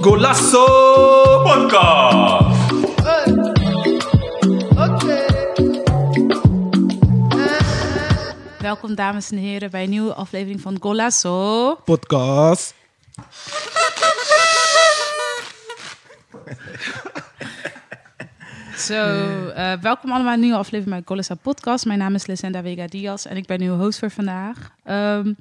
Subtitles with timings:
[0.00, 0.64] Golasso
[1.42, 2.58] Podcast.
[8.58, 11.74] Welkom dames en heren bij een nieuwe aflevering van Golasso.
[11.84, 12.74] podcast.
[18.90, 21.86] Zo, eh, welkom allemaal nieuwe aflevering bij Golasso Podcast.
[21.86, 24.70] Mijn naam is Lesenda Vega Diaz en ik ben uw host voor vandaag.
[24.84, 25.32] Ehm,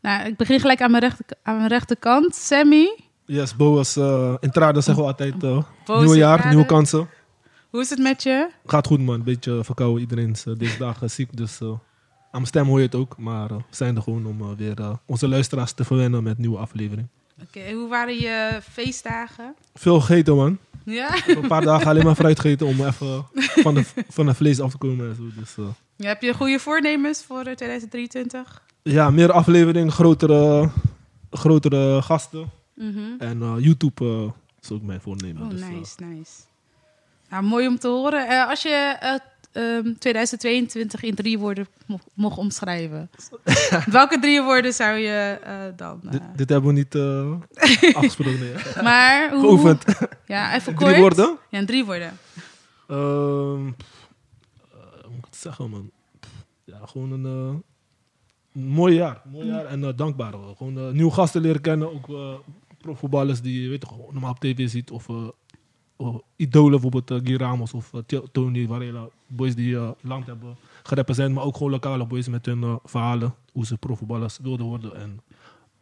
[0.00, 2.34] nou, ik begin gelijk aan mijn, rechter, aan mijn rechterkant.
[2.34, 3.96] Sammy, Yes, Boas.
[3.96, 5.38] eh entrada zeggen we altijd.
[5.38, 6.48] Boas nieuwe jaar, entrada.
[6.54, 7.08] nieuwe kansen.
[7.70, 8.48] hoe is het met je?
[8.66, 10.00] Gaat goed man, beetje verkouden.
[10.00, 11.78] Iedereen is deze dagen ziek, dus aan
[12.30, 13.18] mijn stem hoor je het ook.
[13.18, 17.06] Maar we zijn er gewoon om weer onze luisteraars te verwennen met een nieuwe aflevering.
[17.42, 19.54] Oké, hoe waren je feestdagen?
[19.74, 20.58] Veel gegeten man.
[20.86, 21.14] Ja?
[21.26, 24.70] Een paar dagen alleen maar fruit gegeten om even van de, van de vlees af
[24.70, 25.08] te komen.
[25.08, 25.22] En zo.
[25.40, 28.62] Dus, eh, Heb je goede voornemens voor eh, 2023?
[28.82, 30.70] ja, meer aflevering, grotere,
[31.30, 32.50] grotere gasten.
[32.74, 32.98] Mhm.
[33.18, 34.30] En eh, YouTube eh,
[34.62, 35.42] is ook mijn voornemen.
[35.42, 36.32] Oh, dus, eh, nice, nice.
[37.30, 38.28] Nou, mooi om te horen.
[38.28, 38.96] Eh, als je
[39.56, 43.10] eh, ehm, 2022 in drie woorden mo- mocht omschrijven,
[43.90, 46.00] welke drie woorden zou je eh, dan?
[46.04, 47.32] eh, dit, dit hebben we niet eh,
[47.96, 48.38] afgesproken.
[48.40, 49.40] nee, maar hoe?
[49.40, 49.84] Geoefend.
[50.26, 50.98] Ja, even Drie kort.
[50.98, 51.38] woorden?
[51.50, 52.12] Ja, drie woorden.
[52.88, 53.72] Eh, hoe
[55.10, 55.90] moet ik het zeggen, man?
[56.64, 57.62] Ja, gewoon een,
[58.52, 59.22] mooi jaar.
[59.32, 60.32] Mooi jaar en dankbaar.
[60.56, 61.92] Gewoon nieuwe gasten leren kennen.
[61.94, 62.40] Ook
[62.78, 64.90] profvoetballers die je weet, gewoon normaal op tv ziet.
[64.90, 65.32] Of of
[66.36, 69.08] idolen, bijvoorbeeld uh, Guy Ramos of eh, Tony Varela.
[69.26, 71.36] Boys die eh, land hebben gerepresenteerd.
[71.38, 73.34] Maar ook gewoon lokale boys met hun eh, verhalen.
[73.52, 74.96] Hoe ze profvoetballers wilden worden.
[74.96, 75.20] En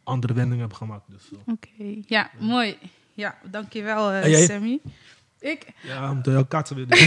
[0.03, 1.03] andere wendingen hebben gemaakt.
[1.09, 2.77] Dus, eh, Oké, ja, mooi.
[3.13, 4.45] Ja, dankjewel eh?
[4.45, 4.79] Sammy.
[5.39, 6.97] Ik, ja, moeten heel kaatsen weer doen.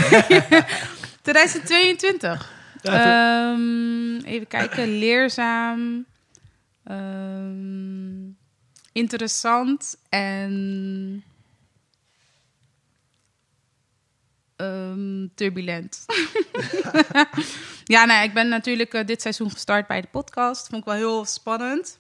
[1.23, 2.53] 2022.
[2.83, 6.05] Ja, even- Ehm, even kijken, leerzaam,
[6.84, 8.31] ehm,
[8.92, 11.23] interessant en
[14.58, 16.05] ehm, turbulent.
[17.85, 20.67] ja, nee, ik ben natuurlijk eh, dit seizoen gestart bij de podcast.
[20.69, 21.98] Vond ik wel heel spannend,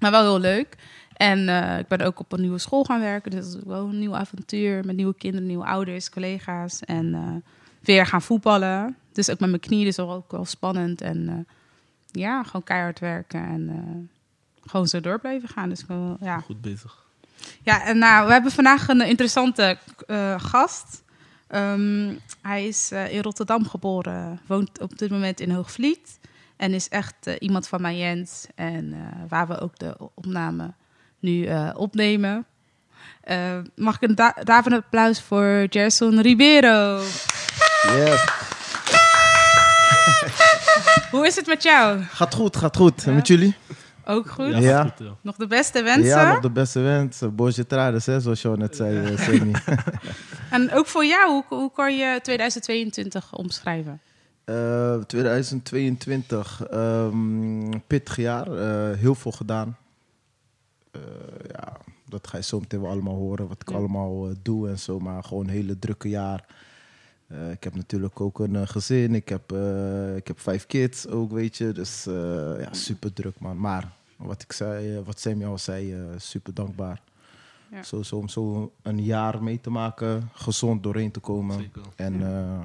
[0.00, 0.76] maar wel heel leuk.
[1.16, 3.88] En eh, ik ben ook op een nieuwe school gaan werken, dus dat is wel
[3.88, 8.96] een nieuw avontuur met nieuwe kinderen, nieuwe ouders, collega's en eh, weer gaan voetballen.
[9.12, 11.00] Dus ook met mijn knie, dus wel ook wel spannend.
[11.00, 11.46] En
[12.10, 14.10] ja, gewoon keihard werken en
[14.64, 15.68] gewoon zo door blijven gaan.
[15.68, 16.38] Dus wil- ja.
[16.40, 17.06] Goed bezig.
[17.62, 19.78] ja, en nou, we hebben vandaag een interessante
[20.36, 21.02] gast.
[21.50, 26.18] Ehm, hij is eh, in Rotterdam geboren, woont op dit moment in Hoogvliet.
[26.60, 28.46] En is echt eh, iemand van mijn Jens.
[28.54, 30.72] En eh, waar we ook de opname
[31.18, 32.46] nu eh, opnemen.
[33.74, 37.02] Mag ik een da daarvan applaus voor Gerson Ribeiro.
[37.82, 38.24] Yes.
[41.10, 42.02] Hoe is het met jou?
[42.02, 43.04] Gaat goed, gaat goed.
[43.04, 43.56] En met jullie?
[44.10, 44.46] Ook goed?
[44.46, 44.82] Ja, Ja.
[44.82, 45.14] gaat goed, ja.
[45.22, 46.04] Nog de beste wensen?
[46.04, 47.22] Ja, nog de beste wens.
[47.32, 49.52] Boosje Trades, hè, zoals je al net zei, eh, Semi.
[50.50, 54.00] En ook voor jou, hoe, hoe kan je 2022 omschrijven?
[54.44, 58.46] Eh, 2022, ehm pittig jaar.
[58.52, 59.76] eh, heel veel gedaan.
[60.90, 61.00] Eh,
[61.52, 61.72] ja,
[62.08, 63.76] dat ga je zo meteen wel allemaal horen, wat ik Ja.
[63.76, 64.98] allemaal doe en zo.
[65.00, 66.44] Maar gewoon een hele drukke jaar.
[67.26, 69.14] Eh, ik heb natuurlijk ook een gezin.
[69.14, 71.72] Ik heb, eh, ik heb vijf kids ook, weet je.
[71.72, 72.14] Dus eh,
[72.60, 73.58] ja, super druk, man.
[73.58, 77.00] Maar wat ik zei, eh, wat Sammy al zei, eh, super dankbaar.
[77.70, 77.82] Ja.
[77.82, 81.60] Zo, zo, om zo een jaar mee te maken, gezond doorheen te komen.
[81.60, 81.82] Zeker.
[81.96, 82.60] En eh,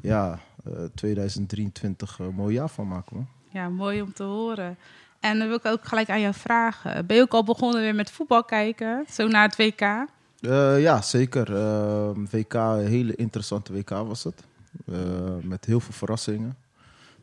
[0.00, 3.28] ja, eh, 2023 een mooi jaar van maken, man.
[3.48, 4.78] Ja, mooi om te horen.
[5.20, 7.06] En dan wil ik ook gelijk aan jou vragen.
[7.06, 9.04] Ben je ook al begonnen weer met voetbal kijken?
[9.10, 9.80] Zo naar het WK?
[9.80, 11.56] Eh, ja, zeker.
[11.56, 14.44] Eh, WK, een hele interessante WK was het.
[14.86, 14.96] Eh,
[15.42, 16.56] met heel veel verrassingen.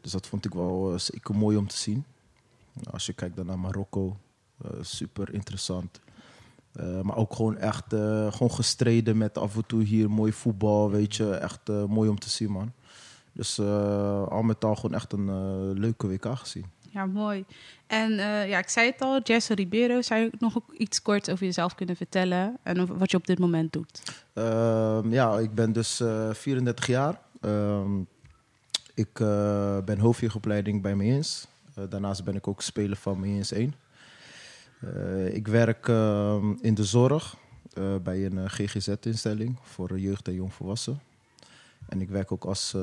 [0.02, 2.06] Dus dat vond ik wel eh, zeker mooi om te zien.
[2.92, 4.18] Als je kijkt dan naar Marokko,
[4.64, 6.00] eh, super interessant.
[6.74, 10.92] Eh, maar ook gewoon echt eh, gewoon gestreden met af en toe hier mooi voetbal,
[10.92, 11.34] weet je.
[11.34, 12.72] Echt mooi om te zien, man.
[13.34, 13.60] Dus
[14.30, 16.66] al met al gewoon echt een leuke WK gezien.
[16.90, 17.46] Ja, mooi.
[17.88, 18.12] En
[18.48, 20.02] ja, ik zei het al, Jesse Ribeiro.
[20.02, 22.58] Zou je nog ook iets kort over jezelf kunnen vertellen?
[22.64, 24.02] En wat je op dit moment doet?
[24.34, 27.22] Ehm, ja, ik ben dus eh 34 jaar.
[27.42, 28.00] Ehm,
[28.94, 29.14] ik
[29.86, 31.48] ben hoofdjeugdopleiding bij Meens.
[31.78, 33.74] Eh daarnaast ben ik ook speler van Meens 1.
[34.80, 37.38] Eh, ik werk ehm, in de zorg
[37.74, 41.02] eh, bij een GGZ-instelling voor jeugd en jongvolwassenen.
[41.90, 42.76] En ik werk ook als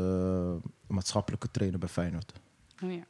[0.87, 2.32] maatschappelijke trainer bij Feyenoord.
[2.85, 3.05] Oh, ja.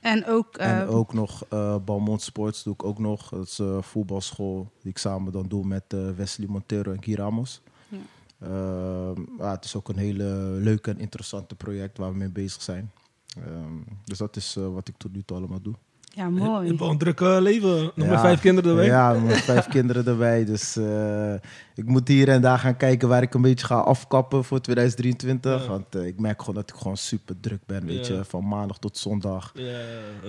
[0.00, 1.48] En ook, En ook nog
[1.84, 3.28] Balmont Sports doe ik ook nog.
[3.28, 5.84] Dat is een voetbalschool die ik samen dan doe met
[6.16, 7.60] Wesley Montero en Guy Ramos.
[7.88, 7.98] Ja.
[8.38, 10.24] Ehm, ja, het is ook een hele
[10.60, 12.90] leuke en interessante project waar we mee bezig zijn.
[13.36, 13.72] Ehm,
[14.04, 15.74] dus dat is eh, wat ik tot nu toe allemaal doe.
[16.14, 16.66] Ja, Je mooi.
[16.66, 17.82] hebt wel een druk eh, leven.
[17.94, 18.10] Nog Ja.
[18.12, 18.86] met vijf kinderen erbij.
[18.86, 20.44] Ja, met vijf kinderen erbij.
[20.44, 21.34] Dus eh,
[21.74, 25.62] ik moet hier en daar gaan kijken waar ik een beetje ga afkappen voor 2023.
[25.62, 25.68] Ja.
[25.68, 28.14] Want ik merk gewoon dat ik gewoon super druk ben, weet Ja.
[28.14, 28.24] je.
[28.24, 29.52] Van maandag tot zondag.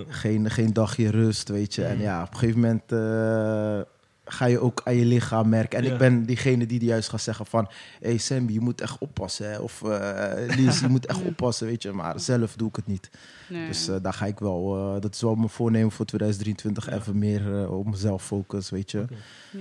[0.08, 1.84] Geen, geen dagje rust, weet je.
[1.84, 3.80] En ja, op een gegeven moment eh,
[4.26, 5.80] ga je ook aan je lichaam merken.
[5.80, 5.92] En Ja.
[5.92, 7.68] ik ben diegene die juist gaat zeggen van...
[8.00, 9.52] Hé hey Sammy, je moet echt oppassen.
[9.52, 9.58] Hè?
[9.60, 11.92] Of eh Lies, je moet echt oppassen, weet je.
[11.92, 13.10] Maar zelf doe ik het niet.
[13.50, 13.68] Nee.
[13.68, 14.76] Dus eh, daar ga ik wel...
[14.96, 16.86] eh, dat is wel mijn voornemen voor 2023.
[16.90, 16.94] Ja.
[16.96, 19.06] Even meer op mezelf focussen, weet je.
[19.52, 19.60] ja.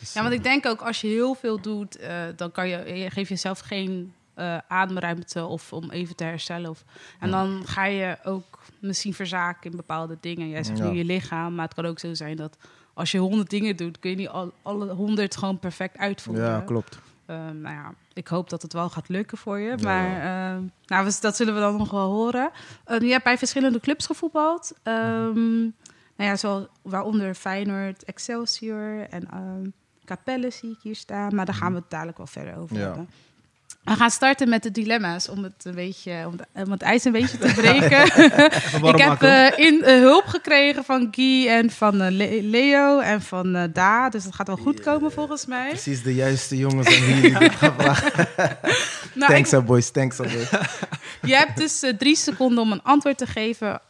[0.00, 2.94] Dus, ja, want ik denk ook als je heel veel doet, eh, dan kan je,
[2.94, 6.70] je geeft jezelf geen eh, ademruimte of om even te herstellen.
[6.70, 6.84] Of,
[7.20, 7.42] en Ja.
[7.44, 10.48] dan ga je ook misschien verzaken in bepaalde dingen.
[10.48, 10.90] Jij zegt Ja.
[10.90, 12.56] nu je lichaam, maar het kan ook zo zijn dat
[12.96, 16.44] als je honderd dingen doet, kun je niet al, alle honderd gewoon perfect uitvoeren.
[16.44, 16.98] Ja, klopt.
[17.26, 19.68] Ehm, nou ja, ik hoop dat het wel gaat lukken voor je.
[19.68, 19.82] Ja.
[19.82, 22.50] Maar ehm, nou, we- dat zullen we dan nog wel horen.
[22.84, 24.72] Ehm, je hebt bij verschillende clubs gevoetbald.
[24.82, 25.60] Ehm,
[26.16, 29.68] nou ja, zo, waaronder Feyenoord, Excelsior en ehm
[30.04, 31.34] Capelle zie ik hier staan.
[31.34, 32.82] Maar daar gaan we het dadelijk wel verder over Ja.
[32.82, 33.08] hebben.
[33.86, 37.12] We gaan starten met de dilemma's om het, een beetje, om, om het ijs een
[37.12, 38.04] beetje te breken.
[38.94, 43.22] Ik heb eh, in, eh, hulp gekregen van Guy en van eh, Le- Leo en
[43.22, 44.08] van eh, Da.
[44.08, 45.68] Dus dat gaat wel goed komen volgens mij.
[45.68, 47.74] Precies de juiste jongens aan wie jullie dit gaan.
[49.14, 49.90] Nou, thanks, boys.
[49.90, 50.32] Thanks, boys.
[51.22, 53.80] Je hebt dus eh, drie seconden om een antwoord te geven.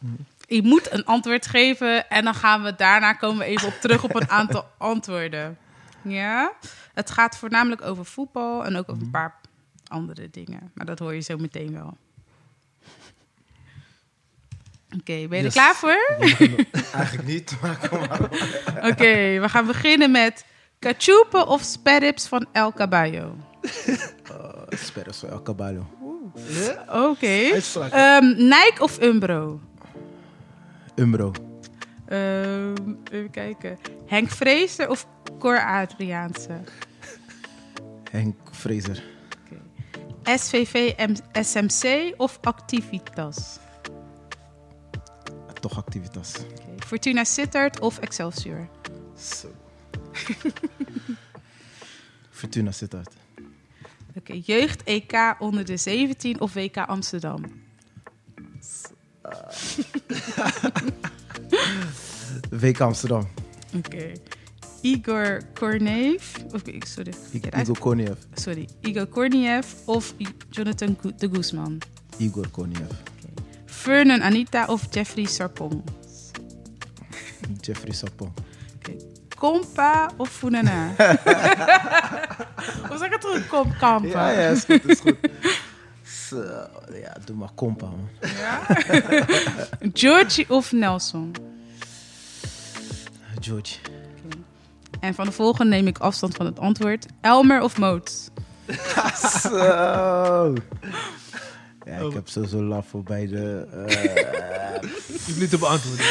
[0.48, 4.04] Je moet een antwoord geven en dan gaan we daarna komen we even op terug
[4.04, 5.58] op een aantal antwoorden.
[6.02, 6.52] Ja?
[6.94, 9.34] Het gaat voornamelijk over voetbal en ook over een paar
[9.88, 10.70] andere dingen.
[10.74, 11.96] Maar dat hoor je zo meteen wel.
[14.98, 16.16] Oké, ben je er klaar voor?
[16.92, 18.22] Eigenlijk niet, maar kom maar.
[18.90, 20.44] Oké, we gaan beginnen met
[20.78, 23.36] cachupe of sperrips van El Caballo.
[24.30, 25.86] Uh, Sperres voor El Caballo.
[26.88, 27.50] Oké.
[27.52, 27.92] Uitspraak.
[27.92, 29.60] Ehm, Nike of Umbro?
[30.94, 31.32] Umbro.
[32.06, 32.74] Ehm,
[33.10, 33.78] even kijken.
[34.06, 35.06] Henk Vrezer of
[35.38, 36.60] Cor Adriaanse?
[38.10, 39.02] Henk Fraser.
[40.26, 40.94] SVV
[41.32, 43.58] SMC of Activitas?
[45.60, 46.34] Toch Activitas.
[46.78, 48.68] Fortuna Sittard of Excelsior?
[49.18, 49.48] Zo.
[52.30, 53.12] Fortuna Sittard.
[54.16, 54.40] Oké.
[54.44, 57.44] Jeugd EK onder de 17 of WK Amsterdam?
[62.50, 63.28] WK Amsterdam.
[63.76, 64.12] Oké.
[64.86, 66.38] Igor Korneef.
[66.54, 67.12] Of, sorry.
[67.34, 68.18] Igor Koniev.
[68.36, 68.68] Sorry.
[68.84, 70.14] Igor Korniev of
[70.50, 71.80] Jonathan de Guzman?
[72.20, 72.92] Igor Koniev.
[73.66, 75.82] Vernon Anita of Jeffrey Sarpong?
[77.62, 78.32] Jeffrey Sapon.
[79.36, 80.94] Kompa of Funana?
[82.88, 83.46] Hoe zeg het goed?
[83.48, 84.30] Kom, Kampa.
[84.30, 85.16] Ja, ja, is goed, is goed.
[86.02, 86.42] Zo,
[86.92, 88.08] ja, doe maar kompa, man.
[90.02, 91.34] Georgie of Nelson?
[93.40, 93.95] George.
[95.00, 97.06] En van de volgende neem ik afstand van het antwoord.
[97.20, 98.30] Elmer of Moot?
[99.42, 100.54] Zo.
[101.86, 103.66] Ja, ik heb sowieso laf voor beide.
[103.86, 104.02] eh,
[104.82, 104.88] Je
[105.26, 106.04] hoeft niet te beantwoorden.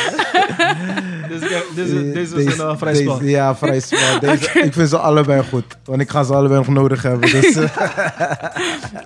[1.30, 3.24] deze, deze, deze was een uh, vrij spel.
[3.24, 4.24] Ja, vrij spel.
[4.64, 5.78] Ik vind ze allebei goed.
[5.84, 7.32] Want ik ga ze allebei nog nodig hebben.
[7.32, 7.70] Dus, eh,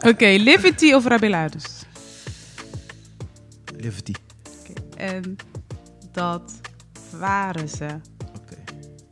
[0.08, 1.66] Oké, Liberty of Rabeladus?
[3.78, 4.14] Liberty.
[4.98, 5.36] En
[6.12, 6.52] dat
[7.20, 7.86] waren ze.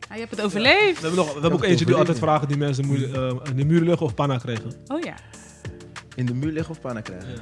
[0.09, 1.01] Ah, je hebt het overleefd.
[1.01, 2.83] We hebben, nog, we hebben ook eentje die altijd vragen die mensen
[3.13, 4.71] eh, in de muur liggen of panna krijgen.
[4.87, 5.13] Oh ja.
[6.15, 7.29] In de muur liggen of panna krijgen?
[7.29, 7.41] Ja.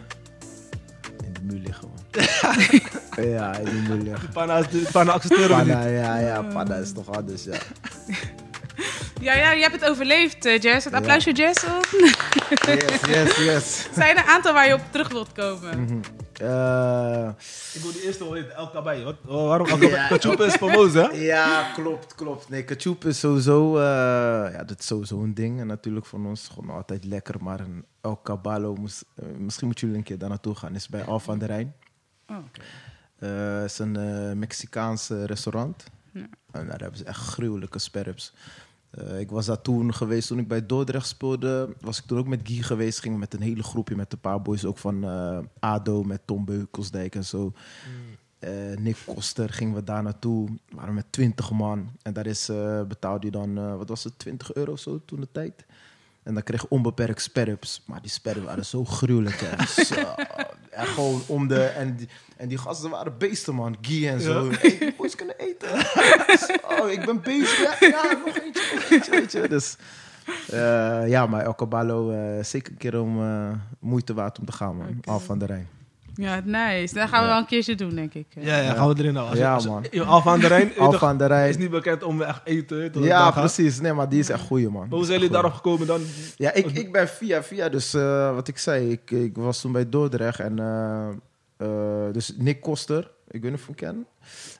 [1.26, 3.26] In de muur liggen, man.
[3.30, 4.30] ja, in de muur liggen.
[4.30, 5.90] Panna, panna accepteren we Panna, niet.
[6.00, 7.56] ja, ja, panna is toch anders, ja.
[9.22, 10.84] Ja, ja, je hebt het overleefd, eh, Jess.
[10.84, 11.00] Het Ja.
[11.00, 11.64] applaus voor Jess.
[12.66, 13.88] Yes, yes, yes.
[13.96, 15.82] Zijn er een aantal waar je op terug wilt komen?
[15.84, 15.98] Mhm.
[16.40, 17.30] Eh,
[17.74, 19.04] Ik wil die eerste wel weten, El Kabay.
[19.04, 20.48] Wat, oh, waarom El Kabay?
[20.48, 21.12] Is famoos, hè?
[21.34, 22.50] ja, klopt, klopt.
[22.50, 23.84] Nee, ketchup is sowieso, eh,
[24.54, 25.60] ja, dat is sowieso een ding.
[25.60, 27.44] En natuurlijk van ons gewoon altijd lekker.
[27.44, 30.76] Maar een El Caballo, moest, eh, misschien moeten jullie een keer daar naartoe gaan.
[30.76, 31.74] Is bij Alfa aan de Rijn.
[32.28, 32.36] Oh,
[33.20, 33.30] Eh,
[33.62, 35.84] Het is een eh Mexicaans eh, restaurant.
[36.14, 36.26] Ja.
[36.52, 38.34] En daar hebben ze echt gruwelijke sperrips.
[38.98, 41.76] Eh, ik was daar toen geweest, toen ik bij Dordrecht speelde.
[41.82, 43.00] Was ik toen ook met Guy geweest.
[43.00, 46.22] Gingen we met een hele groepje, met een paar boys ook van eh, ADO, met
[46.26, 47.54] Tom Beukelsdijk en zo.
[48.40, 50.50] Eh, Nick Koster gingen we daar naartoe.
[50.50, 51.90] We waren met 20 man.
[52.02, 52.52] En daar is,
[52.88, 55.66] betaalde je dan, wat was het, 20 euro of zo toen de tijd.
[56.24, 57.84] En dan kreeg je onbeperkt sperrips.
[57.86, 59.40] Maar die sperrips waren zo gruwelijk.
[59.40, 59.66] Hè.
[59.84, 60.16] Zo,
[60.76, 61.64] en gewoon om de...
[61.64, 63.78] En die, en die gasten waren beesten, man.
[63.82, 64.44] Guy en zo.
[64.44, 64.58] Ja.
[64.58, 65.70] Hey, die boys kunnen eten.
[66.38, 67.80] Zo, ik ben bezig.
[67.80, 69.48] Ja, ja, nog eentje, nog eentje, weet je.
[69.48, 69.78] Dus
[70.50, 74.52] eh, ja, maar El Caballo, eh, zeker een keer om eh, moeite waard om te
[74.52, 74.88] gaan, man.
[74.98, 75.10] Oké.
[75.12, 75.68] Al van de Rijn.
[76.18, 76.94] Ja, nice.
[76.94, 77.32] Dat gaan we Ja.
[77.32, 78.26] wel een keertje doen, denk ik.
[78.40, 79.86] Ja, ja, gaan we erin je- Ja, als man.
[80.06, 81.50] Alfa aan de Rijn Alfa aan de Rijn.
[81.50, 82.92] is niet bekend om echt eten.
[82.92, 83.80] toch, Ja, precies.
[83.80, 84.82] Nee, maar die is echt goeie, man.
[84.88, 86.02] Maar hoe zijn jullie daarop gekomen dan?
[86.36, 87.70] Ja, ik, ik ben via via.
[87.70, 90.40] Dus eh, wat ik zei, ik, ik was toen bij Dordrecht.
[90.40, 91.08] En eh,
[91.58, 94.08] eh, dus Nick Koster, ik weet niet of je hem kent.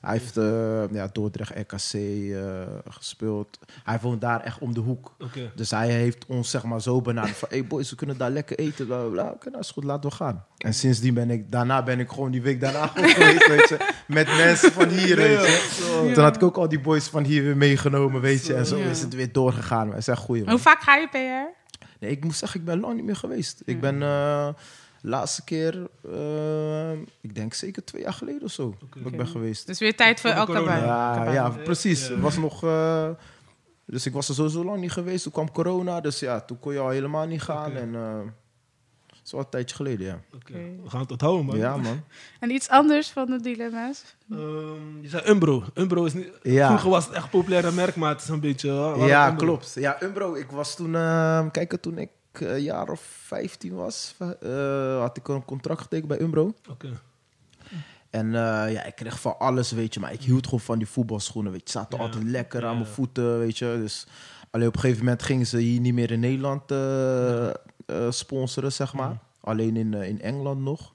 [0.00, 3.58] Hij heeft eh, ja, Dordrecht RKC eh, gespeeld.
[3.84, 5.14] Hij woont daar echt om de hoek.
[5.54, 7.48] Dus hij heeft ons zeg maar zo benaderd van...
[7.50, 8.86] hey boys, we kunnen daar lekker eten.
[8.86, 9.30] Bla, bla.
[9.30, 10.44] Oké, nou is goed, laten we gaan.
[10.58, 11.50] En sindsdien ben ik...
[11.52, 13.92] Daarna ben ik gewoon die week daarna geweest, weet je.
[14.06, 16.10] Met mensen van hier, weet je.
[16.14, 18.54] Toen had ik ook al die boys van hier weer meegenomen, weet je.
[18.54, 18.84] En zo Ja.
[18.84, 19.88] is het weer doorgegaan.
[19.88, 20.48] Het is echt man.
[20.48, 21.64] Hoe vaak ga je PR?
[22.00, 23.62] Nee, ik moet zeggen, ik ben lang niet meer geweest.
[23.64, 24.48] Ik ben eh
[25.08, 29.66] laatste keer, eh, ik denk zeker twee jaar geleden of zo, dat ik ben geweest.
[29.66, 31.32] Dus weer tijd voor elke baan.
[31.32, 32.06] Ja, precies.
[32.06, 32.12] Ja.
[32.12, 33.08] Het was nog, eh,
[33.84, 35.22] dus ik was er sowieso lang niet geweest.
[35.22, 37.72] Toen kwam corona, dus ja, toen kon je al helemaal niet gaan.
[37.72, 38.20] En eh
[39.26, 40.20] het is al een tijdje geleden, ja.
[40.34, 40.52] Oké.
[40.52, 40.58] Oké.
[40.82, 41.56] We gaan het onthouden, man.
[41.56, 42.00] Ja, man.
[42.40, 44.16] En iets anders van de dilemma's?
[44.30, 45.64] Ehm, je zei Umbro.
[45.74, 46.30] Umbro is niet...
[46.42, 46.66] Ja.
[46.66, 48.68] Vroeger was het echt een populaire merk, maar het is een beetje...
[48.68, 49.44] uh, Ja, Umbro?
[49.46, 49.72] klopt.
[49.74, 54.14] Ja, Umbro, ik was toen, eh, kijk, toen ik eh, een jaar of 15 was,
[54.40, 56.54] eh, had ik een contract getekend bij Umbro.
[56.70, 56.88] Oké.
[58.10, 60.00] En eh, ja, ik kreeg van alles, weet je.
[60.00, 61.70] Maar ik hield gewoon van die voetbalschoenen, weet je.
[61.70, 62.04] Ze zaten Ja.
[62.04, 63.76] altijd lekker aan mijn voeten, weet je.
[63.80, 64.06] Dus
[64.50, 67.54] alleen op een gegeven moment gingen ze hier niet meer in Nederland eh, eh,
[68.10, 69.08] sponsoren, zeg maar.
[69.08, 69.16] Mhm.
[69.40, 70.92] Alleen in, eh, in Engeland nog.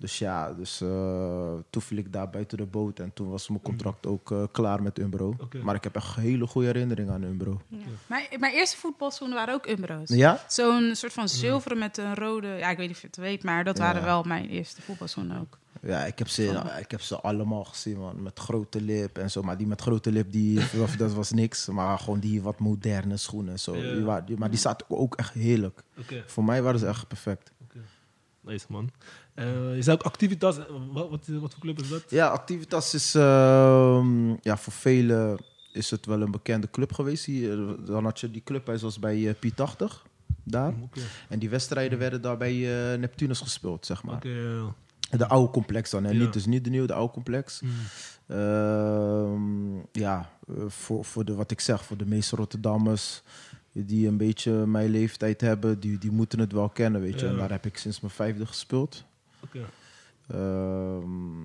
[0.00, 2.98] Dus ja, dus, eh, toen viel ik daar buiten de boot.
[2.98, 5.36] En toen was mijn contract ook eh, klaar met Umbro.
[5.62, 7.60] Maar ik heb echt hele goede herinneringen aan Umbro.
[7.68, 7.76] Ja.
[8.06, 10.08] Mijn, mijn eerste voetbalschoenen waren ook Umbro's.
[10.08, 10.44] Ja?
[10.48, 12.46] Zo'n soort van zilveren met een rode...
[12.46, 13.82] Ja, ik weet niet of je het weet, maar dat Ja.
[13.84, 15.58] waren wel mijn eerste voetbalschoenen ook.
[15.82, 18.22] Ja, ik heb, ze, ik heb ze allemaal gezien, man.
[18.22, 19.42] Met grote lip en zo.
[19.42, 20.60] Maar die met grote lip, die,
[20.98, 21.66] dat was niks.
[21.68, 23.76] Maar gewoon die wat moderne schoenen en zo.
[23.76, 23.92] Ja.
[23.94, 25.82] Die, wa- die- maar die zaten ook echt heerlijk.
[25.98, 26.22] Oké.
[26.26, 27.50] Voor mij waren ze echt perfect.
[28.40, 28.90] Nice, man.
[29.34, 30.58] Eh, je zei ook Activitas.
[30.58, 32.04] Eh, Wat, wat, wat voor club is dat?
[32.08, 33.14] Ja, Activitas is...
[33.14, 35.38] ehm, ja, voor velen
[35.72, 37.24] is het wel een bekende club geweest.
[37.24, 40.08] Hier, dan had je die club, was bij eh, P80.
[40.44, 40.74] Daar.
[41.28, 42.52] En die wedstrijden werden daar bij
[42.92, 44.26] eh, Neptunus gespeeld, zeg maar.
[44.26, 44.74] Ja.
[45.10, 46.10] De oude complex dan, hè?
[46.10, 46.18] Ja.
[46.18, 47.60] Niet, dus niet de nieuwe, de oude complex.
[47.60, 47.70] Mm.
[48.26, 53.22] Ehm, ja, eh, voor, voor de, wat ik zeg, voor de meeste Rotterdammers
[53.72, 57.26] die een beetje mijn leeftijd hebben, die, die moeten het wel kennen, weet je.
[57.26, 57.32] Ja.
[57.32, 59.04] En daar heb ik sinds mijn vijfde gespeeld.
[60.26, 61.44] Ehm,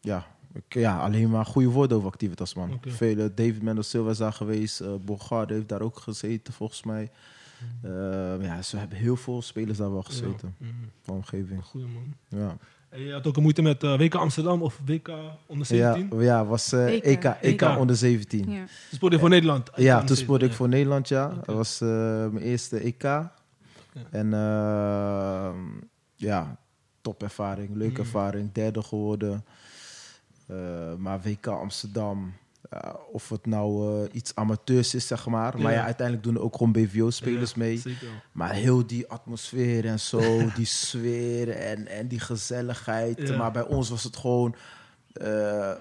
[0.00, 2.80] ja, ik, ja, alleen maar goede woorden over Activitas, man.
[2.86, 7.10] Vele, David Mendes Silva is daar geweest, uh, heeft daar ook gezeten, volgens mij.
[7.82, 10.66] Ehm, ja, ze hebben heel veel spelers daar wel gezeten, Ja.
[10.66, 10.90] Mm.
[11.02, 11.64] van omgeving.
[11.64, 12.14] Goeie, man.
[12.40, 12.56] Ja,
[12.96, 15.08] je had ook een moeite met eh, WK Amsterdam of WK
[15.46, 16.20] onder ja, 17?
[16.20, 17.04] ja was eh, EK.
[17.04, 17.78] EK, EK, EK.
[17.78, 18.50] onder 17.
[18.50, 18.56] Ja.
[18.58, 19.70] Toen speelde je voor Nederland?
[19.76, 21.28] Ja, toen speelde ik 17, voor Nederland, ja.
[21.44, 21.88] Dat was eh,
[22.28, 23.04] mijn eerste EK.
[24.10, 25.58] En ehm,
[26.14, 26.56] ja,
[27.00, 28.04] topervaring, leuke Mm.
[28.06, 28.52] ervaring.
[28.52, 29.44] Derde geworden.
[30.46, 30.56] Eh,
[30.98, 32.32] maar WK Amsterdam,
[32.70, 35.58] ja, of het nou eh, iets amateurs is, zeg maar.
[35.60, 35.78] Maar Ja.
[35.78, 37.78] ja, uiteindelijk doen er ook gewoon BVO-spelers Ja, mee.
[37.78, 38.08] Zeker.
[38.32, 40.20] Maar heel die atmosfeer en zo,
[40.56, 43.28] die sfeer en, en die gezelligheid.
[43.28, 43.36] Ja.
[43.36, 44.54] Maar bij ons was het gewoon...
[45.12, 45.72] eh,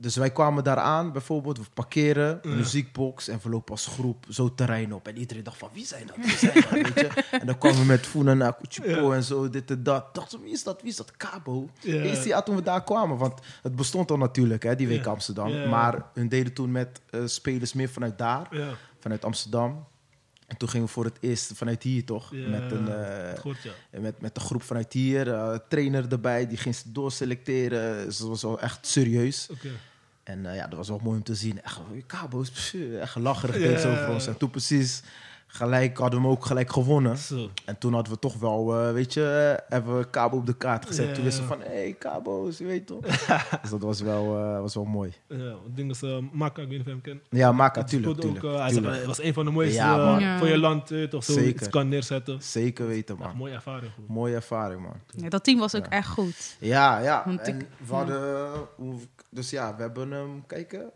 [0.00, 2.50] dus wij kwamen daar aan, bijvoorbeeld, we parkeren, Ja.
[2.50, 5.08] muziekbox en we lopen als groep zo terrein op.
[5.08, 7.08] En iedereen dacht van, wie zijn dat, wie zijn dat, weet je?
[7.30, 10.14] En dan kwamen we met Funa naar Kuchipo en zo, dit en dat.
[10.14, 11.68] Dacht wie is dat, wie is dat, Cabo?
[11.80, 11.94] Ja.
[12.02, 15.10] Eerste jaar toen we daar kwamen, want het bestond al natuurlijk, hè, die week Ja.
[15.10, 15.48] Amsterdam.
[15.48, 15.68] Ja.
[15.68, 18.68] Maar hun deden toen met eh, spelers meer vanuit daar Ja,
[19.00, 19.88] vanuit Amsterdam.
[20.46, 22.30] En toen gingen we voor het eerst vanuit hier toch?
[22.34, 24.00] Ja, met, een, eh, goed, ja.
[24.00, 25.32] met, met de groep vanuit hier.
[25.34, 28.04] eh, trainer erbij, die ging ze doorselecteren.
[28.04, 29.48] Dat was wel echt serieus.
[30.30, 31.62] En eh, ja, dat was wel mooi om te zien.
[31.62, 34.26] Echt, kabo's, pff, echt lacherig deed zo voor ons.
[34.26, 35.02] En toen precies
[35.52, 37.16] gelijk hadden we hem ook gelijk gewonnen.
[37.18, 37.48] Zo.
[37.64, 40.56] En toen hadden we toch wel, eh, weet je, eh, hebben we Cabo op de
[40.56, 41.14] kaart gezet.
[41.14, 43.00] Toen wisten we van, hé, hey, Cabo's, je weet toch?
[43.62, 45.12] dus dat was wel, eh, was wel mooi.
[45.28, 47.20] Ja, het ding is, uh, Maka, ik weet niet of je hem kent.
[47.30, 48.62] Ja, Maka, Het tuurlijk, speelde ook, tuurlijk.
[48.62, 49.04] hij tuurlijk.
[49.06, 51.48] was een van de mooiste Ja, voor je land, toch zo Zeker.
[51.60, 52.42] iets kan neerzetten.
[52.42, 53.36] Zeker weten, Echt man.
[53.36, 53.92] mooie ervaring.
[54.08, 54.94] Mooie ervaring, man.
[55.16, 56.56] Ja, dat team was ook echt goed.
[56.58, 57.22] Ja, ja.
[57.26, 58.94] Want En ik- we hadden, hoe-
[59.30, 60.90] dus ja, we hebben hem, kijken,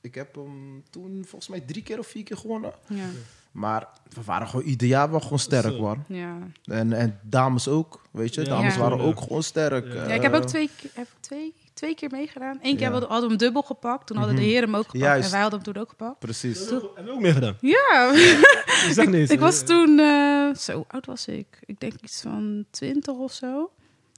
[0.00, 2.72] ik heb hem toen volgens mij drie keer of vier keer gewonnen.
[2.86, 3.06] Ja.
[3.52, 6.04] Maar we waren gewoon ieder jaar wel gewoon sterk, man.
[6.08, 6.38] Ja.
[6.64, 8.40] En, en dames ook, weet je.
[8.40, 8.46] Ja.
[8.48, 8.80] Dames Ja.
[8.80, 9.92] waren ook gewoon sterk.
[9.92, 10.02] Ja.
[10.04, 12.58] ik heb Eh, ook twee, keer- heb ik twee, twee keer meegedaan.
[12.62, 12.98] Eén keer Ja.
[12.98, 14.06] hadden we hem dubbel gepakt.
[14.06, 14.50] Toen hadden de Mhm.
[14.50, 15.04] heren hem ook gepakt.
[15.04, 15.24] Juist.
[15.24, 16.18] En wij hadden hem toen ook gepakt.
[16.18, 16.58] Precies.
[16.70, 17.56] Hebben we ook meegedaan?
[17.60, 18.10] Ja,
[18.86, 19.30] Je zegt niet eens.
[19.30, 19.98] ik was toen...
[19.98, 21.58] eh, zo oud was ik.
[21.64, 23.70] Ik denk iets van twintig of zo.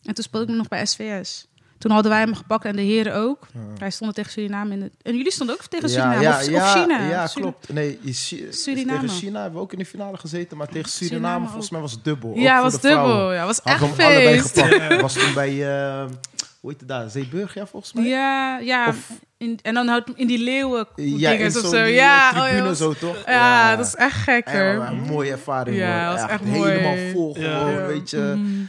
[0.03, 1.49] En toen speelde ik nog bij SVS.
[1.79, 3.47] Toen hadden wij hem gepakt en de heren ook.
[3.79, 4.73] Wij stonden tegen Suriname.
[4.75, 7.09] In de, en jullie stonden ook tegen Ja, Suriname ja, of, ja, of China?
[7.09, 7.73] Ja, klopt.
[7.73, 9.01] Nee, is Suriname.
[9.01, 11.81] tegen China hebben we ook in de finale gezeten, maar tegen Suriname, Suriname volgens mij
[11.81, 12.33] was het dubbel.
[12.37, 13.33] Ja, was dubbel.
[13.33, 14.61] Ja, was echt Hadden we hem allebei feest.
[14.61, 15.01] gepakt.
[15.01, 16.05] was toen bij, eh,
[16.61, 18.05] hoe heet het daar, Zeeburg, ja, volgens mij?
[18.05, 18.89] Ja, ja.
[18.89, 21.85] Of- in, en dan houdt in die leeuwen Ja, in dinges of zo.
[21.85, 23.23] die, Ja, eh, oh, ja, tribune was- zo, toch?
[23.27, 24.79] Ja, dat is echt gek, Ja, hoor.
[24.79, 26.11] maar een mooie ervaring, Ja, hoor.
[26.17, 26.71] dat was echt mooi.
[26.73, 27.59] Helemaal vol, Ja.
[27.59, 27.87] gewoon, Ja.
[27.87, 28.19] weet je.
[28.37, 28.63] Mhm.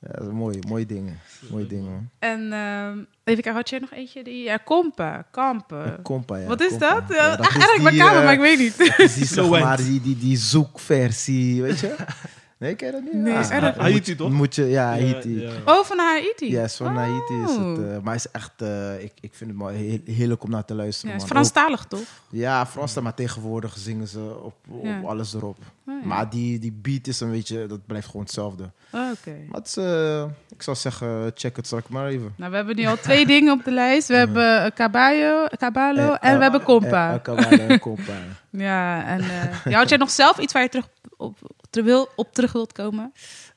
[0.00, 1.18] Ja, dat is mooi, mooie dingen.
[1.50, 2.08] Mooie dingen, man.
[2.18, 4.24] En ehm, even kijken, had jij nog eentje?
[4.24, 5.24] Die, ja, Kompen.
[5.30, 6.02] Kampen.
[6.02, 6.46] Kompa, ja.
[6.46, 6.94] Wat is Kompa.
[6.94, 7.04] dat?
[7.08, 8.78] Ja, Ja, dat echt is erg die, macabre, eh, maar ik weet niet.
[8.78, 11.94] dat is die, zeg maar, die, die, die zoekversie, weet je?
[12.58, 13.12] Nee, ken je dat niet?
[13.12, 14.30] Nee, moet- Haiti, toch?
[14.30, 15.40] Moet je, ja, Haiti.
[15.40, 15.72] Ja, ja.
[15.78, 16.50] Oh, van Haiti?
[16.50, 17.58] Yes, van Haiti is het.
[17.58, 17.78] Oh.
[17.84, 20.64] eh, maar hij is echt, eh, ik, ik vind het mooi, heel, heerlijk om naar
[20.64, 21.14] te luisteren.
[21.16, 21.26] Ja, is.
[21.28, 22.00] Franstalig, toch?
[22.30, 25.00] Ja, Frans, maar tegenwoordig zingen ze op, op Ja.
[25.04, 25.56] alles erop.
[25.86, 26.06] Oh, ja.
[26.08, 28.70] Maar die, die beat is een beetje, dat blijft gewoon hetzelfde.
[28.92, 29.36] Oh, Oké.
[29.48, 32.32] Maar het is, eh, ik zou zeggen, check het straks maar even.
[32.36, 34.08] Nou, we hebben nu al twee dingen op de lijst.
[34.08, 37.08] We hebben uh, Caballo, Caballo Eh, en we hebben Compa.
[37.08, 38.12] Eh, eh, Kabale en Kompa.
[38.50, 40.88] Ja, en eh, ja, had jij nog zelf iets waar je terug
[41.18, 41.36] op,
[41.70, 43.12] wil, op terug wilt komen?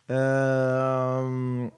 [0.06, 1.70] Ehm, eh,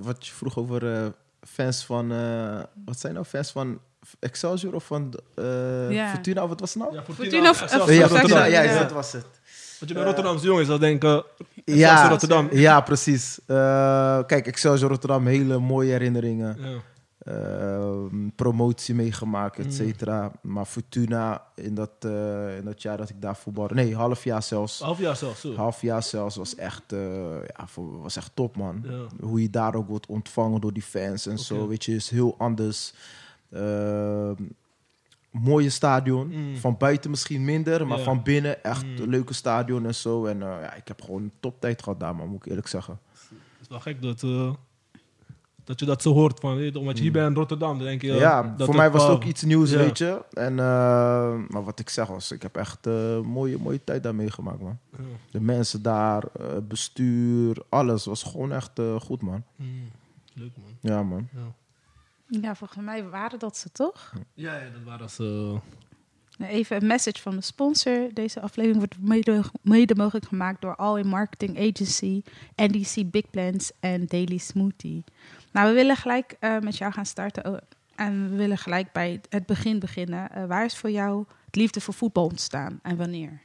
[0.00, 1.06] wat je vroeg over eh,
[1.48, 3.78] fans van, eh, wat zijn nou fans van
[4.20, 6.10] Excelsior of van eh, Ja.
[6.10, 6.94] Fortuna of wat was het nou?
[6.94, 8.78] Ja, Fortuna of- Excelsior ja, ja, Fortuna, ja, ja.
[8.82, 9.26] dat was het.
[9.78, 12.48] Want je bent Rotterdamse jongens, dan denken Excelsior Ja, Rotterdam.
[12.52, 13.38] ja, precies.
[13.46, 16.82] Eh, kijk, Excelsior Rotterdam, hele mooie herinneringen.
[17.26, 19.70] Ehm, promotie meegemaakt, et Mm.
[19.70, 20.32] cetera.
[20.42, 23.74] Maar Fortuna, in dat, eh, in dat jaar dat ik daar voetbalde...
[23.74, 24.80] Nee, half jaar zelfs.
[24.80, 25.40] Half jaar zelfs.
[25.40, 25.54] Zo.
[25.54, 26.98] Half jaar zelfs was echt, eh,
[27.46, 27.66] ja,
[28.00, 28.84] was echt top, man.
[28.88, 29.06] Ja.
[29.26, 31.68] Hoe je daar ook wordt ontvangen door die fans en zo.
[31.68, 32.94] Weet je, is heel anders.
[33.50, 34.34] Ehm,
[35.30, 36.26] mooie stadion.
[36.28, 36.56] Mm.
[36.56, 38.04] Van buiten misschien minder, maar Ja.
[38.04, 38.96] van binnen echt Mm.
[38.96, 40.24] een leuke stadion en zo.
[40.26, 42.98] En eh, ja, ik heb gewoon een toptijd gehad daar, man, moet ik eerlijk zeggen.
[43.12, 44.20] Het is wel gek dat,
[45.66, 46.40] dat je dat zo hoort.
[46.40, 48.12] Van, weet je, omdat je hier bent in Rotterdam, dan denk je...
[48.12, 49.76] Ja, dat voor mij was het ook iets nieuws, Ja.
[49.76, 50.22] weet je.
[50.32, 54.14] En, eh, maar wat ik zeg was, ik heb echt een mooie, mooie tijd daar
[54.14, 54.78] meegemaakt, man.
[54.90, 54.98] Ja.
[55.30, 59.42] De mensen daar, eh, bestuur, alles was gewoon echt eh, goed, man.
[59.56, 59.90] Mm.
[60.34, 60.76] Leuk man.
[60.80, 61.28] Ja, man.
[61.32, 61.54] Ja.
[62.40, 64.12] Ja, volgens mij waren dat ze toch?
[64.34, 65.58] Ja, ja, dat waren ze.
[66.38, 68.08] Nou, Even een message van de sponsor.
[68.12, 72.22] Deze aflevering wordt mede, mede mogelijk gemaakt door All in Marketing Agency,
[72.56, 75.04] NDC Big Plans en Daily Smoothie.
[75.56, 77.46] Nou, we willen gelijk eh, met jou gaan starten.
[77.46, 77.56] Oh,
[77.94, 80.30] en we willen gelijk bij het begin beginnen.
[80.30, 83.40] Eh, waar is voor jou het liefde voor voetbal ontstaan en wanneer?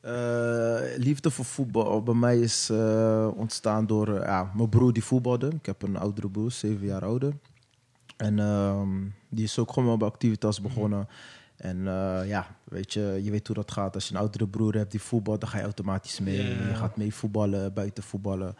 [0.00, 5.04] Eh, liefde voor voetbal bij mij is eh, ontstaan door eh, ja, mijn broer die
[5.04, 5.46] voetbalde.
[5.46, 7.32] Ik heb een oudere broer, zeven jaar ouder.
[8.16, 11.08] En ehm, die is ook gewoon bij Activitas begonnen.
[11.56, 13.94] En eh, ja, weet je, je weet hoe dat gaat.
[13.94, 16.46] Als je een oudere broer hebt die voetbalt, dan ga je automatisch mee.
[16.46, 18.54] Je gaat mee voetballen, buiten voetballen.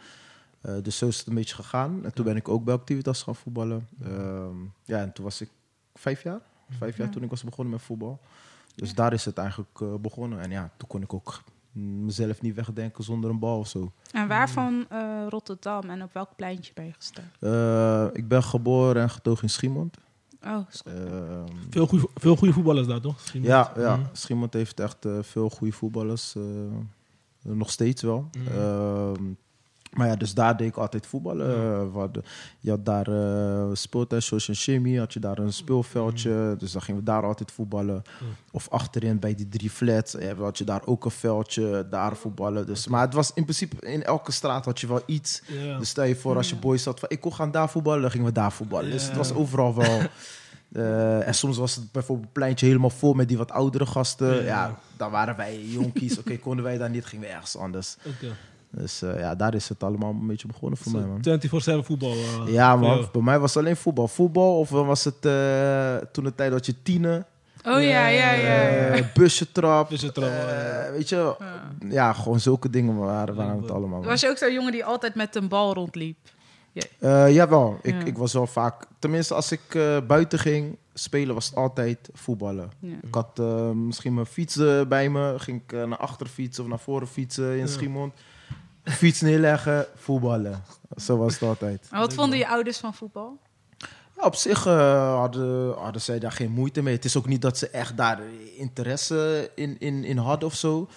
[0.61, 1.99] Eh, dus zo is het een beetje gegaan.
[2.05, 3.87] En toen ben ik ook bij Activitas gaan voetballen.
[4.03, 5.49] Ehm, ja, en toen was ik
[5.93, 6.39] vijf jaar.
[6.69, 7.13] Vijf jaar Ja.
[7.13, 8.19] toen ik was begonnen met voetbal.
[8.75, 10.39] Dus daar is het eigenlijk eh, begonnen.
[10.39, 11.41] En ja, toen kon ik ook
[11.73, 13.91] mezelf niet wegdenken zonder een bal of zo.
[14.11, 17.31] En waarvan eh, Rotterdam en op welk pleintje ben je gestaan?
[17.39, 19.97] Eh, ik ben geboren en getogen in Schiemond.
[20.45, 20.57] Oh.
[20.85, 23.13] Ehm, Veel goede veel goede voetballers daar, toch?
[23.15, 24.05] Misschien ja, ja, Mm.
[24.11, 26.35] Schiemond heeft echt eh, veel goede voetballers.
[26.35, 26.41] eh,
[27.41, 28.29] nog steeds wel.
[28.37, 29.37] Mm.
[29.91, 31.47] Maar ja, dus daar deed ik altijd voetballen.
[31.93, 32.07] Ja.
[32.13, 32.23] Eh,
[32.59, 36.29] je had daar uh, speeltuin, Social Chemie, had je daar een speelveldje.
[36.31, 36.57] Mm.
[36.57, 38.01] Dus dan gingen we daar altijd voetballen.
[38.51, 42.65] Of achterin bij die drie flats eh, had je daar ook een veldje, daar voetballen.
[42.65, 45.41] Dus, maar het was in principe, in elke straat had je wel iets.
[45.77, 46.61] Dus stel je voor als je Ja.
[46.61, 48.91] boys zat van ik wil gaan daar voetballen, dan gingen we daar voetballen.
[48.91, 49.99] Dus het was overal wel.
[50.71, 54.35] eh, en soms was het bijvoorbeeld een pleintje helemaal vol met die wat oudere gasten.
[54.35, 54.41] Ja.
[54.43, 56.17] Ja, dan waren wij jonkies.
[56.19, 57.97] Oké, konden wij daar niet, gingen we ergens anders.
[58.71, 61.81] Dus eh, ja, daar is het allemaal een beetje begonnen voor mij, man.
[61.81, 62.11] 24-7 voetbal.
[62.11, 62.89] eh, Ja, man.
[62.97, 63.05] jou.
[63.11, 64.07] Bij mij was het alleen voetbal.
[64.07, 67.25] Voetbal of was het eh, toen de tijd dat je tienen,
[67.65, 68.67] Oh ja, ja, ja.
[68.95, 69.03] ja.
[69.13, 69.89] busje trap.
[69.89, 70.91] Busje trap, ja.
[70.91, 71.57] weet je, Ja.
[71.89, 73.99] ja, gewoon zulke dingen waren, waren het allemaal.
[73.99, 74.07] man.
[74.07, 76.17] Was je ook zo'n jongen die altijd met een bal rondliep?
[76.99, 78.05] Eh, jawel, ik, Ja.
[78.05, 78.85] ik was wel vaak...
[78.99, 82.71] Tenminste, als ik eh, buiten ging spelen, was het altijd voetballen.
[82.79, 82.95] Ja.
[83.01, 85.33] Ik had eh, misschien mijn fiets bij me.
[85.37, 87.67] Ging ik naar achter fietsen of naar voren fietsen in Ja.
[87.67, 88.13] Schiemond.
[88.83, 90.63] Fiets neerleggen, voetballen.
[90.95, 91.87] Zo was het altijd.
[91.91, 93.39] En wat vonden je ouders van voetbal?
[94.17, 96.95] Ja, op zich eh, hadden, hadden zij daar geen moeite mee.
[96.95, 98.19] Het is ook niet dat ze echt daar
[98.57, 100.89] interesse in, in, in hadden of zo.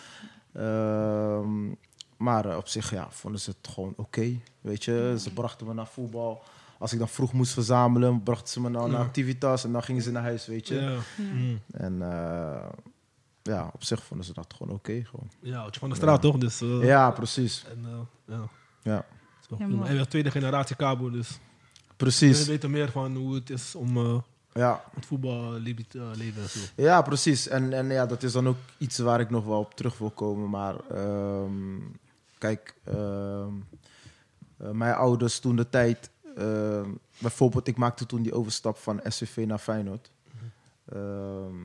[0.53, 1.69] Ehm,
[2.17, 4.41] maar op zich ja, vonden ze het gewoon oké.
[4.61, 6.43] weet je, ze brachten me naar voetbal.
[6.79, 10.03] Als ik dan vroeg moest verzamelen, brachten ze me dan naar activitas en dan gingen
[10.03, 10.75] ze naar huis, weet je.
[10.75, 10.91] Ja.
[10.91, 10.99] Ja.
[11.71, 12.69] En eh,
[13.53, 15.05] ja, op zich vonden ze dat gewoon oké.
[15.05, 15.31] gewoon.
[15.41, 16.39] Ja, je van de straat toch?
[16.39, 17.65] Dus, eh, Ja, precies.
[17.71, 18.49] En, eh, ja.
[18.83, 19.07] Ja.
[19.59, 21.39] En tweede generatie Cabo, dus
[21.97, 22.39] Precies.
[22.45, 24.19] We weten meer van hoe het is om eh,
[24.53, 26.59] Ja, het voetballeven uh, leven en zo.
[26.77, 27.49] ja precies.
[27.49, 30.11] En, en ja, dat is dan ook iets waar ik nog wel op terug wil
[30.11, 30.51] komen.
[30.51, 31.79] Maar ehm,
[32.39, 33.53] kijk, ehm,
[34.57, 36.11] eh, mijn ouders toen de tijd...
[36.37, 40.11] ehm, bijvoorbeeld, ik maakte toen die overstap van SCV naar Feyenoord.
[40.85, 41.63] Ehm,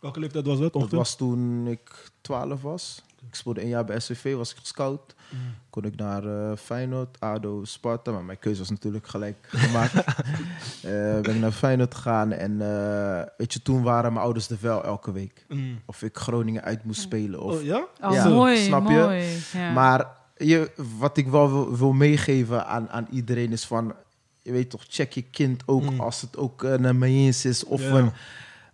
[0.00, 0.72] Welke leeftijd was dat?
[0.72, 0.98] dat ongeveer?
[0.98, 3.02] was toen ik 12 was.
[3.28, 5.14] Ik speelde een jaar bij SCV, was ik gescout.
[5.30, 5.38] Mm.
[5.70, 8.10] Kon ik naar eh, Feyenoord, ADO, Sparta.
[8.10, 9.94] Maar mijn keuze was natuurlijk gelijk gemaakt.
[9.94, 12.32] Eh, ben ik naar Feyenoord gegaan.
[12.32, 15.44] En eh, weet je, toen waren mijn ouders er wel elke week.
[15.48, 15.80] Mm.
[15.86, 17.40] Of ik Groningen uit moest spelen.
[17.42, 17.84] Of, Oh ja?
[18.02, 18.94] Oh, Ja, mooi, snap je?
[18.94, 19.24] mooi.
[19.52, 19.72] Ja.
[19.72, 20.06] Maar
[20.36, 23.94] je, wat ik wel wil, wil meegeven aan, aan iedereen is van...
[24.42, 26.00] Je weet toch, check je kind ook Mm.
[26.00, 27.88] als het ook een Maïns is of Ja.
[27.98, 28.12] een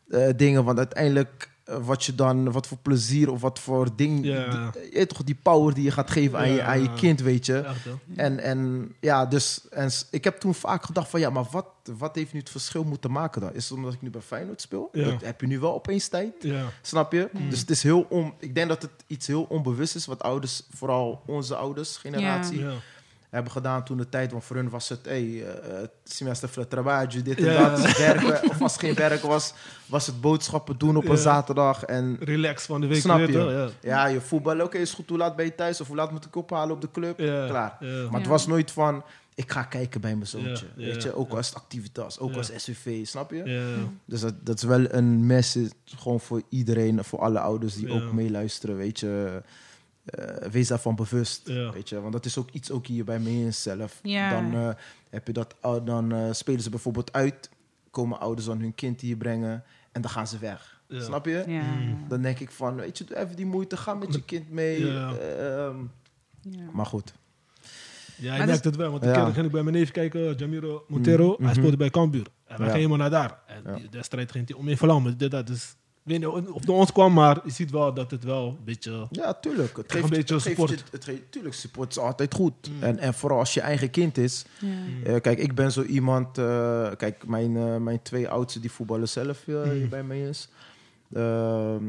[0.09, 0.65] eh, dingen.
[0.65, 4.25] Want uiteindelijk, eh, wat je dan, wat voor plezier of wat voor ding...
[4.25, 4.71] Ja.
[4.71, 7.47] die- je toch, die power die je gaat geven aan, je, aan je kind, weet
[7.47, 7.59] je.
[7.59, 7.87] Echt?
[8.17, 11.67] En, en ja, dus en ik heb toen vaak gedacht van ja, maar wat,
[11.99, 13.55] wat heeft nu het verschil moeten maken dan?
[13.55, 14.89] Is het omdat ik nu bij Feyenoord speel?
[15.11, 16.33] Dat heb je nu wel opeens tijd?
[16.83, 17.29] Snap je?
[17.33, 17.51] Mm.
[17.51, 20.63] Dus het is heel on, ik denk dat het iets heel onbewust is wat ouders,
[20.71, 22.61] vooral onze ouders, generatie.
[23.35, 24.31] Hebben gedaan toen de tijd.
[24.33, 27.69] Want voor hun was het, hey, eh, eh, semester voor het trabajo, dit en Ja.
[27.77, 28.51] dat, werken.
[28.51, 29.55] Of als het geen werk was,
[29.87, 31.11] was het boodschappen doen op Ja.
[31.11, 31.85] een zaterdag.
[31.85, 33.01] En Relax van de week.
[33.01, 33.33] Snap weet je?
[33.35, 33.69] wel, Ja.
[33.83, 35.09] ja, je voetballen, oké, is goed.
[35.09, 35.81] Hoe laat ben je thuis?
[35.81, 37.19] Of hoe laat moet ik ophalen op de club?
[37.19, 37.47] Ja.
[37.47, 37.77] Klaar.
[37.81, 38.11] Ja.
[38.11, 39.03] Maar het was nooit van,
[39.35, 40.67] ik ga kijken bij mijn zoontje.
[40.77, 41.37] Weet je, ook ja.
[41.37, 42.37] als het activitas, ook Ja.
[42.37, 43.43] als SUV, snap je?
[43.45, 43.89] Ja.
[44.05, 47.95] Dus dat, dat is wel een message gewoon voor iedereen, voor alle ouders die Ja.
[47.95, 49.43] ook meeluisteren, weet je.
[50.05, 51.73] Eh, wees daarvan bewust, Ja.
[51.73, 52.01] weet je.
[52.01, 54.01] Want dat is ook iets ook hier bij mij zelf.
[54.03, 54.31] Ja.
[54.31, 54.69] Dan eh,
[55.11, 57.51] heb je dat, dan eh, spelen ze bijvoorbeeld uit,
[57.91, 60.83] komen ouders dan hun kind hier brengen en dan gaan ze weg.
[60.89, 61.01] Ja.
[61.03, 61.45] Snap je?
[61.47, 61.63] ja.
[61.63, 62.05] Mm.
[62.09, 64.87] Dan denk ik van, weet je, doe even die moeite, ga met je kind mee.
[64.87, 65.13] Ja.
[65.17, 65.77] Ehm,
[66.41, 66.71] Ja.
[66.73, 67.15] maar goed.
[68.17, 68.91] Ja, je Maar merkt het wel.
[68.91, 69.13] Want Ja.
[69.25, 71.33] keer ging ik bij mijn neef kijken, Jamiro Montero.
[71.33, 71.45] Mhm.
[71.45, 72.27] Hij speelde bij Cambuur.
[72.27, 72.73] En wij Ja.
[72.73, 73.39] gingen helemaal naar daar.
[73.47, 73.75] En Ja.
[73.79, 75.19] die wedstrijd ging hij om in vlammen.
[75.19, 75.47] Dit, dat.
[75.47, 78.25] Dus, ik weet niet of het door ons kwam, maar je ziet wel dat het
[78.25, 79.07] wel een beetje...
[79.11, 79.77] Ja, tuurlijk.
[79.77, 80.79] Het geeft, een beetje het geeft support.
[80.79, 82.53] je- het geeft, tuurlijk, support is altijd goed.
[82.71, 82.83] Mm.
[82.83, 84.45] En, en vooral als je eigen kind is.
[84.61, 84.69] Ja.
[85.05, 86.39] Eh, kijk, ik ben zo iemand.
[86.39, 89.71] eh, kijk, mijn, eh, mijn twee oudsten die voetballen zelf eh, Mm.
[89.71, 90.49] hier bij mij is.
[91.13, 91.85] Ehm,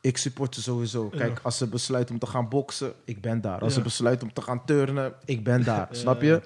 [0.00, 1.08] ik support ze sowieso.
[1.08, 1.40] Kijk, Ja.
[1.42, 3.60] als ze besluiten om te gaan boksen, ik ben daar.
[3.60, 3.78] Als Ja.
[3.78, 5.88] ze besluiten om te gaan turnen, ik ben daar.
[5.90, 6.42] Snap je?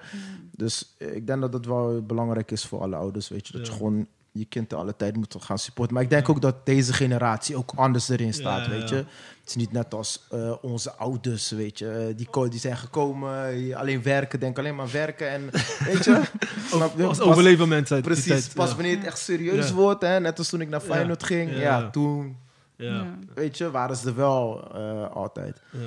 [0.51, 3.29] Dus ik denk dat het wel belangrijk is voor alle ouders.
[3.29, 3.71] Weet je, dat Ja.
[3.73, 5.93] je gewoon je kind alle tijd moet gaan supporten.
[5.93, 8.67] Maar ik denk ook dat deze generatie ook anders erin staat.
[8.67, 8.95] Weet ja.
[8.95, 9.03] je,
[9.39, 11.49] het is niet net als eh, onze ouders.
[11.51, 15.49] Weet je, Eh, die, die zijn gekomen, die alleen werken, denk alleen maar werken en
[15.89, 16.21] weet je.
[16.69, 17.03] snap je?
[17.05, 18.01] Als overleven mensen.
[18.01, 18.75] Precies, pas ja.
[18.75, 19.73] wanneer het echt serieus Ja.
[19.73, 20.93] wordt, hè, net als toen ik naar Ja.
[20.93, 21.89] Feyenoord ging, ja, Ja.
[21.89, 22.37] toen,
[22.75, 23.05] Ja.
[23.35, 25.61] weet je, waren ze er wel eh, altijd.
[25.71, 25.79] Ja.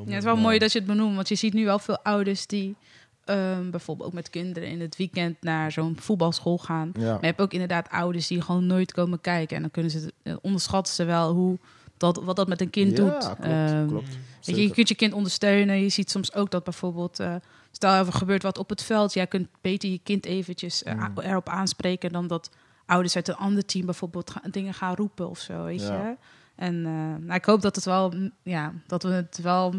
[0.00, 2.46] Het is wel mooi dat je het benoemt, want je ziet nu wel veel ouders
[2.46, 2.76] die
[3.24, 6.90] ehm, bijvoorbeeld ook met kinderen in het weekend naar zo'n voetbalschool gaan.
[6.98, 7.02] Ja.
[7.10, 9.56] Maar je hebt ook inderdaad ouders die gewoon nooit komen kijken.
[9.56, 11.58] En dan kunnen ze, eh, onderschatten ze wel hoe
[11.96, 13.18] dat, wat dat met een kind Ja, doet.
[13.24, 14.16] klopt, Ehm, klopt.
[14.44, 15.80] Weet je, kunt je kind ondersteunen.
[15.82, 17.34] Je ziet soms ook dat bijvoorbeeld, eh,
[17.70, 21.18] stel er gebeurt wat op het veld, jij kunt beter je kind eventjes eh, Mm.
[21.18, 22.50] erop aanspreken dan dat
[22.86, 26.06] ouders uit een ander team bijvoorbeeld gaan- dingen gaan roepen of zo, weet Ja.
[26.08, 26.16] je.
[26.56, 26.82] En
[27.26, 29.74] nou, ik hoop dat het wel, ja, dat we het wel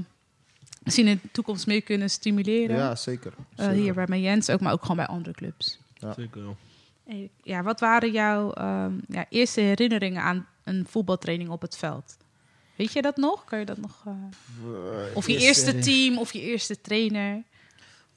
[0.83, 2.75] misschien in de toekomst meer kunnen stimuleren.
[2.75, 3.33] Ja, zeker.
[3.55, 3.81] Eh, Zeker.
[3.81, 5.79] hier bij mijn Jens ook, maar ook gewoon bij andere clubs.
[6.15, 6.53] Zeker, ja.
[7.05, 12.17] Eh, Ja, wat waren jouw ehm, ja, eerste herinneringen aan een voetbaltraining op het veld?
[12.75, 13.43] Weet je dat nog?
[13.45, 14.03] Kan je dat nog?
[14.05, 14.13] eh,
[15.09, 17.43] Eh, Of je eerste team of je eerste trainer?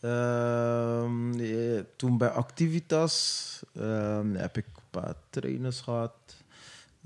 [0.01, 6.13] Ehm, eh, toen bij Activitas ehm, heb ik een paar trainers gehad.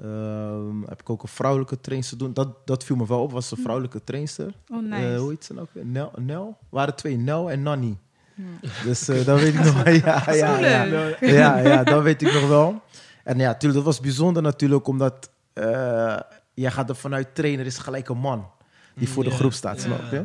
[0.03, 2.33] Ehm, heb ik ook een vrouwelijke trainster doen.
[2.33, 4.55] Dat, dat viel me wel op, was een vrouwelijke trainster.
[4.69, 5.13] Oh, nice.
[5.13, 5.67] Eh, hoe heet ze nou?
[5.67, 5.87] ook weer?
[5.87, 6.59] Nel, Nel?
[6.69, 7.99] waren twee, Nel en Nanny.
[8.35, 8.45] Ja.
[8.85, 9.93] Dus eh dat weet ik nog wel.
[10.05, 11.17] Ja, ja, ja.
[11.21, 12.83] ja, ja, dat weet ik nog wel.
[13.25, 16.19] En ja, tuurlijk, dat was bijzonder natuurlijk, omdat eh,
[16.55, 18.51] jij gaat er vanuit trainer is gelijk een man
[18.95, 19.83] die voor de groep staat, ja.
[19.83, 20.25] snap je?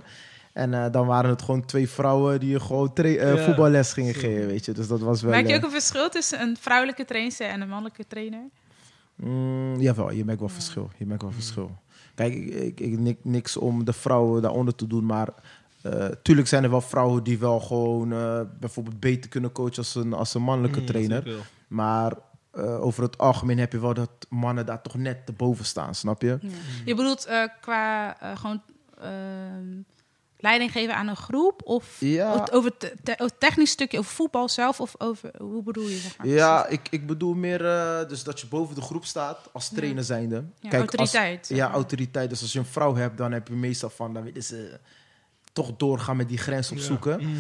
[0.54, 3.44] En eh, dan waren het gewoon twee vrouwen die je gewoon eh, Ja.
[3.44, 4.72] voetballes gingen geven, weet je.
[4.72, 5.32] Dus dat was wel...
[5.32, 8.50] Merk je ook een verschil tussen een vrouwelijke trainer en een mannelijke trainer?
[9.16, 10.90] Mm, jawel, je merkt wel verschil.
[10.98, 11.72] Je merkt wel verschil.
[12.16, 15.30] Kijk, ik, ik, ik- nik- niks om de vrouwen daaronder te doen, maar
[15.82, 19.96] eh, tuurlijk zijn er wel vrouwen die wel gewoon eh, bijvoorbeeld beter kunnen coachen als
[19.96, 21.46] een, als een mannelijke Mm, trainer.
[21.68, 22.14] Maar
[22.52, 26.22] eh, over het algemeen heb je wel dat mannen daar toch net erboven staan, snap
[26.22, 26.40] je?
[26.86, 28.62] Je bedoelt eh, qua eh, gewoon
[29.02, 29.82] ehm,
[30.46, 31.62] leiding geven aan een groep?
[31.64, 32.48] Of Ja.
[32.52, 34.80] over te- te- over het technisch stukje, over voetbal zelf?
[34.80, 35.98] Of over, hoe bedoel je?
[35.98, 39.50] Zeg maar, Ja, ik, ik bedoel meer eh, dus dat je boven de groep staat
[39.52, 40.36] als trainer zijnde.
[40.36, 41.40] Ja, Kijk, autoriteit.
[41.50, 42.30] Als, ja, autoriteit.
[42.30, 44.80] Dus als je een vrouw hebt, dan heb je meestal van, dan willen ze
[45.54, 47.20] toch doorgaan met die grens opzoeken.
[47.20, 47.28] Ja.
[47.28, 47.38] Mm.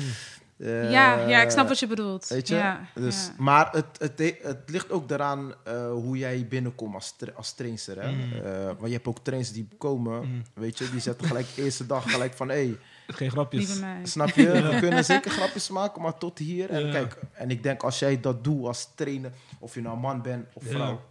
[0.57, 2.27] Eh, ja, ja, ik snap wat je bedoelt.
[2.27, 2.55] Weet je?
[2.55, 3.31] Ja, dus, ja.
[3.43, 8.01] Maar het, het, het ligt ook eraan eh, hoe jij binnenkomt als, tra- als trainster.
[8.01, 8.11] Hè?
[8.11, 8.33] Mm.
[8.33, 10.41] Eh, want je hebt ook trainers die komen, Mm.
[10.53, 12.49] weet je, die zetten gelijk de eerste dag gelijk van...
[12.49, 13.81] Hey, Geen grapjes.
[14.03, 14.51] Snap je?
[14.71, 16.69] We kunnen zeker grapjes maken, maar tot hier.
[16.69, 16.91] En Ja.
[16.91, 20.47] kijk, en ik denk als jij dat doet als trainer, of je nou man bent
[20.53, 20.69] of Ja.
[20.69, 21.01] vrouw,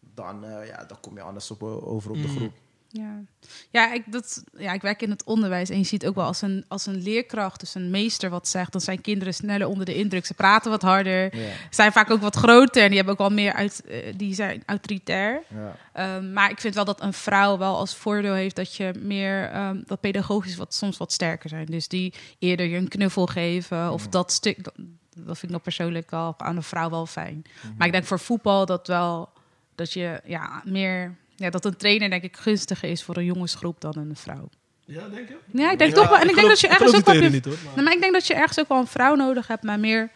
[0.00, 2.36] dan, eh, ja, dan kom je anders op, over op de Mm.
[2.36, 2.52] groep.
[2.96, 3.22] Ja,
[3.70, 6.42] ja, ik, dat, ja, ik werk in het onderwijs en je ziet ook wel als
[6.42, 9.94] een, als een leerkracht, dus een meester wat zegt, dan zijn kinderen sneller onder de
[9.94, 10.26] indruk.
[10.26, 11.32] Ze praten wat harder,
[11.70, 14.62] zijn vaak ook wat groter en die hebben ook wel meer uit, eh, die zijn
[14.66, 15.42] autoritair.
[15.48, 15.76] Ja.
[15.92, 19.50] Ehm, maar ik vind wel dat een vrouw wel als voordeel heeft dat je meer
[19.50, 21.66] ehm, dat pedagogisch wat soms wat sterker zijn.
[21.66, 24.64] Dus die eerder je een knuffel geven of dat stuk.
[24.64, 24.74] Dat,
[25.16, 27.42] dat vind ik nog persoonlijk al aan een vrouw wel fijn.
[27.76, 29.28] Maar ik denk voor voetbal dat wel
[29.74, 33.80] dat je ja meer ja, dat een trainer denk ik gunstiger is voor een jongensgroep
[33.80, 34.48] dan een vrouw.
[34.84, 35.36] Ja, denk je?
[35.52, 36.18] Ja, ik denk Ja, toch wel.
[36.18, 37.22] En ik, denk geloof- dat je ergens ook wel.
[37.22, 37.56] je- niet, hoor.
[37.84, 40.10] Maar ik denk dat je ergens ook wel een vrouw nodig hebt, maar meer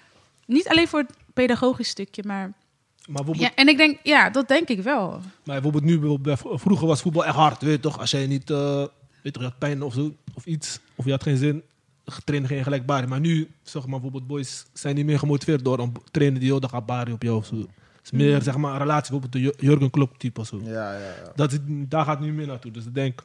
[0.46, 2.52] niet alleen voor het pedagogisch stukje, maar
[3.08, 3.54] Maar ja.
[3.54, 5.10] En ik denk ja, dat denk ik wel.
[5.10, 7.62] maar bijvoorbeeld nu, bijvoorbeeld vroeger was voetbal echt hard.
[7.62, 7.98] Weet je toch?
[7.98, 8.76] Als jij niet, eh,
[9.22, 11.62] weet je, je had pijn of zo, of iets, of je had geen zin,
[12.24, 13.08] trainen geen gelijkbaar.
[13.08, 16.60] Maar nu, zeg maar, bijvoorbeeld boys zijn niet meer gemotiveerd door een trainer die heel
[16.60, 17.66] dag gaat baren op jou of zo.
[18.12, 20.60] Is meer, zeg maar, een relatie, bijvoorbeeld de Ju- Jurgen Klopp type of zo.
[20.62, 21.32] Ja, ja, ja.
[21.34, 22.70] Dat is, daar gaat het nu meer naartoe.
[22.70, 23.22] Dus ik denk,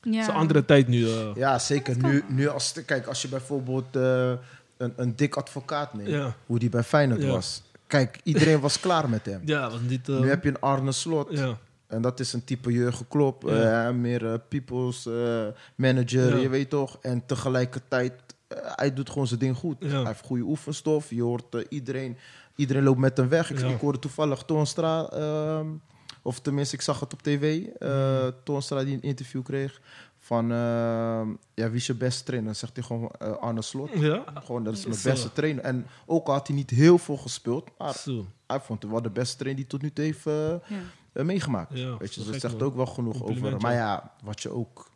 [0.00, 0.20] het Ja.
[0.20, 1.08] is een andere tijd nu.
[1.08, 1.34] eh.
[1.34, 1.96] Ja, zeker.
[1.98, 4.32] Nu, nu als, kijk, als je bijvoorbeeld eh,
[4.76, 6.34] een, een dik advocaat neemt, Ja.
[6.46, 7.28] hoe die bij Feyenoord Ja.
[7.30, 7.62] was.
[7.86, 9.40] Kijk, iedereen was klaar met hem.
[9.44, 10.08] Ja, was niet...
[10.08, 11.28] eh, Nu heb je een Arne Slot.
[11.30, 11.58] ja.
[11.86, 13.42] En dat is een type Jurgen Klopp.
[13.42, 13.86] Ja.
[13.88, 16.42] eh, meer eh, people's eh, manager, Ja.
[16.42, 16.98] je weet toch.
[17.02, 18.12] En tegelijkertijd,
[18.48, 19.76] eh, hij doet gewoon zijn ding goed.
[19.80, 19.88] Ja.
[19.88, 21.10] Hij heeft goede oefenstof.
[21.10, 22.16] Je hoort eh, iedereen,
[22.56, 23.50] iedereen loopt met hem weg.
[23.50, 23.66] Ik, Ja.
[23.68, 25.66] ik hoorde toevallig Toonstra, ehm,
[26.22, 27.64] of tenminste ik zag het op tv.
[27.78, 29.80] eh Toonstra die een interview kreeg
[30.18, 32.48] van, ehm, ja, wie is je beste trainer?
[32.50, 33.90] Dan zegt hij gewoon eh, Arne Slot.
[33.94, 34.24] Ja?
[34.44, 35.64] Gewoon, dat is mijn beste trainer.
[35.64, 38.26] En ook al had hij niet heel veel gespeeld, maar Zo.
[38.46, 40.54] hij vond het wel de beste trainer die tot nu toe heeft eh,
[41.14, 41.22] Ja.
[41.22, 41.78] meegemaakt.
[41.78, 43.56] Ja, Weet je, dus dat zegt ook wel genoeg over.
[43.60, 44.12] Maar ja.
[44.24, 44.90] wat je ook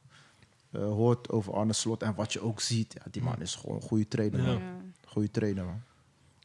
[0.70, 3.76] eh, hoort over Arne Slot en wat je ook ziet, ja, die man is gewoon
[3.76, 4.40] een goede trainer.
[4.40, 4.46] Ja.
[4.46, 4.54] Man.
[4.56, 4.72] Ja.
[5.06, 5.82] Goede trainer, man.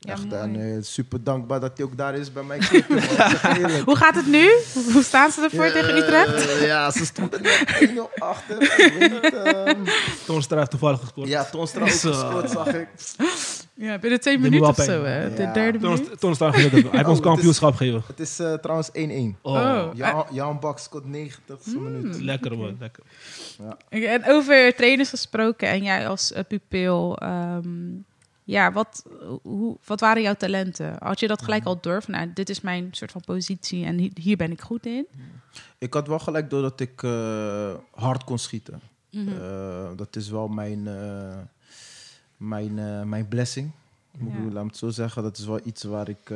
[0.06, 2.44] Ja, Echt, en eh, super dankbaar dat hij ook daar is bij
[3.60, 3.84] eerlijk.
[3.86, 4.50] Hoe gaat het nu?
[4.94, 6.48] Hoe staan ze ervoor tegen Utrecht?
[6.48, 8.58] Eh, ja, ze stonden net 1-0 achter.
[10.26, 11.28] Toonstra heeft toevallig gescoord.
[11.28, 12.88] ja, Toonstra ook gescoord, zag ik.
[13.74, 15.30] Ja, binnen twee minuten of zo, hè?
[15.34, 16.20] De derde minuut.
[16.20, 16.72] Toonstra heeft.
[16.72, 18.04] Hij heeft ons Oh, het is- kampioenschap gegeven.
[18.08, 18.94] Het is eh, trouwens 1-1.
[19.42, 19.88] Oh, Oh.
[19.94, 21.84] Jan, Jan Bak scoort 90 Hmm.
[21.84, 22.22] minuut.
[22.22, 23.04] lekker man, lekker.
[23.90, 27.68] En over trainers gesproken en jij als pupil, ehm,
[28.46, 29.06] ja, wat,
[29.42, 30.96] hoe, wat waren jouw talenten?
[31.00, 33.98] Had je dat gelijk al door van, nou, dit is mijn soort van positie en
[33.98, 35.08] hi- hier ben ik goed in?
[35.78, 38.82] Ik had wel gelijk door dat ik eh, hard kon schieten.
[39.12, 39.28] Mhm.
[39.42, 41.38] Eh, dat is wel mijn, eh,
[42.38, 43.72] mijn, mijn blessing.
[44.18, 44.54] Moet ik-.
[44.54, 45.24] Laat me het zo zeggen.
[45.24, 46.30] Dat is wel iets waar ik...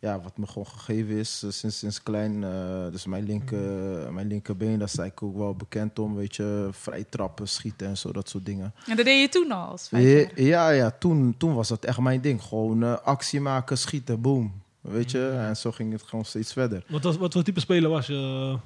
[0.00, 2.44] ja, wat me gewoon gegeven is eh, sinds, sinds klein.
[2.44, 2.50] eh,
[2.92, 6.14] dus mijn, linker, mijn linkerbeen, daar sta ik ook wel bekend om.
[6.14, 8.74] Weet je, vrij trappen, schieten en zo, dat soort dingen.
[8.86, 11.98] En dat deed je toen al als Ja, ja, ja toen, toen was dat echt
[11.98, 12.42] mijn ding.
[12.42, 14.52] Gewoon eh, actie maken, schieten, boom.
[14.80, 16.84] Weet je, en zo ging het gewoon steeds verder.
[16.88, 18.56] Wat, was, wat voor type speler was je?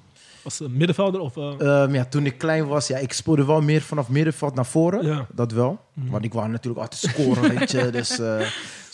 [0.43, 1.37] Was een middenvelder of...
[1.37, 4.67] eh, Ehm, ja, toen ik klein was, ja, ik speelde wel meer vanaf middenveld naar
[4.67, 5.07] voren.
[5.07, 5.27] Ja.
[5.33, 5.79] Dat wel.
[5.93, 6.11] Mhm.
[6.11, 7.91] Want ik wou natuurlijk altijd scoren, weet je.
[7.99, 8.41] Dus eh,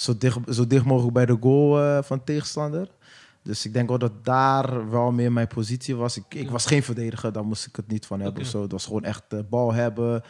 [0.01, 2.89] zo, dicht, zo dicht mogelijk bij de goal eh, van tegenstander.
[3.43, 6.17] Dus ik denk wel dat daar wel meer mijn positie was.
[6.17, 8.43] Ik, ik was geen verdediger, daar moest ik het niet van hebben.
[8.43, 8.63] Of zo.
[8.63, 10.23] Het was gewoon echt eh, bal hebben,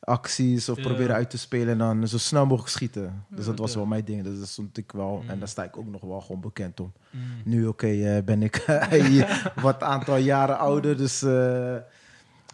[0.00, 0.82] acties of Ja.
[0.82, 3.24] proberen uit te spelen en dan zo snel mogelijk schieten.
[3.28, 4.22] Dus dat was wel mijn ding.
[4.24, 5.22] Dus dat stond ik wel.
[5.26, 6.92] En daar sta ik ook nog wel gewoon bekend om.
[7.10, 7.20] mm.
[7.44, 8.64] Nu, oké, eh, ben ik
[9.62, 10.96] wat aantal jaren ouder.
[10.96, 11.22] Dus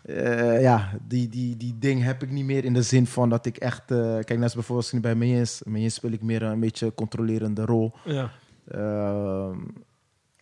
[0.06, 3.46] eh, ja, die, die, die ding heb ik niet meer in de zin van dat
[3.46, 3.90] ik echt...
[3.90, 5.62] eh, kijk, net als bijvoorbeeld als ik bij Mayens.
[5.64, 7.92] Mayens speel ik meer een beetje controlerende rol.
[8.04, 8.30] Ja.
[8.68, 9.58] Ehm,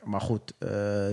[0.04, 0.70] maar goed, eh,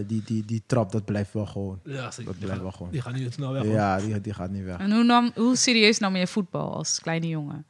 [0.07, 1.79] die, die, die trap, dat blijft wel gewoon.
[1.83, 2.23] Ja, zeker.
[2.25, 2.91] Dat Die blijft gaat, wel gewoon.
[2.91, 3.63] die gaat niet snel weg.
[3.63, 3.71] hoor.
[3.71, 4.77] Ja, die, die gaat niet weg.
[4.77, 7.65] En hoe, nam, hoe serieus nam je voetbal als kleine jongen?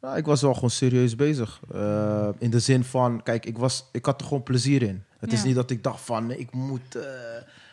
[0.00, 1.60] Nou, ik was wel gewoon serieus bezig.
[1.72, 5.04] Eh, in de zin van, kijk, ik, was, ik had er gewoon plezier in.
[5.18, 7.02] Het is niet dat ik dacht van, ik moet eh,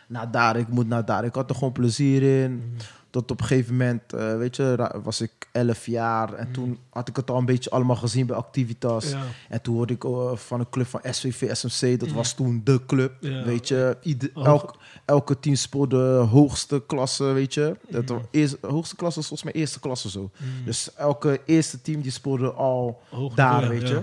[0.10, 1.26] naar daar, ik moet naar daar.
[1.26, 2.52] Ik had er gewoon plezier in.
[2.56, 2.64] Mhm.
[3.12, 6.34] Tot op een gegeven moment, eh, weet je, was ik 11 jaar.
[6.34, 6.54] En Mhm.
[6.54, 9.10] toen had ik het al een beetje allemaal gezien bij Activitas.
[9.10, 9.22] Ja.
[9.50, 12.00] En toen hoorde ik eh, van een club van SVV, SMC.
[12.00, 12.18] Dat Mhm.
[12.18, 13.44] was toen de club, Ja.
[13.44, 13.98] weet je.
[14.02, 17.76] Ieder, elk, elke team speelde hoogste klasse, weet je.
[17.90, 20.22] Dat eerst, hoogste klasse was volgens mij eerste klasse zo.
[20.38, 20.66] Mm.
[20.66, 24.02] Dus elke eerste team die speelde al Hoog daar, weet je.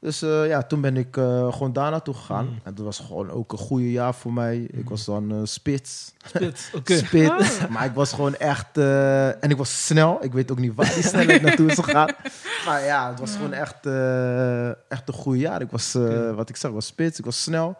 [0.00, 0.08] Mm.
[0.08, 2.46] Dus eh, ja, toen ben ik eh, gewoon daar naartoe gegaan.
[2.46, 2.60] Mm.
[2.62, 4.58] En dat was gewoon ook een goede jaar voor mij.
[4.58, 6.12] Ik was dan eh, spits.
[6.26, 6.96] Spits, oké.
[6.96, 7.68] Spits.
[7.68, 8.76] Maar ik was gewoon echt...
[9.40, 10.24] en ik was snel.
[10.24, 12.10] Ik weet ook niet waar die snelheid naartoe is gegaan.
[12.66, 15.60] Maar ja, het was gewoon echt, eh, echt een goede jaar.
[15.60, 15.92] Ik was,
[16.34, 17.18] wat ik zeg, was spits.
[17.18, 17.76] Ik was snel.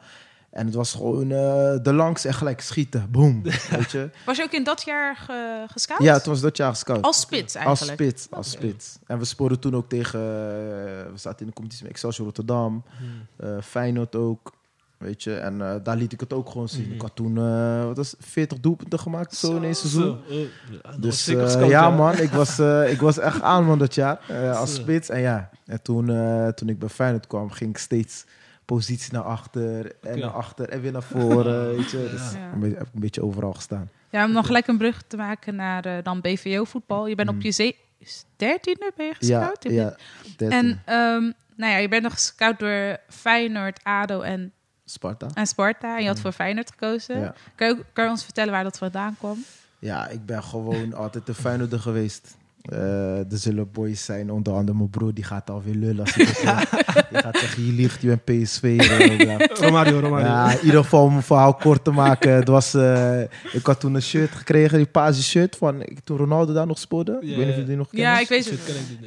[0.57, 3.11] En het was gewoon eh, de langs en gelijk schieten.
[3.11, 3.43] Boom.
[3.71, 4.11] Weet je?
[4.27, 6.03] Was je ook in dat jaar ge, gescout?
[6.03, 7.03] Ja, toen was dat jaar gescout.
[7.03, 8.01] Als spits Als eigenlijk.
[8.01, 8.99] spits, als spits.
[9.07, 10.21] En we spoorden toen ook tegen...
[10.21, 10.27] eh,
[11.13, 12.85] we zaten in de competitie met Excelsior Rotterdam.
[12.99, 13.27] Hmm.
[13.49, 14.55] eh Feyenoord ook.
[14.99, 16.85] Weet je, en eh, daar liet ik het ook gewoon zien.
[16.85, 16.93] Mhm.
[16.95, 20.19] Ik had toen, eh, wat was het, 40 doelpunten gemaakt zo in één seizoen.
[20.29, 20.41] Zo,
[21.01, 21.25] Dus
[21.69, 25.09] ja, man, ik was, eh, ik was echt aan man dat jaar eh, als spits.
[25.09, 28.25] En ja, en toen, eh, toen ik bij Feyenoord kwam, ging ik steeds
[28.67, 31.69] positie naar achter en naar achter en weer naar voren.
[31.77, 32.09] Weet je.
[32.11, 32.53] Dus Ja.
[32.53, 33.89] een beetje, heb ik een beetje overal gestaan.
[34.11, 37.07] Ja, om nog gelijk een brug te maken naar eh, dan BVO-voetbal.
[37.07, 37.41] Je bent op Mm.
[37.43, 37.75] je
[38.37, 39.73] dertiende ben je Ja, gescout?
[39.73, 39.97] Ja.
[40.37, 40.51] 13.
[40.59, 41.23] En ehm,
[41.57, 44.53] nou ja, je bent nog gescout door Feyenoord, ADO en,
[44.85, 45.27] Sparta.
[45.35, 45.95] en Sparta.
[45.97, 46.23] En je had Mm.
[46.23, 47.21] voor Feyenoord gekozen.
[47.21, 47.35] Ja.
[47.55, 49.45] Kan, je, kan je ons vertellen waar dat vandaan kwam?
[49.79, 52.37] Ja, ik ben gewoon altijd de Feyenoorder geweest.
[52.69, 56.13] Eh er zullen boys zijn, onder andere mijn broer, die gaat alweer lullen als.
[57.11, 58.81] Die gaat zeggen, je liegt, je bent PSV.
[59.65, 60.27] Romario, Romario.
[60.27, 62.33] Ja, in ieder geval om een verhaal kort te maken.
[62.33, 63.21] Het was, eh,
[63.53, 66.79] ik had toen een shirt gekregen, die paarse shirt, van ik- toen Ronaldo daar nog
[66.79, 67.19] speelde.
[67.21, 68.03] ik weet niet of je die nog kent.
[68.03, 68.61] Ja, ik weet het.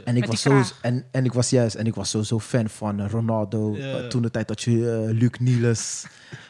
[0.06, 3.00] En ik, was zo, en, en ik was juist, en ik was sowieso fan van
[3.00, 3.76] eh, Ronaldo.
[4.10, 6.06] Toen de tijd dat je Luc Niels.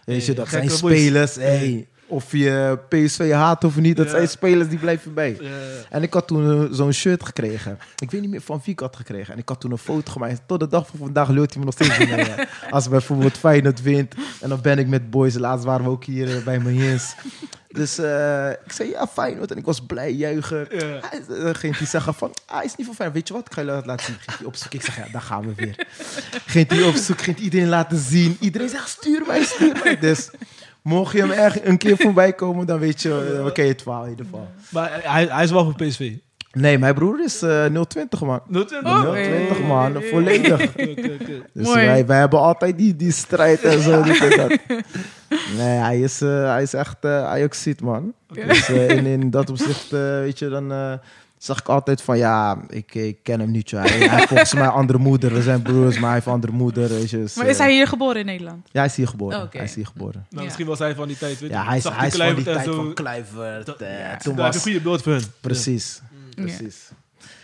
[0.06, 1.36] Weet je, dat zijn spelers.
[1.36, 4.12] Hey, of je PSV haat of niet, dat Ja.
[4.12, 5.38] zijn spelers die blijven bij.
[5.42, 5.50] Ja.
[5.90, 7.80] En ik had toen eh, zo'n shirt gekregen.
[8.00, 9.34] Ik weet niet meer van wie ik had gekregen.
[9.34, 10.42] En ik had toen een foto gemaakt.
[10.46, 12.44] Tot de dag van vandaag lult hij me nog steeds hè.
[12.70, 14.14] Als bijvoorbeeld Feyenoord wint.
[14.42, 15.38] En dan ben ik met boys.
[15.38, 17.16] Laatst waren we ook hier eh, bij Mayens.
[17.68, 19.52] Dus eh, ik zei ja, Feyenoord.
[19.52, 20.68] En ik was blij, juichen.
[20.72, 21.00] Ja.
[21.10, 23.20] Hij, ging hij zeggen van, ah, hij is niet van Feyenoord.
[23.20, 24.16] Weet je wat, ik ga je laten zien.
[24.20, 24.80] Ging hij opzoeken.
[24.80, 25.88] Ik zeg, ja, daar gaan we weer.
[26.46, 28.38] Ging hij opzoeken, ging iedereen laten zien.
[28.40, 30.00] Iedereen zegt, stuur mij, stuur mij.
[30.00, 30.30] Dus
[30.82, 33.72] mocht je hem erg een keer voorbij komen, dan weet je, uh, we ken je
[33.72, 34.48] het verhaal in ieder geval.
[34.70, 36.14] Maar hij, hij is wel voor PSV.
[36.52, 38.42] Nee, mijn broer is eh 020 man.
[38.52, 38.84] 020.
[38.84, 39.68] Oh, 020 hey.
[39.68, 40.64] man, volledig.
[40.64, 41.42] Oké, oké, oké.
[41.54, 41.86] Dus Mooi.
[41.86, 44.04] wij, wij hebben altijd die, die strijd en zo.
[44.04, 44.58] dat.
[45.58, 48.14] Nee, hij is, eh, hij is echt uh, Ajaxiet man.
[48.34, 51.00] Dus eh, in, in dat opzicht, eh, weet je, dan
[51.40, 53.70] zag ik altijd van ja, ik, ik ken hem niet.
[53.70, 53.82] joh.
[53.84, 55.34] Hij, heeft volgens mij andere moeder.
[55.34, 56.90] We zijn broers, maar hij heeft andere moeder.
[56.90, 58.70] Weet je, dus, Maar is eh, hij hier geboren in Nederland?
[58.72, 59.42] Ja, hij is hier geboren.
[59.42, 59.58] Oké.
[59.58, 60.14] Hij is hier geboren.
[60.14, 60.42] Nou, Ja.
[60.44, 61.50] misschien was hij van die tijd, weet.
[61.50, 62.76] Ja, hij is, zag hij is van die tijd zo.
[62.76, 63.66] van Kluivert.
[63.66, 65.24] Dat- eh, ja, toen daar heb je was, een goede beeld voor hun.
[65.42, 66.44] Precies, Ja.
[66.44, 66.90] precies.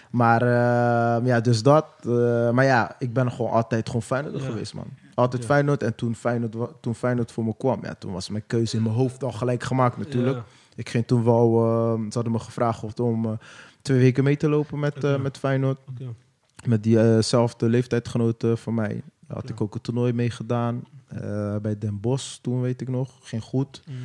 [0.10, 1.86] Maar eh, ja, dus dat.
[2.08, 4.45] eh, maar ja, ik ben gewoon altijd gewoon Feyenoord Ja.
[4.49, 4.88] geweest, man.
[5.15, 5.47] Altijd Ja.
[5.47, 5.84] Feyenoord.
[5.84, 8.95] En toen Feyenoord, toen Feyenoord voor me kwam, ja, toen was mijn keuze in mijn
[8.95, 10.36] hoofd al gelijk gemaakt natuurlijk.
[10.38, 10.43] Ja.
[10.75, 11.49] Ik ging toen wel,
[12.10, 13.39] ze hadden me gevraagd of om
[13.86, 15.80] twee weken mee te lopen met, eh, met Feyenoord.
[16.65, 19.02] Met diezelfde leeftijdgenoten van mij.
[19.28, 20.84] Daar had ik ook een toernooi mee gedaan.
[21.08, 23.12] eh, bij Den Bosch toen, weet ik nog.
[23.21, 23.82] Ging goed.
[23.88, 23.95] Mm.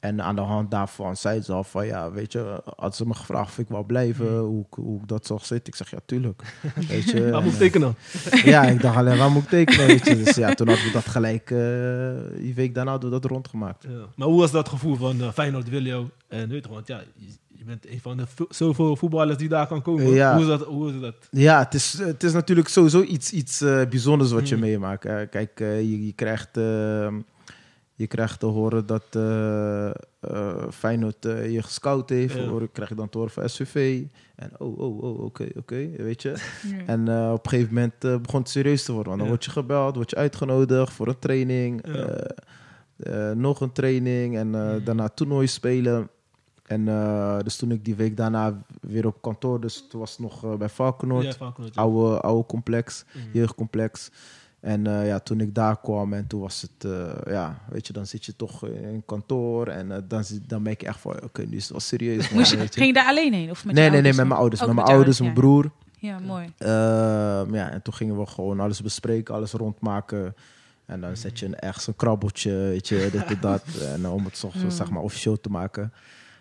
[0.00, 3.14] En aan de hand daarvan zei ze al van, ja, weet je, had ze me
[3.14, 4.46] gevraagd of ik wou blijven, Mm.
[4.46, 5.72] hoe, hoe ik dat zag zitten.
[5.72, 6.42] Ik zeg, ja, tuurlijk.
[6.88, 7.94] Weet je, Waar moet ik eh, tekenen?
[8.54, 10.16] ja, ik dacht alleen, waar moet ik tekenen, weet je.
[10.24, 13.82] Dus ja, toen hadden we dat gelijk, eh, die week daarna hadden we dat rondgemaakt.
[13.88, 14.04] Ja.
[14.16, 16.06] Maar hoe was dat gevoel van uh, Feyenoord wil jou?
[16.28, 17.02] En weet je, want ja,
[17.58, 20.06] je, bent een van de vo- zoveel voetballers die daar kan komen.
[20.06, 20.32] Ja.
[20.32, 20.62] Hoe is dat?
[20.64, 21.14] Hoe is dat?
[21.30, 24.60] Ja, het is, het is natuurlijk sowieso iets, iets eh, bijzonders wat je Mm.
[24.60, 25.02] meemaakt.
[25.04, 25.26] hè.
[25.26, 27.08] kijk, eh, je, je, krijgt, eh,
[27.94, 29.90] je krijgt te horen dat eh
[30.20, 32.34] eh, Feyenoord eh, je gescout heeft.
[32.34, 32.46] Ja.
[32.46, 34.02] Hoor, krijg je dan te horen van SVV.
[34.36, 36.28] En oh, oh, oh, oké, oké, weet je.
[36.76, 36.84] Ja.
[36.86, 39.08] En eh, op een gegeven moment eh, begon het serieus te worden.
[39.08, 41.86] Want dan word je gebeld, word je uitgenodigd voor een training.
[41.86, 41.92] Ja.
[41.92, 44.84] eh, eh, nog een training en eh, Mm.
[44.84, 46.08] daarna toernooi spelen.
[46.68, 50.20] En eh, dus toen ik die week daarna weer op kantoor, dus toen was het
[50.20, 51.80] nog eh, bij Valkenoord, Ja, Valkenoord, ja.
[51.82, 53.20] oude, oude complex, Mm.
[53.32, 54.10] jeugdcomplex.
[54.60, 57.92] En eh, ja, toen ik daar kwam en toen was het, eh, ja, weet je,
[57.92, 61.56] dan zit je toch in kantoor en dan, dan merk je echt van, oké, nu
[61.56, 62.28] is het wel serieus.
[62.28, 62.80] man, Moest je, weet je.
[62.80, 63.50] ging je daar alleen heen?
[63.50, 64.60] Of met Nee, je nee, nee, met mijn ouders.
[64.60, 65.40] Ook met mijn ouders, mijn ja.
[65.40, 65.70] broer.
[65.98, 66.52] Ja, mooi.
[66.58, 70.34] Ehm, ja, en toen gingen we gewoon alles bespreken, alles rondmaken.
[70.86, 73.62] En dan zet je een, ergens een krabbeltje, weet je, dit en dat.
[73.94, 74.70] En om het zo, zo, Mm.
[74.70, 75.92] zeg maar officieel te maken.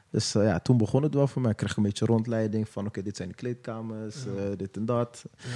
[0.09, 1.51] Dus eh, ja, toen begon het wel voor mij.
[1.51, 4.41] Ik kreeg een beetje rondleiding van, oké, dit zijn de kleedkamers, Ja.
[4.43, 5.25] eh, dit en dat.
[5.37, 5.47] Ja.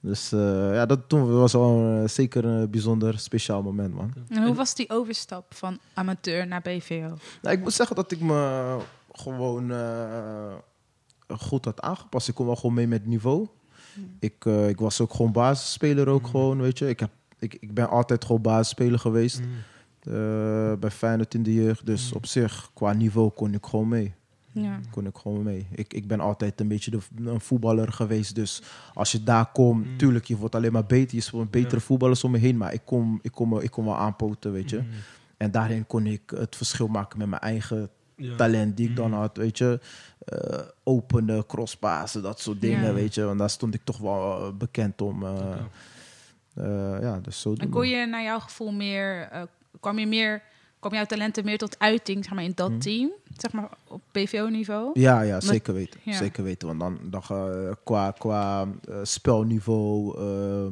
[0.00, 4.12] Dus eh, ja, dat toen was al zeker een bijzonder speciaal moment, man.
[4.28, 7.16] En hoe was die overstap van amateur naar BVO?
[7.42, 8.76] Nou, ik moet zeggen dat ik me
[9.12, 10.52] gewoon eh,
[11.38, 12.28] goed had aangepast.
[12.28, 13.46] Ik kon wel gewoon mee met niveau.
[14.18, 16.28] Ik, eh, ik was ook gewoon basisspeler ook Mm.
[16.28, 16.88] gewoon, weet je.
[16.88, 19.44] Ik, heb, ik, ik ben altijd gewoon basisspeler geweest Mm.
[19.44, 19.50] eh,
[20.80, 21.86] bij Feyenoord in de jeugd.
[21.86, 22.16] Dus Mm.
[22.16, 24.14] op zich, qua niveau kon ik gewoon mee.
[24.52, 24.80] Ja.
[24.90, 25.66] kon ik gewoon mee.
[25.74, 28.34] Ik, ik ben altijd een beetje de, een voetballer geweest.
[28.34, 28.62] Dus
[28.94, 29.96] als je daar komt, Mm.
[29.96, 31.14] tuurlijk, je wordt alleen maar beter.
[31.16, 31.82] Je speelt betere Ja.
[31.82, 32.56] voetballers om me heen.
[32.56, 34.76] Maar ik kom, ik kom, ik kom wel aanpoten, weet je.
[34.76, 34.86] Mhm.
[35.36, 38.36] En daarin kon ik het verschil maken met mijn eigen Ja.
[38.36, 39.18] talent die ik dan Mhm.
[39.20, 39.80] had, weet je.
[40.24, 42.92] Eh openen, crosspassen, dat soort dingen, Ja.
[42.92, 43.24] weet je.
[43.24, 45.22] Want daar stond ik toch wel eh, bekend om.
[45.24, 45.68] eh, Oké.
[46.54, 49.42] eh, ja, dus zo En kon je naar jouw gevoel meer, eh,
[49.80, 50.42] kwam je meer,
[50.78, 52.78] kwam jouw talenten meer tot uiting, zeg maar, in dat Mhm.
[52.78, 54.90] team, zeg maar, op PVO-niveau?
[55.00, 56.00] Ja, ja, zeker weten.
[56.02, 56.12] ja.
[56.16, 56.68] Zeker weten.
[56.68, 60.66] Want dan, dan ga- qua, qua eh, spelniveau, eh,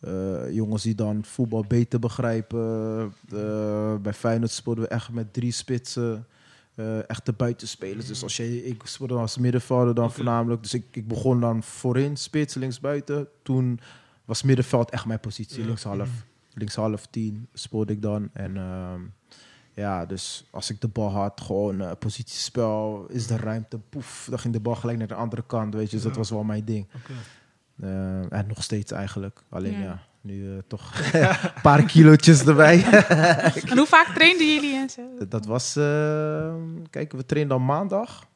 [0.00, 3.12] eh, jongens die dan voetbal beter begrijpen.
[3.32, 6.26] eh, bij Feyenoord speelden we echt met drie spitsen.
[6.74, 8.06] eh echte buitenspelers.
[8.06, 10.14] Dus als je, ik speelde als middenvelder dan Oké.
[10.14, 10.62] voornamelijk.
[10.62, 13.28] Dus ik, ik begon dan voorin, spits, links buiten.
[13.42, 13.80] Toen
[14.24, 15.96] was middenveld echt mijn positie, linkshalf.
[15.96, 16.08] Mhm.
[16.54, 18.28] Linkshalf, tien speelde ik dan.
[18.32, 19.00] En ehm,
[19.74, 24.38] ja, dus als ik de bal had, gewoon eh, positiespel, is de ruimte, poef, dan
[24.38, 25.96] ging de bal gelijk naar de andere kant, weet je.
[25.96, 26.86] Dus dat was wel mijn ding.
[26.96, 27.12] Oké.
[27.80, 29.42] Eh, en nog steeds eigenlijk.
[29.48, 29.80] Alleen Ja.
[29.80, 31.28] ja, nu eh, toch een
[31.62, 32.84] paar kilootjes erbij.
[33.70, 35.02] En hoe vaak trainden jullie en zo?
[35.28, 36.54] dat was, eh,
[36.90, 38.28] kijk, we trainden dan maandag.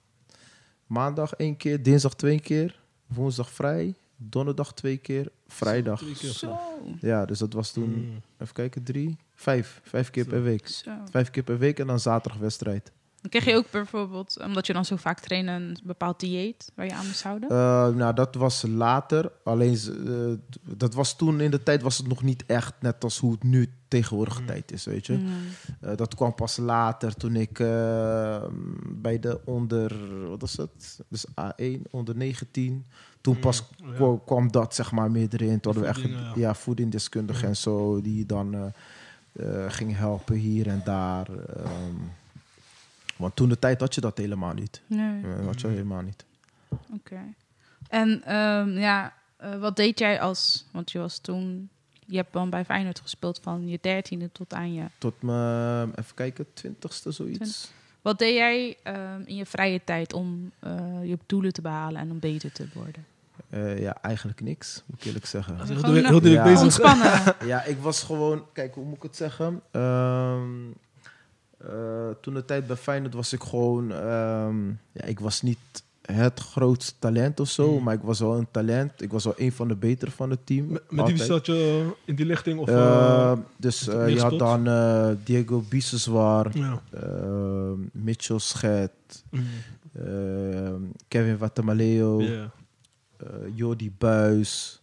[0.87, 3.95] Maandag één keer, dinsdag twee keer, woensdag vrij,
[4.29, 5.99] donderdag twee keer, vrijdag.
[6.01, 6.31] Twee keer.
[6.31, 6.59] Zo,
[7.01, 8.21] Ja, dus dat was toen, Mm.
[8.39, 9.81] even kijken, drie, vijf.
[9.85, 10.31] Vijf keer Zo.
[10.31, 10.69] per week.
[10.69, 10.91] zo.
[11.11, 12.93] Vijf keer per week en dan zaterdag wedstrijd.
[13.21, 16.87] Dan kreeg je ook bijvoorbeeld, omdat je dan zo vaak trainde, een bepaald dieet waar
[16.87, 17.49] je aan moest houden?
[17.49, 19.33] Eh, nou, dat was later.
[19.45, 19.75] Alleen,
[20.07, 23.33] eh, dat was toen in de tijd was het nog niet echt net als hoe
[23.33, 24.47] het nu tegenwoordige Mm.
[24.47, 25.13] tijd is, weet je.
[25.13, 25.31] Mm.
[25.81, 28.45] Eh, dat kwam pas later toen ik eh,
[28.89, 29.93] bij de onder,
[30.29, 31.01] wat was het?
[31.09, 32.87] Dus A1, onder 19.
[33.25, 34.19] Toen pas Mm, ja.
[34.27, 35.61] kwam dat zeg maar meer erin.
[35.61, 36.33] Toen hadden we echt ja.
[36.35, 36.55] ja.
[36.55, 38.65] voedingdeskundigen en zo, die dan eh
[39.33, 41.29] eh, gingen helpen hier en daar.
[41.29, 41.95] ehm.
[43.17, 44.81] want toen de tijd had je dat helemaal niet.
[44.87, 45.73] Nee, Eh, had je Mm.
[45.73, 46.25] helemaal niet.
[46.95, 47.21] oké.
[47.89, 51.69] En ehm, ja, eh, wat deed jij als, want je was toen,
[52.07, 56.15] je hebt dan bij Feyenoord gespeeld van je dertiende tot aan je Tot mijn, even
[56.15, 57.71] kijken, twintigste zoiets.
[58.03, 62.11] Wat deed jij ehm, in je vrije tijd om eh, je doelen te behalen en
[62.11, 63.05] om beter te worden?
[63.51, 65.57] Eh, ja, eigenlijk niks, moet ik eerlijk zeggen.
[65.67, 66.43] Heel druk- heel druk ja.
[66.45, 66.63] bezig.
[66.63, 67.11] Ontspannen.
[67.47, 68.45] Ja, ik was gewoon...
[68.53, 69.61] Kijk, hoe moet ik het zeggen?
[69.71, 70.43] Ehm,
[71.59, 73.93] eh, toen de tijd bij Feyenoord was ik gewoon...
[73.93, 75.59] ehm, ja, ik was niet
[76.05, 77.83] het grootste talent of zo, Mm.
[77.83, 79.03] maar ik was wel een talent.
[79.03, 80.67] Ik was wel een van de betere van het team.
[80.67, 82.59] Met, met wie zat je in die lichting?
[82.59, 86.81] Of, Eh, dus eh, je had dan eh, Diego Biseswar, ja.
[86.91, 88.91] eh, Mitchell Schet,
[89.31, 89.45] Mm.
[89.93, 90.73] eh,
[91.09, 92.23] Kevin Watamaleo.
[93.17, 94.83] Eh Jordi Buis.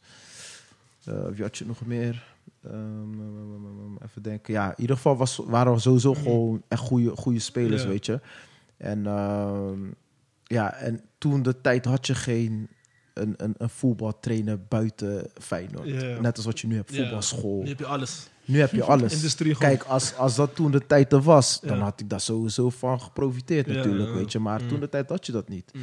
[1.05, 2.23] Eh, wie had je nog meer?
[2.63, 4.53] Ehm, even denken.
[4.53, 7.87] Ja, in ieder geval was, waren we sowieso gewoon echt goede, goede spelers, Ja.
[7.87, 8.19] weet je.
[8.77, 9.79] En, ehm,
[10.43, 12.67] ja, en toen de tijd had je geen
[13.13, 16.21] een, een, een voetbaltrainer buiten Feyenoord.
[16.21, 17.61] Net als wat je nu hebt, voetbalschool.
[17.61, 18.29] Nu heb je alles.
[18.45, 19.13] Nu heb je alles.
[19.13, 19.57] Industrie.
[19.57, 23.01] Kijk, als, als dat toen de tijd er was, dan had ik daar sowieso van
[23.01, 24.39] geprofiteerd natuurlijk, weet je.
[24.39, 24.67] Maar Mm.
[24.67, 25.71] toen de tijd had je dat niet.
[25.73, 25.81] Mm.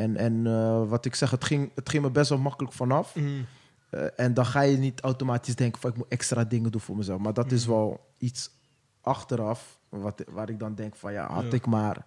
[0.00, 3.14] En, en eh, wat ik zeg, het ging, het ging me best wel makkelijk vanaf.
[3.14, 3.46] Mm.
[3.90, 6.96] Eh, en dan ga je niet automatisch denken van ik moet extra dingen doen voor
[6.96, 7.20] mezelf.
[7.20, 7.74] Maar dat is Mhm.
[7.74, 8.50] wel iets
[9.00, 11.50] achteraf wat, waar ik dan denk van ja, had Ja.
[11.52, 12.06] ik maar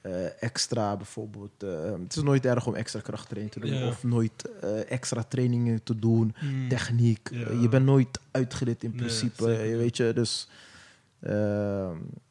[0.00, 1.60] eh, extra bijvoorbeeld...
[2.02, 3.74] het is nooit erg om extra krachttraining te doen.
[3.74, 3.86] Ja.
[3.88, 4.48] Of nooit
[4.88, 6.34] extra trainingen te doen.
[6.40, 6.68] Mm.
[6.68, 7.28] Techniek.
[7.32, 7.50] Ja.
[7.60, 9.50] Je bent nooit uitgeleerd in principe.
[9.50, 10.48] je weet je, dus...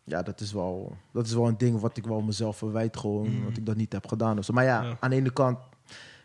[0.10, 3.28] ja, dat is, wel, dat is wel een ding wat ik wel mezelf verwijt gewoon.
[3.36, 3.44] Mhm.
[3.48, 4.38] Dat ik dat niet heb gedaan.
[4.38, 4.54] of zo.
[4.54, 4.98] Maar ja, Ja.
[5.00, 5.58] aan de ene kant...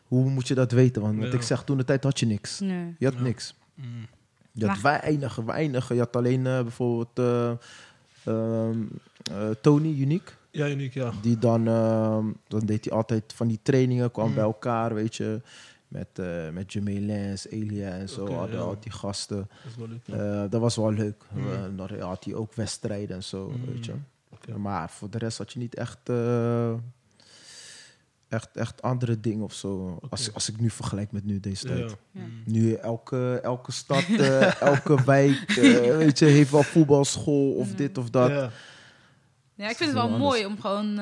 [0.05, 1.03] Hoe moet je dat weten?
[1.03, 1.33] Want wat Ja.
[1.35, 2.61] ik zeg, toen de tijd had je niks.
[2.61, 2.95] Nee.
[2.99, 3.21] Je had Ja.
[3.21, 3.55] niks.
[3.75, 3.85] Mm.
[4.53, 5.89] Je had Maar- weinig, weinig.
[5.93, 7.51] Je had alleen eh, bijvoorbeeld eh,
[8.25, 8.79] ehm,
[9.31, 10.37] eh, Tony, uniek.
[10.51, 11.13] Ja, uniek, ja.
[11.23, 14.35] Die dan, ehm, dan deed hij altijd van die trainingen, kwam Mm.
[14.35, 15.41] bij elkaar, weet je.
[15.89, 18.63] Met, eh met Jermaine Lens, Elia en zo, Oké, hadden ja.
[18.63, 19.37] al die gasten.
[19.37, 20.01] Dat is wel leuk.
[20.05, 20.43] ja.
[20.45, 21.25] Eh, dat was wel leuk.
[21.33, 21.53] Mm.
[21.53, 23.67] Eh, dan had hij ook wedstrijden en zo, Mm.
[23.73, 23.93] weet je.
[24.57, 26.73] Maar voor de rest had je niet echt, eh,
[28.29, 29.99] echt, echt andere dingen of zo.
[30.11, 31.79] Als, als ik nu vergelijk met nu deze tijd.
[31.91, 31.97] Ja.
[32.11, 32.21] Ja.
[32.21, 32.43] Mm.
[32.45, 35.51] Nu elke, elke stad, eh, elke wijk,
[35.97, 37.77] weet je, heeft wel voetbalschool of Ja.
[37.77, 38.31] dit of dat.
[38.31, 38.51] Ja.
[39.55, 40.23] Ja, ik vind het wel anders.
[40.23, 40.99] mooi om gewoon...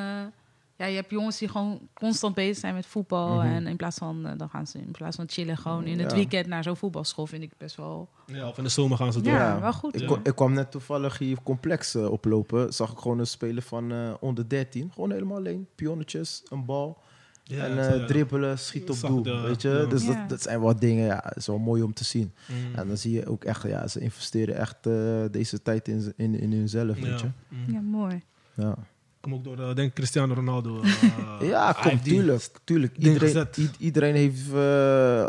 [0.83, 3.35] ja, je hebt jongens die gewoon constant bezig zijn met voetbal.
[3.37, 3.47] Mhm.
[3.47, 6.11] En in plaats van, eh, dan gaan ze in plaats van chillen gewoon in het
[6.11, 6.17] Ja.
[6.17, 7.27] weekend naar zo'n voetbalschool.
[7.27, 8.09] Vind ik best wel...
[8.27, 9.33] ja, of in de zomer gaan ze door.
[9.33, 9.95] Ja, wel goed.
[9.95, 10.07] Ik, Ja.
[10.07, 12.73] kwam- ik kwam net toevallig hier complex eh, oplopen.
[12.73, 14.91] Zag ik gewoon een speler van eh, onder 13.
[14.95, 15.67] Gewoon helemaal alleen.
[15.75, 16.99] Pionnetjes, een bal.
[17.45, 18.07] Ja, en eh, ja.
[18.07, 19.23] dribbelen, schiet op doel.
[19.23, 19.69] de- weet je?
[19.69, 19.85] ja.
[19.85, 20.15] Dus Ja.
[20.15, 22.33] dat, dat zijn wel dingen, ja, het is wel mooi om te zien.
[22.49, 22.75] Mm.
[22.75, 26.35] En dan zie je ook echt, ja, ze investeren echt eh, deze tijd in, in,
[26.41, 27.27] in hunzelf, weet je.
[27.27, 27.33] Ja.
[27.67, 27.73] Mm.
[27.73, 28.23] Ja, mooi.
[28.55, 28.75] Ja.
[29.23, 30.81] Kom ook door, eh, denk ik, Cristiano Ronaldo.
[30.83, 32.43] eh, Ja, kom, tuurlijk.
[32.65, 32.97] tuurlijk.
[32.97, 33.47] Iedereen,
[33.79, 35.27] iedereen heeft, eh,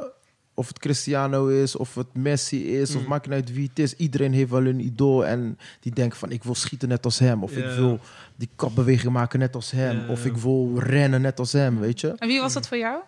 [0.54, 3.08] of het Cristiano is, of het Messi is, of Mm.
[3.08, 3.96] maakt niet uit wie het is.
[3.96, 7.44] Iedereen heeft wel een idool en die denkt van ik wil schieten net als hem.
[7.44, 8.00] Of ik wil
[8.36, 10.10] die kapbeweging maken net als hem.
[10.10, 12.08] Of ik wil rennen net als hem, weet je.
[12.18, 13.00] En wie was dat voor jou?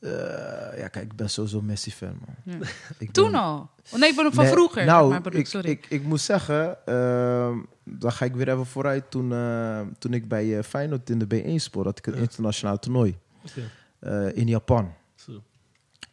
[0.00, 0.10] Eh,
[0.78, 2.58] ja, kijk, ik ben sowieso Messi-fan, man.
[2.60, 2.66] Ja.
[2.98, 3.70] Ik Toen ben- al?
[3.92, 4.84] Oh, nee, ik bedoel van Nee, vroeger.
[4.84, 5.70] Nou, maar bedoel, ik, sorry.
[5.70, 9.10] ik, ik moet zeggen, ehm, dan ga ik weer even vooruit.
[9.10, 12.20] Toen, eh, toen ik bij eh, Feyenoord in de B1 speelde, had ik een Ja.
[12.20, 13.18] internationaal toernooi
[13.98, 14.92] eh, in Japan.
[15.14, 15.42] zo.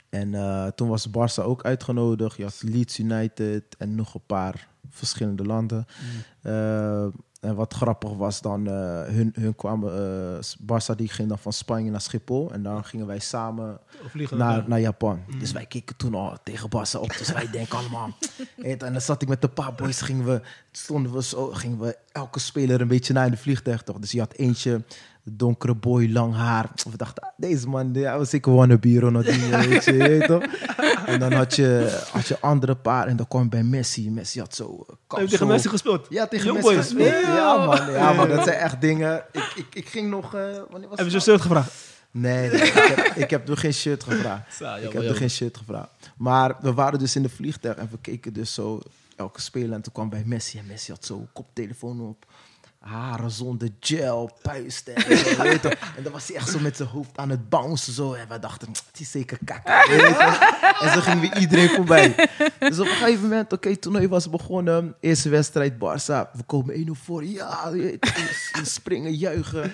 [0.09, 2.37] En eh, toen was Barça ook uitgenodigd.
[2.37, 5.85] Je had Leeds United en nog een paar verschillende landen.
[6.41, 7.11] Mm.
[7.45, 8.73] En wat grappig was dan, eh,
[9.03, 9.93] hun, hun kwamen,
[10.37, 12.51] eh, Barça die ging dan van Spanje naar Schiphol.
[12.51, 15.23] En dan gingen wij samen vliegen naar, naar Japan.
[15.27, 15.39] Mm.
[15.39, 17.17] Dus wij keken toen al tegen Barça op.
[17.17, 18.09] Dus wij denken allemaal.
[18.61, 20.41] En dan zat ik met de paar boys, gingen we,
[20.71, 23.99] stonden we zo, gingen we elke speler een beetje naar in de vliegtuig toch.
[23.99, 24.83] Dus je had eentje,
[25.31, 26.69] donkere boy, lang haar.
[26.91, 30.43] We dachten, ah, deze man, ja, was ik wannabe Ronaldinho, weet je, weet toch?
[31.05, 34.11] En dan had je, had je andere paar en dan kwam bij Messi.
[34.11, 34.85] Messi had zo...
[34.89, 36.07] eh, Heb je tegen Messi gespeeld?
[36.09, 37.11] Ja, tegen Young Messi gespeeld.
[37.11, 37.91] Nee, Ja, man.
[37.91, 38.29] Ja, man.
[38.29, 39.23] Dat zijn echt dingen.
[39.31, 40.35] Ik, ik, ik ging nog...
[40.35, 41.21] eh, wanneer was Heb je zijn nou?
[41.21, 41.71] shirt gevraagd?
[42.11, 44.61] Nee, nee, ik, heb, ik heb er geen shirt gevraagd.
[44.85, 45.89] Ik heb er geen shirt gevraagd.
[46.17, 48.79] Maar we waren dus in de vliegtuig en we keken dus zo
[49.15, 49.71] elke speler.
[49.73, 52.25] En toen kwam bij Messi en Messi had zo koptelefoon op.
[52.85, 54.95] Haren zonder gel, puisten.
[54.95, 55.73] En, zo, weet je toch.
[55.97, 57.93] en dan was hij echt zo met zijn hoofd aan het bouncen.
[57.93, 58.13] Zo.
[58.13, 59.57] En wij dachten, het is zeker toch.
[60.81, 62.29] En zo ging weer iedereen voorbij.
[62.59, 64.95] Dus op een gegeven moment, oké, het toernooi was begonnen.
[64.99, 66.31] Eerste wedstrijd, Barça.
[66.33, 67.23] We komen 1-0 voor.
[67.23, 67.99] Ja, we
[68.63, 69.71] springen, juichen.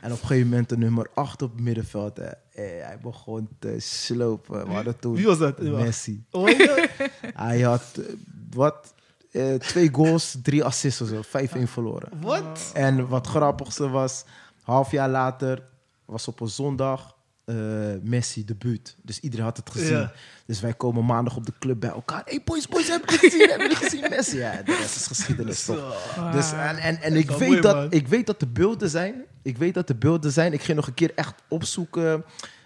[0.00, 2.16] En op een gegeven moment de nummer 8 op het middenveld.
[2.16, 2.30] Hè.
[2.62, 4.66] Hij begon te slopen.
[4.66, 5.60] We hadden toen Wie was dat?
[5.60, 6.24] Messi.
[6.30, 6.86] Oh, ja.
[7.34, 8.04] Hij had, eh,
[8.50, 8.93] wat,
[9.34, 11.22] eh, twee goals, drie assists of zo.
[11.22, 12.08] 5-1 verloren.
[12.20, 12.70] Wat?
[12.74, 14.24] En wat grappigste was,
[14.62, 15.62] half jaar later,
[16.04, 17.54] was op een zondag, eh,
[18.02, 18.96] Messi debuut.
[19.02, 19.96] Dus iedereen had het gezien.
[19.98, 20.12] Ja.
[20.46, 22.22] Dus wij komen maandag op de club bij elkaar.
[22.24, 23.48] Hey boys, boys, hebben jullie gezien?
[23.48, 24.36] Hebben jullie gezien Messi?
[24.38, 25.96] Ja, de rest is geschiedenis toch.
[26.32, 27.90] Dus, en en, en ik, weet mooi, dat, man.
[27.90, 29.24] ik weet dat de beelden zijn.
[29.42, 30.52] Ik weet dat de beelden zijn.
[30.52, 32.24] Ik ging nog een keer echt opzoeken.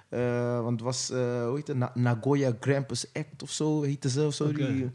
[0.09, 1.77] eh, want het was, hoe heet het?
[1.77, 4.53] Na- Nagoya Grampus Act of zo, heette ze of zo.
[4.53, 4.91] Die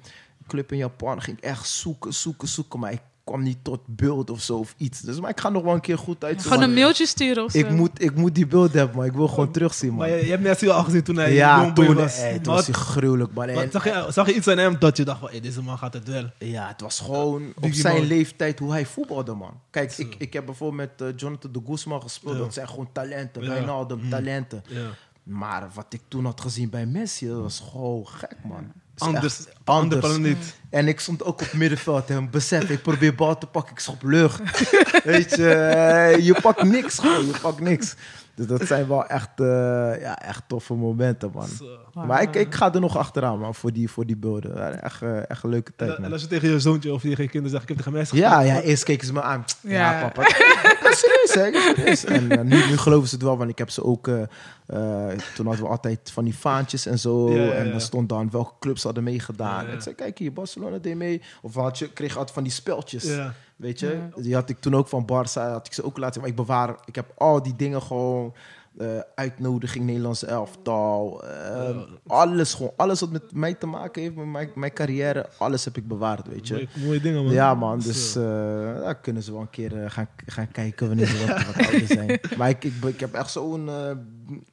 [0.48, 1.22] club in Japan.
[1.22, 2.80] Ging ik echt zoeken, zoeken, zoeken.
[2.80, 5.02] Maar ik kwam niet tot beeld of zo of iets.
[5.02, 6.42] Dus maar ik ga nog wel een keer goed uit.
[6.42, 7.58] Gewoon een mailtje sturen of zo.
[7.58, 9.98] ik, moet, ik moet die beelden hebben, maar ik wil gewoon terugzien, man.
[9.98, 12.18] Maar je, je hebt Messi al gezien toen hij ja, jong toen, was.
[12.20, 13.48] eh, toen was wat- hij gruwelijk, man.
[13.48, 15.78] En- zag, je, zag je iets aan hem dat je dacht van, hey, deze man
[15.78, 16.30] gaat het wel.
[16.38, 18.06] Ja, het was gewoon op zijn man.
[18.08, 19.60] leeftijd hoe hij voetbalde, man.
[19.70, 20.02] Kijk, Zo.
[20.02, 22.34] ik, ik heb bijvoorbeeld met eh, Jonathan de Guzman gespeeld.
[22.36, 22.40] Ja.
[22.40, 23.44] Dat zijn gewoon talenten.
[23.44, 23.50] Ja.
[23.50, 24.10] Wijnaldum, Mm.
[24.10, 24.64] talenten.
[24.68, 24.88] Ja.
[25.24, 28.72] Maar wat ik toen had gezien bij Messi, dat was gewoon gek, man.
[29.06, 30.18] Anders, echt anders.
[30.18, 30.56] niet.
[30.70, 34.04] En ik stond ook op middenveld en besef, ik probeer bal te pakken, ik schop
[34.04, 34.42] lucht.
[35.04, 37.96] Weet je, eh, je pakt niks gewoon, je pakt niks.
[38.36, 39.46] Dus dat zijn wel echt, eh,
[40.02, 41.48] ja, echt toffe momenten, man.
[41.48, 41.66] Zo.
[42.06, 44.82] Maar ik, ik ga er nog achteraan, man, voor die, voor die beelden.
[44.84, 47.30] Echt, eh, echt een leuke tijd, en als je tegen je zoontje of tegen je
[47.30, 49.46] kinderen zegt, ik heb tegen Messi Ja, ja, eerst keken ze me aan.
[49.62, 50.08] Ja, Ja.
[50.08, 50.30] papa.
[50.92, 51.72] Serieus, hè?
[51.74, 52.06] Serieus.
[52.06, 54.10] En nu, nu geloven ze het wel, want ik heb ze ook...
[54.66, 57.32] eh, toen hadden we altijd van die vaantjes en zo.
[57.32, 57.72] Ja, ja, En ja.
[57.72, 59.56] dan stond dan welke clubs hadden meegedaan.
[59.56, 59.68] Ja, ja.
[59.68, 61.22] En ik zei, kijk hier, Barcelona deed mee.
[61.42, 63.04] Of had je, kreeg je altijd van die speltjes.
[63.04, 63.34] Ja.
[63.56, 63.88] Weet je?
[64.16, 64.22] Ja.
[64.22, 65.52] Die had ik toen ook van Barça.
[65.52, 66.22] Had ik ze ook laten.
[66.22, 66.76] Maar ik bewaar...
[66.86, 68.34] Ik heb al die dingen gewoon...
[68.78, 71.24] eh, uitnodiging Nederlandse elftal.
[71.24, 72.72] eh, alles gewoon.
[72.78, 75.30] Alles wat met mij te maken heeft, met mijn, mijn carrière.
[75.38, 76.54] Alles heb ik bewaard, weet je.
[76.54, 77.34] Mooie, mooie dingen, man.
[77.34, 77.80] Ja, man.
[77.80, 78.20] Dus Zo.
[78.22, 81.56] eh daar kunnen ze wel een keer eh, gaan, gaan kijken wanneer ze wat, wat
[81.68, 82.20] ouder zijn.
[82.38, 83.92] Maar ik, ik, ik heb echt zo'n eh,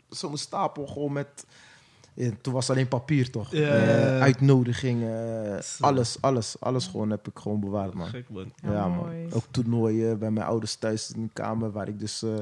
[0.09, 1.47] zo'n stapel gewoon met...
[2.41, 3.51] toen was alleen papier, toch?
[3.53, 3.69] Ja.
[3.69, 8.09] Eh, uitnodigingen, alles, alles, alles gewoon heb ik gewoon bewaard, man.
[8.09, 8.53] Gek, man.
[8.63, 9.33] Ja, man.
[9.33, 12.23] Ook toernooien bij mijn ouders thuis in de kamer, waar ik dus...
[12.23, 12.39] eh,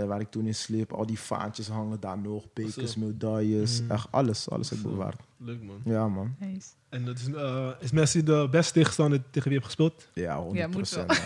[0.00, 3.90] eh, waar ik toen in sliep, al die vaantjes hangen daar nog, bekers, medailles, Mm.
[3.90, 5.20] echt alles, alles heb ik bewaard.
[5.36, 5.80] Leuk, man.
[5.84, 6.34] Ja, man.
[6.38, 6.68] Nice.
[6.88, 10.08] En dat is, eh, is Messi de beste tegenstander tegen wie je hebt gespeeld?
[10.14, 11.18] Ja, 100 Ja, moet procent.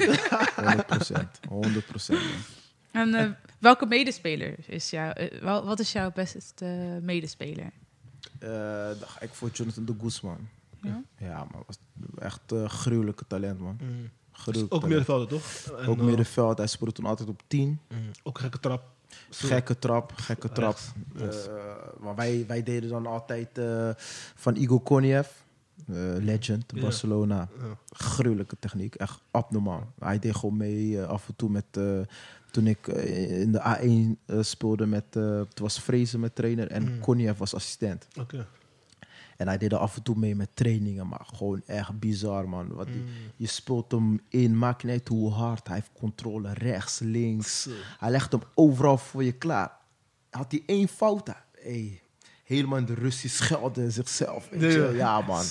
[0.57, 1.28] 100 procent.
[1.48, 2.20] 100 procent.
[2.95, 5.11] En eh, welke medespeler is jouw...
[5.11, 7.70] eh, wat is jouw beste medespeler?
[8.38, 8.49] Eh,
[8.99, 10.49] dan ga ik voor Jonathan de Guzman.
[10.82, 11.03] Ja?
[11.18, 11.62] Ja, man.
[11.66, 11.78] Was
[12.18, 13.78] echt een gruwelijke talent, man.
[14.32, 15.72] Gruwelijk Ook middenvelder, toch?
[15.78, 16.59] En, Ook middenveld.
[16.59, 17.80] Hij speelde toen altijd op 10.
[17.88, 18.92] mm, Ook een gekke trap.
[19.30, 20.78] Gekke trap, gekke trap.
[21.18, 21.28] Eh,
[22.01, 23.90] maar wij, wij deden dan altijd eh,
[24.34, 25.28] van Igor Koniev.
[25.86, 26.80] eh, legend.
[26.80, 27.49] Barcelona.
[27.59, 27.78] Ja.
[27.88, 29.92] Gruwelijke techniek, echt abnormaal.
[29.99, 31.64] Hij deed gewoon mee af en toe met...
[31.70, 32.01] eh,
[32.55, 35.05] toen ik eh, in de A1 eh, speelde met...
[35.11, 37.00] eh toen was Vrezen met trainer en Mm.
[37.00, 38.07] Koniev was assistent.
[38.20, 38.46] Oké.
[39.36, 42.68] En hij deed er af en toe mee met trainingen, maar gewoon echt bizar, man.
[42.68, 43.05] Wat die-
[43.36, 45.66] je speelt hem in, maakt niet uit hoe hard.
[45.66, 47.68] Hij heeft controle rechts, links.
[47.98, 49.72] Hij legt hem overal voor je klaar.
[50.30, 51.28] Had hij één fout,
[51.61, 52.00] hey,
[52.44, 54.48] helemaal in de Russie schelde zichzelf.
[54.50, 54.92] Weet je?
[54.94, 55.20] Ja.
[55.20, 55.42] Man.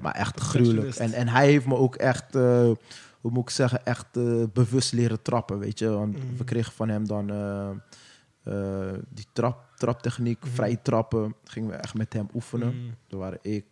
[0.00, 0.94] Maar echt gruwelijk.
[0.96, 2.34] En, en hij heeft me ook echt,
[3.20, 5.88] hoe moet ik zeggen, echt eh, bewust leren trappen, weet je.
[5.88, 6.36] Want Mhm.
[6.36, 7.70] we kregen van hem dan eh,
[8.42, 11.34] eh, die trap, traptechniek, vrij trappen.
[11.44, 12.68] Gingen we echt met hem oefenen.
[12.82, 12.92] Mhm.
[13.08, 13.66] Er waren ik,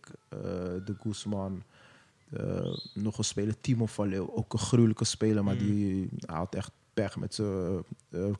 [0.85, 1.63] de Guzman,
[2.93, 4.31] nog een speler, Timo van Leeuw.
[4.35, 5.65] Ook een gruwelijke speler, maar Mhm.
[5.65, 7.83] die had echt pech met zijn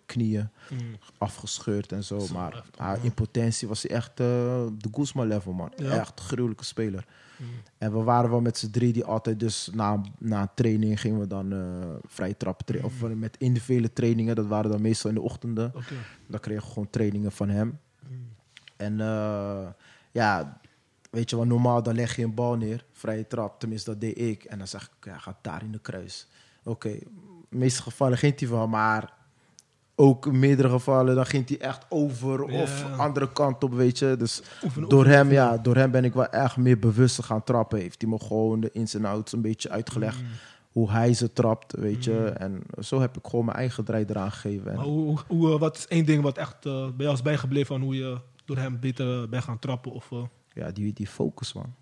[0.06, 0.80] knieën Mm.
[1.18, 2.20] afgescheurd en zo.
[2.20, 2.98] Zo, maar man.
[3.02, 5.72] in potentie was hij echt de Guzman level, man.
[5.76, 6.00] Ja.
[6.00, 7.06] Echt gruwelijke speler.
[7.38, 7.48] Mm.
[7.78, 11.28] En we waren wel met z'n drie die altijd dus na, na training gingen we
[11.28, 11.54] dan
[12.06, 12.82] vrije trappen Mm.
[12.82, 13.10] trainen.
[13.12, 15.72] Of met individuele trainingen, dat waren dan meestal in de ochtenden.
[16.28, 17.80] Dan kregen we gewoon trainingen van hem.
[18.08, 18.36] Mm.
[18.78, 19.68] En eh,
[20.12, 20.60] ja,
[21.10, 24.20] weet je wat, normaal dan leg je een bal neer, vrije trap, tenminste dat deed
[24.20, 24.44] ik.
[24.44, 26.28] En dan zeg ik, ja, gaat daar in de kruis.
[26.64, 27.00] Oké,
[27.50, 29.17] meeste gevallen hij wel, maar
[30.00, 32.62] ook in meerdere gevallen, dan ging hij echt over Ja.
[32.62, 34.16] of andere kant op, weet je.
[34.18, 34.42] Dus
[34.88, 37.80] door hem, ja, door hem ben ik wel echt meer bewust te gaan trappen.
[37.80, 40.22] Heeft hij me gewoon de ins en outs een beetje uitgelegd.
[40.22, 40.28] Mm.
[40.72, 42.18] Hoe hij ze trapt, weet je.
[42.26, 44.76] En zo heb ik gewoon mijn eigen draai eraan gegeven.
[44.76, 47.68] Maar hoe, hoe, eh, wat is één ding wat echt eh, bij jou is bijgebleven
[47.68, 49.92] van hoe je door hem beter bent gaan trappen?
[49.92, 50.24] Of, eh,
[50.54, 51.74] ja, die, die focus, man.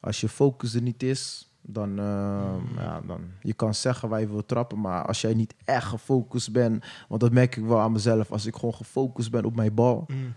[0.00, 3.20] Als je focus er niet is, dan, eh, ja, dan...
[3.40, 6.84] Je kan zeggen waar je wil trappen, maar als jij niet echt gefocust bent...
[7.08, 8.32] Want dat merk ik wel aan mezelf.
[8.32, 10.04] Als ik gewoon gefocust ben op mijn bal...
[10.06, 10.34] Mm.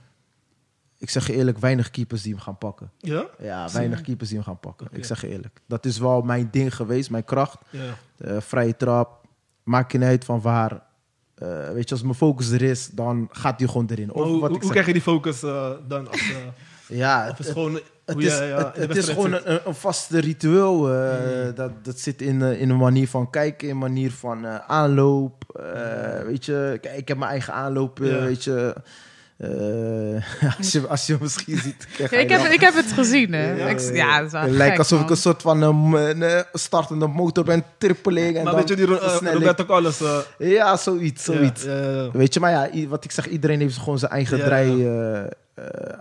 [0.98, 2.92] Ik zeg je eerlijk, weinig keepers die hem gaan pakken.
[2.98, 3.26] Ja?
[3.40, 4.88] Ja, weinig keepers die hem gaan pakken.
[4.92, 5.62] Ik zeg je eerlijk.
[5.66, 7.60] Dat is wel mijn ding geweest, mijn kracht.
[7.70, 7.98] Ja.
[8.18, 9.26] Eh, vrije trap,
[9.64, 10.84] maakt je niet uit van waar.
[11.36, 14.14] Eh, weet je, als mijn focus er is, dan gaat hij gewoon erin.
[14.14, 14.72] Of hoe, wat ik hoe zeg.
[14.72, 15.40] krijg je die focus
[15.88, 16.08] dan?
[16.10, 16.32] Als,
[16.88, 20.20] Ja, of is het, het gewoon het is, ja, het, is gewoon een, een vaste
[20.20, 20.94] ritueel.
[20.94, 21.10] eh,
[21.46, 21.54] Mm.
[21.56, 24.56] dat, dat zit in, eh, in een manier van kijken, in een manier van eh,
[24.68, 25.44] aanloop.
[25.74, 28.20] eh, weet je, kijk, ik heb mijn eigen aanloop, Ja.
[28.20, 28.76] weet je.
[29.38, 31.88] Eh, als, je als je hem misschien ziet.
[31.98, 33.52] Ja, ik, heb, dan- ik heb het gezien, hè.
[33.54, 35.04] Ja, Het lijkt gek, alsof man.
[35.04, 38.28] ik een soort van een, startende motor ben, trippeling.
[38.38, 39.32] En Maar dan weet je, die.
[39.34, 40.02] Roberto Carlos...
[40.38, 41.64] Ja, zoiets, zoiets.
[41.64, 42.12] Ja, ja, ja.
[42.12, 45.30] Weet je, maar ja, wat ik zeg, iedereen heeft gewoon zijn eigen Ja, draai ja.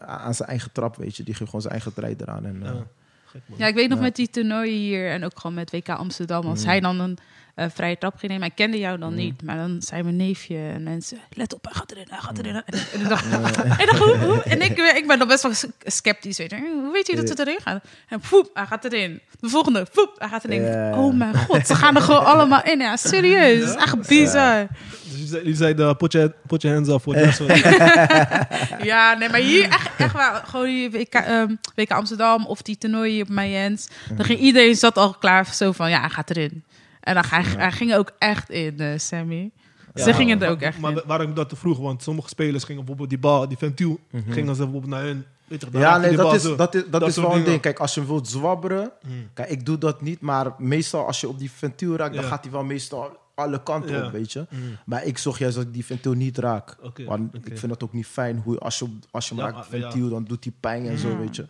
[0.01, 1.23] Aan zijn eigen trap, weet je.
[1.23, 2.45] Die geeft gewoon zijn eigen draai eraan.
[2.45, 2.87] En, eh, Ja.
[3.27, 3.59] Gek, man.
[3.59, 4.05] Ja, ik weet nog Ja.
[4.05, 6.45] met die toernooien hier en ook gewoon met WK Amsterdam.
[6.47, 6.67] Als Mm.
[6.69, 7.19] hij dan een
[7.55, 9.17] eh, vrije trap ging nemen, hij kende jou dan Mm.
[9.17, 9.43] niet.
[9.43, 12.55] Maar dan zei mijn neefje en mensen, let op, hij gaat erin, hij gaat erin.
[12.55, 13.25] En, en ik dacht,
[13.81, 14.43] en, dan, hoe, hoe?
[14.43, 15.53] en ik, ik ben dan best wel
[15.85, 16.39] sceptisch.
[16.39, 16.57] Weet je.
[16.57, 17.85] Hoe weet je dat het erin gaat?
[18.09, 19.21] En poep, hij gaat erin.
[19.41, 20.63] De volgende, poep, hij gaat erin.
[20.63, 20.99] Ja.
[20.99, 22.79] Oh mijn god, ze gaan er gewoon allemaal in.
[22.79, 23.61] Ja, serieus.
[23.61, 24.67] Het is echt bizar.
[25.11, 27.39] Dus je zei, je zei de put your, put your hands het
[28.91, 30.43] Ja, nee, maar hier echt, echt waar.
[30.47, 33.89] Gewoon hier WK, ehm, WK Amsterdam of die toernooien op Mayens.
[34.17, 36.65] Dan ging iedereen zat al klaar zo van, ja, hij gaat erin.
[37.05, 39.51] En dan, hij, hij ging ook echt in, eh, Sammy.
[39.95, 41.03] Ze gingen er ook echt Maar in.
[41.07, 41.79] waarom ik dat te vroeg?
[41.79, 43.99] Want sommige spelers gingen bijvoorbeeld die bal, die ventiel,
[44.29, 45.25] gingen ze bijvoorbeeld naar hun.
[45.45, 47.61] Weet je, dan Ja, nee, dat is, dat is, dat is wel een ding.
[47.61, 48.91] Kijk, als je hem wilt zwabberen...
[49.03, 49.29] Hmm.
[49.35, 52.15] Kijk, ik doe dat niet, maar meestal als je op die ventiel raakt...
[52.15, 54.07] dan gaat hij wel meestal alle kanten Ja.
[54.07, 54.47] op, weet je.
[54.51, 54.61] Mm.
[54.87, 56.77] Maar ik zorg juist dat ik die ventiel niet raak.
[57.07, 58.41] Want ik vind dat ook niet fijn.
[58.45, 59.91] Hoe, als je, als je hem Ja, raakt, maar- ja.
[59.91, 61.17] ventiel, dan doet hij pijn en zo, Ja.
[61.17, 61.47] weet je.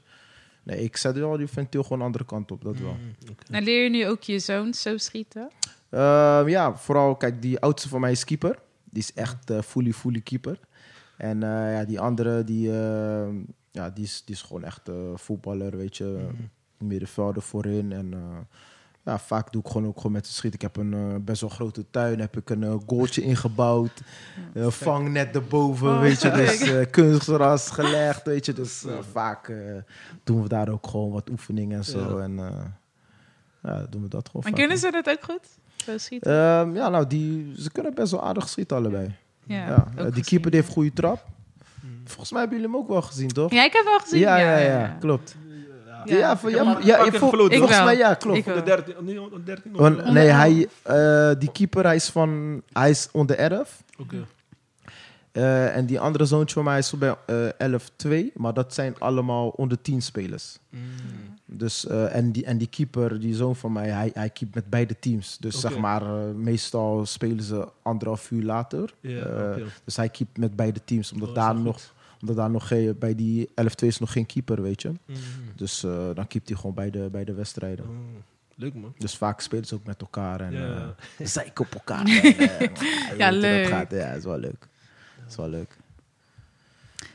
[0.64, 2.92] Nee, ik zet wel die ventiel gewoon de andere kant op, dat wel.
[2.92, 3.14] Mm.
[3.26, 5.50] En Nou, leer je nu ook je zoon zo schieten?
[5.90, 8.58] Ehm, ja, vooral, kijk, die oudste van mij is keeper.
[8.84, 10.58] Die is echt eh fully, fully keeper.
[11.16, 13.28] En eh, ja, die andere, die, eh,
[13.70, 16.28] ja, die, is, die is gewoon echt eh, voetballer, weet je.
[16.32, 16.88] Mhm.
[16.88, 17.92] Middenvelder voorin.
[17.92, 18.38] En eh,
[19.04, 20.54] ja, vaak doe ik gewoon ook gewoon met de schiet.
[20.54, 24.00] Ik heb een eh, best wel grote tuin, heb ik een eh, goaltje ingebouwd.
[24.54, 26.30] Uh, vangnet erboven, Oh, weet je.
[26.40, 28.52] Dus kunstgras gelegd, weet je.
[28.52, 29.52] Dus vaak
[30.24, 32.18] doen we daar ook gewoon wat oefeningen en zo.
[32.18, 32.22] Ja.
[32.24, 32.36] En
[33.62, 34.58] ja, doen we dat gewoon En vaak.
[34.58, 35.48] kunnen ze dat ook goed?
[35.76, 36.32] Zo schieten?
[36.32, 39.14] Ehm, ja, nou, die, ze kunnen best wel aardig schieten allebei.
[39.46, 41.26] ja, die gezien, keeper die heeft goede trap.
[41.80, 42.00] Mm.
[42.04, 43.50] Volgens mij hebben jullie hem ook wel gezien, toch?
[43.50, 44.20] Ja, ik heb wel gezien.
[44.20, 45.36] ja, ja, ja, klopt.
[46.04, 46.16] Ja.
[46.16, 48.44] Ja, voor, ja, ja, gefloten, volgens mij ja, Ik klopt.
[48.44, 48.54] wel.
[48.54, 49.80] De 13, nee, onder 13 nog.
[49.80, 53.82] Want, eh, nee, hij, eh, die keeper hij is van, hij is onder erf.
[53.98, 54.26] Oké.
[55.32, 58.32] Eh, en die andere zoontje van mij is bij eh 11-2.
[58.34, 60.58] Maar dat zijn allemaal onder 10 spelers.
[60.70, 60.80] Mm.
[61.46, 64.70] Dus, eh, en, die, en die keeper, die zoon van mij, hij, hij keept met
[64.70, 65.36] beide teams.
[65.40, 65.68] Dus Oké.
[65.68, 68.94] zeg maar, eh, meestal spelen ze anderhalf uur later.
[69.00, 69.62] Eh, oké.
[69.84, 71.12] Dus hij keept met beide teams.
[71.12, 71.92] Omdat, Dat is daar nog, goed.
[72.24, 74.88] Omdat daar nog geen, bij die 11-2 is nog geen keeper, weet je.
[74.88, 75.16] Mm.
[75.56, 77.86] Dus eh, dan keept hij gewoon bij de, bij de wedstrijden.
[77.86, 78.22] Mm.
[78.54, 78.94] Leuk man.
[78.98, 80.94] Dus vaak spelen ze ook met elkaar en Ja.
[81.18, 82.06] eh zeiken op elkaar.
[83.10, 83.66] en, dat leuk.
[83.66, 83.90] gaat.
[83.90, 84.68] Ja, is wel leuk.
[85.28, 85.76] is wel leuk.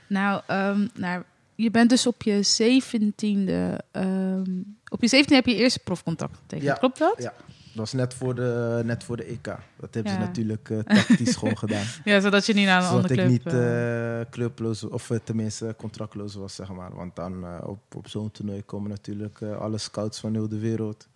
[0.08, 1.24] Nou, ehm, nou,
[1.56, 3.80] je bent dus op je zeventiende...
[3.92, 6.68] ehm op je zeventiende heb je je eerste profcontact getekend.
[6.68, 6.74] Ja.
[6.74, 7.16] Klopt dat?
[7.18, 7.34] Ja.
[7.70, 9.46] Dat was net voor de, net voor de EK.
[9.80, 11.86] Dat hebben ze natuurlijk eh, tactisch gewoon gedaan.
[12.04, 13.44] Ja, zodat je niet naar een Zodat andere ik club...
[13.44, 16.96] niet eh, eh, clubloos, of tenminste contractloos was, zeg maar.
[16.96, 21.08] Want dan op, op zo'n toernooi komen natuurlijk alle scouts van heel de wereld.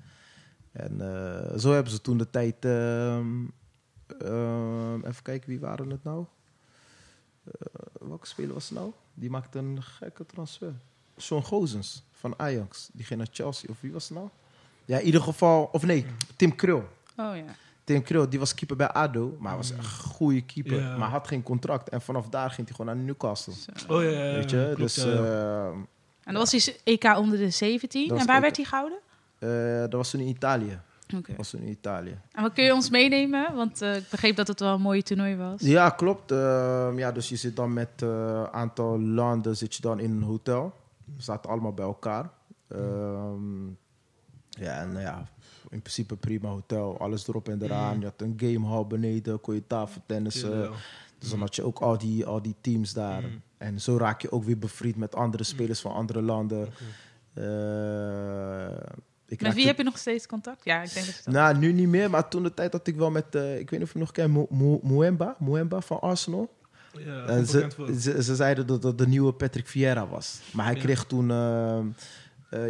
[0.72, 0.98] En
[1.60, 2.66] zo hebben ze toen de tijd...
[2.66, 3.46] ehm,
[4.20, 6.26] ehm, even kijken, wie waren het nou?
[8.00, 8.92] Welke speler was het nou?
[9.14, 10.74] Die maakte een gekke transfer.
[11.18, 12.90] Sean Gozens van Ajax.
[12.94, 13.70] Die ging naar Chelsea.
[13.70, 14.30] Of wie was het nou?
[14.86, 15.70] Ja, in ieder geval...
[15.72, 16.06] Of nee,
[16.36, 16.84] Tim Krul.
[17.18, 17.44] oh ja.
[17.84, 20.80] Tim Krul, die was keeper bij ADO, maar hij was een goede keeper.
[20.80, 20.98] Ja.
[20.98, 21.90] Maar had geen contract.
[21.90, 23.54] En vanaf daar ging hij gewoon naar Newcastle.
[23.54, 23.94] Zo.
[23.94, 24.72] Oh ja, ja, ja, weet je?
[24.76, 25.66] klopt, dus ja, ja.
[25.66, 25.66] eh,
[26.24, 28.02] En dat was die EK onder de 17.
[28.02, 28.42] Dat was En waar EK.
[28.42, 28.98] werd die gehouden?
[29.40, 30.80] eh, dat was toen in Italië.
[31.16, 31.28] Oké.
[31.28, 32.18] Dat was toen in Italië.
[32.32, 33.56] En wat kun je ons meenemen?
[33.56, 35.62] Want eh, ik begreep dat het wel een mooie toernooi was.
[35.62, 36.32] Ja, klopt.
[36.32, 40.24] Ehm, ja, dus je zit dan met een aantal landen zit je dan in een
[40.24, 40.74] hotel.
[41.16, 42.30] We zaten allemaal bij elkaar.
[42.68, 43.68] Ehm,
[44.60, 45.28] ja, en ja,
[45.70, 47.00] in principe prima hotel.
[47.00, 48.00] Alles erop en eraan.
[48.00, 50.58] Je had een gamehall beneden, kon je tafeltennissen.
[50.58, 50.70] Ja, ja.
[51.20, 53.22] Dus dan had je ook al die, al die teams daar.
[53.22, 53.42] Mm.
[53.58, 56.68] En zo raak je ook weer bevriend met andere spelers van andere landen.
[57.34, 58.68] Eh,
[59.28, 60.66] ik Met wie heb je nog steeds contact?
[60.66, 61.34] Ja, ik denk dat dat...
[61.34, 63.36] Nou, nu niet meer, maar toen de tijd had ik wel met...
[63.36, 66.54] eh, ik weet niet of je nog kent, Mo- Mo- Moemba, Moemba van Arsenal.
[66.98, 70.40] Ja, ze, zeiden dat dat de nieuwe Patrick Vieira was.
[70.52, 70.82] Maar hij Ja.
[70.82, 71.32] kreeg toen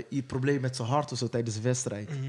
[0.09, 2.09] een probleem met zijn hart of zo tijdens de wedstrijd.
[2.09, 2.27] Mhm.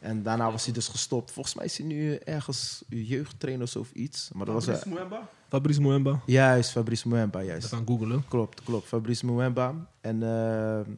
[0.00, 1.30] En daarna was hij dus gestopt.
[1.30, 4.30] Volgens mij is hij nu ergens jeugdtrainer of iets.
[4.32, 4.64] Maar dat was...
[4.64, 5.28] Fabrice eh, Muemba?
[5.48, 6.20] Fabrice Muemba.
[6.26, 7.68] juist, Fabrice Moemba, Dat juist.
[7.68, 8.24] gaan googelen.
[8.28, 8.86] Klopt, klopt.
[8.86, 9.74] Fabrice Muemba.
[10.00, 10.92] En eh,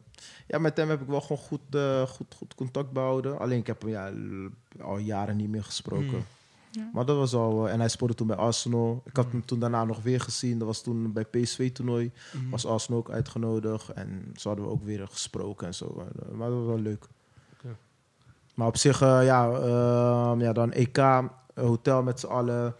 [0.47, 3.39] ja, met hem heb ik wel gewoon goed, eh, goed, goed contact behouden.
[3.39, 4.11] Alleen ik heb hem ja,
[4.81, 6.05] al jaren niet meer gesproken.
[6.05, 6.25] Mm.
[6.77, 6.89] Ja.
[6.93, 7.67] Maar dat was al...
[7.67, 9.01] eh, en hij speelde toen bij Arsenal.
[9.05, 10.57] Ik had hem toen daarna nog weer gezien.
[10.57, 12.11] Dat was toen bij PSV-toernooi.
[12.33, 12.49] Mhm.
[12.49, 13.89] Was Arsenal ook uitgenodigd.
[13.89, 16.03] En zo hadden we ook weer gesproken en zo.
[16.31, 17.07] Maar dat was wel leuk.
[18.57, 20.99] Maar op zich, eh, ja, ehm, ja, dan EK,
[21.53, 22.75] hotel met z'n allen.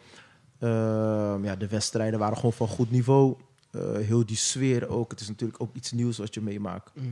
[0.60, 3.36] Ehm, ja, de wedstrijden waren gewoon van goed niveau.
[3.72, 5.12] Eh, heel die sfeer ook.
[5.12, 6.92] Het is natuurlijk ook iets nieuws wat je meemaakt.
[6.94, 7.06] Mhm.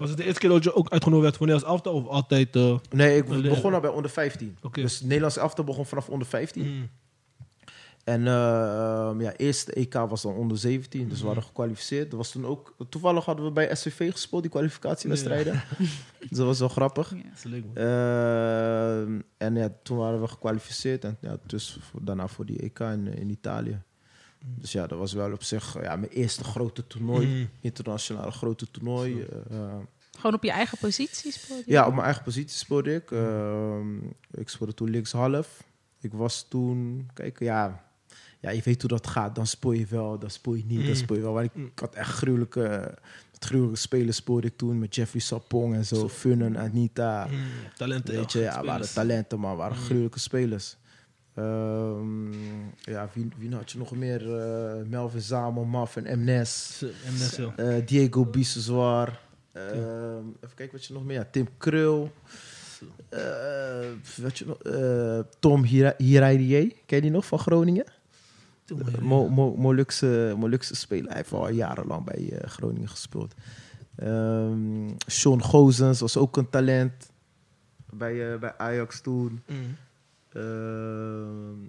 [0.00, 2.56] Was het de eerste keer dat je ook uitgenodigd werd voor Nederlands elftal of altijd...
[2.56, 4.56] eh, Nee, ik begon al bij onder 15.
[4.62, 4.80] Oké.
[4.82, 6.62] Dus het Nederlands elftal begon vanaf onder 15.
[6.74, 6.84] mhm.
[8.04, 8.32] En eh
[9.18, 12.10] ja, eerste EK was dan onder 17, dus we hadden gekwalificeerd.
[12.10, 15.62] Dat was toen ook, toevallig hadden we bij SVV gespeeld, die kwalificatiewedstrijden.
[16.28, 17.10] dus dat was wel grappig.
[17.10, 17.22] Ja.
[17.22, 17.74] Dat is leuk, man.
[17.84, 22.78] Ehm, en ja, toen waren we gekwalificeerd en ja, dus voor- daarna voor die EK
[22.78, 23.82] in, in Italië.
[24.44, 27.44] Dus ja, dat was wel op zich ja, mijn eerste grote toernooi, Mhm.
[27.60, 29.22] internationale grote toernooi.
[29.50, 29.76] Eh,
[30.16, 31.72] Gewoon op je eigen positie speelde je?
[31.72, 33.10] ja, op mijn eigen positie speelde ik.
[33.10, 33.96] Ehm,
[34.30, 35.62] ik speelde toen linkshalf.
[36.00, 37.84] Ik was toen, kijk, ja,
[38.40, 39.34] ja, je weet hoe dat gaat.
[39.34, 40.94] Dan speel je wel, dan speel je niet, dan Mm.
[40.94, 41.32] speel je wel.
[41.32, 41.64] Maar ik, Mm.
[41.66, 42.98] ik had echt gruwelijke,
[43.38, 46.08] gruwelijke spelers speelde ik toen met Jeffrey Sapong en zo, Zo.
[46.08, 47.26] Funnen, Anita.
[47.26, 47.36] Mhm.
[47.76, 48.66] Talenten, Weet je, ja, spelers.
[48.68, 49.82] waren talenten, maar waren Mm.
[49.84, 50.76] gruwelijke spelers.
[51.40, 52.32] Ehm,
[52.80, 54.38] ja, wie, wie had je nog meer?
[54.40, 56.84] Eh, Melvin Zamel, Marvin Mnes,
[57.56, 59.20] eh, Diego Biseswar.
[59.52, 61.16] Ehm even kijken wat je nog meer.
[61.16, 62.10] Ja, Tim Krul.
[63.08, 63.20] Eh,
[64.22, 64.58] wat je nog?
[65.38, 66.76] Tom Hira- Hiraidie.
[66.86, 67.84] Ken je die nog van Groningen?
[69.00, 71.06] Mo, Mo, Molukse, Molukse speler.
[71.08, 73.34] Hij heeft al jarenlang bij Groningen gespeeld.
[73.96, 77.10] Ehm Sean Gozens was ook een talent.
[77.92, 79.42] Bij, bij Ajax toen.
[79.46, 79.58] Mhm.
[80.32, 81.62] Ehm,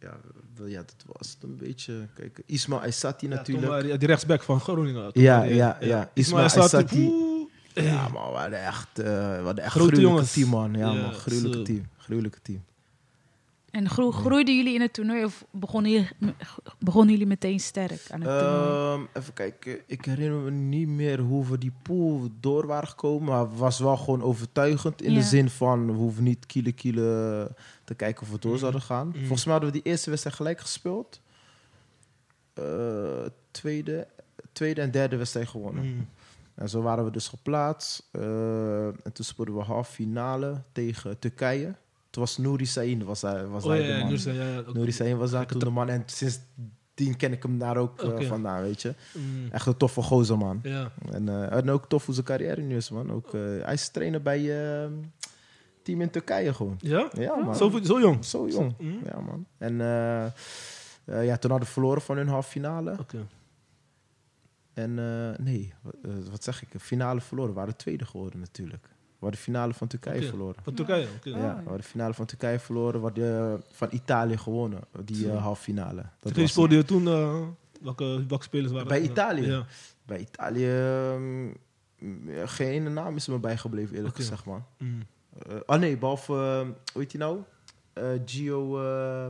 [0.00, 0.20] ja,
[0.56, 2.08] wel- ja, dat was het een beetje.
[2.14, 3.80] Kijk, Ismail Aissati Ja, natuurlijk.
[3.80, 5.10] toen, eh, die rechtsback van Groningen.
[5.12, 6.10] Ja, eh, ja, ja.
[6.16, 6.58] Assati.
[6.60, 7.06] Assati.
[7.08, 7.28] oeh.
[7.74, 10.32] Ja, man, we hadden echt, eh, we hadden echt Grote gruwelijke jongens.
[10.32, 10.72] team, man.
[10.74, 11.86] Ja, Ja, man, gruwelijke team.
[11.96, 12.62] Gruwelijke team.
[13.70, 16.08] En gro- groeiden jullie in het toernooi of begonnen jullie,
[16.78, 18.94] begonnen jullie meteen sterk aan het toernooi?
[18.94, 23.28] Ehm, even kijken, ik herinner me niet meer hoe we die pool door waren gekomen.
[23.28, 25.18] Maar het was wel gewoon overtuigend in Ja.
[25.18, 27.50] de zin van we hoeven niet kiele kiele
[27.90, 28.60] te kijken of we door Mhm.
[28.60, 29.08] zouden gaan.
[29.08, 29.18] Mhm.
[29.18, 31.20] Volgens mij hadden we die eerste wedstrijd gelijk gespeeld.
[32.54, 32.64] Eh,
[33.50, 34.06] tweede,
[34.52, 35.84] tweede en derde wedstrijd gewonnen.
[35.94, 36.02] Mhm.
[36.54, 38.08] En zo waren we dus geplaatst.
[38.10, 41.74] Eh, en toen speelden we half finale tegen Turkije.
[42.10, 44.34] Toen was Nouri Sahin was hij, was Oh hij ja, de ja, man.
[44.34, 45.88] ja, ja, Nouri Sahin was daar toen de man.
[45.88, 48.94] En sindsdien ken ik hem daar ook eh, vandaan, weet je.
[49.50, 50.60] Echt een toffe gozer, man.
[50.62, 50.92] Ja.
[51.12, 53.12] En, en ook tof hoe zijn carrière nu is, man.
[53.12, 54.40] Ook, eh, hij is trainer bij
[54.82, 54.90] eh
[55.82, 56.76] team in Turkije gewoon.
[56.78, 57.10] Ja?
[57.12, 57.56] Ja, man.
[57.56, 58.24] Zo, zo jong?
[58.24, 58.74] Zo jong.
[58.78, 59.04] Mhm.
[59.04, 59.46] Ja, man.
[59.58, 60.32] En eh, eh,
[61.04, 62.96] ja, toen hadden we verloren van hun halve finale.
[62.98, 63.26] Oké.
[64.72, 65.72] En eh, nee,
[66.30, 66.68] wat, zeg ik?
[66.80, 67.50] Finale verloren.
[67.50, 68.82] We waren tweede geworden natuurlijk.
[68.82, 70.62] We hadden de finale van Turkije verloren.
[70.62, 71.06] Van Turkije?
[71.16, 71.28] Oké.
[71.28, 73.00] Ja, we hadden de finale van Turkije verloren.
[73.00, 76.04] We hadden van Italië gewonnen, die eh halve finale.
[76.20, 77.04] Dat was speelde je toen?
[77.80, 79.00] welke, welke spelers waren Bij?
[79.00, 79.46] Italië?
[79.46, 79.66] Ja.
[80.06, 80.66] Bij Italië,
[81.18, 84.64] mm, ja, geen naam is me bijgebleven, eerlijk gezegd, man.
[84.78, 85.02] Mm.
[85.38, 86.60] Eh, oh nee, behalve, eh,
[86.92, 87.40] hoe heet hij nou?
[87.92, 89.26] Eh, Gio, eh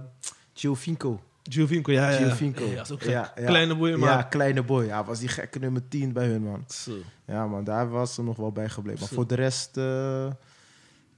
[0.53, 1.21] Giovinco.
[1.43, 2.19] Giovinco, ja, ja.
[2.19, 2.25] ja.
[2.25, 2.65] Giovinco.
[2.65, 3.11] Ja, is ook gek.
[3.11, 3.47] Ja, ja.
[3.47, 4.09] Kleine boy, maar...
[4.09, 4.85] Ja, kleine boy.
[4.85, 6.65] Ja, was die gekke nummer 10 bij hun, man.
[6.69, 6.97] Zo.
[7.25, 9.01] Ja, man, daar was ze nog wel bijgebleven.
[9.01, 9.15] Maar Zo.
[9.15, 10.31] voor de rest, eh,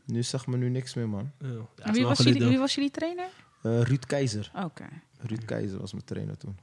[0.04, 1.30] nu zeg me nu niks meer, man.
[1.38, 1.92] Ja.
[1.92, 3.28] Wie, was jullie, wie was jullie trainer?
[3.62, 4.50] Eh, Ruud Keizer.
[4.64, 4.84] Oké.
[5.18, 6.56] Ruud Keizer was mijn trainer toen.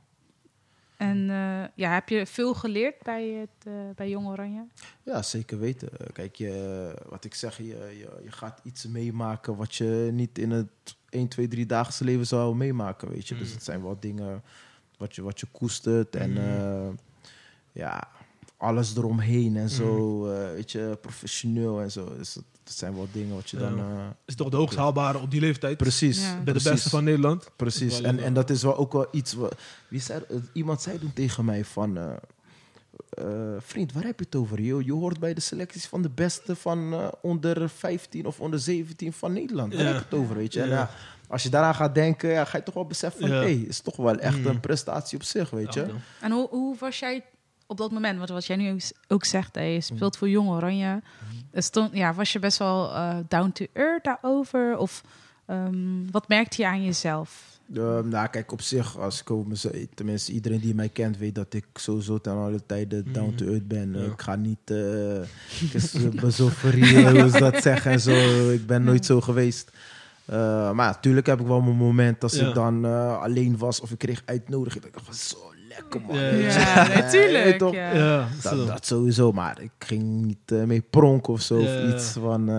[1.00, 4.66] En eh, ja, heb je veel geleerd bij, het, eh, bij Jong Oranje?
[5.04, 5.90] Ja, zeker weten.
[6.00, 10.38] Eh, Kijk, je, wat ik zeg, je, je, je gaat iets meemaken wat je niet
[10.38, 10.68] in het
[11.10, 13.38] 1, 2, 3 dagelijkse leven zou meemaken, weet je.
[13.38, 13.54] Dus Mm.
[13.54, 14.44] het zijn wel dingen
[14.98, 16.98] wat je, wat je koestert en Mm.
[17.72, 18.08] ja,
[18.58, 20.54] alles eromheen en zo, Mm.
[20.54, 22.18] weet je, professioneel en zo.
[22.18, 22.38] Dus
[22.70, 23.80] dat zijn wel dingen wat je dan...
[23.80, 23.86] Eh,
[24.26, 25.78] Is toch de hoogst haalbare op die leeftijd?
[25.78, 26.22] precies.
[26.22, 26.36] Ja.
[26.36, 26.70] Bij de precies.
[26.72, 27.50] beste van Nederland.
[27.56, 28.02] Precies.
[28.02, 29.34] En, en dat is wel ook wel iets.
[29.34, 29.56] Wat,
[29.88, 31.98] wie zei, eh, iemand zei toen tegen mij van.
[31.98, 32.12] eh,
[33.10, 33.26] eh,
[33.60, 34.62] vriend, waar heb je het over?
[34.62, 38.60] Je, je hoort bij de selecties van de beste van eh, onder 15 of onder
[38.60, 39.74] 17 van Nederland.
[39.74, 39.88] Waar Ja.
[39.88, 40.36] heb je het over?
[40.36, 40.62] Weet je?
[40.62, 40.88] En,
[41.28, 43.30] als je daaraan gaat denken, ja, ga je toch wel beseffen van...
[43.32, 44.46] Hé, is toch wel echt Mm.
[44.46, 45.86] een prestatie op zich, weet je?
[46.22, 47.24] En hoe, hoe was jij
[47.70, 48.18] op dat moment?
[48.18, 51.02] Want wat jij nu ook- zegt, hè, je speelt voor Jong Oranje.
[51.52, 54.78] Er Stond, ja, was je best wel eh, down to earth daarover?
[54.78, 55.04] Of
[55.46, 57.48] ehm, wat merkte je aan jezelf?
[57.76, 61.36] Eh, nou, kijk, op zich, als ik over mezelf, tenminste iedereen die mij kent, weet
[61.36, 63.94] dat ik sowieso ten alle tijden down to earth ben.
[63.94, 64.06] Ja.
[64.06, 68.50] Ik ga niet, eh zo verrieren, hoe ze dat zeggen en zo.
[68.52, 69.72] Ik ben nooit zo geweest.
[70.26, 70.36] Eh,
[70.72, 72.48] maar natuurlijk heb ik wel mijn moment als Ja.
[72.48, 74.86] ik dan eh, alleen was of ik kreeg uitnodiging.
[74.86, 75.38] Ik dacht van zo
[75.70, 76.16] lekker man.
[76.18, 77.58] Ja, natuurlijk.
[77.58, 77.74] toch?
[77.74, 77.94] Ja.
[77.94, 78.58] Ja, zo.
[78.58, 81.60] Dat, dat sowieso, maar ik ging niet eh, mee pronken of zo.
[81.60, 82.56] Of iets van, eh,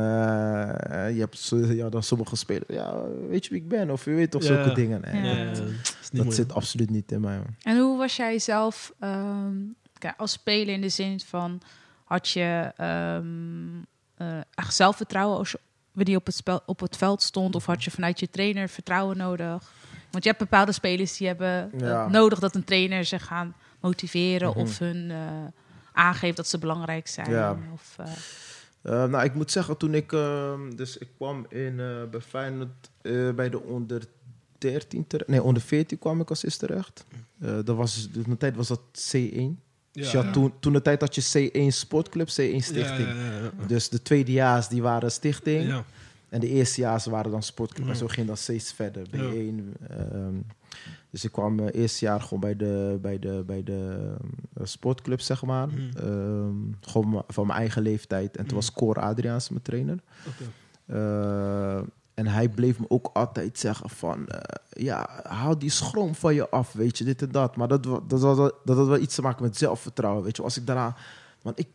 [1.15, 3.91] je hebt zo, ja, dan sommige spelers, ja, weet je wie ik ben?
[3.91, 5.01] Of je weet toch zulke dingen.
[5.01, 5.35] Nee, Ja.
[5.35, 5.53] Ja,
[6.11, 7.37] ja, dat zit absoluut niet in mij.
[7.37, 7.57] man.
[7.63, 9.57] En hoe was jij zelf ehm,
[9.99, 11.61] kijk, als speler in de zin van...
[12.05, 13.27] had je ehm,
[14.15, 15.59] eh, echt zelfvertrouwen als je
[15.93, 17.55] wanneer je op het, spel, op het veld stond...
[17.55, 19.73] of had je vanuit je trainer vertrouwen nodig?
[20.11, 22.09] Want je hebt bepaalde spelers die hebben eh, Ja.
[22.09, 22.39] nodig...
[22.39, 24.59] dat een trainer ze gaan motiveren Mhm.
[24.59, 25.17] of hun eh,
[25.93, 27.31] aangeeft dat ze belangrijk zijn.
[27.31, 27.59] Ja.
[27.73, 28.07] Of, eh,
[28.83, 30.13] Eh, nou, ik moet zeggen, toen ik...
[30.13, 34.03] eh, dus ik kwam in, eh bij Feyenoord eh, bij de onder
[34.59, 35.29] 13 terecht.
[35.31, 37.05] Nee, onder 14 kwam ik als eerste terecht.
[37.41, 38.81] Eh, dat was, dus mijn tijd was dat
[39.13, 39.61] C1.
[39.93, 40.31] dus je had ja.
[40.33, 42.33] toen, toen de tijd had je C1 Sportclub, C1
[42.63, 43.09] Stichting.
[43.09, 43.67] Ja, ja, ja, ja.
[43.67, 45.83] Dus de tweedejaars die waren stichting.
[46.31, 47.89] En de eerstejaars waren dan sportclub.
[47.89, 49.07] En zo ging dat steeds verder.
[49.11, 49.31] Ja.
[49.33, 49.87] B1.
[49.89, 50.35] ehm,
[51.11, 54.13] dus ik kwam eh eerste jaar gewoon bij de, bij de, bij de
[54.55, 55.69] eh, sportclub, zeg maar.
[55.69, 55.97] Mhm.
[55.97, 58.29] Ehm, gewoon van mijn eigen leeftijd.
[58.31, 58.55] En toen Mhm.
[58.55, 59.99] was Cor Adriaans mijn trainer.
[60.87, 61.77] Eh,
[62.15, 64.29] en hij bleef me ook altijd zeggen van...
[64.71, 67.57] ja, haal die schroom van je af, weet je, dit en dat.
[67.57, 70.43] Maar dat, dat, dat, dat had wel iets te maken met zelfvertrouwen, weet je.
[70.43, 70.97] Als ik daarna...
[71.43, 71.69] Want ik,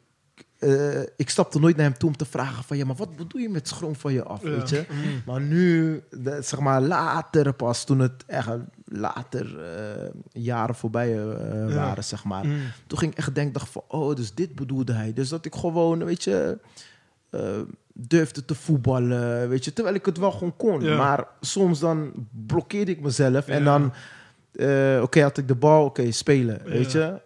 [0.59, 2.77] eh, ik stapte nooit naar hem toe om te vragen van...
[2.77, 4.49] Ja, maar wat bedoel je met schroom van je af, Ja.
[4.49, 4.85] weet je?
[4.89, 5.21] Mm.
[5.25, 8.49] Maar nu, de- zeg maar later pas, toen het echt
[8.85, 11.75] later eh, jaren voorbij eh, Ja.
[11.75, 12.45] waren, zeg maar.
[12.45, 12.57] Mm.
[12.87, 15.13] Toen ging ik echt denken, dacht van, oh, dus dit bedoelde hij.
[15.13, 16.57] Dus dat ik gewoon, weet je,
[17.93, 19.73] durfde te voetballen, weet je.
[19.73, 20.81] Terwijl ik het wel gewoon kon.
[20.81, 20.97] Ja.
[20.97, 23.47] Maar soms dan blokkeerde ik mezelf.
[23.47, 23.83] En dan,
[25.01, 27.21] oké, had ik de bal, oké, spelen, weet je.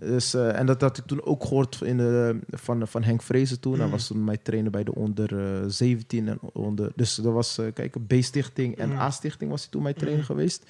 [0.00, 3.60] Dus, eh, en dat had ik toen ook gehoord in de, van, van Henk Vrezen
[3.60, 3.74] toen.
[3.76, 3.90] Hij Mm.
[3.90, 6.92] was toen mijn trainer bij de onder eh, 17 en onder...
[6.96, 8.98] Dus dat was, eh, kijk, een B-stichting en Mm.
[8.98, 10.26] A-stichting was hij toen mijn trainer Mm.
[10.26, 10.62] geweest.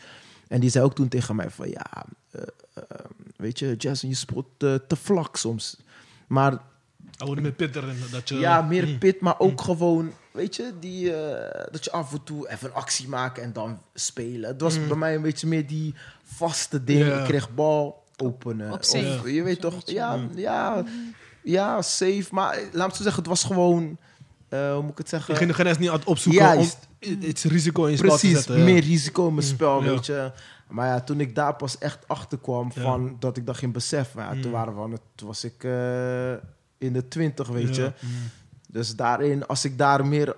[0.49, 2.43] En die zei ook toen tegen mij van, ja, eh,
[2.75, 2.83] eh,
[3.37, 4.17] weet je, Jason, je
[4.59, 5.77] eh, te vlak soms.
[6.27, 6.59] Maar
[7.27, 7.97] wordt met pit erin.
[8.11, 12.13] Dat je, ja, meer pit, maar ook gewoon, weet je, die, eh, dat je af
[12.13, 14.51] en toe even een actie maakt en dan spelen.
[14.51, 17.07] Het was bij mij een beetje meer die vaste ding.
[17.07, 17.19] Ja.
[17.19, 18.73] Ik kreeg bal openen.
[18.73, 19.19] Op safe.
[19.25, 20.29] Of, je weet toch, ja, Mm.
[20.35, 20.85] ja,
[21.43, 22.27] ja, safe.
[22.31, 23.97] Maar eh, laat me zo zeggen, het was gewoon,
[24.49, 25.33] eh, hoe moet ik het zeggen?
[25.33, 26.89] Je ging de grens niet aan het opzoeken Juist.
[27.01, 28.65] om risico in je spel te Precies, ja.
[28.65, 29.89] meer risico in mijn Mm, spel, ja.
[29.91, 30.33] weet je.
[30.69, 32.83] Maar ja, toen ik daar pas echt achter kwam Ja.
[32.83, 34.43] van dat ik dat ging beseffen, ja, Mm.
[34.43, 36.33] toen, waren we aan het, toen was ik eh,
[36.79, 37.83] in de twintig, weet Ja.
[37.85, 37.93] je.
[38.01, 38.11] Mm.
[38.69, 40.37] Dus daarin, als ik daar meer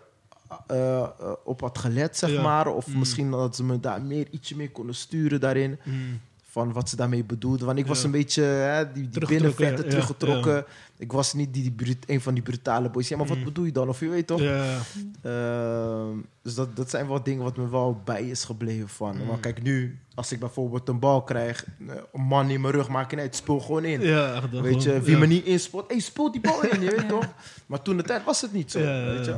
[1.45, 2.43] op had gelet, zeg Ja.
[2.43, 2.99] maar, of Mm.
[2.99, 6.21] misschien dat ze me daar meer ietsje meer konden sturen daarin, Mm.
[6.53, 7.67] Van wat ze daarmee bedoelden.
[7.67, 10.65] Want ik was een beetje hè, die, die Teruggetrokken, binnenvetten ja, teruggetrokken.
[10.99, 13.09] Ik was niet die, die brut- een van die brutale boys.
[13.09, 13.45] Ja, maar wat Mm.
[13.45, 13.89] bedoel je dan?
[13.89, 14.41] Of je weet toch?
[14.41, 14.79] Ja.
[15.23, 19.17] Ehm, dus dat, dat zijn wel dingen wat me wel bij is gebleven van.
[19.19, 19.27] Mm.
[19.27, 22.89] Maar kijk, nu, als ik bijvoorbeeld een bal krijg, eh, een man in mijn rug,
[22.89, 24.01] maak je niet, speel gewoon in.
[24.01, 25.19] Ja, Weet je, wie ja.
[25.19, 27.07] me niet inspeelt, hey, speel die bal in, je weet Ja.
[27.09, 27.27] toch?
[27.67, 29.37] Maar toen de tijd was het niet zo, weet je.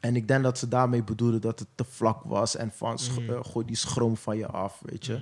[0.00, 3.30] En ik denk dat ze daarmee bedoelden dat het te vlak was en van, Mm.
[3.30, 5.12] eh, gooi die schroom van je af, weet je.
[5.12, 5.20] Mm.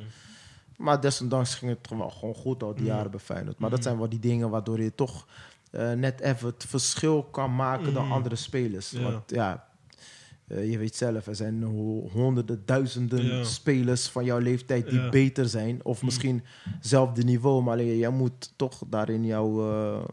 [0.81, 2.89] Maar desondanks ging het gewoon, gewoon goed al die Mm.
[2.89, 3.59] jaren bij Feyenoord.
[3.59, 3.85] Maar dat Mm.
[3.85, 5.27] zijn wel die dingen waardoor je toch
[5.71, 8.13] eh, net even het verschil kan maken dan Mm.
[8.13, 8.91] andere spelers.
[8.91, 9.01] Ja.
[9.03, 9.67] Want ja,
[10.47, 13.45] eh, je weet zelf, er zijn ho- honderden, duizenden Ja.
[13.45, 15.09] spelers van jouw leeftijd die Ja.
[15.09, 15.85] beter zijn.
[15.85, 16.43] Of misschien
[16.81, 17.63] zelfde niveau.
[17.63, 20.05] Maar alleen, jij moet toch daarin jouw, eh,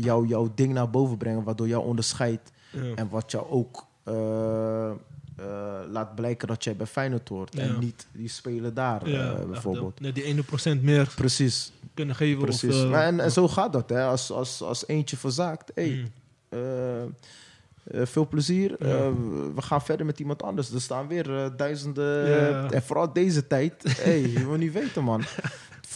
[0.00, 1.44] jouw, jouw ding naar boven brengen.
[1.44, 2.52] Waardoor jou onderscheidt.
[2.96, 3.86] En wat jou ook
[5.36, 5.46] eh,
[5.90, 7.54] laat blijken dat jij bij Feyenoord hoort.
[7.54, 7.62] Ja.
[7.62, 10.14] En niet die spelen daar Ja, eh, bijvoorbeeld.
[10.14, 12.42] Die ene procent meer Precies, kunnen geven.
[12.42, 12.74] precies.
[12.84, 13.88] Of, eh, en, en zo gaat dat.
[13.88, 14.04] Hè.
[14.04, 16.12] Als, als, als eentje verzaakt, hey, mm.
[16.48, 17.08] eh, eh,
[18.06, 18.76] veel plezier.
[18.78, 19.12] Ja.
[19.54, 20.72] We gaan verder met iemand anders.
[20.72, 22.28] Er staan weer duizenden.
[22.28, 22.70] Ja.
[22.70, 23.82] En vooral deze tijd.
[23.98, 25.22] hey, je wil niet weten, man.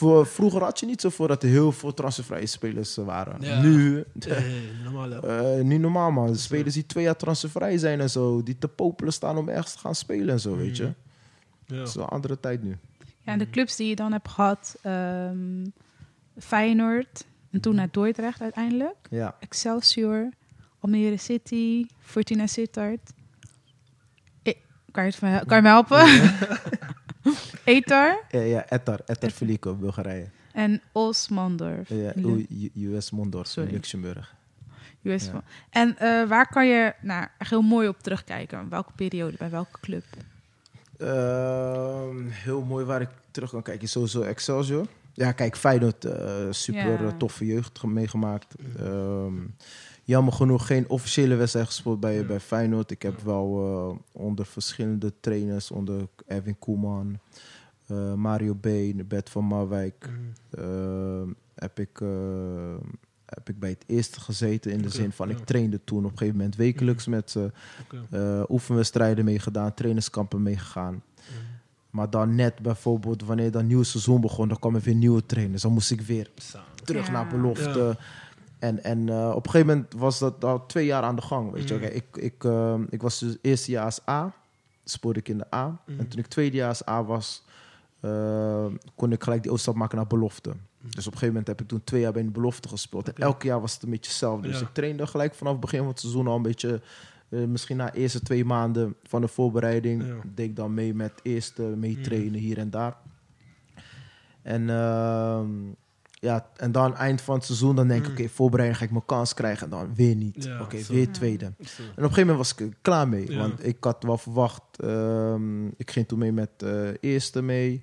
[0.01, 3.36] Voor, vroeger had je niet zo voor dat er heel veel transfervrije spelers eh, waren.
[3.40, 3.61] Ja.
[3.62, 4.05] Nu,
[4.84, 5.12] normaal.
[5.12, 6.36] eh, niet normaal, man.
[6.36, 8.42] Spelers die twee jaar transfervrij zijn en zo.
[8.42, 10.92] Die te popelen staan om ergens te gaan spelen en zo, weet je.
[11.66, 11.76] Ja.
[11.76, 12.76] Het is een andere tijd nu.
[13.22, 15.66] Ja, en de clubs die je dan hebt gehad, ehm,
[16.38, 19.36] Feyenoord en toen naar Dordrecht uiteindelijk, Ja.
[19.40, 20.28] Excelsior,
[20.80, 23.12] Almere City, Fortuna Sittard.
[24.92, 26.07] Kan je, het me, kan je me helpen?
[27.64, 29.00] Etar Ja, ja Ettar.
[29.06, 30.26] Ettar Veliko, Bulgarije.
[30.52, 31.88] en Osmandorf.
[31.88, 32.12] Ja,
[32.76, 33.70] US Mondorf, Sorry.
[33.72, 34.34] Luxemburg.
[35.02, 35.42] US Ja.
[35.70, 38.68] En eh, waar kan je nou, echt heel mooi op terugkijken?
[38.68, 40.04] Welke periode, bij welke club?
[40.98, 43.82] Ehm, heel mooi waar ik terug kan kijken.
[43.82, 44.86] is Sowieso Excelsior.
[45.14, 47.08] Ja, kijk, Feyenoord, eh, super Ja.
[47.08, 48.54] eh, toffe jeugd ge- meegemaakt.
[48.78, 49.34] Ehm,
[50.11, 52.90] jammer genoeg geen officiële wedstrijd gespeeld bij, bij Feyenoord.
[52.90, 57.18] Ik heb wel eh, onder verschillende trainers, onder Erwin Koeman,
[57.86, 60.32] eh, Mario Been, Bert van Marwijk, Mm.
[60.50, 62.74] Ehm, heb ik, eh,
[63.26, 64.72] heb ik bij het eerste gezeten.
[64.72, 65.36] In de zin van, ja.
[65.36, 67.50] ik trainde toen op een gegeven moment wekelijks met ze.
[68.11, 70.92] Eh, oefenwedstrijden meegedaan, trainerskampen meegegaan.
[70.94, 71.00] Mm.
[71.90, 75.62] Maar dan net bijvoorbeeld, wanneer dat nieuwe seizoen begon, dan kwamen weer nieuwe trainers.
[75.62, 76.66] Dan moest ik weer Samen.
[76.84, 77.12] terug Ja.
[77.12, 77.78] naar belofte.
[77.78, 77.96] Ja.
[78.61, 81.52] En, en eh, op een gegeven moment was dat al twee jaar aan de gang.
[81.52, 81.74] Weet je.
[81.74, 81.82] Mm.
[81.82, 84.34] Oké, ik, ik, eh, ik was dus eerstejaars A,
[84.84, 85.66] spoorde ik in de A.
[85.86, 85.98] Mm.
[85.98, 87.44] En toen ik tweedejaars A was,
[88.00, 90.50] eh, kon ik gelijk die overstap maken naar belofte.
[90.80, 93.08] Dus op een gegeven moment heb ik toen twee jaar bij de belofte gespeeld.
[93.08, 94.48] En elk jaar was het een beetje hetzelfde.
[94.48, 94.66] Dus Ja.
[94.66, 96.80] ik trainde gelijk vanaf het begin van het seizoen al een beetje...
[97.28, 100.06] misschien na de eerste twee maanden van de voorbereiding...
[100.06, 100.14] Ja.
[100.34, 102.96] deed ik dan mee met eerste meetrainen hier en daar.
[104.42, 105.48] En, ehm,
[106.20, 108.12] ja, en dan eind van het seizoen, dan denk ik, Mm.
[108.18, 109.64] oké, voorbereiding ga ik mijn kans krijgen.
[109.64, 110.44] En dan weer niet.
[110.44, 111.10] Ja, oké, weer Ja.
[111.12, 111.44] tweede.
[111.44, 113.30] En op een gegeven moment was ik klaar mee.
[113.32, 113.38] Ja.
[113.38, 117.82] Want ik had wel verwacht, ehm, ik ging toen mee met eh eerste mee.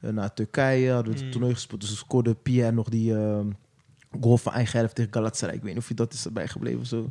[0.00, 1.32] eh, naar Turkije, hadden we het Mm.
[1.32, 1.80] toernooi gespeeld.
[1.80, 3.46] Dus scoorde Pierre nog die ehm,
[4.20, 5.54] goal van eigen helft tegen Galatasaray.
[5.54, 7.10] Ik weet niet of je dat is erbij gebleven of zo.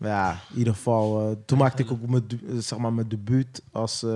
[0.00, 1.20] Ja, in ieder geval.
[1.30, 2.26] eh, toen maakte ik ook mijn,
[2.58, 4.02] zeg maar, mijn debuut als...
[4.02, 4.10] eh,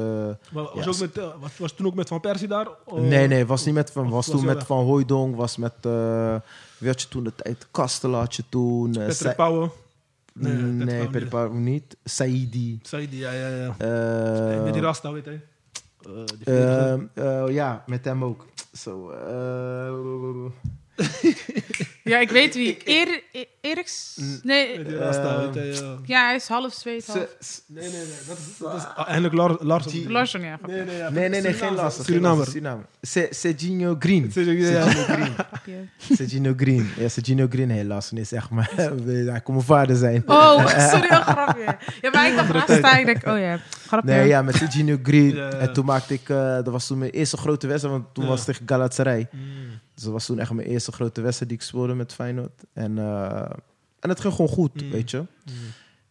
[0.53, 2.68] was, Ja, ook met, eh, was, was toen ook met Van Persie daar?
[2.95, 4.03] Nee, nee, was niet met Van.
[4.03, 4.66] Was was toen hij met weg?
[4.66, 5.72] Van Hooijdonk, was met.
[6.78, 7.66] wie had je toen de tijd?
[7.70, 8.91] Kastel had je toen.
[8.93, 9.70] Patrick Sa- Pauwen.
[10.32, 11.97] Nee, Nee, nee, Patrick Peter Pauwen niet.
[12.05, 12.78] Saidi.
[12.82, 13.74] Saidi, ja, ja, ja.
[14.62, 15.26] met die Rasta, weet
[16.01, 16.89] verdediger.
[16.93, 18.47] ehm, eh, ja, met hem ook.
[18.72, 19.11] Zo.
[22.05, 22.79] Ja, ik weet wie.
[22.85, 24.19] Eer, E- Eriks?
[24.43, 25.85] Nee, Met die Rasta, eh, weet je.
[25.85, 25.97] ja.
[26.05, 27.19] ja, hij is half zweet, half.
[27.67, 28.07] Nee, nee, nee.
[28.29, 29.55] Dat is, dat is ah, eindelijk Lars.
[29.61, 30.59] Lars Die- Larson, ja.
[30.67, 32.05] nee, nee, ja, Nee, nee, nee, geen last.
[32.05, 32.47] Surinamer.
[32.47, 32.85] Surinamer.
[33.03, 34.33] Se- Serginho Green.
[34.33, 34.83] Serginho, ja.
[34.91, 35.33] Green.
[35.51, 35.89] grapje.
[36.15, 36.91] Serginho Green.
[36.99, 38.13] Ja, Serginho Green helaas.
[38.13, 38.71] is echt maar.
[39.07, 40.23] Hij kon mijn vader zijn.
[40.27, 41.77] Oh, sorry, een grapje.
[42.01, 44.11] Ja, maar ik dacht Rasta, ik denk, oh ja, grapje.
[44.11, 45.35] Nee, ja, met Serginho Green.
[45.35, 45.53] Ja, ja.
[45.53, 48.31] En toen maakte ik, eh, dat was toen mijn eerste grote wedstrijd, want toen Ja.
[48.31, 49.29] was het tegen Galatasaray.
[49.31, 49.43] Mm.
[49.95, 52.62] Dus dat was toen echt mijn eerste grote wedstrijd die ik speelde met Feyenoord.
[52.72, 53.51] En, eh,
[54.01, 54.90] en het ging gewoon goed, Mm.
[54.90, 55.18] weet je.
[55.18, 55.26] Mm.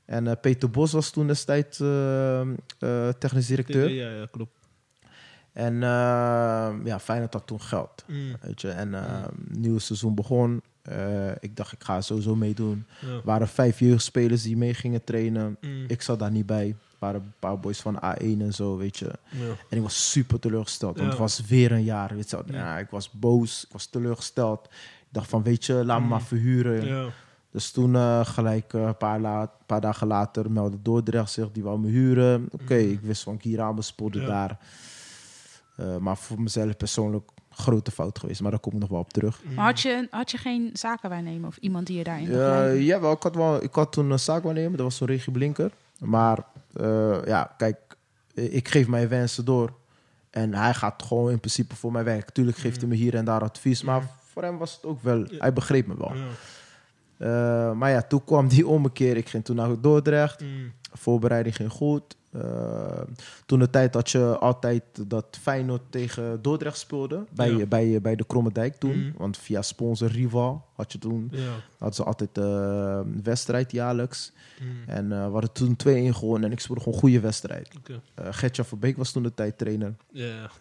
[0.05, 3.89] En eh, Peter Bos was toen destijds eh, technisch directeur.
[3.89, 4.51] Ja, ja, klopt.
[5.53, 5.79] En
[6.86, 8.36] ja, Feyenoord had toen geld, Mm.
[8.41, 8.69] weet je.
[8.69, 8.95] En
[9.47, 10.61] nieuwe seizoen begon.
[11.39, 12.86] Ik dacht, ik ga sowieso meedoen.
[13.01, 13.07] Ja.
[13.07, 15.57] Er waren vijf jeugdspelers die mee gingen trainen.
[15.61, 15.84] Mm.
[15.88, 16.75] Ik zat daar niet bij.
[17.04, 19.06] Waren een paar boys van A1 en zo, weet je.
[19.30, 19.45] Ja.
[19.70, 20.93] En ik was super teleurgesteld.
[20.93, 21.10] Want Ja.
[21.12, 22.16] het was weer een jaar.
[22.16, 22.43] Weet je.
[22.45, 22.78] Ja.
[22.78, 23.64] Ik was boos.
[23.66, 24.66] Ik was teleurgesteld.
[24.72, 26.10] Ik dacht van, weet je, laat me Mm.
[26.10, 26.86] maar verhuren.
[26.86, 27.06] Ja.
[27.51, 31.51] Dus toen eh, gelijk eh, een paar, paar dagen later meldde Dordrecht zich.
[31.51, 32.47] Die wou me huren.
[32.51, 32.91] Oké, Mm.
[32.91, 34.28] ik wist van Kira speelde Ja.
[34.28, 34.58] daar.
[35.76, 38.41] Eh, maar voor mezelf persoonlijk grote fout geweest.
[38.41, 39.41] Maar daar kom ik nog wel op terug.
[39.43, 39.54] Mm.
[39.54, 42.84] Maar had je, had je geen zakenwaarnemer of iemand die je daarin Ja, begeleidde?
[42.86, 44.72] ja, wel, ik had, wel, ik had toen een zaakwaarnemer.
[44.78, 45.72] Dat was zo'n Regie Blinker.
[45.99, 46.39] Maar
[46.74, 47.78] eh, ja, kijk,
[48.34, 49.74] ik geef mijn wensen door.
[50.30, 52.30] En hij gaat gewoon in principe voor mijn werk.
[52.30, 53.84] Tuurlijk geeft hij me hier en daar advies.
[53.84, 54.07] Maar Mm.
[54.32, 55.26] voor hem was het ook wel...
[55.38, 56.11] Hij begreep me wel.
[57.17, 59.17] Eh, maar ja, toen kwam die ommekeer.
[59.17, 60.41] Ik ging toen naar Dordrecht.
[60.41, 60.71] Mm.
[60.93, 62.15] Voorbereiding ging goed.
[62.34, 63.01] Eh,
[63.45, 67.25] toen de tijd had je altijd dat Feyenoord tegen Dordrecht speelde.
[67.36, 67.65] Bij, Ja.
[67.65, 68.99] bij, bij de Kromme Dijk toen.
[68.99, 69.17] Mhm.
[69.17, 71.51] Want via sponsor Rival had je toen Ja.
[71.77, 72.43] hadden ze altijd eh,
[73.05, 74.31] een wedstrijd jaarlijks.
[74.61, 74.69] Mm.
[74.88, 76.43] En eh, we hadden toen 2-1 gewonnen.
[76.49, 77.69] En ik speelde gewoon een goede wedstrijd.
[77.77, 78.01] Oké.
[78.13, 79.95] Eh Gertjan Verbeek was toen de tijdtrainer.
[80.11, 80.49] Ja.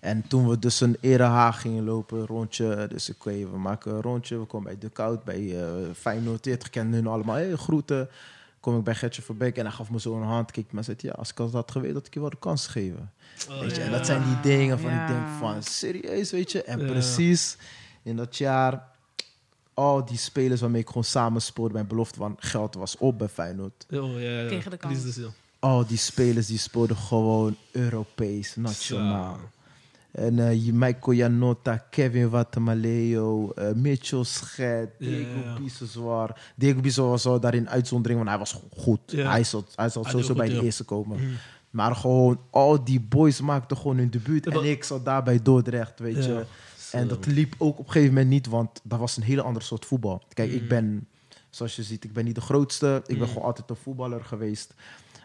[0.00, 2.86] En toen we dus een erehaag gingen lopen, rondje.
[2.88, 4.38] Dus ik weet, we maken een rondje.
[4.38, 5.56] We komen bij de Koud, bij
[5.94, 6.44] Feyenoord.
[6.44, 7.34] Je kende hun allemaal.
[7.34, 8.08] Hey, groeten.
[8.66, 10.50] Kom ik bij Gertje Verbeek en hij gaf me zo een hand.
[10.50, 12.66] Keek me en zei, ja, als ik had geweten, had ik je wel de kans
[12.66, 13.12] gegeven.
[13.50, 13.86] Oh, Weet je, ja.
[13.86, 15.02] en dat zijn die dingen van, Ja.
[15.02, 16.62] ik denk van, serieus, weet je.
[16.62, 16.86] En Ja.
[16.86, 17.56] precies
[18.02, 18.88] in dat jaar,
[19.74, 23.28] al die spelers waarmee ik gewoon samen speelde, mijn belofte van geld was op bij
[23.28, 23.86] Feyenoord.
[23.90, 24.48] Oh, ja, ja.
[24.48, 24.78] Tegen de
[25.20, 25.28] ja.
[25.58, 29.34] Al die spelers die speelden gewoon Europees, nationaal.
[29.34, 29.55] Zo.
[30.16, 35.58] En eh, Michael Janota, Kevin Watamaleo, eh Mitchell Schet, Diego ja.
[35.60, 36.40] Biseswar.
[36.54, 39.12] Diego Biseswar was wel daarin uitzondering, want hij was gewoon goed.
[39.12, 40.60] Hij zal, hij zal Hij sowieso bij de ja.
[40.62, 41.20] eerste komen.
[41.20, 41.32] Mm.
[41.70, 44.46] Maar gewoon, al die boys maakten gewoon hun debuut.
[44.46, 46.44] En ik zat daar bij Dordrecht, weet je.
[46.92, 49.64] En dat liep ook op een gegeven moment niet, want dat was een hele andere
[49.64, 50.22] soort voetbal.
[50.32, 50.68] Kijk, ik Mm.
[50.68, 51.08] ben,
[51.50, 52.96] zoals je ziet, ik ben niet de grootste.
[53.06, 53.32] Ik ben Mm.
[53.32, 54.74] gewoon altijd een voetballer geweest.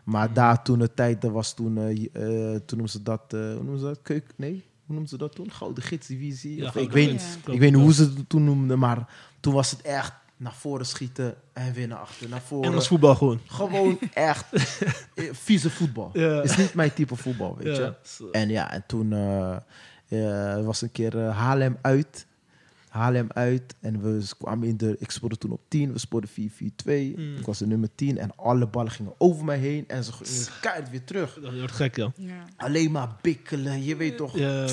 [0.03, 1.95] Maar daar toen de tijd, dat was toen, eh,
[2.65, 3.99] toen noemden ze dat, eh, hoe noemen ze dat?
[4.01, 5.51] Keuk, nee, noemden ze dat toen?
[5.51, 6.55] Gouden gidsdivisie?
[6.55, 9.07] Ja, ik weet niet, ik weet niet hoe ze het toen noemden, maar
[9.39, 12.29] toen was het echt naar voren schieten en weer naar achter.
[12.29, 12.69] Naar voren.
[12.69, 13.39] Engels voetbal gewoon.
[13.45, 14.45] Gewoon echt
[15.15, 16.09] eh, vieze voetbal.
[16.13, 16.41] Ja.
[16.41, 17.81] Is niet mijn type voetbal, weet je.
[17.81, 18.25] Ja.
[18.31, 19.55] En ja, en toen eh,
[20.11, 22.25] eh, was een keer eh, Haarlem uit.
[22.91, 23.75] Haarlem uit.
[23.79, 24.95] En we kwamen in de...
[24.99, 25.93] Ik speelde toen op 10.
[25.93, 26.33] We speelden 4-4-2.
[26.35, 27.37] Mm.
[27.37, 28.17] Ik was de nummer 10.
[28.17, 29.83] En alle ballen gingen over mij heen.
[29.87, 31.39] En ze gingen keihard weer terug.
[31.41, 32.11] Dat wordt gek, ja.
[32.15, 32.45] Ja.
[32.57, 33.83] Alleen maar bikkelen.
[33.83, 34.37] Je weet toch.
[34.37, 34.67] Ja.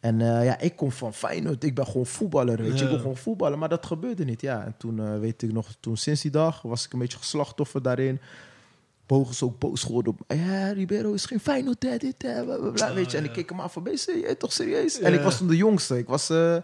[0.00, 1.64] En eh, ja, ik kom van Feyenoord.
[1.64, 2.76] Ik ben gewoon voetballer, weet je.
[2.78, 2.82] Ja.
[2.82, 3.58] Ik wil gewoon voetballen.
[3.58, 4.64] Maar dat gebeurde niet, ja.
[4.64, 5.74] En toen eh, weet ik nog...
[5.80, 8.20] Toen sinds die dag was ik een beetje geslachtoffer daarin.
[9.06, 10.36] Bogen ze ook boos geworden op...
[10.36, 13.16] Ja, Ribeiro is geen Feyenoord, hè, dit, hè, bla, bla, bla, Oh, weet je.
[13.16, 13.28] En ja.
[13.28, 13.82] ik keek hem aan van...
[13.82, 15.00] Ben je toch serieus?
[15.00, 15.98] En ik was toen de jongste.
[15.98, 16.56] Ik was, eh,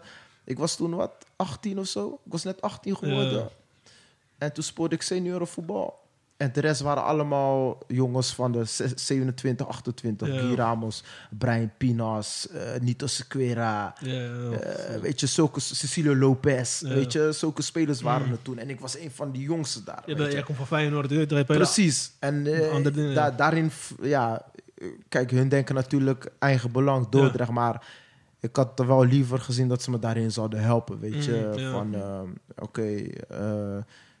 [0.47, 2.19] ik was toen, wat, 18 of zo?
[2.25, 3.31] Ik was net 18 geworden.
[3.39, 3.47] Ja.
[4.37, 6.05] En toen speelde ik seniorenvoetbal.
[6.37, 10.27] En de rest waren allemaal jongens van de ze- 27, 28.
[10.27, 10.39] Ja.
[10.39, 11.03] Guy Ramos,
[11.37, 13.93] Brian Pinas, eh, Nito Sequeira.
[13.99, 14.11] Ja,
[14.51, 16.79] eh, weet je, zulke Cecilio Lopez.
[16.81, 16.93] Ja.
[16.93, 18.31] Weet je, zulke spelers waren Mm.
[18.31, 18.57] er toen.
[18.57, 20.03] En ik was een van die jongsten daar.
[20.05, 21.45] Ja, jij komt van Feyenoord.
[21.45, 22.11] Precies.
[22.19, 23.71] En eh, dingen, da- daarin,
[24.01, 24.45] ja,
[25.09, 27.85] kijk, hun denken natuurlijk eigen belang, Dordrecht, maar
[28.39, 31.49] ik had er wel liever gezien dat ze me daarin zouden helpen, weet je.
[31.53, 31.71] Mm, ja.
[31.71, 32.21] Van, eh,
[32.57, 32.95] oké,
[33.29, 33.77] eh,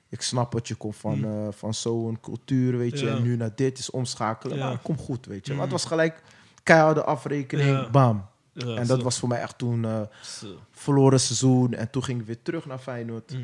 [0.09, 1.25] ik snap wat je komt van, Mm.
[1.25, 3.15] eh, van zo'n cultuur, weet je, Ja.
[3.15, 4.67] en nu naar dit is omschakelen, Ja.
[4.67, 5.51] maar kom goed, weet je.
[5.51, 5.57] Mm.
[5.57, 6.21] Maar het was gelijk
[6.63, 8.25] keiharde afrekening, bam.
[8.53, 9.03] En dat zo.
[9.03, 9.85] was voor mij echt toen
[10.71, 13.35] verloren seizoen en toen ging ik weer terug naar Feyenoord.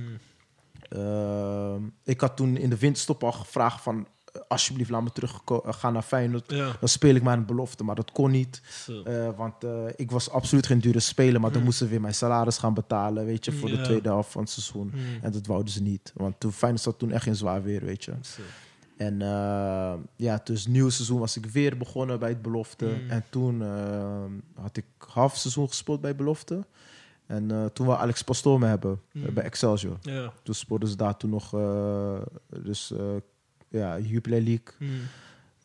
[0.89, 4.07] Ehm, ik had toen in de winterstop al gevraagd van...
[4.33, 6.51] eh, alsjeblieft, laat me terug gaan naar Feyenoord.
[6.51, 8.61] Ja, Dan speel ik maar een belofte, maar dat kon niet.
[9.05, 11.65] Eh, want eh, ik was absoluut geen dure speler, maar dan Mm.
[11.65, 14.49] moesten ze weer mijn salaris gaan betalen, weet je, voor de tweede helft van het
[14.51, 14.91] seizoen.
[14.93, 15.01] Mm.
[15.21, 18.03] En dat wouden ze niet, want toen Feyenoord zat toen echt in zwaar weer, weet
[18.03, 18.13] je.
[18.21, 18.41] Zo.
[18.97, 22.85] En eh, ja, dus nieuw seizoen was ik weer begonnen bij het belofte.
[22.85, 23.09] Mm.
[23.09, 24.23] En toen eh,
[24.61, 26.65] had ik half seizoen gespeeld bij belofte.
[27.25, 29.25] En eh, toen we Alex Pastoor me hebben, Mm.
[29.25, 29.97] eh, bij Excelsior.
[30.01, 30.33] Ja.
[30.43, 32.19] Toen speelden ze daar toen nog, eh,
[32.63, 32.99] dus eh,
[33.79, 34.73] ja, Jupiler League.
[34.79, 34.89] Mm.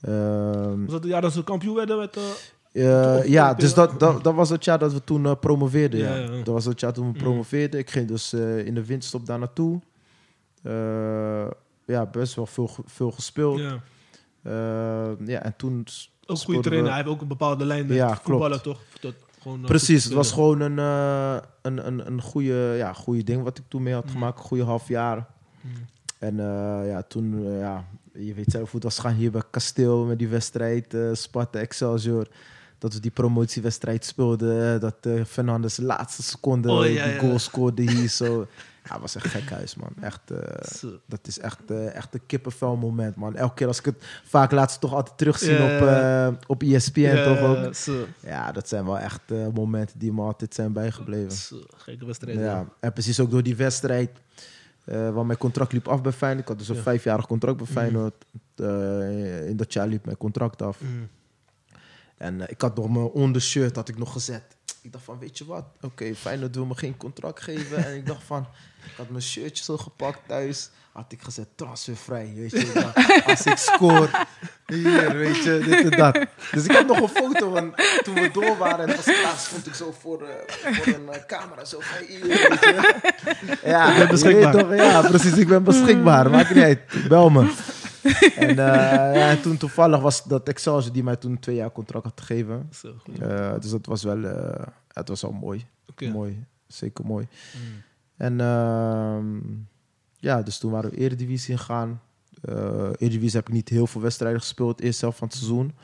[0.01, 2.17] Ehm, Was dat het jaar dat ze kampioen werden met...
[2.73, 6.01] eh, eh, ja, dus dat, dat, dat was het jaar dat we toen eh, promoveerden.
[6.01, 6.15] Ja.
[6.17, 6.37] Ja, ja.
[6.37, 7.19] Dat was het jaar toen we Mm.
[7.23, 7.81] promoveerden.
[7.81, 9.81] Ik ging dus in de winterstop daar naartoe.
[11.87, 13.59] Ja, best wel veel, veel gespeeld.
[13.61, 13.81] ja.
[14.43, 15.87] Eh, ja, en toen...
[16.27, 16.85] Ook goede trainer.
[16.85, 18.23] we- Hij heeft ook een bepaalde lijn met Ja, klopt.
[18.25, 18.81] voetballen, toch?
[19.43, 23.65] Gewoon, Precies, het was gewoon een, een, een, een goede, ja, goede ding wat ik
[23.69, 24.11] toen mee had Mm.
[24.11, 24.39] gemaakt.
[24.39, 25.27] Een goede half jaar.
[25.61, 25.73] Mm.
[26.19, 29.43] En eh, ja, toen, eh, ja, je weet zelf hoe het was gaan hier bij
[29.51, 32.27] Kasteel met die wedstrijd, eh Sparta Excelsior.
[32.79, 37.19] Dat we die promotiewedstrijd speelden, dat eh Fernandes de laatste seconde Oh, die ja.
[37.19, 38.47] goal scoorde hier zo.
[38.85, 39.93] Ja, het was echt gek huis, man.
[40.01, 40.21] Echt,
[41.07, 43.37] dat is echt, echt een kippenvel moment, man.
[43.37, 45.89] Elke keer als ik het vaak laat ze toch altijd terugzien op,
[46.47, 47.75] op ESPN, toch ook?
[47.75, 48.07] zo.
[48.21, 49.23] Ja, dat zijn wel echt
[49.55, 51.33] momenten die me altijd zijn bijgebleven.
[51.33, 52.39] Zo, Gekke wedstrijd.
[52.39, 54.11] Ja, en precies ook door die wedstrijd.
[54.89, 56.43] Eh waar mijn contract liep af bij Feyenoord.
[56.43, 56.83] Ik had dus een Ja.
[56.83, 57.75] vijfjarig contract bij Mhm.
[57.79, 58.25] Feyenoord.
[58.55, 60.81] Eh, in dat jaar liep mijn contract af.
[60.81, 61.09] Mm.
[62.17, 64.43] En eh, ik had nog mijn ondershirt had ik nog gezet.
[64.83, 65.65] Ik dacht van, weet je wat?
[65.81, 67.85] Oké, Feyenoord wil me geen contract geven.
[67.87, 68.41] en ik dacht van,
[68.91, 70.71] ik had mijn shirtje zo gepakt thuis.
[70.99, 72.33] Had ik gezet, transfervrij.
[72.37, 74.09] Weet je, Ik dacht, als ik score,
[74.67, 76.27] hier, weet je, dit en dat.
[76.53, 78.81] Dus ik heb nog een foto van toen we door waren.
[78.81, 81.65] En het was klaar, stond ik zo voor, eh, voor een eh, camera.
[81.65, 83.59] Zo van, hier, weet je.
[83.65, 84.53] Ja, bent beschikbaar.
[84.53, 85.37] toch, ja, precies.
[85.37, 86.31] Ik ben beschikbaar.
[86.31, 86.81] Maakt niet uit.
[87.09, 87.53] Bel me.
[88.37, 92.05] en, eh, ja, en toen toevallig was dat Excelsior die mij toen twee jaar contract
[92.05, 92.69] had gegeven.
[92.73, 93.19] Zo, goed.
[93.19, 95.67] Eh, dus dat was wel, eh, het was wel mooi.
[95.87, 96.09] Oké.
[96.09, 97.29] Mooi, zeker mooi.
[97.55, 97.83] Mm.
[98.17, 99.37] En ehm,
[100.21, 102.01] ja, dus toen waren we Eredivisie gegaan.
[102.41, 105.75] Eh Eredivisie heb ik niet heel veel wedstrijden gespeeld, eerst zelf van het seizoen.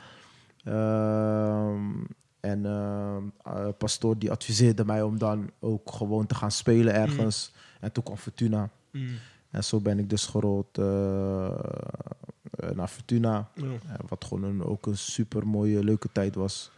[0.63, 2.03] Ehm,
[2.39, 7.51] en eh, Pastoor die adviseerde mij om dan ook gewoon te gaan spelen ergens.
[7.79, 8.69] En toen kwam Fortuna.
[8.91, 9.07] Mm.
[9.49, 10.77] En zo ben ik dus gerold
[12.75, 13.49] naar Fortuna.
[14.07, 16.71] Wat gewoon een, ook een super mooie, leuke tijd was.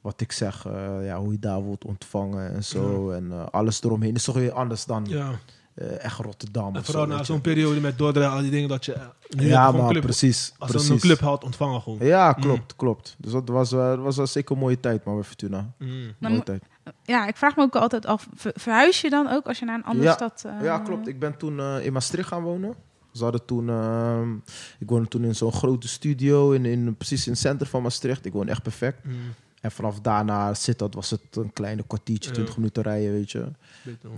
[0.00, 0.62] Wat ik zeg,
[1.02, 3.10] ja, hoe je daar wordt ontvangen en zo.
[3.10, 5.38] En alles eromheen is toch weer anders dan Ja.
[5.78, 6.76] Eh, echt Rotterdam.
[6.76, 9.46] En vooral zo, na zo'n periode met Dordrecht, al die dingen dat je eh, nu
[9.46, 10.52] Ja, maar club, precies.
[10.58, 10.88] als precies.
[10.88, 11.98] een club had ontvangen gewoon.
[12.06, 13.14] Ja, klopt, klopt.
[13.18, 15.72] Dus dat was, eh, dat was wel zeker een mooie tijd, maar bij Fortuna.
[15.78, 16.14] Mm.
[16.18, 16.62] Mooie mo- tijd.
[17.02, 19.74] Ja, ik vraag me ook altijd af, ver- verhuis je dan ook als je naar
[19.74, 20.12] een andere Ja.
[20.12, 20.42] stad...
[20.46, 21.08] eh, Ja, klopt.
[21.08, 22.74] Ik ben toen eh, in Maastricht gaan wonen.
[23.12, 24.34] Ze hadden toen, ehm,
[24.78, 28.24] ik woonde toen in zo'n grote studio, in, in, precies in het centrum van Maastricht.
[28.24, 29.04] Ik woonde echt perfect.
[29.04, 29.12] Mm.
[29.60, 32.34] En vanaf daarna zit dat, was het een kleine kwartiertje, Ja.
[32.34, 33.46] 20 minuten rijden, weet je.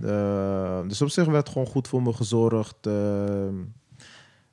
[0.01, 2.75] Eh, dus op zich werd gewoon goed voor me gezorgd.
[2.87, 3.47] Eh,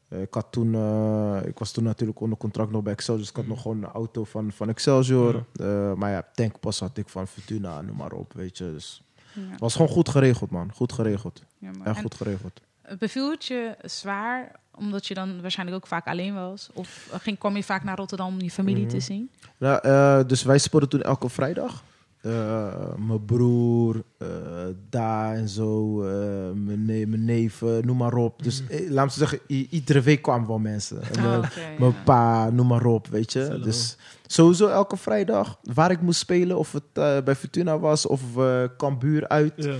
[0.08, 3.18] ik, had toen, eh, ik was toen natuurlijk onder contract nog bij Excelsior.
[3.20, 5.44] Dus ik had nog gewoon een auto van, van Excelsior.
[5.52, 8.64] Eh, maar ja, tankpas had ik van Fortuna, noem maar op, weet je.
[8.72, 9.02] Dus
[9.32, 9.50] Ja.
[9.50, 10.72] het was gewoon goed geregeld, man.
[10.74, 11.42] Goed geregeld.
[11.58, 12.60] Ja, en goed geregeld.
[12.98, 16.68] Beviel het je zwaar, omdat je dan waarschijnlijk ook vaak alleen was?
[16.72, 18.90] Of ging, kwam je vaak naar Rotterdam om je familie Mhm.
[18.90, 19.30] te zien?
[19.58, 21.82] Nou, eh, dus wij speelden toen elke vrijdag.
[22.20, 24.26] Eh, mijn broer, eh
[24.90, 26.08] daar en zo, eh,
[26.54, 28.42] mijn, ne- mijn neef, eh, noem maar op.
[28.42, 31.02] Dus eh, laat me zeggen, iedere week kwamen wel mensen.
[31.02, 32.02] En, Oh, eh, oké, Mijn ja.
[32.04, 33.60] pa, noem maar op, weet je.
[33.62, 33.96] Dus
[34.26, 38.62] sowieso elke vrijdag, waar ik moest spelen, of het eh, bij Fortuna was of eh
[38.76, 39.74] Cambuur uit, Ja.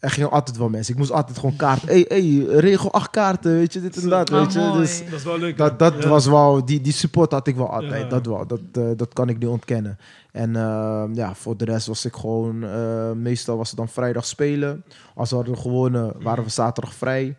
[0.00, 0.92] Er gingen altijd wel mensen.
[0.92, 1.88] Ik moest altijd gewoon kaarten.
[1.88, 4.58] hey, hey, regel acht kaarten, weet je, dit en dat, weet je.
[4.58, 4.78] mooi.
[4.78, 5.56] Dus Dat is wel leuk.
[5.56, 5.76] dat, hè?
[5.76, 6.08] dat Ja.
[6.08, 8.02] was wel, die, die support had ik wel altijd.
[8.02, 8.08] Ja.
[8.08, 9.98] Dat wel, dat, eh, dat kan ik niet ontkennen.
[10.32, 14.26] En eh, ja, voor de rest was ik gewoon, eh, meestal was het dan vrijdag
[14.26, 14.84] spelen.
[15.14, 17.36] Als we hadden gewonnen, waren we zaterdag vrij.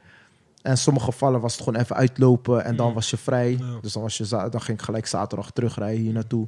[0.62, 3.52] En in sommige gevallen was het gewoon even uitlopen en dan was je vrij.
[3.52, 3.66] Ja.
[3.82, 6.48] Dus dan, was je dan ging ik gelijk zaterdag terugrijden hier naartoe.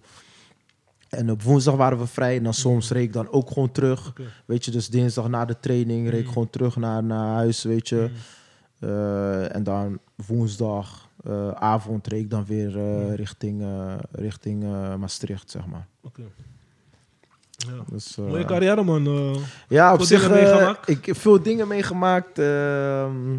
[1.13, 4.13] En op woensdag waren we vrij en dan soms reed ik dan ook gewoon terug.
[4.45, 6.31] Weet je, dus dinsdag na de training reed ik Mm.
[6.31, 8.09] gewoon terug naar, naar huis, weet je.
[8.09, 8.89] Mm.
[8.89, 14.95] Eh, en dan woensdag eh, avond reed ik dan weer eh, richting, eh, richting eh,
[14.95, 15.87] Maastricht, zeg maar.
[16.01, 16.21] Oké.
[17.57, 17.83] Ja.
[17.91, 19.35] Dus, Mooie carrière, man.
[19.67, 20.29] ja, op zich
[20.85, 22.39] ik heb veel dingen meegemaakt.
[22.39, 23.37] ehm,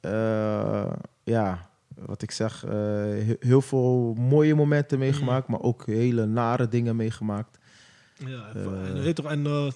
[0.00, 0.90] eh,
[1.22, 1.68] ja,
[2.06, 6.96] wat ik zeg, eh, he- heel veel mooie momenten meegemaakt, maar ook hele nare dingen
[6.96, 7.58] meegemaakt.
[8.16, 9.02] ja, en, Eh.
[9.02, 9.66] weet toch, en eh,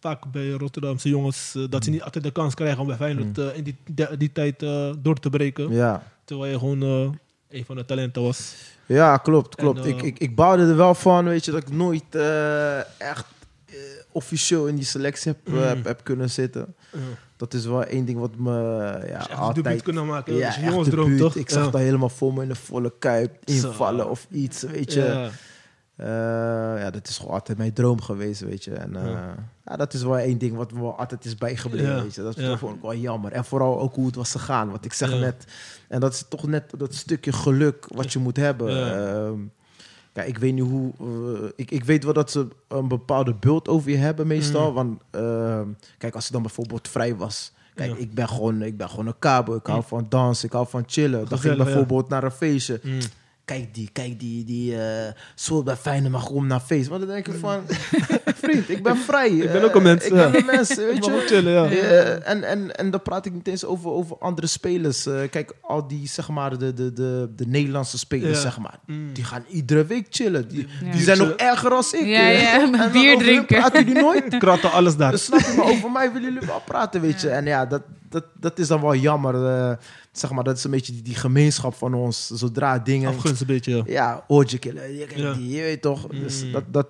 [0.00, 3.38] vaak bij Rotterdamse jongens eh, dat ze niet altijd de kans krijgen om bij Feyenoord
[3.38, 5.72] eh, in die, die, die tijd eh, door te breken.
[5.72, 7.10] Ja, Terwijl je gewoon eh,
[7.58, 8.54] een van de talenten was.
[8.86, 9.78] ja klopt, klopt.
[9.80, 13.26] eh, ik, ik, ik bouwde er wel van, weet je, dat ik nooit eh, echt
[13.33, 13.33] eh,
[14.14, 15.68] officieel in die selectie heb, eh, Mm.
[15.68, 16.74] heb, heb kunnen zitten.
[16.92, 16.98] Ja.
[17.36, 18.52] Dat is wel één ding wat me
[19.08, 19.82] ja, een altijd...
[19.82, 20.34] kunnen maken.
[20.34, 21.18] Ja, is debuut.
[21.18, 21.34] toch?
[21.36, 21.70] Ik zag ja.
[21.70, 23.52] dat helemaal voor me in de volle kuip Zo.
[23.68, 25.00] invallen of iets, weet je.
[25.02, 25.30] Ja.
[25.96, 26.06] Eh,
[26.82, 28.72] ja, dat is gewoon altijd mijn droom geweest, weet je.
[28.74, 29.34] En eh, Ja.
[29.64, 29.76] ja.
[29.76, 32.02] dat is wel één ding wat me altijd is bijgebleven, Ja.
[32.02, 32.22] weet je.
[32.22, 32.58] Dat Ja.
[32.58, 33.32] vond ik wel jammer.
[33.32, 35.44] En vooral ook hoe het was gegaan, wat ik zeg net.
[35.88, 38.70] En dat is toch net dat stukje geluk wat je moet hebben.
[40.14, 40.22] Ja.
[40.22, 40.92] Ik weet niet hoe...
[41.00, 44.68] eh, ik, ik weet wel dat ze een bepaalde beeld over je hebben meestal.
[44.68, 44.74] Mm.
[44.74, 45.68] Want ehm,
[45.98, 47.52] kijk, als je dan bijvoorbeeld vrij was...
[47.74, 47.96] Kijk, Ja.
[47.96, 49.54] ik, ben gewoon, ik ben gewoon een kabel.
[49.54, 49.84] Ik hou Mm.
[49.86, 51.28] van dansen, ik hou van chillen.
[51.28, 51.64] Dan ging ik ja.
[51.64, 52.98] bijvoorbeeld naar een feestje Mm.
[53.44, 56.88] Kijk die, kijk die, die eh speelt bij Feyenoord, maar gewoon naar feest.
[56.88, 57.62] Want dan denk ik van,
[58.42, 59.28] vriend, ik ben vrij.
[59.30, 60.30] Ik ben eh, ook een mens, Ik ja.
[60.30, 61.22] ben een mens, weet mag je.
[61.26, 61.64] chillen, ja.
[61.70, 65.06] Eh, en, en, en dan praat ik niet eens over, over andere spelers.
[65.06, 68.42] Eh, kijk, al die, zeg maar, de, de, de, de Nederlandse spelers, Ja.
[68.42, 68.78] zeg maar.
[68.86, 69.12] Mm.
[69.12, 70.48] Die gaan iedere week chillen.
[70.48, 70.92] Die, Ja.
[70.92, 72.06] die zijn nog erger als ik.
[72.06, 73.56] Ja, ja, bier drinken.
[73.58, 74.38] praten jullie nooit?
[74.44, 75.10] Kratten alles daar.
[75.10, 77.28] Dus snap je, maar over mij willen jullie wel praten, weet je.
[77.28, 77.82] En ja, dat,
[78.14, 79.46] dat, dat is dan wel jammer.
[79.46, 79.76] eh,
[80.12, 82.26] zeg maar, dat is een beetje die, die gemeenschap van ons.
[82.26, 83.08] Zodra dingen...
[83.14, 84.24] Afgunst een beetje, ja.
[84.28, 84.94] Oortje killen.
[84.96, 85.32] Je, kent Ja.
[85.32, 86.06] die, je weet toch.
[86.06, 86.52] Dus Mm.
[86.52, 86.86] dat, dat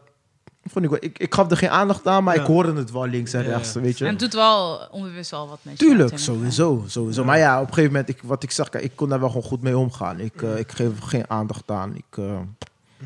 [0.64, 1.00] vond ik wel.
[1.02, 2.40] Ik, ik gaf er geen aandacht aan, maar Ja.
[2.40, 3.80] ik hoorde het wel links en rechts, ja.
[3.80, 4.04] weet je.
[4.04, 6.40] En het doet wel onbewust wel wat met je Tuurlijk, natuurlijk.
[6.40, 7.20] sowieso, sowieso.
[7.20, 7.26] Ja.
[7.26, 9.28] Maar ja, op een gegeven moment, ik, wat ik zeg, kijk, ik kon daar wel
[9.28, 10.20] gewoon goed mee omgaan.
[10.20, 11.94] Ik, eh, ik geef er geen aandacht aan.
[11.96, 12.38] Ik, eh,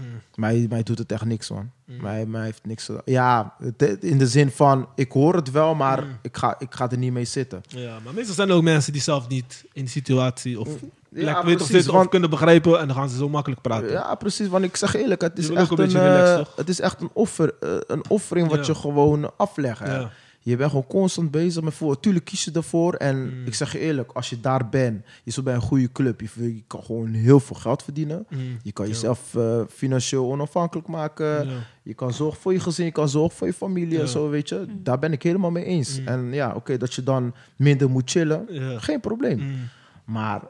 [0.01, 0.21] Mm.
[0.35, 1.71] mij, mij doet het echt niks, man.
[1.85, 2.01] Mm.
[2.01, 2.85] Mij, mij heeft niks...
[2.85, 3.03] gedaan.
[3.05, 6.19] Ja, het- in de zin van, ik hoor het wel, maar Mm.
[6.23, 7.61] ik, ga, ik ga er niet mee zitten.
[7.69, 10.69] Ja, maar meestal zijn er ook mensen die zelf niet in die situatie of
[11.09, 13.61] plek Ja, weten of zitten want- of kunnen begrijpen en dan gaan ze zo makkelijk
[13.63, 13.91] praten.
[13.91, 14.49] Ja, precies.
[14.49, 17.55] Want ik zeg eerlijk, het is, echt een relaxed, eh, het is echt een, offer,
[17.61, 18.73] eh, een offering wat Ja.
[18.73, 19.87] je gewoon aflegt.
[19.87, 20.11] Ja.
[20.41, 22.01] Je bent gewoon constant bezig met voor.
[22.01, 22.95] Tuurlijk kies je ervoor.
[22.95, 23.47] En Mm.
[23.47, 26.55] ik zeg je eerlijk, als je daar bent, je zit bij een goede club, je,
[26.55, 28.27] je kan gewoon heel veel geld verdienen.
[28.29, 28.59] Mm.
[28.63, 28.91] Je kan Ja.
[28.93, 31.49] jezelf eh, financieel onafhankelijk maken.
[31.49, 31.55] Ja.
[31.83, 34.01] Je kan zorgen voor je gezin, je kan zorgen voor je familie Ja.
[34.01, 34.67] en zo, weet je.
[34.83, 36.01] Daar ben ik helemaal mee eens.
[36.01, 36.07] Mm.
[36.07, 38.79] En ja, oké, dat je dan minder moet chillen, Ja.
[38.79, 39.39] geen probleem.
[39.39, 39.69] Mm.
[40.05, 40.41] Maar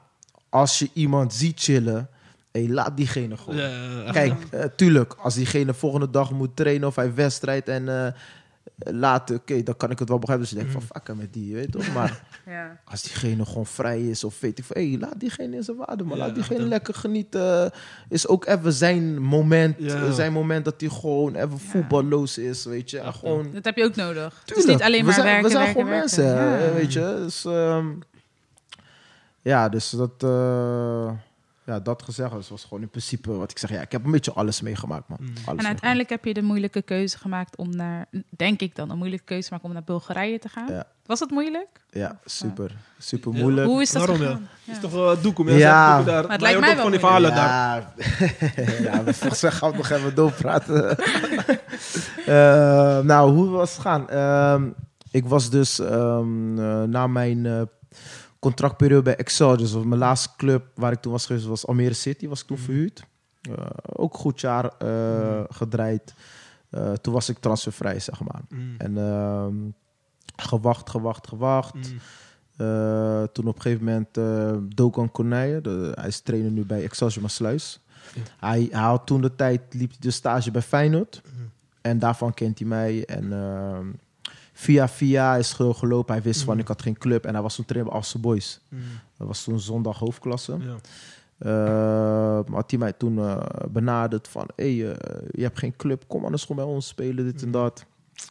[0.48, 2.08] als je iemand ziet chillen,
[2.52, 3.56] hey, laat diegene gewoon.
[3.56, 4.12] Ja, ja, echt.
[4.12, 8.12] Kijk, eh, tuurlijk, als diegene volgende dag moet trainen of hij wedstrijd en eh
[8.78, 10.46] later, oké, dan kan ik het wel begrijpen.
[10.48, 11.02] Dus je denkt van, Mm.
[11.04, 11.92] fuck met die, weet je toch?
[11.94, 12.80] Maar Ja.
[12.84, 16.04] als diegene gewoon vrij is of weet ik veel, hey, laat diegene in zijn waarde,
[16.04, 17.70] maar Ja, laat diegene lekker genieten.
[18.08, 19.94] Is ook even zijn moment, Ja.
[19.94, 22.98] eh, zijn moment dat hij gewoon even voetballoos is, weet je.
[22.98, 24.42] En gewoon, Dat heb je ook nodig.
[24.46, 26.24] Het is niet alleen we maar zijn, werken, We zijn werken, gewoon werken.
[26.24, 26.72] mensen, Ja.
[26.74, 27.14] weet je.
[27.24, 27.86] Dus, ehm,
[29.42, 31.10] ja, dus dat, eh,
[31.68, 33.70] ja, dat gezegd was, was gewoon in principe wat ik zeg.
[33.70, 35.18] Ja, ik heb een beetje alles meegemaakt, man.
[35.20, 35.28] Mm.
[35.46, 38.96] Alles En uiteindelijk heb je de moeilijke keuze gemaakt om naar, denk ik dan, een
[38.98, 40.72] moeilijke keuze gemaakt om naar Bulgarije te gaan.
[40.72, 40.84] Ja.
[41.06, 41.68] Was het moeilijk?
[41.90, 42.76] Ja, super.
[42.98, 43.40] Super Ja.
[43.42, 43.66] moeilijk.
[43.66, 44.38] Hoe is dat Waarom, ja?
[44.64, 44.80] is Ja.
[44.80, 45.56] toch uh, doekoe, Ja.
[45.58, 46.02] ja.
[46.02, 46.04] daar.
[46.04, 47.92] Maar het Maar lijkt mij wel van die verhalen daar.
[48.56, 50.96] Ja, ja we volgens mij gaan we nog even doorpraten.
[52.26, 54.08] Eh, nou, hoe was het gaan?
[54.10, 54.68] Ehm,
[55.10, 57.62] ik was dus ehm, eh, na mijn eh,
[58.38, 62.28] contractperiode bij Excelsior, dus mijn laatste club waar ik toen was geweest, was Almere City,
[62.28, 63.06] was ik toen verhuurd.
[63.40, 66.14] Eh, ook goed jaar eh, gedraaid.
[66.70, 68.40] Eh, toen was ik transfervrij, zeg maar.
[68.48, 68.74] Mm.
[68.78, 69.54] En ehm,
[70.36, 71.74] gewacht, gewacht, gewacht.
[71.74, 71.98] Mm.
[73.32, 77.22] Toen op een gegeven moment eh Dokan Corneille, de, hij is trainer nu bij Excelsior
[77.22, 77.80] Maasluis.
[78.38, 81.22] Hij, hij had toen de tijd, liep de stage bij Feyenoord.
[81.24, 81.44] Mhm.
[81.80, 83.04] En daarvan kent hij mij.
[83.04, 83.86] En ehm,
[84.58, 86.14] via via is gelopen.
[86.14, 86.62] Hij wist van, Mhm.
[86.62, 87.24] ik had geen club.
[87.24, 88.60] En hij was toen trainer bij Alse Boys.
[88.68, 88.78] Mm.
[89.18, 90.56] Dat was toen zondag hoofdklasse.
[90.58, 90.74] Ja.
[92.46, 93.36] Maar had hij mij toen eh,
[93.70, 94.48] benaderd van...
[94.56, 97.58] Hey, eh, je hebt geen club, kom anders gewoon bij ons spelen, dit en Mhm.
[97.58, 97.84] dat.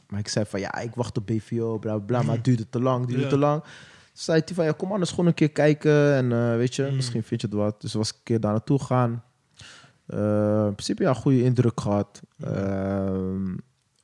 [0.10, 2.82] Maar ik zei van, ja, ik wacht op BVO, bla, bla, maar het duurde te
[2.82, 3.30] lang, duurde Ja.
[3.30, 3.62] te lang.
[3.62, 3.72] Toen
[4.14, 6.14] zei hij van, ja, kom anders gewoon een keer kijken.
[6.14, 6.96] En weet je, Mhm.
[6.96, 7.82] misschien vind je het wat.
[7.82, 9.24] Dus was ik een keer daar naartoe gegaan.
[10.08, 12.22] In principe, ja, goede indruk gehad.
[12.40, 13.56] Ehm,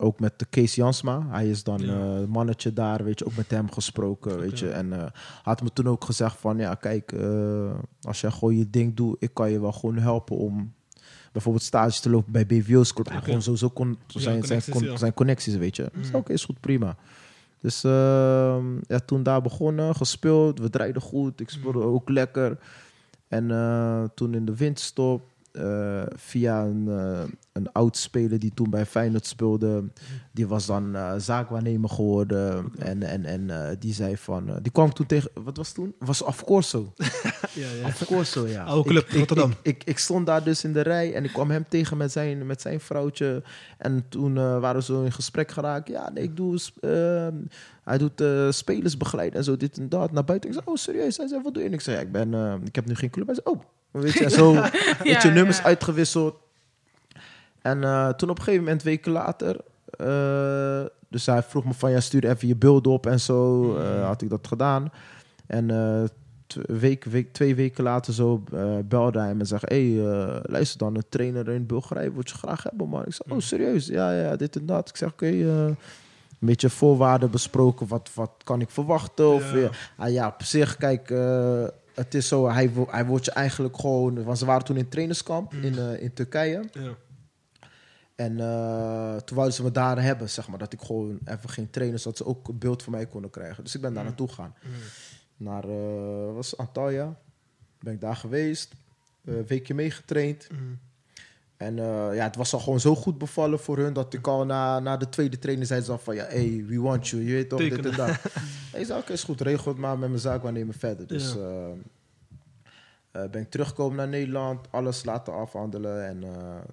[0.03, 1.25] ook met de Kees Jansma.
[1.29, 1.93] Hij is dan Ja.
[1.93, 3.25] eh, mannetje daar, weet je.
[3.25, 4.69] Ook met hem gesproken, weet je.
[4.69, 5.05] En eh,
[5.43, 6.57] had me toen ook gezegd van...
[6.57, 7.71] Ja, kijk, eh,
[8.01, 9.15] als jij gewoon je ding doet...
[9.19, 10.73] Ik kan je wel gewoon helpen om...
[11.31, 13.07] Bijvoorbeeld stage te lopen bij BVO's club.
[13.07, 13.21] Oké.
[13.21, 14.97] gewoon sowieso kon, Ja, zijn, zijn, connecties, con- ja.
[14.97, 15.89] zijn connecties, weet je.
[15.93, 16.15] Dus Mm.
[16.15, 16.95] oké, is goed, prima.
[17.61, 20.59] Dus ehm, ja, toen daar begonnen, gespeeld.
[20.59, 21.39] We draaiden goed.
[21.39, 21.85] Ik speelde Mm.
[21.85, 22.57] ook lekker.
[23.27, 23.47] En
[24.15, 25.21] toen in de winterstop,
[25.53, 27.21] eh, via een, eh,
[27.51, 29.83] een oud speler die toen bij Feyenoord speelde,
[30.31, 32.71] die was dan eh, zaakwaarnemer geworden.
[32.77, 35.95] En, en, en die zei van, die kwam toen tegen, wat was toen?
[35.99, 36.93] Was Afcorso.
[37.53, 37.85] Ja, ja.
[37.85, 38.63] Afcorso, ja.
[38.63, 39.49] Oude club, Ik- Rotterdam.
[39.51, 42.11] Ik, ik, ik stond daar dus in de rij en ik kwam hem tegen met
[42.11, 43.43] zijn, met zijn vrouwtje.
[43.77, 45.87] En toen waren we zo in gesprek geraakt.
[45.87, 46.57] Ja, nee, ik doe...
[47.83, 50.11] hij doet eh, spelers begeleiden en zo, dit en dat.
[50.11, 50.49] Naar buiten.
[50.49, 51.17] Ik zei, oh, serieus?
[51.17, 51.69] Hij zei, wat doe je?
[51.69, 53.25] En ik zei, ja, ik, ben, eh, ik heb nu geen club.
[53.25, 53.63] Hij zei, oh.
[53.91, 54.71] Weet je, en zo, weet
[55.03, 55.63] je, Ja, nummers ja.
[55.63, 56.35] uitgewisseld.
[57.61, 59.57] En eh, toen op een gegeven moment, weken later...
[61.09, 63.75] dus hij vroeg me van, ja, stuur even je beeld op en zo.
[63.77, 64.91] eh, had ik dat gedaan.
[65.47, 65.67] En
[66.67, 69.61] week, week, twee weken later zo eh, belde hij me en zei...
[69.65, 70.03] hey,
[70.43, 73.05] luister dan, een trainer in Bulgarije wil je graag hebben, man.
[73.05, 73.87] Ik zei, oh, serieus?
[73.87, 74.89] Ja, ja, dit en dat.
[74.89, 75.71] Ik zeg, oké, eh,
[76.43, 77.87] een beetje voorwaarden besproken.
[77.87, 79.27] Wat, wat kan ik verwachten?
[79.33, 79.57] Of, Ja.
[79.59, 79.69] ja.
[79.97, 81.09] Ah, ja, op zich, kijk...
[81.11, 84.23] eh, het is zo, hij, hij wordt je eigenlijk gewoon...
[84.23, 85.63] Want ze waren toen in trainerskamp Mm.
[85.63, 86.63] in, eh, in Turkije.
[86.71, 86.95] Ja.
[88.15, 90.59] En eh, toen wouden ze me daar hebben, zeg maar.
[90.59, 93.63] Dat ik gewoon even ging trainen, zodat ze ook een beeld van mij konden krijgen.
[93.63, 94.07] Dus ik ben daar Mm.
[94.07, 94.55] naartoe gegaan.
[94.63, 94.71] Mm.
[95.37, 97.15] Naar, eh was Antalya.
[97.79, 98.73] Ben ik daar geweest.
[99.25, 100.47] eh, Een weekje meegetraind.
[101.63, 103.93] En eh, ja, het was al gewoon zo goed bevallen voor hun...
[103.93, 106.15] dat ik al na, na de tweede training zei ze al van...
[106.15, 108.09] ja, hey, we want you, je weet toch, dit en dat.
[108.79, 111.07] Ik zei, oké, is goed, regel het maar met mijn zaak, we nemen verder.
[111.07, 111.39] Dus Ja.
[111.39, 111.71] eh,
[113.23, 116.05] eh, ben ik teruggekomen naar Nederland, alles laten afhandelen.
[116.07, 116.23] En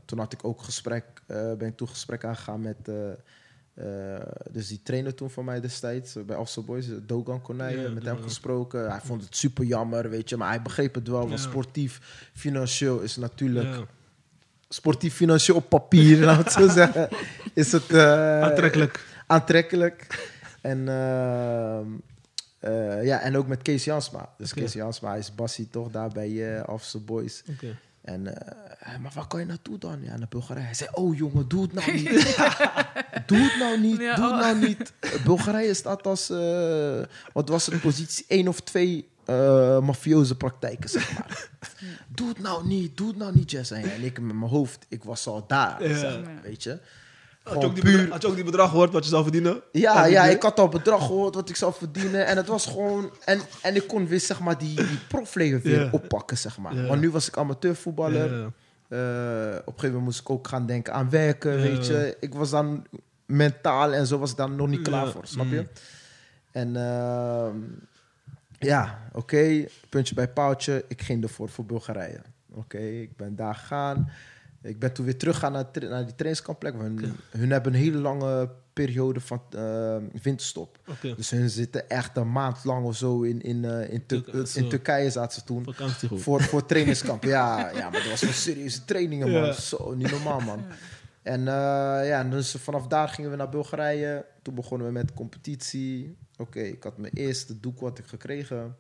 [0.04, 2.76] toen had ik ook gesprek, ben ik toen gesprek aangegaan met...
[4.50, 8.22] dus die trainer toen van mij destijds bij Afsel Boys, Dogan Konijnen, Ja, met hem
[8.22, 8.90] gesproken.
[8.90, 11.28] Hij vond het super jammer, weet je, maar hij begreep het wel.
[11.28, 11.48] Want Ja.
[11.48, 13.86] sportief, financieel is natuurlijk
[14.72, 17.08] sportief financieel op papier, laten we zo zeggen,
[17.54, 17.90] is het...
[17.90, 19.04] Eh, aantrekkelijk.
[19.26, 20.06] Aantrekkelijk.
[20.60, 21.78] En, eh,
[22.58, 24.28] eh, ja, en ook met Kees Jansma.
[24.38, 24.54] Dus.
[24.54, 26.74] Kees Jansma is Bassi toch daar bij uh,
[27.06, 27.42] Boys.
[28.02, 30.02] En, uh, maar waar kan je naartoe dan?
[30.02, 30.64] Ja, naar Bulgarije.
[30.64, 32.36] Hij zei, oh jongen, doe het nou niet.
[33.26, 34.38] doe het nou niet, doe het oh.
[34.38, 34.92] nou niet.
[35.24, 36.28] Bulgarije staat als,
[37.32, 41.48] wat was het, positie 1 of 2 uh, praktijken, zeg maar.
[42.16, 43.70] doe het nou niet, doe het nou niet, Jess.
[43.70, 45.78] En, ja, ik met mijn hoofd, ik was al daar,
[46.42, 46.78] weet je.
[47.42, 49.60] Had je, ook die bedrag, had je ook die bedrag gehoord wat je zou verdienen?
[49.72, 52.26] Ja, ja ik had al bedrag gehoord wat ik zou verdienen.
[52.26, 53.10] En het was gewoon...
[53.24, 56.86] En, en ik kon weer zeg maar, die, die profleven weer oppakken, zeg maar.
[56.86, 58.30] Want nu was ik amateurvoetballer.
[58.30, 58.46] Yeah.
[58.46, 62.16] Op een gegeven moment moest ik ook gaan denken aan werken, weet je.
[62.20, 62.86] Ik was dan
[63.26, 65.60] mentaal en zo was ik dan nog niet klaar voor, snap je?
[65.60, 65.68] Mm.
[66.50, 66.74] En...
[66.74, 67.46] Uh,
[68.68, 70.84] ja, oké, puntje bij paaltje.
[70.88, 72.20] Ik ging ervoor voor Bulgarije.
[72.52, 74.10] Oké, ik ben daar gegaan.
[74.62, 76.74] Ik ben toen weer teruggegaan naar, naar die trainingskampplek.
[76.74, 80.78] Hun, hun hebben een hele lange periode van eh, winterstop.
[81.16, 84.04] Dus hun zitten echt een maand lang of zo in, in, eh, in,
[84.54, 84.68] in.
[84.68, 85.66] Turkije zaten ze toen.
[86.14, 87.22] Voor, voor trainingskamp.
[87.36, 89.44] ja, ja, maar dat was een serieuze trainingen, man.
[89.44, 89.52] Ja.
[89.52, 90.64] Zo, niet normaal, man.
[91.22, 94.24] En eh, ja, dus vanaf daar gingen we naar Bulgarije.
[94.42, 96.16] Toen begonnen we met competitie.
[96.40, 98.76] Oké, ik had mijn eerste doek wat ik gekregen.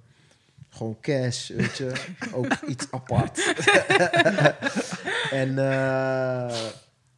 [0.68, 1.92] Gewoon cash, weet je.
[2.32, 3.38] Ook iets apart.
[5.42, 6.70] en eh,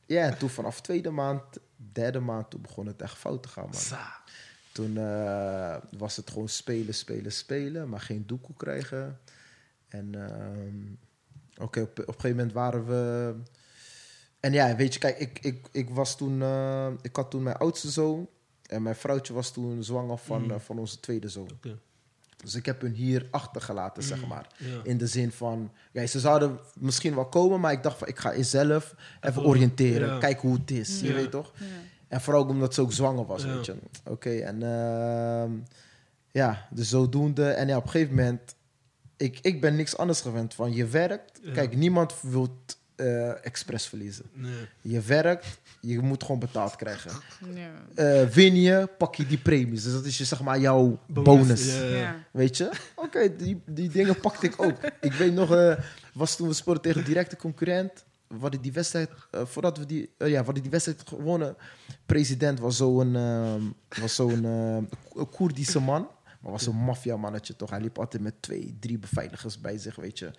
[0.07, 1.43] ja, en toen vanaf tweede maand,
[1.77, 3.81] derde maand, toen begon het echt fout te gaan, man.
[4.73, 9.19] Toen eh, was het gewoon spelen, spelen, spelen, maar geen doekoe krijgen.
[9.89, 13.35] En ehm, oké, op, op een gegeven moment waren we.
[14.41, 16.43] En ja, weet je, kijk, ik, ik, ik was toen.
[16.43, 18.29] eh, ik had toen mijn oudste zoon.
[18.73, 20.51] En mijn vrouwtje was toen zwanger van, Mm.
[20.51, 21.49] eh, van onze tweede zoon.
[22.37, 24.47] Dus ik heb hun hier achtergelaten, zeg Mm, maar.
[24.59, 24.81] ja.
[24.83, 28.19] In de zin van, ja, ze zouden misschien wel komen, maar ik dacht van, ik
[28.19, 30.19] ga eerst zelf even Even, oriënteren, ja.
[30.19, 31.53] kijken hoe het is, je weet toch?
[31.59, 31.67] Ja.
[32.09, 33.55] En vooral ook omdat ze ook zwanger was, Ja.
[33.55, 33.75] weet je.
[34.05, 35.51] Oké, en ehm,
[36.31, 37.45] ja, dus zodoende.
[37.51, 38.55] En ja, op een gegeven moment,
[39.17, 41.41] ik, ik ben niks anders gewend van je werkt.
[41.43, 41.53] Ja.
[41.53, 42.57] Kijk, niemand wil
[43.03, 44.25] uh, expres verliezen.
[44.33, 44.69] Nee.
[44.81, 45.47] Je werkt,
[45.81, 47.11] je moet gewoon betaald krijgen.
[47.55, 47.71] Ja.
[47.95, 49.83] Eh, win je, pak je die premies.
[49.83, 51.75] Dus dat is je, zeg maar jouw bonus.
[51.75, 51.97] Ja, ja.
[51.97, 52.25] Ja.
[52.31, 52.71] Weet je?
[52.95, 54.79] Oké, die, die dingen pakte ik ook.
[55.01, 55.79] ik weet nog, eh,
[56.15, 58.05] was toen we sporten tegen directe concurrent.
[58.41, 61.57] Hadden die wedstrijd, voordat we die, ja, hadden die wedstrijd gewonnen.
[62.07, 63.63] President was zo'n ehm,
[64.01, 64.89] was zo'n
[65.31, 66.09] Koerdische man.
[66.43, 67.71] Maar was een maffiamannetje toch.
[67.71, 70.31] Hij liep altijd met twee, drie beveiligers bij zich, weet je.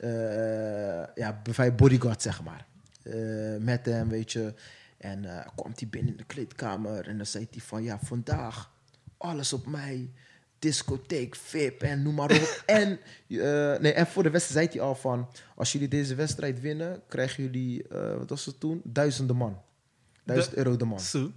[0.00, 1.42] Eh, ja,
[1.76, 2.66] bodyguard, zeg maar.
[3.02, 4.54] Eh, met hem, weet je.
[4.98, 7.82] En eh kwam hij binnen in de kleedkamer en dan zei hij van...
[7.82, 8.70] Ja, vandaag
[9.16, 10.10] alles op mij.
[10.58, 12.62] Discotheek, VIP en noem maar op.
[12.66, 12.98] en,
[13.80, 15.28] nee, en voor de wedstrijd zei hij al van...
[15.54, 17.84] Als jullie deze wedstrijd winnen, krijgen jullie...
[18.18, 18.80] wat was het toen?
[18.84, 19.60] Duizenden man.
[20.24, 21.00] Duizend euro de man.
[21.00, 21.32] Zo.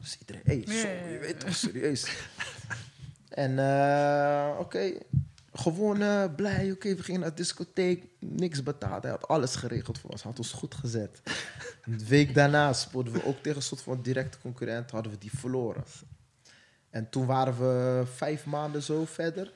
[0.00, 2.06] Dus iedereen, hey, zo, je weet toch, serieus.
[3.28, 5.02] en uh, oké, okay.
[5.58, 9.02] Gewonnen, blij, oké, okay, we gingen naar de discotheek, niks betaald.
[9.02, 11.22] Hij had alles geregeld voor ons, had ons goed gezet.
[11.84, 15.38] Een week daarna spoorden we ook tegen een soort van directe concurrent, hadden we die
[15.38, 15.84] verloren.
[16.90, 19.52] En toen waren we vijf maanden zo verder,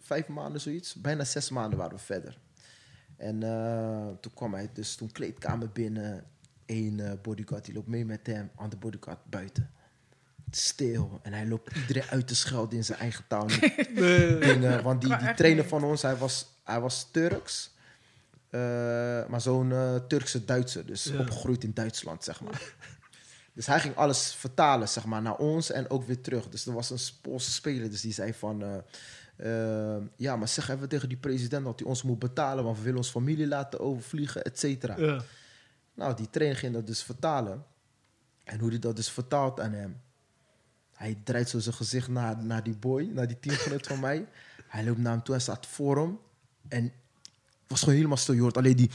[0.00, 2.38] vijf maanden zoiets, bijna zes maanden waren we verder.
[3.16, 6.24] En uh, toen kwam hij dus toen kleedkamer binnen,
[6.68, 9.70] Eén uh, bodyguard die loopt mee met hem, andere bodyguard buiten.
[10.50, 11.20] Stil.
[11.22, 13.46] En hij loopt iedereen uit te schelden in zijn eigen taal.
[13.94, 14.38] Nee.
[14.38, 17.74] Dingen, want die, die trainer van ons, hij was, hij was Turks.
[18.50, 18.60] Uh,
[19.26, 20.86] maar zo'n uh, Turkse Duitser.
[20.86, 21.18] Dus Ja.
[21.18, 22.62] opgegroeid in Duitsland, zeg maar.
[23.54, 26.48] Dus hij ging alles vertalen, zeg maar, naar ons en ook weer terug.
[26.48, 28.62] Dus er was een Poolse speler, dus die zei van...
[28.62, 28.74] uh,
[29.96, 32.64] uh, ja, maar zeg even tegen die president dat hij ons moet betalen...
[32.64, 34.94] want we willen ons familie laten overvliegen, et cetera.
[34.98, 35.22] Ja.
[35.94, 37.64] Nou, die trainer ging dat dus vertalen.
[38.44, 40.00] En hoe hij dat dus vertaalt aan hem.
[40.98, 44.26] Hij draait zo zijn gezicht naar, naar die boy, naar die teamgenoot van mij.
[44.66, 46.18] Hij loopt naar hem toe en staat voor hem.
[46.68, 46.92] En
[47.66, 48.34] was gewoon helemaal stil.
[48.34, 48.90] Je hoort alleen die...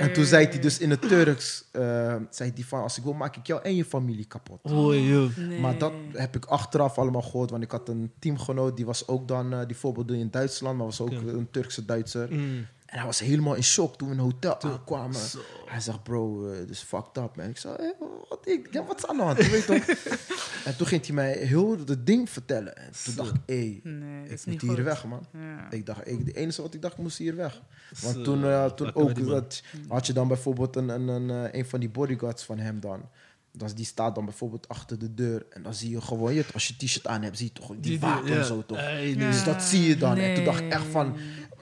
[0.00, 1.64] En toen zei hij dus in het Turks...
[1.72, 4.70] Uh, zei hij van, als ik wil, maak ik jou en je familie kapot.
[4.70, 5.36] Oei, joh.
[5.36, 5.60] Nee.
[5.60, 7.50] Maar dat heb ik achteraf allemaal gehoord.
[7.50, 9.52] Want ik had een teamgenoot, die was ook dan...
[9.52, 12.32] Uh, die voorbeeld in Duitsland, maar was ook een Turkse Duitser.
[12.32, 12.66] Mm.
[12.92, 15.14] En hij was helemaal in shock toen we in een hotel aankwamen.
[15.20, 15.38] Zo.
[15.66, 17.48] Hij zegt, bro, uh, dit is fucked up, man.
[17.48, 17.94] Ik zei, hey,
[18.28, 19.38] wat, ik, ja, wat is aan de hand?
[19.44, 19.96] Je weet toch?
[20.64, 22.76] en toen ging hij mij heel het ding vertellen.
[22.76, 23.22] En toen Zo.
[23.22, 24.82] dacht ik, hé, Nee, dat ik moet niet hier goed.
[24.84, 25.26] weg, man.
[25.32, 25.70] Ja.
[25.70, 27.62] Ik dacht, ik, de enige wat ik dacht, ik moest hier weg.
[28.00, 28.22] Want Zo.
[28.22, 31.80] toen, uh, toen ook, dat, had je dan bijvoorbeeld een, een, een, uh, een van
[31.80, 33.08] die bodyguards van hem dan.
[33.52, 35.46] Dat, die staat dan bijvoorbeeld achter de deur.
[35.50, 37.80] En dan zie je gewoon, je, als je t-shirt aan hebt, zie je toch die,
[37.80, 38.42] Die- wapen ja.
[38.42, 38.78] zo toch.
[38.78, 39.16] Hey, Ja.
[39.16, 39.28] nee.
[39.30, 40.16] Dus dat zie je dan.
[40.16, 41.16] En toen dacht ik echt van.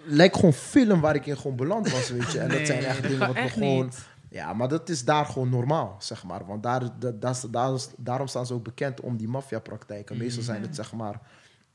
[0.04, 2.38] Lijkt gewoon film waar ik in gewoon beland was, weet je.
[2.38, 3.84] En dat zijn echt dat dingen wat we echt gewoon...
[3.84, 4.08] niet.
[4.30, 6.46] Ja, maar dat is daar gewoon normaal, zeg maar.
[6.46, 7.20] Want daar, dat,
[7.50, 10.16] dat daarom staan ze ook bekend om die maffiapraktijken.
[10.16, 11.20] Meestal zijn het, zeg maar...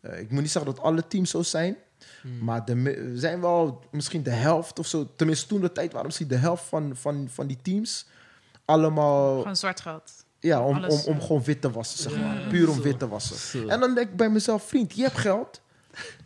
[0.02, 1.76] eh, ik moet niet zeggen dat alle teams zo zijn.
[2.42, 5.10] Maar de, zijn wel misschien de helft of zo.
[5.16, 8.08] Tenminste, toen de tijd waren misschien de helft van, van, van die teams...
[8.66, 9.38] Allemaal...
[9.38, 10.12] Gewoon zwart geld.
[10.40, 12.48] Ja, om, om, alles, om gewoon wit te wassen, zeg maar.
[12.50, 13.70] Puur om wit te wassen.
[13.70, 15.62] En dan denk ik bij mezelf, vriend, je hebt geld.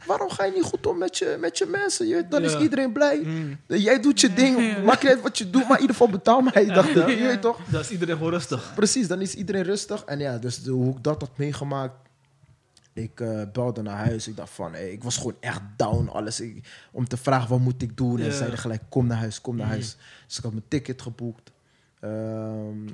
[0.06, 2.08] Waarom ga je niet goed om met je, met je mensen?
[2.08, 3.20] Je, dan is iedereen blij.
[3.24, 3.58] Mm.
[3.68, 6.64] Jij doet je ding, niet uit wat je doet, maar in ieder geval betaal mij.
[6.64, 7.60] Ik dacht, je weet toch?
[7.68, 8.72] Dat is iedereen gewoon rustig.
[8.76, 10.04] Precies, dan is iedereen rustig.
[10.04, 11.94] En ja, dus de, hoe ik dat had meegemaakt.
[12.94, 14.28] Ik eh, belde naar huis.
[14.28, 16.08] Ik dacht van, hey, ik was gewoon echt down.
[16.14, 16.40] Alles.
[16.40, 18.20] Ik- om te vragen, wat moet ik doen?
[18.20, 19.76] En zeiden gelijk, kom naar huis, kom naar Mhm.
[19.76, 19.96] huis.
[20.28, 21.52] Dus ik had mijn ticket geboekt.
[22.00, 22.12] Ehm,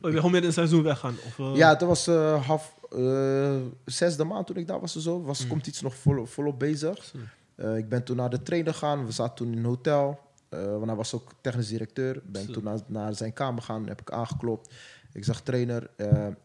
[0.02, 1.16] Oh, je gewoon in het seizoen weggaan?
[1.26, 4.96] Of, eh, ja, dat was eh, half, eh, zesde maand toen ik daar was.
[4.96, 5.22] Zo.
[5.22, 5.50] Was, Mm.
[5.50, 7.14] Komt iets nog vol, volop bezig.
[7.56, 9.06] Eh, ik ben toen naar de trainer gegaan.
[9.06, 10.20] We zaten toen in een hotel.
[10.50, 12.22] Eh, want hij was ook technisch directeur.
[12.26, 13.88] Ben toen naar, naar zijn kamer gegaan.
[13.88, 14.74] Heb ik aangeklopt.
[15.14, 15.90] Ik zeg, trainer,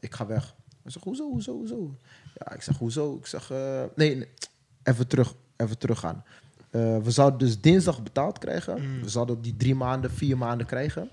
[0.01, 0.55] ik ga weg.
[0.83, 1.95] Hij zegt, hoezo, hoezo, hoezo?
[2.35, 3.15] Ja, ik zeg, hoezo?
[3.15, 3.49] Ik zeg,
[3.95, 4.29] nee, nee,
[4.83, 6.25] even terug, even teruggaan.
[6.71, 8.83] We zouden dus dinsdag betaald krijgen.
[8.83, 9.03] Mm.
[9.03, 11.11] We zouden die drie maanden, vier maanden krijgen.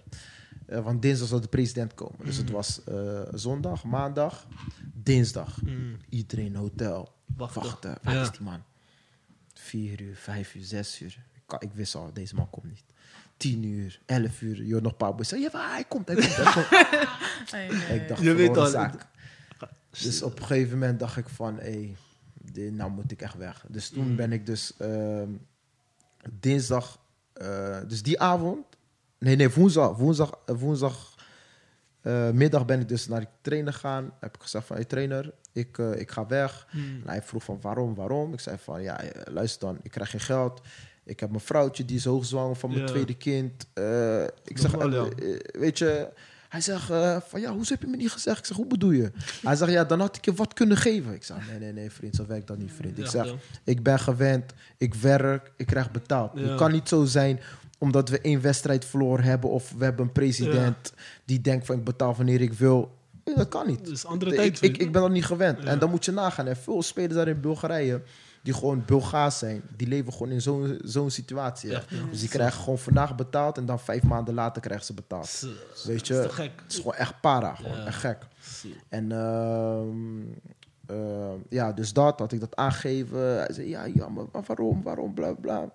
[0.67, 2.25] Eh, want dinsdag zou de president komen.
[2.25, 2.53] Dus het Mm.
[2.53, 4.47] was eh, zondag, maandag,
[4.93, 5.61] dinsdag.
[5.61, 5.97] Mm.
[6.09, 7.13] Iedereen hotel.
[7.37, 7.61] Wachten.
[7.61, 7.97] Wachten.
[8.03, 8.21] Waar Ja.
[8.21, 8.63] is die man?
[9.53, 11.25] Vier uur, vijf uur, zes uur.
[11.33, 12.83] Ik, kan- ik wist al, deze man komt niet.
[13.37, 14.63] Tien uur, elf uur.
[14.63, 16.35] Je hoort nog een paar boys ja, hij komt, hij komt,
[17.51, 19.05] hij ik dacht, Je weet al, zaak.
[20.01, 21.95] Dus op een gegeven moment dacht ik van, hé,
[22.53, 23.65] hey, nou moet ik echt weg.
[23.69, 24.15] Dus toen Mm.
[24.15, 25.29] ben ik dus ehm,
[26.39, 26.99] dinsdag,
[27.33, 28.65] eh, dus die avond,
[29.19, 31.15] nee, nee, woensdag, woensdag, woensdag
[32.07, 34.13] eh, middag ben ik dus naar de trainer gegaan.
[34.19, 36.67] Heb ik gezegd van, hey trainer, ik, eh, ik ga weg.
[36.71, 37.01] Mm.
[37.03, 38.33] En hij vroeg van waarom, waarom?
[38.33, 40.61] Ik zei van ja, eh, luister dan, ik krijg geen geld.
[41.03, 43.67] Ik heb mijn vrouwtje, die is hoogzwanger van mijn tweede kind.
[44.43, 44.71] Ik zeg,
[45.51, 46.09] weet je,
[46.49, 46.85] hij zegt
[47.27, 48.39] van ja, hoezo heb je me niet gezegd?
[48.39, 49.11] Ik zeg, hoe bedoel je?
[49.43, 51.13] Hij zegt, ja, dan had ik je wat kunnen geven.
[51.13, 52.97] Ik zeg, nee, nee, nee, vriend, zo werkt dat niet, vriend.
[52.97, 56.31] Ik zeg, ik ben gewend, ik werk, ik krijg betaald.
[56.35, 56.41] Ja.
[56.41, 57.39] Het kan niet zo zijn
[57.77, 60.93] omdat we één wedstrijd verloren hebben of we hebben een president
[61.25, 62.95] die denkt van ik betaal wanneer ik wil.
[63.25, 63.87] Nee, Dat kan niet.
[63.87, 64.61] Is andere Ik, tijd.
[64.61, 65.61] ik, ik ben dat niet gewend.
[65.63, 65.67] Ja.
[65.69, 66.47] En dan moet je nagaan.
[66.47, 68.01] En veel spelers daar in Bulgarije,
[68.43, 71.69] die gewoon Bulgaars zijn, die leven gewoon in zo'n zo'n situatie.
[71.69, 71.75] hè.
[71.75, 71.97] Echt, ja.
[72.11, 75.47] Dus die krijgen gewoon vandaag betaald en dan vijf maanden later krijgen ze betaald.
[75.85, 76.51] Weet je, Dat is te gek.
[76.63, 77.85] Het is gewoon echt para, gewoon Ja.
[77.85, 78.17] echt gek.
[78.89, 80.21] En ehm,
[80.85, 83.19] ehm, ja, dus dat had ik dat aangegeven.
[83.37, 85.69] Hij zei, ja, ja, maar waarom, waarom, bla, bla.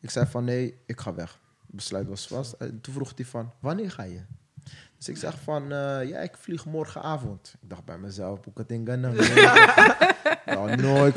[0.00, 1.40] Ik zei van, nee, ik ga weg.
[1.66, 2.52] Besluit was vast.
[2.52, 4.20] En toen vroeg hij van, wanneer ga je?
[4.96, 7.54] Dus ik zeg van, eh, ja, ik vlieg morgenavond.
[7.60, 8.44] Ik dacht bij mezelf, het
[9.24, 10.06] gaan?
[10.46, 11.14] Nou, nooit,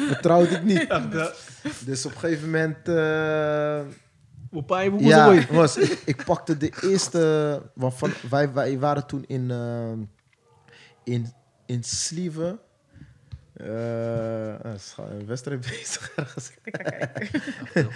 [0.52, 0.88] ik niet.
[0.88, 1.32] Echt, ja.
[1.86, 2.88] Dus op een gegeven moment...
[4.50, 5.92] hoe ja, was het?
[5.92, 7.62] ik, ik pakte de eerste.
[7.74, 9.92] Want van, wij, wij waren toen in, eh,
[11.04, 11.34] in,
[11.66, 12.60] in Slieven.
[14.76, 16.52] Is gewoon een wedstrijd bezig ergens.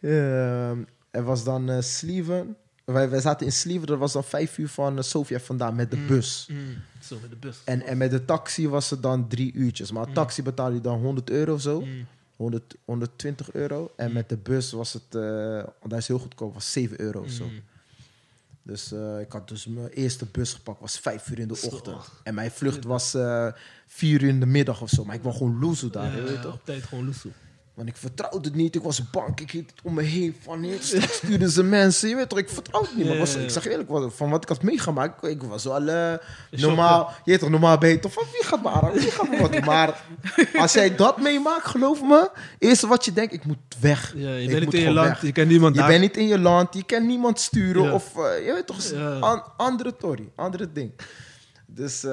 [0.00, 0.78] Ehm,
[1.10, 2.56] er was dan eh Slieven.
[2.84, 5.90] Wij, wij zaten in Slieven, dat was dan vijf uur van uh, Sofia vandaan met
[5.90, 6.06] de Mm.
[6.06, 6.48] bus.
[6.50, 6.58] Mm.
[7.02, 7.58] Zo, met de bus.
[7.64, 9.92] En, en met de taxi was het dan drie uurtjes.
[9.92, 10.14] Maar Mm.
[10.14, 11.80] taxi betaalde je dan 100 euro of zo.
[11.80, 12.06] Mm.
[12.36, 13.90] 100, 120 euro.
[13.96, 14.12] En Mm.
[14.12, 15.02] met de bus was het,
[15.80, 17.44] want hij is heel goedkoop, was 7 euro of zo.
[18.68, 21.66] Dus eh, ik had dus mijn eerste bus gepakt, was 5 uur in de Zo.
[21.66, 21.96] ochtend.
[22.22, 23.46] En mijn vlucht was eh
[23.86, 25.04] 4 uur in de middag of zo.
[25.04, 26.54] Maar ik wil gewoon loezen daar, Ja, je weet toch?
[26.54, 27.30] op tijd gewoon loesoe.
[27.78, 28.74] Want ik vertrouwde het niet.
[28.74, 29.40] Ik was bang.
[29.40, 30.36] Ik hield het om me heen.
[30.42, 32.08] Van, straks stuurden ze mensen.
[32.08, 33.06] Je weet toch, ik vertrouwde het niet.
[33.06, 35.88] Maar ik, was, zeg eerlijk, wat- van wat ik had meegemaakt, ik, was wel
[36.50, 37.12] Is normaal.
[37.24, 38.92] Je weet toch, normaal toch van, wie gaat me aan?
[38.92, 39.64] Wie gaat me wat doen?
[39.64, 40.02] Maar
[40.62, 44.12] als jij dat meemaakt, geloof me, eerste wat je denkt, ik moet weg.
[44.16, 45.22] Ja, je bent niet in je land, weg.
[45.22, 47.82] je kent niemand Je bent niet in je land, je kan niemand sturen.
[47.82, 47.92] Ja.
[47.92, 49.18] Of eh, je weet toch, Ja.
[49.18, 50.92] an- andere tory, andere ding.
[51.66, 52.10] Dus eh,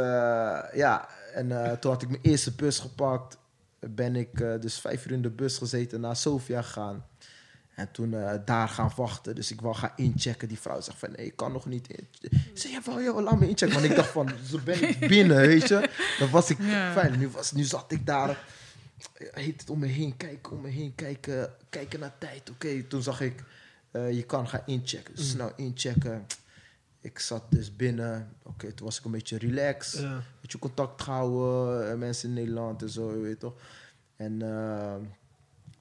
[0.74, 3.38] ja, en toen had ik mijn eerste bus gepakt.
[3.90, 7.06] Ben ik eh, dus vijf uur in de bus gezeten naar Sofia gegaan.
[7.76, 9.36] En toen eh, daar gaan wachten.
[9.36, 10.48] Dus ik wou gaan inchecken.
[10.48, 12.08] Die vrouw zegt van, nee, ik kan nog niet in.
[12.22, 13.80] Ik zei, ja, wel, joh, laat me inchecken.
[13.80, 15.90] Want ik dacht van, zo ben ik binnen, weet je.
[16.20, 16.92] Dan was ik Ja.
[16.94, 17.20] fijn.
[17.20, 18.44] Nu, was, nu zat ik daar.
[19.18, 21.54] Heet het om me heen kijken, om me heen kijken.
[21.70, 22.50] Kijken naar tijd.
[22.50, 23.44] Oké, toen zag ik,
[23.92, 25.16] eh, je kan gaan inchecken.
[25.16, 26.26] Dus snel inchecken.
[27.02, 28.30] Ik zat dus binnen.
[28.44, 30.02] Oké, toen was ik een beetje relaxed.
[30.02, 30.24] Ja.
[30.46, 31.92] Beetje contact gehouden.
[31.92, 33.54] eh, mensen in Nederland en zo, je weet toch.
[34.16, 34.96] En eh,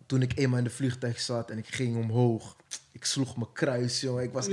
[0.07, 2.57] toen ik eenmaal in de vliegtuig zat en ik ging omhoog.
[2.93, 4.23] Ik sloeg mijn kruis, joh.
[4.23, 4.49] Ik, was,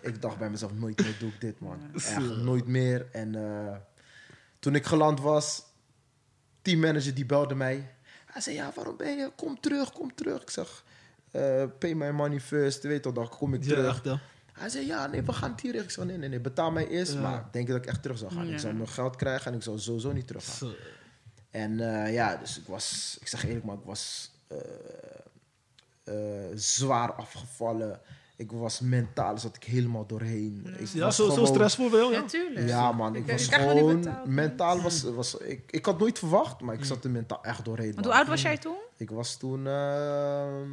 [0.00, 1.78] ik dacht bij mezelf, nooit meer doe ik dit, man.
[1.94, 3.06] Echt, nooit meer.
[3.12, 3.76] En eh,
[4.58, 5.62] toen ik geland was,
[6.62, 7.94] teammanager die belde mij.
[8.26, 9.30] Hij zei, ja, waarom ben je?
[9.36, 10.42] Kom terug, kom terug.
[10.42, 10.84] Ik zeg,
[11.78, 12.82] pay my money first.
[12.82, 13.94] Weet toch, dan kom ik Ja, terug.
[13.94, 14.20] echt, ja.
[14.60, 15.74] Hij zei, ja, nee, we gaan hier.
[15.74, 17.12] Ik zei, nee, nee, nee, betaal mij eerst.
[17.12, 17.20] Ja.
[17.20, 18.46] Maar denk je dat ik echt terug zou gaan?
[18.46, 18.52] Ja.
[18.52, 20.72] Ik zou mijn geld krijgen en ik zou sowieso niet terug gaan.
[21.50, 24.58] En eh, ja, dus ik was, ik zeg eerlijk, maar ik was eh,
[26.04, 28.00] eh, zwaar afgevallen.
[28.40, 30.66] Ik was mentaal, zat ik helemaal doorheen.
[30.78, 32.20] Ik Ja, was zo, zo stressvol wel, ja.
[32.20, 32.68] Natuurlijk.
[32.68, 34.80] Ja, man, ik, Ik- was ik gewoon mentaal.
[34.80, 37.92] Was, was, ik, ik had nooit verwacht, maar ik zat er mentaal echt doorheen.
[37.94, 38.76] Want hoe oud was jij toen?
[38.96, 40.68] Ik was toen ehm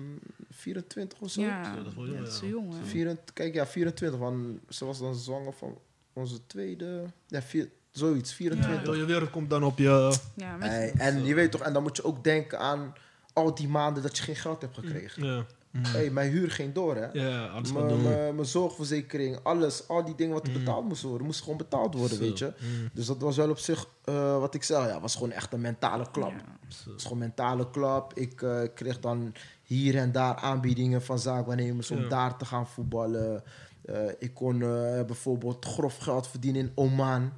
[0.50, 1.42] 24 of zo.
[1.42, 2.48] Ja, dat is wel jong, dat is ja.
[2.48, 2.74] jong.
[2.74, 2.86] hè.
[2.86, 4.20] 24 kijk, ja, 24.
[4.20, 5.78] Want ze was dan zwanger van
[6.14, 7.04] onze tweede.
[7.28, 8.82] Ja, vier, zoiets, 24.
[8.82, 10.18] Heel je wereld komt dan op je...
[10.36, 12.94] Ja, met- Hey, en je weet toch, en dan moet je ook denken aan
[13.34, 15.24] al die maanden dat je geen geld hebt gekregen.
[15.26, 15.46] Ja,
[15.78, 15.84] Mm.
[15.86, 17.08] Hey, mijn huur ging door, hè?
[17.14, 18.04] ja alles wat Mijn- doen.
[18.10, 20.58] Mijn mijn zorgverzekering, alles, al die dingen wat er Mm.
[20.58, 22.24] betaald moesten worden, moesten gewoon betaald worden, Zo.
[22.24, 22.54] weet je.
[22.60, 22.90] Mm.
[22.94, 25.62] Dus dat was wel op zich, eh, wat ik zeg, ja, was gewoon echt een
[25.62, 26.30] mentale klap.
[26.32, 26.36] Ja.
[26.68, 28.14] Het was gewoon een mentale klap.
[28.14, 29.34] Ik eh, kreeg dan
[29.64, 32.08] hier en daar aanbiedingen van zaakwaarnemers om Ja.
[32.10, 33.44] daar te gaan voetballen.
[33.86, 37.32] Eh, ik kon eh, bijvoorbeeld grof geld verdienen in Oman.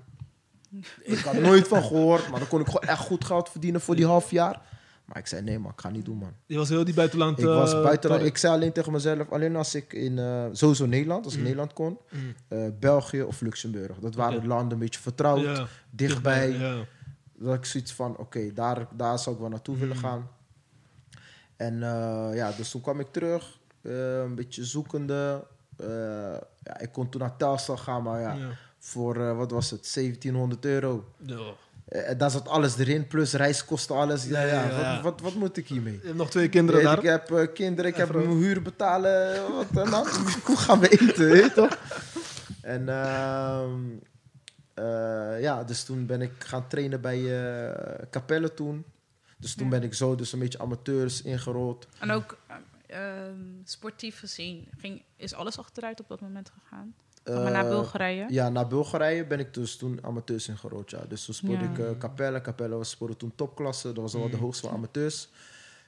[1.03, 3.81] Ik had er nooit van gehoord, maar dan kon ik gewoon echt goed geld verdienen
[3.81, 4.61] voor die half jaar.
[5.09, 6.33] Maar ik zei, nee man, ik ga niet doen man.
[6.45, 7.39] Je was heel die buitenland...
[7.39, 10.45] Ik was eh, buiten, tor- ik zei alleen tegen mezelf, alleen als ik in, eh,
[10.51, 11.45] sowieso Nederland, als ik Mm.
[11.45, 12.33] Nederland kon, Mm.
[12.47, 13.97] eh, België of Luxemburg.
[13.99, 16.49] Dat waren landen een beetje vertrouwd, Ja, dichtbij.
[16.49, 16.85] Ja.
[17.33, 20.01] Dat ik zoiets van, oké, daar, daar zou ik wel naartoe willen Mm.
[20.01, 20.29] gaan.
[21.55, 21.79] En
[22.35, 25.45] ja, dus toen kwam ik terug, een beetje zoekende.
[26.63, 28.49] Ja, ik kon toen naar Telstar gaan, maar ja, Ja.
[28.77, 31.13] voor, wat was het, 1700 euro.
[31.25, 31.39] Ja.
[31.89, 34.25] Eh, daar zat alles erin, plus reiskosten, alles.
[34.25, 34.93] Ja, ja, Ja, ja.
[34.95, 35.93] Wat, wat, wat moet ik hiermee?
[36.01, 36.97] Je hebt nog twee kinderen Eh, daar.
[36.97, 39.41] ik heb eh, kinderen, ik heb mijn huur betalen.
[39.51, 40.07] Wat, dan nou?
[40.45, 41.77] Hoe gaan we eten, weet je toch?
[42.61, 43.79] En ehm,
[44.73, 48.85] eh, ja, dus toen ben ik gaan trainen bij eh Capelle toen.
[49.37, 49.71] Dus toen Ja.
[49.71, 51.87] ben ik zo dus een beetje amateurs ingerold.
[51.99, 52.55] En ook eh,
[53.25, 56.93] ehm, sportief gezien ging, is alles achteruit op dat moment gegaan.
[57.23, 58.25] Maar naar Eh, Bulgarije.
[58.29, 60.99] Ja, naar Bulgarije ben ik dus toen amateurs ingerold, ja.
[61.07, 61.69] Dus toen spoorde Ja.
[61.71, 62.41] ik eh, Capelle.
[62.41, 63.87] Capelle was toen topklasse.
[63.87, 64.41] Dat was wel de Mm.
[64.41, 65.29] hoogste van amateurs.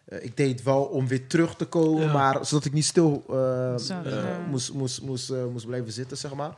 [0.06, 2.12] Eh, ik deed het wel om weer terug te komen, Ja.
[2.14, 4.40] maar zodat ik niet stil eh, Zo, eh, ja.
[4.50, 6.56] moest, moest, moest, eh, moest blijven zitten, zeg maar.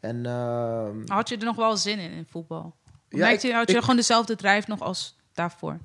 [0.00, 2.74] En ehm, Had je er nog wel zin in, in voetbal?
[3.08, 5.78] Ja, Merkte je, ik- had je ik- gewoon dezelfde drijf nog als daarvoor?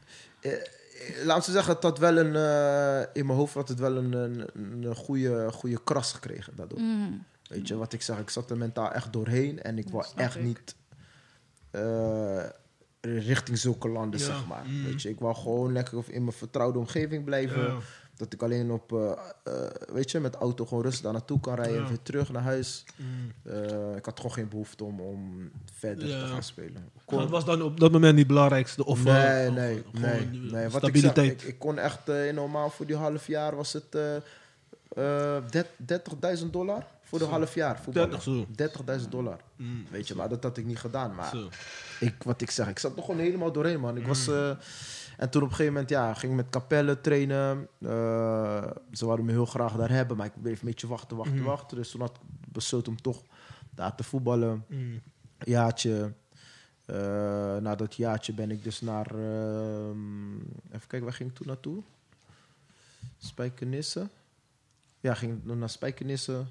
[1.23, 4.13] laten we zeggen, het had wel een, eh, in mijn hoofd had het wel een,
[4.13, 4.47] een,
[4.83, 6.79] een goede, goede kras gekregen daardoor.
[6.79, 7.23] Mm.
[7.53, 8.19] Weet je wat ik zeg?
[8.19, 10.43] Ik zat er mentaal echt doorheen en ik snap echt ik.
[10.43, 10.75] niet
[11.71, 12.43] eh,
[13.01, 14.63] richting zulke landen, Ja, zeg maar.
[14.65, 14.83] mm.
[14.83, 17.61] Weet je, ik wou gewoon lekker in mijn vertrouwde omgeving blijven.
[17.61, 17.77] Ja.
[18.17, 19.11] Dat ik alleen op, eh,
[19.43, 22.41] eh, weet je, met auto gewoon rustig daar naartoe kan rijden en weer terug naar
[22.41, 22.83] huis.
[22.95, 23.31] Mm.
[23.51, 26.19] Eh, ik had gewoon geen behoefte om, om verder Ja.
[26.19, 26.73] te gaan spelen.
[26.93, 28.85] Dat kon- was dan op dat moment niet het belangrijkste?
[28.85, 30.69] Of, nee, of nee, nee, nee.
[30.69, 34.15] Wat ik, ik, ik kon echt in normaal voor die half jaar was het eh,
[34.15, 36.87] eh, dert- 30.000 dollar
[37.19, 37.33] voor Zo.
[37.33, 38.09] half jaar voetballen.
[38.09, 38.99] 30 zo.
[39.03, 39.39] 30.000 dollar.
[39.55, 39.85] Mm.
[39.91, 41.15] Weet je, maar dat had ik niet gedaan.
[41.15, 41.49] Maar Zo.
[41.99, 43.97] ik, wat ik zeg, ik zat er gewoon helemaal doorheen, man.
[43.97, 44.33] Ik was, Mm.
[44.33, 44.49] eh,
[45.17, 47.67] en toen op een gegeven moment, ja, ging ik met Capelle trainen.
[47.81, 51.37] Eh, ze wilden me heel graag daar hebben, maar ik bleef een beetje wachten, wachten,
[51.37, 51.43] Mm.
[51.43, 51.77] wachten.
[51.77, 53.21] Dus toen had ik besloten om toch
[53.69, 54.65] daar te voetballen.
[55.37, 56.13] Jaartje.
[56.85, 56.95] Eh,
[57.57, 59.05] na dat jaartje ben ik dus naar...
[59.05, 61.83] even kijken, waar ging ik toen naartoe?
[63.17, 64.07] Spijkenisse.
[64.99, 66.43] Ja, ging ik naar Spijkenisse.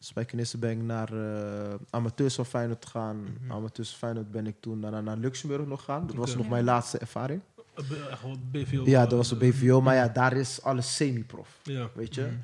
[0.00, 0.06] Mm.
[0.06, 3.16] Spijkenisse ben ik naar eh, amateurs van Feyenoord gegaan.
[3.42, 3.52] Mhm.
[3.52, 6.06] Amateurs van Feyenoord ben ik toen naar, naar Luxemburg nog gegaan.
[6.06, 6.50] Dat was nog Ja.
[6.50, 7.40] mijn laatste ervaring.
[7.74, 8.82] Eh, B- BVO.
[8.84, 9.80] ja, eh, dat was op BVO.
[9.80, 11.58] Maar ja, daar is alles semi-prof.
[11.62, 11.88] Ja.
[11.94, 12.20] Weet je?
[12.22, 12.28] Mm.
[12.28, 12.36] Ja.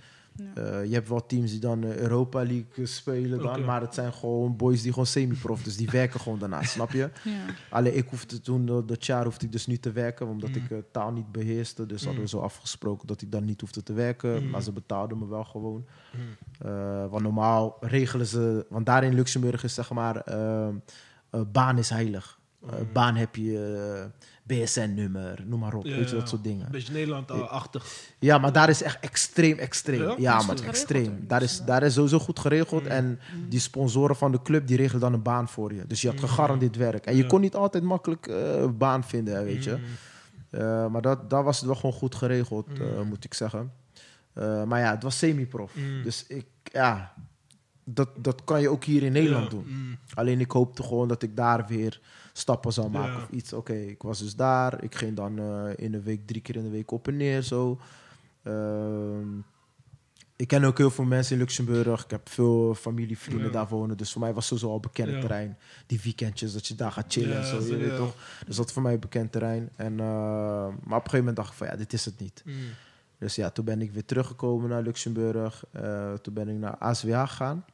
[0.54, 3.64] Eh, je hebt wel teams die dan eh, Europa League spelen dan.
[3.64, 5.62] Maar het zijn gewoon boys die gewoon semi-prof.
[5.62, 6.98] Dus die werken gewoon daarna, snap je?
[7.24, 7.44] Ja.
[7.70, 10.54] Alleen ik hoefde toen, dat- dat jaar hoefde ik dus niet te werken, omdat Mm.
[10.56, 11.86] ik eh, taal niet beheerste.
[11.86, 14.42] Dus hadden we zo afgesproken dat ik dan niet hoefde te werken.
[14.42, 14.50] Mm.
[14.50, 15.84] Maar ze betaalden me wel gewoon.
[16.16, 16.20] Mm.
[16.68, 21.78] Eh, want normaal regelen ze, want daar in Luxemburg is zeg maar, eh, eh, baan
[21.78, 22.38] is heilig.
[22.66, 24.04] Eh, baan heb je eh,
[24.46, 26.66] BSN-nummer, noem maar op, Ja, weet je, dat soort dingen.
[26.66, 27.86] Een beetje Nederland-achtig.
[28.18, 30.20] Ja, maar daar is echt extreem, extreem.
[30.20, 30.42] Ja?
[30.42, 31.24] Maar extreem.
[31.26, 32.82] Daar is, daar is sowieso goed geregeld.
[32.82, 32.88] Mm.
[32.88, 33.18] En
[33.48, 35.86] die sponsoren van de club, die regelen dan een baan voor je.
[35.86, 36.22] Dus je had Mm.
[36.28, 37.06] gegarandeerd werk.
[37.06, 39.76] En je kon niet altijd makkelijk eh, een baan vinden, weet je.
[39.76, 39.82] Mm.
[40.50, 42.74] Eh, maar dat, daar was het wel gewoon goed geregeld, Mm.
[42.86, 43.72] eh, moet ik zeggen.
[44.32, 45.74] Eh, maar ja, het was semi-prof.
[45.74, 46.02] Mm.
[46.02, 47.12] Dus ik, ja,
[47.84, 49.50] dat, dat kan je ook hier in Nederland Ja.
[49.50, 49.64] doen.
[49.68, 49.96] Mm.
[50.14, 52.00] Alleen ik hoopte gewoon dat ik daar weer
[52.38, 53.22] stappen zou maken Ja.
[53.22, 53.52] of iets.
[53.52, 54.82] Oké, ik was dus daar.
[54.84, 57.42] Ik ging dan eh, in de week, drie keer in de week op en neer
[57.42, 57.78] zo.
[58.42, 59.38] Ehm,
[60.36, 62.04] ik ken ook heel veel mensen in Luxemburg.
[62.04, 63.52] Ik heb veel familie, vrienden Ja.
[63.52, 63.96] daar wonen.
[63.96, 65.20] Dus voor mij was het sowieso al bekend Ja.
[65.20, 65.58] terrein.
[65.86, 67.60] Die weekendjes dat je daar gaat chillen Ja, en zo.
[67.60, 68.14] Je weet toch?
[68.46, 69.70] Dus dat is voor mij bekend terrein.
[69.76, 70.06] En, eh,
[70.66, 72.42] maar op een gegeven moment dacht ik van ja, dit is het niet.
[72.44, 72.54] Mm.
[73.18, 75.64] Dus ja, toen ben ik weer teruggekomen naar Luxemburg.
[75.72, 77.64] Eh, toen ben ik naar ASWH gegaan.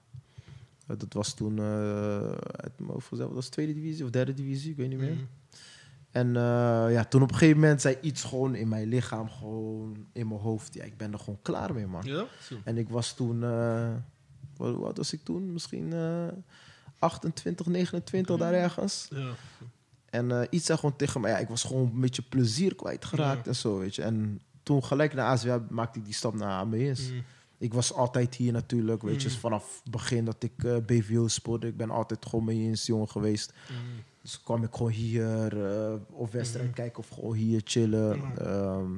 [0.92, 4.70] Eh, dat was toen, eh uit mijn hoofd dat was tweede divisie of derde divisie,
[4.70, 5.14] ik weet niet meer.
[5.14, 5.28] Mm.
[6.10, 10.06] En eh, ja, toen op een gegeven moment zei iets gewoon in mijn lichaam, gewoon
[10.12, 10.74] in mijn hoofd.
[10.74, 12.02] Ja, ik ben er gewoon klaar mee, man.
[12.04, 12.26] Ja?
[12.64, 13.90] En ik was toen, eh,
[14.56, 15.52] wat, wat was ik toen?
[15.52, 16.28] Misschien eh
[16.98, 19.08] 28, 29 daar ergens.
[19.10, 19.30] Ja.
[20.10, 23.50] En iets zei gewoon tegen mij, ja, ik was gewoon een beetje plezier kwijtgeraakt Ja.
[23.50, 24.02] en zo, weet je.
[24.02, 27.10] En toen gelijk na ASWA maakte ik die stap naar AMES.
[27.10, 27.22] Mm.
[27.62, 29.28] Ik was altijd hier natuurlijk, weet je.
[29.28, 29.34] Mm.
[29.34, 33.08] Vanaf het begin dat ik eh, BVO sportte, ik ben altijd gewoon mee eens jongen
[33.08, 33.52] geweest.
[33.70, 33.76] Mm.
[34.22, 36.74] Dus kwam ik gewoon hier eh of wedstrijd Mhm.
[36.74, 38.20] kijken of gewoon hier chillen.
[38.38, 38.90] Ehm,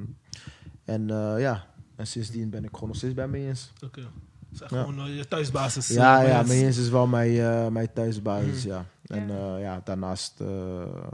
[0.85, 3.71] en eh, ja, en sindsdien ben ik gewoon nog steeds bij mee eens.
[3.83, 3.99] Oké.
[4.01, 4.09] Het
[4.53, 4.83] is echt Ja.
[4.83, 5.87] gewoon je thuisbasis.
[5.87, 8.85] Ja, ja, mee eens is wel mijn, eh, mijn thuisbasis, ja.
[9.05, 9.27] En
[9.59, 9.81] Ja.
[9.83, 10.39] daarnaast...
[10.41, 11.07] eh,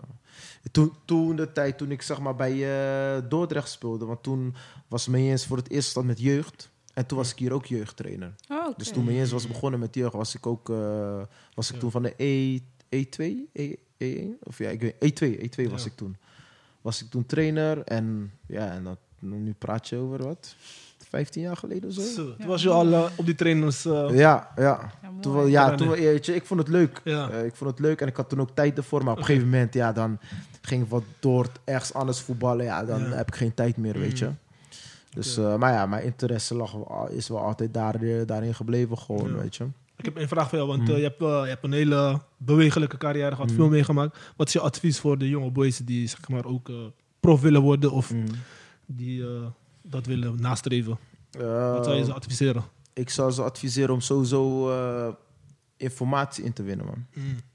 [0.71, 2.53] toen, toen de tijd, toen ik zeg maar bij
[3.17, 4.55] eh, Dordrecht speelde, want toen
[4.87, 6.69] was mee eens voor het eerst stand met jeugd.
[6.93, 8.33] En toen was ik hier ook jeugdtrainer.
[8.49, 8.67] Oh.
[8.77, 11.21] Dus toen mee eens was begonnen met jeugd, was ik ook eh,
[11.53, 11.79] was ik Ja.
[11.81, 12.59] toen van de E,
[12.89, 13.23] E2,
[13.53, 16.17] E, E1, of ja, ik weet E2, E2 was ik toen.
[16.81, 20.55] Was ik toen trainer en ja, en dat, nu praat je over wat?
[21.09, 22.01] 15 jaar geleden of zo?
[22.01, 23.85] Zo, toen was je al eh, op die trainers.
[23.85, 24.91] eh, Ja, ja.
[25.01, 27.01] Ja, Toen, ja, toen, weet je, ik vond het leuk.
[27.03, 27.29] Ja.
[27.29, 29.03] Eh, ik vond het leuk en ik had toen ook tijd ervoor.
[29.03, 30.19] Maar op een gegeven moment, ja, dan
[30.61, 32.65] ging ik wat door ergens anders voetballen.
[32.65, 33.09] Ja, dan Ja.
[33.15, 34.25] heb ik geen tijd meer, weet je.
[34.25, 34.37] Mm.
[35.13, 36.75] Dus, eh, maar ja, mijn interesse lag,
[37.09, 39.35] is wel altijd daar, eh, daarin gebleven, gewoon, Ja.
[39.37, 39.63] weet je.
[39.97, 40.89] Ik heb een vraag voor jou, want Mm.
[40.89, 43.55] eh, je, hebt, eh, je hebt een hele bewegelijke carrière gehad, Mm.
[43.55, 44.17] veel meegemaakt.
[44.35, 46.75] Wat is je advies voor de jonge boys die zeg maar ook eh,
[47.19, 48.23] prof willen worden of Mm.
[48.85, 49.29] die eh,
[49.81, 50.97] dat willen nastreven?
[51.31, 52.63] Eh, Wat zou je ze adviseren?
[52.93, 55.07] ik zou ze adviseren om sowieso eh,
[55.77, 57.05] informatie in te winnen, man.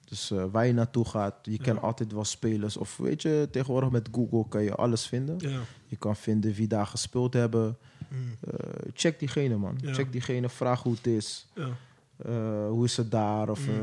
[0.09, 1.57] Dus eh, waar je naartoe gaat, je Ja.
[1.62, 2.77] kent altijd wel spelers.
[2.77, 5.35] Of weet je, tegenwoordig met Google kan je alles vinden.
[5.39, 5.61] Ja.
[5.87, 7.77] Je kan vinden wie daar gespeeld hebben.
[8.09, 8.37] Mm.
[8.51, 8.59] Eh,
[8.95, 9.78] check diegene, man.
[9.81, 9.93] Ja.
[9.93, 11.47] Check diegene, vraag hoe het is.
[11.55, 11.69] Ja.
[12.16, 13.49] Eh, hoe is het daar?
[13.51, 13.74] Of, Mm.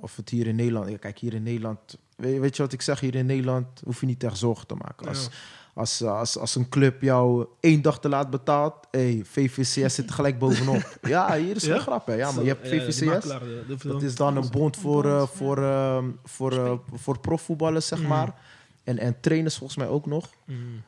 [0.00, 0.98] of het hier in Nederland...
[0.98, 1.98] Kijk, hier in Nederland...
[2.16, 3.00] Weet, weet je wat ik zeg?
[3.00, 5.08] Hier in Nederland hoef je niet echt zorgen te maken.
[5.08, 5.30] Als, Ja.
[5.76, 8.74] Als, als, als een club jou één dag te laat betaalt...
[8.90, 10.98] Hey, VVCS zit gelijk bovenop.
[11.02, 11.72] ja, hier is Ja?
[11.72, 12.14] geen grap, hè.
[12.14, 13.00] Ja, maar je hebt ja, VVCS.
[13.00, 13.40] makelaar,
[13.84, 18.06] Dat is dan een bond voor, bond, voor, eh, voor, eh, voor profvoetballers, zeg Mm.
[18.08, 18.34] maar.
[18.84, 20.30] En, en trainers volgens mij ook nog.
[20.44, 20.82] Mm.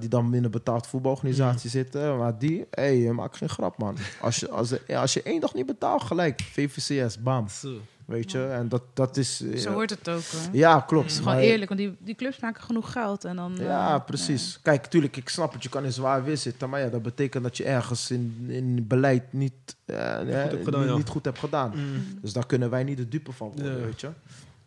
[0.00, 2.18] die dan in een betaald voetbalorganisatie zitten.
[2.18, 3.96] Maar die, hé, hey, maak geen grap, man.
[4.20, 6.40] Als je, als, als je één dag niet betaalt, gelijk.
[6.52, 7.48] VVCS, bam.
[7.48, 7.76] Zo.
[8.06, 9.40] Weet je, en dat, dat is...
[9.42, 10.22] eh, Zo hoort het ook.
[10.22, 10.40] Hoor.
[10.52, 11.02] Ja, klopt.
[11.04, 13.24] Het is gewoon Maar- eerlijk, want die, die clubs maken genoeg geld.
[13.24, 14.58] En dan, Ja, eh, precies.
[14.62, 15.62] Kijk, tuurlijk, ik snap het.
[15.62, 16.70] Je kan in zwaar weer zitten.
[16.70, 19.52] Maar ja, dat betekent dat je ergens in, in beleid niet,
[19.84, 20.96] eh, eh, gedaan, niet, ja.
[20.96, 21.72] niet goed hebt gedaan.
[21.74, 22.18] Mm.
[22.22, 23.84] Dus daar kunnen wij niet de dupe van worden, Ja.
[23.84, 24.08] weet je.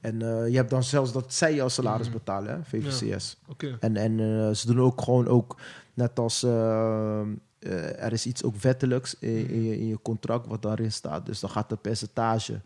[0.01, 2.13] En eh, je hebt dan zelfs dat zij jouw salaris Mm.
[2.13, 3.37] betalen, hè, VVCS.
[3.47, 3.77] Oké.
[3.79, 5.57] En, en eh, ze doen ook gewoon ook,
[5.93, 7.19] net als eh,
[7.59, 11.25] eh, er is iets ook wettelijks in, in, je, in je contract wat daarin staat.
[11.25, 12.59] Dus dan gaat de percentage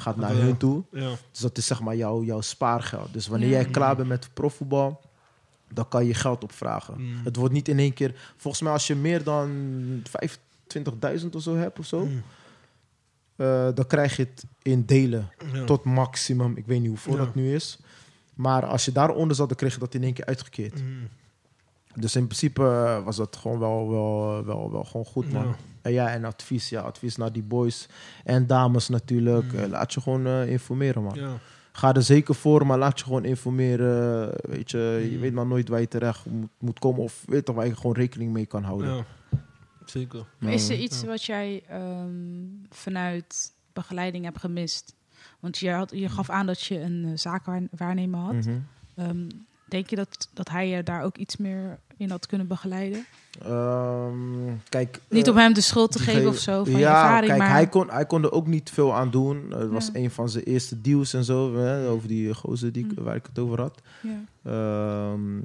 [0.00, 0.82] gaat naar hun toe.
[0.92, 1.10] Ja.
[1.30, 3.12] Dus dat is zeg maar jouw, jouw spaargeld.
[3.12, 5.00] Dus wanneer jij klaar bent met profvoetbal,
[5.72, 6.94] dan kan je geld opvragen.
[7.00, 7.20] Mm.
[7.24, 8.14] Het wordt niet in één keer...
[8.36, 9.50] Volgens mij als je meer dan
[11.22, 12.22] 25.000 of zo hebt of zo, Mm.
[13.36, 15.64] eh, dan krijg je het in delen Ja.
[15.64, 16.56] tot maximum.
[16.56, 17.24] Ik weet niet hoeveel Ja.
[17.24, 17.78] dat nu is.
[18.34, 20.82] Maar als je daaronder zat, dan kreeg je dat in één keer uitgekeerd.
[20.82, 21.08] Mm.
[21.94, 25.46] Dus in principe eh, was dat gewoon wel, wel, wel, wel gewoon goed, man.
[25.46, 25.54] Ja.
[25.82, 27.88] En ja, en advies, ja, advies naar die boys
[28.24, 29.52] en dames natuurlijk.
[29.52, 29.58] Mm.
[29.58, 31.14] Eh, laat je gewoon eh, informeren, man.
[31.14, 31.38] Ja.
[31.72, 34.30] Ga er zeker voor, maar laat je gewoon informeren.
[34.40, 35.20] Weet je, je Mm.
[35.20, 37.02] weet maar nooit waar je terecht moet, moet komen.
[37.02, 38.94] Of weet toch waar je gewoon rekening mee kan houden.
[38.96, 39.04] Ja.
[39.84, 40.24] Zeker.
[40.38, 41.06] Maar is er iets Ja.
[41.06, 44.94] wat jij ehm, vanuit begeleiding hebt gemist?
[45.40, 48.32] Want je, had, je gaf aan dat je een uh, zaakwaarnemer had.
[48.34, 48.58] Mhm.
[48.94, 49.28] Ehm,
[49.70, 53.06] denk je dat, dat hij je daar ook iets meer in had kunnen begeleiden?
[53.42, 54.12] Ehm,
[54.68, 57.02] kijk, Niet eh, om hem de schuld te geven ge- of zo van je ja,
[57.02, 57.50] ervaring, kijk, maar...
[57.50, 59.50] hij, kon, hij kon er ook niet veel aan doen.
[59.50, 60.00] Het was Ja.
[60.00, 61.56] een van zijn eerste deals en zo.
[61.56, 63.04] Hè, over die gozer die, ik- Mm.
[63.04, 63.80] waar ik het over had.
[64.02, 64.20] Ja.
[64.44, 65.38] Ehm,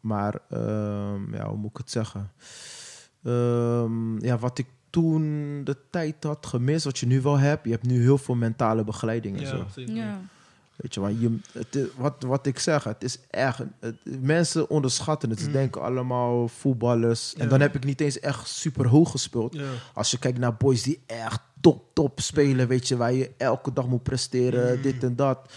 [0.00, 2.30] maar, ehm, ja, hoe moet ik het zeggen?
[3.24, 7.64] Ehm, ja, wat ik toen de tijd had gemist, wat je nu wel hebt.
[7.64, 9.64] Je hebt nu heel veel mentale begeleiding en zo.
[9.74, 9.94] Zeker.
[9.94, 10.20] Ja.
[10.76, 13.58] Weet je, je, het wat, wat ik zeg, het is echt...
[13.80, 15.40] Het, mensen onderschatten het.
[15.40, 15.52] Ze Mm.
[15.52, 17.34] denken allemaal voetballers.
[17.34, 19.54] En dan heb ik niet eens echt super hoog gespeeld.
[19.54, 19.70] Ja.
[19.94, 23.72] Als je kijkt naar boys die echt top, top spelen, weet je, waar je elke
[23.72, 24.82] dag moet presteren, Mm.
[24.82, 25.52] dit en dat.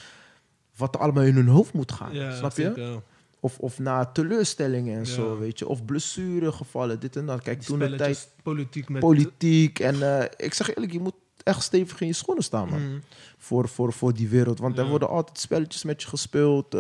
[0.76, 2.14] Wat er allemaal in hun hoofd moet gaan.
[2.14, 3.00] Ja, snap je?
[3.40, 5.68] Of, of naar teleurstellingen en zo, weet je.
[5.68, 7.42] Of blessuregevallen, dit en dat.
[7.42, 9.02] Kijk, Die toen de tijd politiek met...
[9.02, 9.80] politiek.
[9.80, 11.14] En eh, ik zeg eerlijk, je moet
[11.50, 12.82] echt stevig in je schoenen staan, man.
[12.92, 13.02] Mm.
[13.38, 14.60] Voor, voor, voor die wereld.
[14.60, 14.90] Want er Ja.
[14.90, 16.76] worden altijd spelletjes met je gespeeld.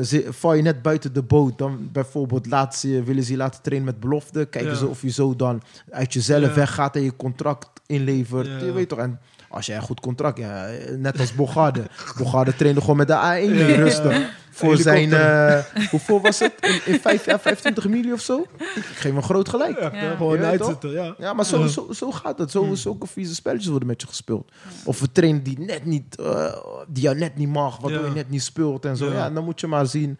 [0.00, 3.62] zi- val je net buiten de boot, dan bijvoorbeeld laat ze, willen ze je laten
[3.62, 4.44] trainen met belofte.
[4.44, 4.76] Kijken Ja.
[4.76, 8.46] ze of je zo dan uit jezelf weggaat en je contract inlevert.
[8.60, 9.20] Je weet toch, en
[9.56, 11.82] als jij een goed contract, ja, net als Bogarde.
[12.18, 14.28] Bogarde trainde gewoon met de A1 mee rustig.
[14.50, 15.58] Voor zijn, eh,
[15.90, 16.52] hoeveel was het?
[16.60, 18.46] In, in vijf jaar 25 miljoen of zo?
[18.58, 19.80] Ik geef hem groot gelijk.
[19.80, 20.16] Ja, Ja.
[20.16, 21.14] gewoon uitzitten, ja.
[21.18, 22.50] Ja, maar zo, zo, zo gaat het.
[22.50, 24.50] Zo, Zulke vieze spelletjes worden met je gespeeld.
[24.84, 26.52] Of een trainer die, net niet, eh,
[26.88, 28.06] die jou net niet mag, waardoor Ja.
[28.08, 29.06] je net niet speelt en zo.
[29.06, 29.12] Ja.
[29.14, 29.30] Ja.
[29.30, 30.18] dan moet je maar zien.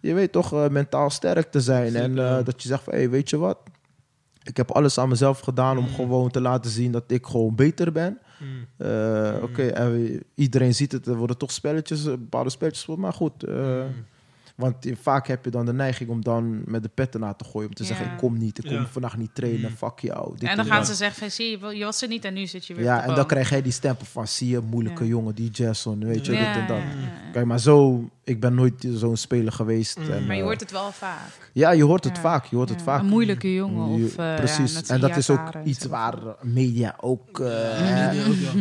[0.00, 1.96] Je weet toch eh, mentaal sterk te zijn.
[1.96, 2.42] en eh, ja.
[2.42, 3.58] dat je zegt van, hey, weet je wat?
[4.44, 7.92] Ik heb alles aan mezelf gedaan om gewoon te laten zien dat ik gewoon beter
[7.92, 8.18] ben.
[8.38, 8.86] Mm.
[8.86, 11.06] Eh, Oké, en we- iedereen ziet het.
[11.06, 12.96] Er worden toch spelletjes, eh, bepaalde spelletjes.
[12.96, 14.04] Maar goed, eh, Mm.
[14.56, 17.68] want vaak heb je dan de neiging om dan met de petten na te gooien.
[17.68, 17.88] Om te Ja.
[17.88, 18.86] zeggen, ik kom niet, ik kom Ja.
[18.86, 19.76] vandaag niet trainen, Mm.
[19.76, 20.32] fuck jou.
[20.38, 20.86] dit En dan gaan dat.
[20.86, 22.96] ze zeggen van, zie je, je was er niet en nu zit je weer Ja,
[22.96, 25.08] op de en dan krijg jij die stempel van, zie je, moeilijke Ja.
[25.08, 26.76] jongen, die Jason, weet je, Ja, dit en dat.
[26.76, 27.30] ja, ja, ja.
[27.32, 29.98] Kijk, maar zo, ik ben nooit zo'n speler geweest.
[29.98, 30.10] Mm.
[30.10, 31.50] En, Maar je eh, hoort het wel vaak.
[31.52, 32.22] Ja, je hoort het Ja.
[32.22, 33.00] vaak, je hoort het Ja, vaak.
[33.00, 33.98] Een moeilijke jongen.
[33.98, 35.88] Je- Of, eh, Precies, ja, en dat is ook iets zo.
[35.88, 38.12] waar media ook, eh, hè,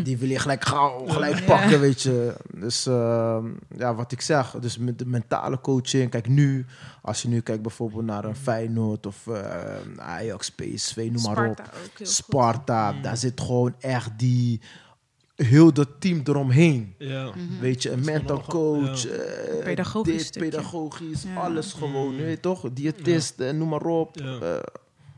[0.03, 1.45] die wil je gelijk gauw, gelijk Ja.
[1.45, 2.35] pakken, weet je.
[2.55, 3.38] Dus eh,
[3.77, 6.09] ja, wat ik zeg, dus met de mentale coaching.
[6.09, 6.65] Kijk, nu,
[7.01, 11.53] als je nu kijkt bijvoorbeeld naar een Feyenoord of eh, Ajax, PSV, noem maar op.
[11.55, 12.09] Sparta ook heel goed.
[12.09, 14.61] Sparta, daar zit gewoon echt die,
[15.43, 16.93] heel dat team eromheen.
[16.97, 17.26] Ja.
[17.26, 17.59] Mhm.
[17.59, 20.49] Weet je, een mental coach, eh, Pedagogisch dit, stukje.
[20.49, 21.35] pedagogisch, Ja.
[21.35, 22.18] alles gewoon, Mm.
[22.22, 22.73] weet toch?
[22.73, 24.15] Diëtist, en noem maar op.
[24.19, 24.39] Ja.
[24.39, 24.63] Eh,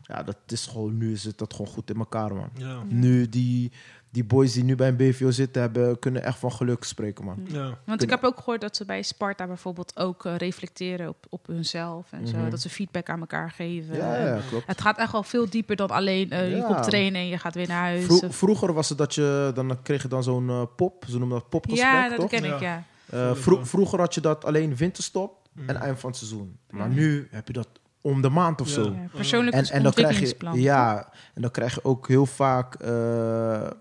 [0.03, 2.49] ja, dat is gewoon, nu zit dat gewoon goed in elkaar, man.
[2.57, 2.83] Ja.
[2.89, 3.71] Nu, die,
[4.13, 7.45] die boys die nu bij een BVO zitten, hebben, kunnen echt van geluk spreken, man.
[7.47, 7.77] Ja.
[7.85, 11.47] Want ik heb ook gehoord dat ze bij Sparta bijvoorbeeld ook eh, reflecteren op, op
[11.47, 12.11] hunzelf.
[12.11, 12.49] En zo, Mhm.
[12.49, 13.95] dat ze feedback aan elkaar geven.
[13.95, 14.67] Ja, klopt.
[14.67, 16.63] Het gaat echt wel veel dieper dan alleen eh, je Ja.
[16.65, 18.05] komt trainen en je gaat weer naar huis.
[18.05, 21.17] Vro- Of- vroeger was het dat je, dan kreeg je dan zo'n eh, pop, ze
[21.17, 22.29] noemen dat popgesprek, ja, dat toch?
[22.29, 22.55] ken Ja.
[22.55, 22.83] ik, ja.
[23.09, 26.57] Eh, vro- vroeger had je dat alleen winterstop en eind van het seizoen.
[26.69, 26.93] Maar Ja.
[26.95, 27.67] nu heb je dat
[28.05, 28.73] om de maand of Ja.
[28.73, 28.83] zo.
[28.83, 32.75] ja persoonlijk En, en dan krijg je, ja, en dan krijg je ook heel vaak
[32.75, 33.71] eh, eh,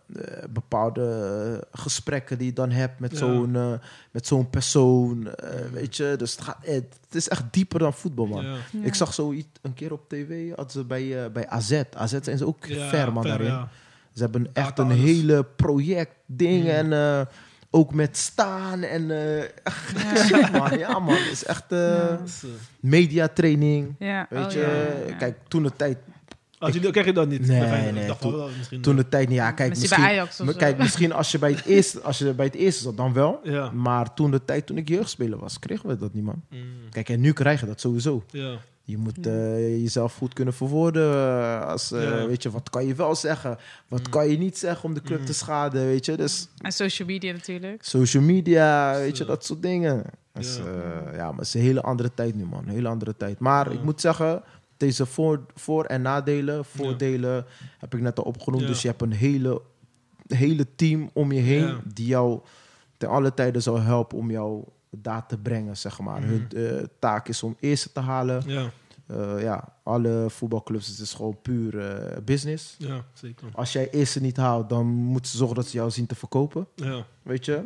[0.50, 1.02] bepaalde
[1.72, 3.16] eh, gesprekken die je dan hebt met Ja.
[3.18, 3.78] zo'n
[4.10, 5.28] met zo'n persoon.
[5.72, 8.44] weet je, dus het, gaat, het is echt dieper dan voetbal, man.
[8.44, 8.50] Ja.
[8.70, 8.82] Ja.
[8.82, 11.82] Ik zag zoiets een keer op tv, hadden ze bij, bij AZ.
[11.96, 13.46] AZ zijn ze ook Ja, ver, man, daarin.
[13.46, 13.68] ja.
[14.14, 17.20] Ze hebben echt een hele project ding en eh,
[17.74, 20.16] ook met staan en eh, echt Ja.
[20.24, 20.78] shit, man.
[20.78, 22.18] Ja, man, het is echt eh eh,
[22.80, 23.94] mediatraining.
[23.98, 25.14] Ja, Weet oh, je, ja, ja.
[25.16, 25.98] kijk, toen de tijd
[26.58, 27.46] Als je, krijg je dat niet?
[27.46, 29.36] Nee, nee, toen- wel, misschien, Toen de tijd niet.
[29.36, 30.58] Ja, kijk, Misschien misschien, bij Ajax of maar zo.
[30.60, 33.40] kijk, misschien als je bij het eerste, als je bij het eerste zat, dan wel.
[33.42, 33.70] Ja.
[33.70, 36.42] Maar toen de tijd, toen ik jeugdspeler was, kregen we dat niet, man.
[36.50, 36.58] Mm,
[36.90, 38.24] Kijk, en nu krijg je dat sowieso.
[38.84, 41.12] Je moet eh, jezelf goed kunnen verwoorden.
[41.12, 42.26] eh, als, eh, Ja.
[42.26, 43.58] Weet je, wat kan je wel zeggen?
[43.88, 44.08] Wat Mm.
[44.10, 45.24] kan je niet zeggen om de club Mm.
[45.26, 45.86] te schaden?
[45.86, 47.84] Weet je, dus En social media natuurlijk.
[47.84, 50.04] social media, weet je, dat soort dingen.
[50.32, 50.62] Dus, Ja.
[50.64, 52.62] eh, ja, maar het is een hele andere tijd nu, man.
[52.62, 53.38] Een hele andere tijd.
[53.38, 53.76] Maar Ja.
[53.78, 54.42] ik moet zeggen,
[54.76, 57.44] deze voor, voor- en nadelen, voordelen
[57.78, 58.66] heb ik net al opgenoemd.
[58.66, 59.62] Dus je hebt een hele,
[60.26, 62.40] hele team om je heen die jou
[62.96, 64.64] ten alle tijden zal helpen om jou
[64.96, 66.20] daar te brengen, zeg maar.
[66.20, 66.28] Mhm.
[66.28, 66.48] Hun
[66.78, 68.42] eh, taak is om eerste te halen.
[68.46, 68.70] Ja.
[69.06, 72.74] Eh, ja, alle voetbalclubs, het is gewoon puur eh, business.
[72.78, 73.48] ja, zeker.
[73.54, 76.66] Als jij eerste niet haalt, dan moeten ze zorgen dat ze jou zien te verkopen
[76.74, 77.04] Ja.
[77.22, 77.62] weet je.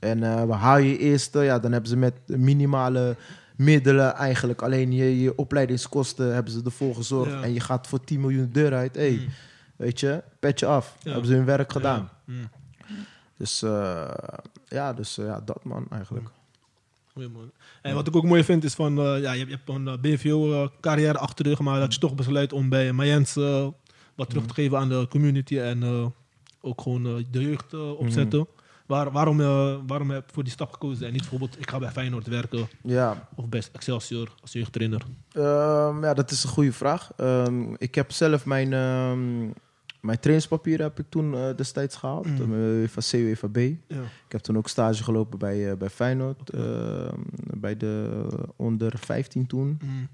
[0.00, 3.16] En we haal je eerste, ja, dan hebben ze met minimale
[3.56, 7.30] middelen eigenlijk alleen je, je opleidingskosten hebben ze ervoor gezorgd.
[7.32, 7.42] Ja.
[7.42, 8.94] En je gaat voor 10 miljoen deur uit.
[8.94, 9.28] Hey, Mm.
[9.76, 10.96] weet je, petje af.
[11.02, 11.10] Ja.
[11.10, 12.10] Hebben ze hun werk gedaan.
[12.24, 12.34] Ja.
[12.34, 12.48] Mm.
[13.36, 14.08] Dus eh,
[14.68, 16.28] ja, dus ja, dat man eigenlijk.
[17.28, 17.50] Man.
[17.82, 19.88] En wat ik ook mooi vind is van, eh, ja, je, hebt- je hebt een
[19.88, 23.66] eh, BVO-carrière achter de rug, maar dat je toch besluit om bij Mayens eh,
[24.14, 26.06] wat terug te geven aan de community en eh,
[26.60, 28.46] ook gewoon eh, de jeugd eh, opzetten.
[28.86, 31.78] Waar, waarom, eh, waarom heb je voor die stap gekozen en niet bijvoorbeeld, ik ga
[31.78, 35.02] bij Feyenoord werken Ja, of bij Excelsior als jeugdtrainer?
[35.32, 37.10] Ehm, ja, dat is een goede vraag.
[37.16, 39.50] Ehm, ik heb zelf mijn, ehm,
[40.00, 42.26] mijn trainingspapieren heb ik toen eh, destijds gehaald.
[42.26, 42.82] Mm.
[42.82, 43.74] eh, van CWVB.
[43.86, 44.00] Ja.
[44.00, 46.50] Ik heb toen ook stage gelopen bij, eh, bij Feyenoord.
[46.50, 47.18] ehm,
[47.60, 49.78] bij de onder 15 toen.
[49.84, 50.08] Mm.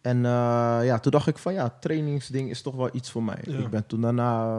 [0.00, 3.40] En eh, ja, toen dacht ik van ja, trainingsding is toch wel iets voor mij.
[3.42, 3.58] Ja.
[3.58, 4.58] Ik ben toen daarna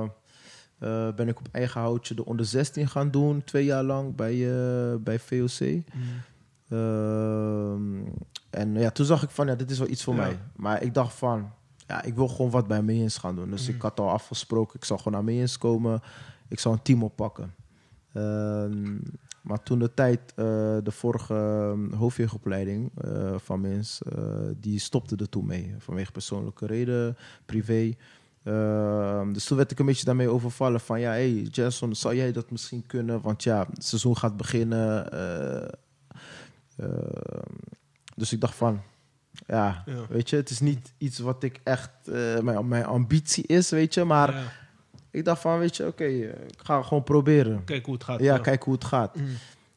[1.16, 3.44] ben ik op eigen houtje de onder 16 gaan doen.
[3.44, 4.48] Twee jaar lang bij,
[5.00, 5.60] bij VOC.
[5.60, 5.84] Mm.
[6.70, 8.04] Ehm,
[8.50, 10.22] en ja, toen zag ik van ja, dit is wel iets voor Ja.
[10.22, 10.40] mij.
[10.56, 11.52] Maar ik dacht van
[11.88, 13.50] ja, ik wil gewoon wat bij Meens gaan doen.
[13.50, 13.76] Dus Mhm.
[13.76, 16.02] ik had al afgesproken, ik zou gewoon naar Meens komen.
[16.48, 17.56] Ik zou een team oppakken.
[18.14, 18.98] Ehm,
[19.42, 20.46] maar toen de tijd, eh,
[20.84, 24.24] de vorige um, hoofdjeugdopleiding eh, van Meens, eh,
[24.58, 25.76] die stopte er toen mee.
[25.80, 27.94] Vanwege persoonlijke reden, privé.
[28.44, 32.32] Ehm, dus toen werd ik een beetje daarmee overvallen van ja, hey Jason, zou jij
[32.32, 33.22] dat misschien kunnen?
[33.22, 35.12] Want ja, het seizoen gaat beginnen.
[36.78, 37.50] ehm,
[38.16, 38.82] dus ik dacht van,
[39.48, 39.94] ja, Ja.
[40.10, 43.94] weet je, het is niet iets wat ik echt, eh, mijn, mijn ambitie is, weet
[43.94, 44.44] je, maar Ja.
[45.12, 47.64] Ik dacht van, weet je, oké, eh, ik ga gewoon proberen.
[47.64, 48.20] Kijk hoe het gaat.
[48.20, 49.16] Ja, kijk hoe het gaat.
[49.16, 49.28] Mm.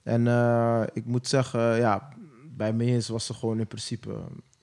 [0.03, 2.09] En eh, ik moet zeggen, ja,
[2.57, 4.15] bij Mayens was er gewoon in principe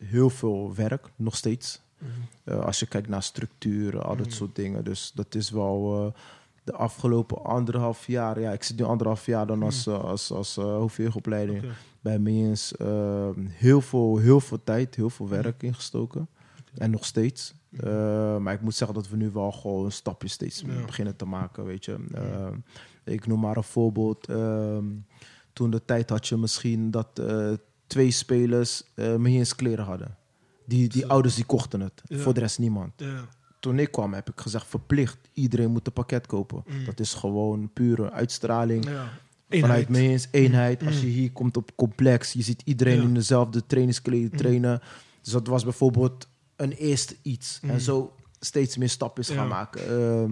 [0.04, 1.82] heel veel werk, nog steeds.
[2.44, 4.36] Eh, als je kijkt naar structuren, al dat Mhm.
[4.36, 4.84] soort dingen.
[4.84, 6.14] Dus dat is wel
[6.66, 8.40] de afgelopen anderhalf jaar.
[8.40, 10.86] Ja, ik zit nu anderhalf jaar dan als, eh, als, als eh,
[12.02, 12.76] bij Mayens.
[12.76, 16.28] eh, heel, veel, heel veel tijd, heel veel werk ingestoken.
[16.78, 17.54] En nog steeds.
[17.80, 20.86] Eh, maar ik moet zeggen dat we nu wel gewoon stapjes steeds Ja.
[20.86, 22.06] beginnen te maken, weet je.
[22.14, 22.48] Eh,
[23.14, 24.28] ik noem maar een voorbeeld.
[24.30, 24.86] Ehm,
[25.54, 27.52] toen de tijd had je misschien dat eh,
[27.88, 30.18] twee spelers uh, kleren hadden.
[30.66, 32.02] Die, die ouders die kochten het.
[32.10, 32.92] Voor de rest niemand.
[32.96, 33.26] Ja.
[33.66, 35.18] Toen ik kwam heb ik gezegd verplicht.
[35.34, 36.64] Iedereen moet een pakket kopen.
[36.68, 36.86] Mm.
[36.86, 38.86] Dat is gewoon pure uitstraling.
[38.86, 38.92] Ja.
[38.92, 39.10] Vanuit
[39.50, 39.90] Eenheid.
[39.90, 40.86] Mayens, eenheid.
[40.86, 41.02] Als Mm.
[41.02, 43.04] je hier komt op complex, je ziet iedereen Ja.
[43.04, 44.38] in dezelfde trainingskleding Mm.
[44.38, 44.82] trainen.
[45.22, 47.60] Dus dat was bijvoorbeeld een eerste iets.
[47.62, 49.82] En zo steeds meer stapjes gaan maken.
[49.90, 50.32] Ehm,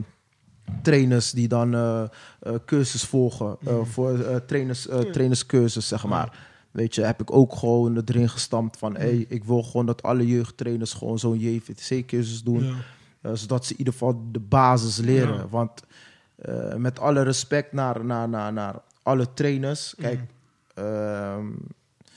[0.81, 2.03] trainers die dan eh
[2.39, 3.57] eh, cursus volgen.
[3.65, 6.51] eh, voor trainers, trainerscursus, zeg maar.
[6.71, 8.95] Weet je, heb ik ook gewoon erin gestampt van...
[8.97, 12.63] Hey, ik wil gewoon dat alle jeugdtrainers gewoon zo'n JVTC-cursus doen.
[12.63, 12.73] Ja.
[13.23, 15.35] Eh, zodat ze in ieder geval de basis leren.
[15.35, 15.47] Ja.
[15.47, 15.83] Want
[16.35, 19.93] eh, met alle respect naar, naar, naar, naar alle trainers.
[19.97, 20.83] Kijk, Mm.
[20.83, 21.45] ehm,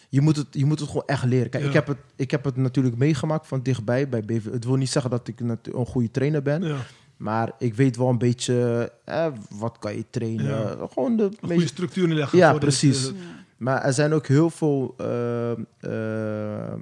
[0.08, 1.50] je, moet het, je moet het gewoon echt leren.
[1.50, 1.68] Kijk, Ja.
[1.68, 4.44] ik, heb het, ik heb het natuurlijk meegemaakt van dichtbij bij BV.
[4.52, 6.62] Het wil niet zeggen dat ik een goede trainer ben.
[6.62, 6.76] Ja.
[7.16, 10.44] Maar ik weet wel een beetje eh, wat kan je trainen.
[10.46, 10.76] Ja.
[10.92, 12.38] Gewoon de Een goede meest- structuur neerleggen.
[12.38, 13.06] Ja, dit, precies.
[13.08, 13.14] eh,
[13.56, 15.50] maar er zijn ook heel veel eh,
[15.80, 16.72] eh,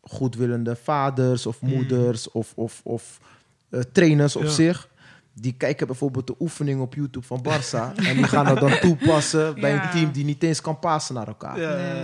[0.00, 1.68] goedwillende vaders of Mm.
[1.70, 3.20] moeders of, of, of
[3.74, 4.48] eh, trainers op Ja.
[4.48, 4.88] zich.
[5.40, 7.94] Die kijken bijvoorbeeld de oefening op YouTube van Barça.
[7.94, 9.84] en die gaan dat dan toepassen bij Ja.
[9.84, 11.56] een team die niet eens kan passen naar elkaar.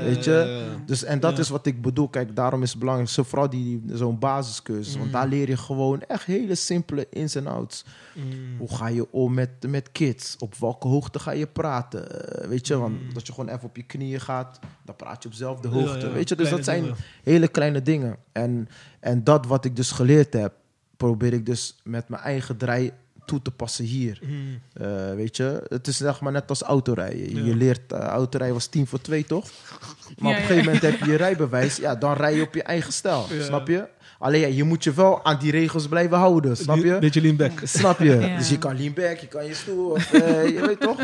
[0.05, 0.67] Weet je?
[0.87, 1.39] Dus, en dat Ja.
[1.39, 2.09] is wat ik bedoel.
[2.09, 3.11] Kijk, daarom is het belangrijk.
[3.11, 4.95] Zo vooral die, zo'n basiscursus.
[4.95, 5.13] Want Mm.
[5.13, 7.85] daar leer je gewoon echt hele simpele ins en outs.
[8.15, 8.25] Mm.
[8.59, 10.37] Hoe ga je om met, met kids?
[10.39, 12.33] Op welke hoogte ga je praten?
[12.43, 13.15] Eh, weet je, want Mm.
[13.15, 16.07] dat je gewoon even op je knieën gaat, dan praat je op dezelfde Ja, hoogte.
[16.07, 16.97] ja, weet je, dus kleine dat zijn dingen.
[17.23, 18.17] hele kleine dingen.
[18.33, 18.69] En,
[19.01, 20.53] en dat wat ik dus geleerd heb,
[21.01, 22.91] probeer ik dus met mijn eigen draai
[23.25, 24.21] toe te passen hier.
[24.23, 24.61] Mm.
[24.73, 27.37] Eh, weet je, het is zeg maar net als autorijden.
[27.37, 27.45] Ja.
[27.45, 29.45] Je leert, uh, autorijden was 10 voor 2, toch?
[30.19, 30.47] Maar Ja, op een ja.
[30.47, 33.27] gegeven moment heb je je rijbewijs, ja, dan rij je op je eigen stijl.
[33.31, 33.43] Ja.
[33.43, 33.89] Snap je?
[34.19, 36.99] Alleen ja, je moet je wel aan die regels blijven houden, snap je?
[36.99, 37.61] Beetje lean back.
[37.79, 38.17] Snap je?
[38.19, 38.37] Ja.
[38.37, 40.99] Dus je kan lean back, je kan je stoel, of, eh, je weet toch?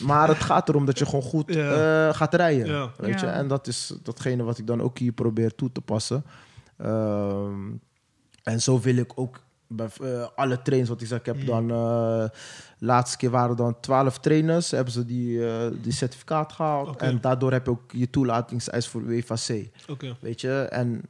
[0.00, 2.08] Maar het gaat erom dat je gewoon goed Ja.
[2.08, 2.66] eh, gaat rijden.
[2.66, 2.90] Ja.
[2.96, 3.26] Weet je?
[3.26, 6.24] En dat is datgene wat ik dan ook hier probeer toe te passen.
[6.78, 7.54] Ehm,
[8.42, 11.46] en zo wil ik ook bij eh, alle trainers, wat ik zeg, ik heb Mm.
[11.46, 11.70] dan...
[11.70, 12.28] eh
[12.78, 16.96] laatste keer waren er dan twaalf trainers, hebben ze die, eh, die certificaat gehaald.
[16.96, 19.02] En daardoor heb je ook je toelatingseis voor.
[19.88, 20.16] Oké.
[20.20, 20.52] Weet je?
[20.70, 21.02] En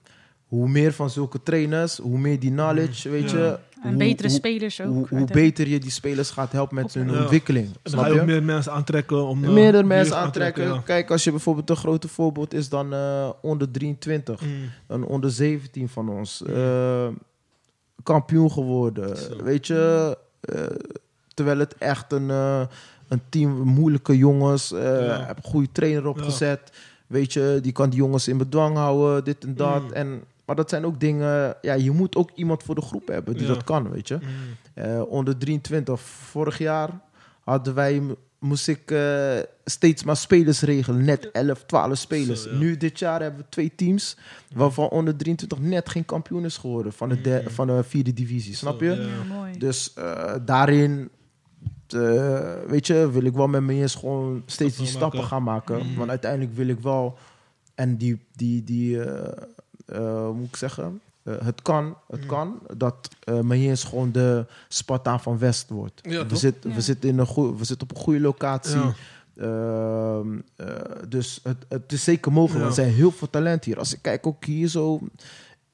[0.53, 3.39] hoe meer van zulke trainers, hoe meer die knowledge, weet Ja.
[3.39, 3.59] je...
[3.83, 5.09] En hoe- betere hoe- spelers ook.
[5.09, 7.21] hoe, beter je die spelers gaat helpen met hun Ja.
[7.21, 7.67] ontwikkeling.
[7.67, 9.41] En dan Snap ga je ook meer mensen aantrekken om...
[9.41, 10.65] Meerdere mensen aantrekken.
[10.65, 10.79] ja.
[10.85, 14.41] Kijk, als je bijvoorbeeld een grote voorbeeld is dan eh, onder 23.
[14.41, 14.51] Mm.
[14.87, 16.43] Een onder 17 van ons.
[16.43, 17.09] eh,
[18.03, 19.17] kampioen geworden.
[19.17, 19.43] Zo.
[19.43, 20.17] Weet je?
[20.41, 20.61] eh,
[21.35, 22.63] terwijl het echt een, eh,
[23.09, 24.73] een team moeilijke jongens.
[24.73, 25.25] eh Ja.
[25.27, 26.73] Heb een goede trainer opgezet.
[27.07, 29.25] Weet je, die kan die jongens in bedwang houden.
[29.25, 29.83] Dit en dat.
[29.83, 29.93] Mm.
[29.93, 30.23] En,
[30.53, 31.57] maar dat zijn ook dingen...
[31.63, 33.49] Ja, je moet ook iemand voor de groep hebben die Ja.
[33.55, 34.15] dat kan, weet je.
[34.21, 34.29] Mm.
[34.75, 36.91] Eh, onder 23, vorig jaar
[37.45, 38.03] hadden wij,
[38.39, 41.05] moest ik eh, steeds maar spelers regelen.
[41.05, 42.43] Net 11, 12 spelers.
[42.43, 42.57] Zo, ja.
[42.57, 44.17] Nu dit jaar hebben we twee teams,
[44.55, 47.51] waarvan onder 23 net geen kampioen is geworden van de, Mm.
[47.51, 48.55] van de vierde divisie.
[48.55, 48.91] Snap Zo, je?
[48.91, 49.01] ja.
[49.07, 49.59] Ja, mooi.
[49.59, 51.11] Dus eh, daarin,
[52.67, 55.29] weet je, wil ik wel met me eens gewoon steeds die Stappen maken.
[55.29, 55.87] gaan maken.
[55.87, 55.97] Mm.
[55.97, 57.19] Want uiteindelijk wil ik wel,
[57.75, 59.43] en die, die, die eh,
[59.93, 61.01] eh, moet ik zeggen?
[61.23, 62.27] Eh, het kan, het Mm.
[62.27, 66.01] kan dat uh, Mayens gewoon de Spartaan van West wordt.
[66.03, 66.75] Ja, we, zit, Ja.
[66.75, 68.79] we, zitten in een goe- we zitten op een goede locatie.
[68.81, 68.95] Ja.
[69.37, 70.67] Ehm, eh,
[71.09, 72.65] dus het, het is zeker mogelijk.
[72.65, 73.79] Want Er zijn heel veel talent hier.
[73.79, 75.01] Als ik kijk ook hier zo...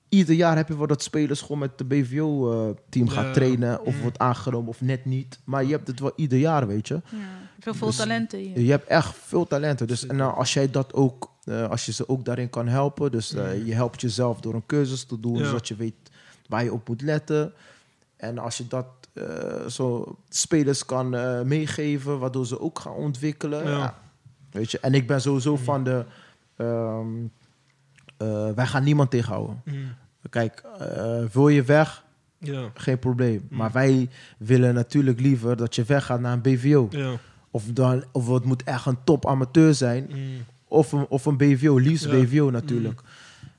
[0.08, 3.82] Ieder jaar heb je wel dat spelers gewoon met de BVO-team gaan trainen.
[3.84, 4.00] Of Mm.
[4.00, 5.38] wordt aangenomen of net niet.
[5.44, 6.94] Maar je hebt het wel ieder jaar, weet je.
[6.94, 7.18] Ja,
[7.60, 8.60] veel veel Dus- talenten hier.
[8.60, 9.86] Je hebt echt veel talenten.
[9.86, 13.10] Dus en nou, als jij dat ook, eh, als je ze ook daarin kan helpen,
[13.10, 13.64] dus eh, Mm.
[13.66, 15.44] je helpt jezelf door een cursus te doen, Ja.
[15.44, 15.94] zodat je weet
[16.48, 17.52] waar je op moet letten.
[18.16, 21.08] En als je dat eh, zo spelers kan
[21.48, 23.64] meegeven, waardoor ze ook gaan ontwikkelen.
[23.64, 23.78] Ja.
[23.78, 23.98] Ja.
[24.50, 25.58] Weet je, en ik ben sowieso Mm.
[25.58, 26.04] van de.
[26.56, 27.06] ehm,
[28.16, 29.62] eh, wij gaan niemand tegenhouden.
[29.64, 29.94] Mm.
[30.30, 30.62] Kijk,
[31.32, 32.04] wil je weg?
[32.38, 32.70] Ja.
[32.74, 33.46] Geen probleem.
[33.50, 33.56] Mm.
[33.58, 34.08] Maar wij
[34.38, 36.86] willen natuurlijk liever dat je weggaat naar een BVO.
[36.90, 37.12] Ja.
[37.50, 40.10] Of, dan, of het moet echt een top amateur zijn.
[40.68, 42.10] Of een, of een BVO, liefst Ja.
[42.10, 43.00] BVO natuurlijk.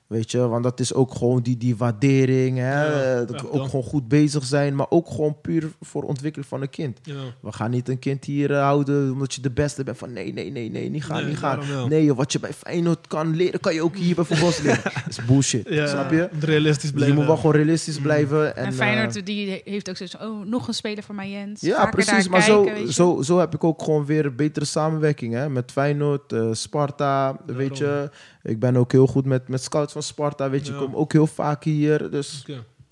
[0.10, 2.58] Weet je, want dat is ook gewoon die, die waardering.
[2.58, 2.84] Hè?
[2.84, 4.76] Ja, dat we ook gewoon goed bezig zijn.
[4.76, 7.00] Maar ook gewoon puur voor ontwikkeling van een kind.
[7.04, 7.14] Ja.
[7.42, 9.98] We gaan niet een kind hier eh, houden omdat je de beste bent.
[9.98, 11.90] Van nee, nee, nee, nee, niet gaan, Nee, niet gaan.
[11.90, 14.84] Nee, joh, wat je bij Feyenoord kan leren, kan je ook hier bij voetbal leren.
[14.84, 16.30] Dat is bullshit, Ja, snap je?
[16.40, 17.14] Realistisch blijven.
[17.14, 18.56] je moet wel gewoon realistisch blijven.
[18.56, 21.30] En, En, eh, Feyenoord die heeft ook zoiets van, oh, nog een speler voor mij,
[21.30, 21.62] Jens.
[21.62, 22.28] ja, Vaker precies.
[22.28, 25.34] Maar kijken, zo, zo, zo heb ik ook gewoon weer betere samenwerking.
[25.34, 25.50] Hè?
[25.50, 28.10] Met Feyenoord, eh, Sparta, weet je.
[28.44, 30.74] Ik ben ook heel goed met, met scouts van Sparta, weet je.
[30.74, 30.86] Ik Ja.
[30.86, 32.12] kom ook heel vaak hier.
[32.12, 32.46] Dus.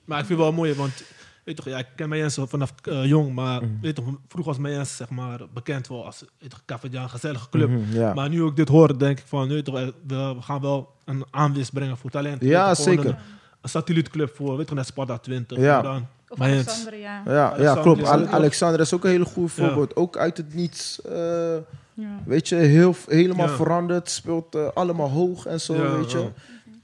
[0.05, 1.03] Maar ik vind het wel mooi, want
[1.43, 3.71] weet toch, ja, ik ken Mayens vanaf eh, jong, maar Mhm.
[3.81, 6.53] weet toch, vroeger was Mayens zeg maar bekend wel als weet
[6.93, 7.69] een gezellige club.
[7.69, 8.13] mhm, ja.
[8.13, 11.25] Maar nu ik dit hoor, denk ik van, weet toch, eh, we, gaan wel een
[11.31, 12.41] aanwinst brengen voor talent.
[12.41, 13.05] Ja, toch, zeker.
[13.05, 13.15] Een,
[13.61, 15.57] een satellietclub voor, weet toch, net Sparta 20.
[15.57, 15.81] Ja.
[15.81, 16.41] Dan, Of.
[16.41, 17.21] Alexandria.
[17.25, 18.29] Ja, ja, Alexander klopt.
[18.31, 19.65] Alexander is ook een hele goede Ja.
[19.67, 19.95] voorbeeld.
[19.95, 21.01] Ook uit het niets.
[21.01, 21.55] eh,
[21.93, 22.19] Ja.
[22.25, 23.55] weet je, heel, helemaal Ja.
[23.55, 24.09] veranderd.
[24.09, 26.27] Speelt allemaal hoog en zo, Ja, weet je.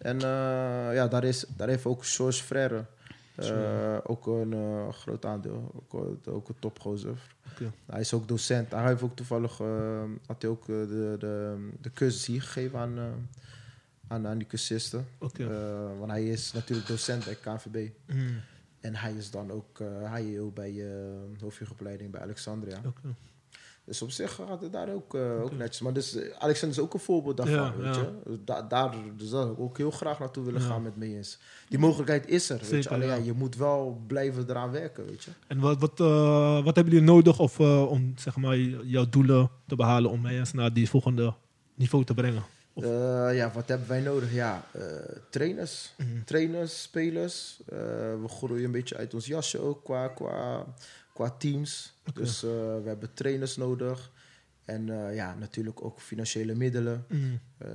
[0.04, 2.86] En eh, ja, daar, is, daar heeft ook George Frère
[3.36, 5.72] eh, ook een eh, groot aandeel.
[5.76, 7.36] Ook, ook een topgozer.
[7.86, 8.72] Hij is ook docent.
[8.72, 9.58] Hij heeft ook toevallig
[10.26, 13.00] had hij ook de, de, de cursus hier gegeven aan,
[14.08, 15.08] aan, aan die cursisten.
[16.00, 17.90] Want hij is natuurlijk docent bij KNVB.
[18.08, 18.40] Mm,
[18.80, 22.82] En hij is dan ook uh, HJO bij uh, bij Alexandria.
[23.86, 25.82] Dus op zich gaat het daar ook, uh, ook netjes.
[25.82, 28.02] Maar dus, uh, Alexander is ook een voorbeeld daarvan, Ja, weet ja.
[28.26, 28.40] je.
[28.46, 30.68] Da daar dus daar zou ik ook heel graag naartoe willen Ja.
[30.68, 31.40] gaan met me eens.
[31.70, 32.90] Die mogelijkheid is er, weet je.
[32.90, 33.16] Alleen ja.
[33.16, 35.32] je moet wel blijven eraan werken, weet je.
[35.48, 39.50] En wat, wat, eh, wat hebben jullie nodig of, eh, om zeg maar, jouw doelen
[39.68, 41.34] te behalen om Mayens naar die volgende
[41.76, 42.44] niveau te brengen?
[43.34, 44.34] Ja, wat hebben wij nodig?
[44.34, 44.66] Ja,
[45.30, 45.94] trainers.
[45.98, 46.24] Mhm.
[46.26, 47.60] Trainers, spelers.
[47.66, 50.66] We groeien een beetje uit ons jasje ook qua, qua,
[51.14, 51.93] qua teams.
[52.14, 54.12] Dus uh, we hebben trainers nodig.
[54.66, 57.06] En uh, ja, natuurlijk ook financiële middelen.
[57.10, 57.70] Mm, Uh,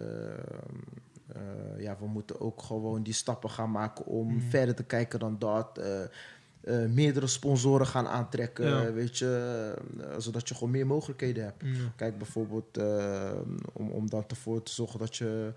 [1.37, 4.49] uh, ja, we moeten ook gewoon die stappen gaan maken om Mhm.
[4.49, 5.79] verder te kijken dan dat.
[5.79, 8.93] Uh, meerdere sponsoren gaan aantrekken, Ja.
[8.93, 11.63] weet je, uh, zodat je gewoon meer mogelijkheden hebt.
[11.63, 13.31] mm, Kijk bijvoorbeeld uh,
[13.73, 15.53] om, om dan ervoor te zorgen dat je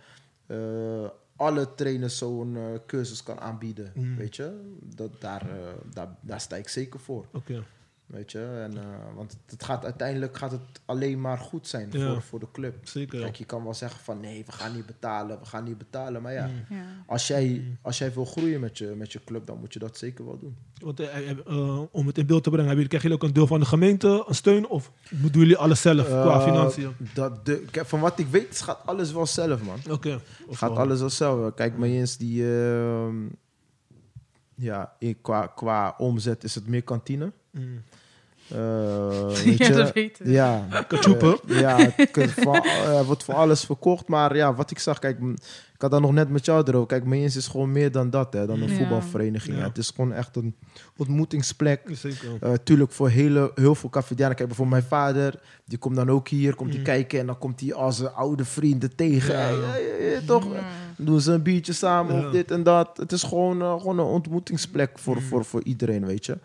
[1.35, 2.57] alle trainers zo'n
[2.88, 4.15] cursus kan aanbieden, Mm.
[4.15, 4.60] weet je.
[4.95, 5.48] Dat, daar,
[5.93, 7.26] daar, daar sta ik zeker voor.
[8.11, 8.39] Weet je.
[8.69, 8.79] En, uh,
[9.15, 12.11] want het gaat, uiteindelijk gaat het alleen maar goed zijn Ja.
[12.11, 12.75] voor, voor de club.
[12.88, 13.17] Zeker.
[13.19, 13.23] ja.
[13.23, 16.21] Kijk, je kan wel zeggen van nee, we gaan niet betalen, we gaan niet betalen.
[16.21, 16.75] Maar ja, Mm.
[16.77, 16.83] Ja.
[17.07, 19.97] als, jij, als jij wil groeien met je, met je club, dan moet je dat
[19.97, 20.55] zeker wel doen.
[20.81, 23.23] Want, eh, eh, eh, om het in beeld te brengen, hebben jullie, krijgen jullie ook
[23.29, 24.67] een deel van de gemeente, een steun?
[24.67, 26.95] Of doen jullie alles zelf qua Eh, financiën?
[27.13, 29.79] Dat de, kijk, van wat ik weet, gaat alles wel zelf, man.
[29.89, 30.19] Oké.
[30.49, 31.53] Gaat wel- alles wel zelf.
[31.53, 32.55] Kijk, maar eens die...
[32.55, 33.15] ehm,
[34.55, 37.31] ja, in- qua, qua omzet is het meer kantine.
[37.51, 37.81] Mm.
[38.51, 40.31] Eh, weet Ja, je, dat weten we.
[40.31, 44.07] Ja, eh, ja, het kan van- eh, wordt voor alles verkocht.
[44.07, 45.19] Maar ja, wat ik zag, kijk,
[45.73, 46.87] ik had dat nog net met jou erover.
[46.87, 48.75] Kijk, Mayens is gewoon meer dan dat, hè, dan een Ja.
[48.75, 49.55] voetbalvereniging.
[49.55, 49.61] Ja.
[49.61, 50.55] Ja, het is gewoon echt een
[50.97, 51.81] ontmoetingsplek.
[51.91, 52.27] Zeker.
[52.43, 54.35] Uh, tuurlijk voor hele, heel veel cafedianen.
[54.35, 56.83] Kijk, bijvoorbeeld mijn vader, die komt dan ook hier, komt hij Mm.
[56.85, 59.33] kijken en dan komt hij als zijn oude vrienden tegen.
[59.33, 59.39] Ja.
[59.39, 60.53] Hey, toch?
[60.53, 60.59] Ja.
[60.97, 62.25] Doen ze een biertje samen Ja.
[62.25, 62.97] of dit en dat.
[62.97, 65.21] Het is gewoon, uh, gewoon een ontmoetingsplek voor, Mm.
[65.21, 66.37] voor, voor iedereen, weet je.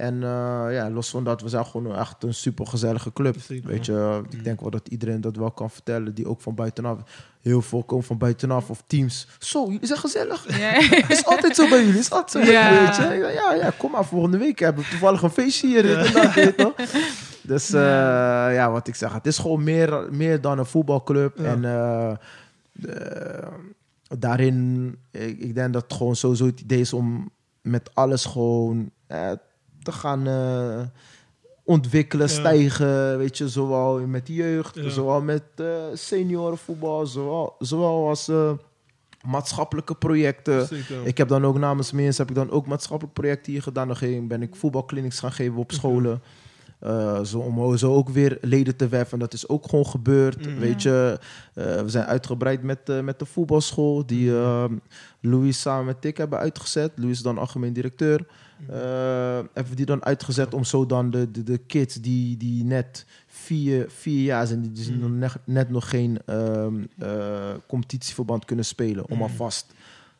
[0.00, 3.36] En uh, ja, los van dat, we zijn gewoon echt een super gezellige club.
[3.40, 3.68] Zeker.
[3.68, 4.42] Weet je, ik Mm.
[4.42, 6.98] denk wel dat iedereen dat wel kan vertellen, die ook van buitenaf,
[7.40, 9.26] heel veel komen van buitenaf of teams.
[9.38, 10.58] Zo, jullie zijn gezellig.
[10.58, 10.76] Ja.
[11.08, 12.70] is altijd zo bij jullie, is altijd zo bij Ja.
[12.72, 13.32] jullie, weet je.
[13.32, 14.58] Ja, ja, kom maar volgende week.
[14.58, 15.82] Hebben we toevallig een feestje hier.
[15.82, 16.74] dit en dat, weet je toch?
[17.42, 17.80] Dus eh,
[18.52, 21.38] ja, wat ik zeg, het is gewoon meer, meer dan een voetbalclub.
[21.38, 21.44] Ja.
[21.44, 22.10] En eh,
[22.82, 23.48] eh,
[24.18, 27.30] daarin, ik, ik denk dat het gewoon sowieso het idee is om
[27.62, 29.30] met alles gewoon eh,
[29.82, 30.80] te gaan eh,
[31.64, 32.32] ontwikkelen, Ja.
[32.32, 33.18] stijgen.
[33.18, 34.88] Weet je, zowel met de jeugd, Ja.
[34.88, 38.52] zowel met eh seniorenvoetbal, zowel, zowel als eh,
[39.24, 40.66] maatschappelijke projecten.
[40.66, 41.06] Zeker.
[41.06, 43.86] Ik heb dan ook namens Meens heb ik dan ook maatschappelijk projecten hier gedaan.
[43.86, 46.22] Dan ging, ben ik voetbalclinics gaan geven op scholen.
[47.24, 49.18] Zo, om zo ook weer leden te werven.
[49.18, 50.46] Dat is ook gewoon gebeurd.
[50.46, 50.58] Mhm.
[50.58, 51.18] Weet je,
[51.54, 54.06] we zijn uitgebreid met, met de voetbalschool.
[54.06, 54.64] Die eh,
[55.20, 56.92] Louis samen met ik hebben uitgezet.
[56.94, 58.26] Louis is dan algemeen directeur.
[58.68, 58.76] Eh,
[59.52, 63.04] hebben we die dan uitgezet om zo dan de, de, de kids die, die net
[63.26, 65.00] vier, vier jaar zijn, die dus Mhm.
[65.00, 67.08] nog net, net nog geen ehm, eh,
[67.68, 69.22] competitieverband kunnen spelen, om Mhm.
[69.22, 69.66] alvast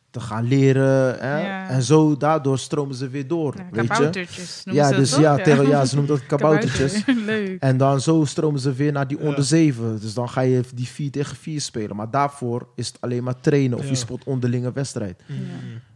[0.09, 1.19] te gaan leren.
[1.19, 1.39] Hè?
[1.47, 1.69] Ja.
[1.69, 3.53] En zo, daardoor stromen ze weer door.
[3.57, 3.87] Ja, weet je?
[3.87, 7.05] kaboutertjes noemen Ja, ze dus ja, tegen, ja, ze noemen dat kaboutertjes.
[7.25, 7.61] Leuk.
[7.61, 9.27] En dan zo stromen ze weer naar die Ja.
[9.27, 9.99] onder zeven.
[9.99, 11.95] Dus dan ga je die vier tegen vier spelen.
[11.95, 13.89] Maar daarvoor is het alleen maar trainen of Ja.
[13.89, 15.21] je speelt onderlinge wedstrijd.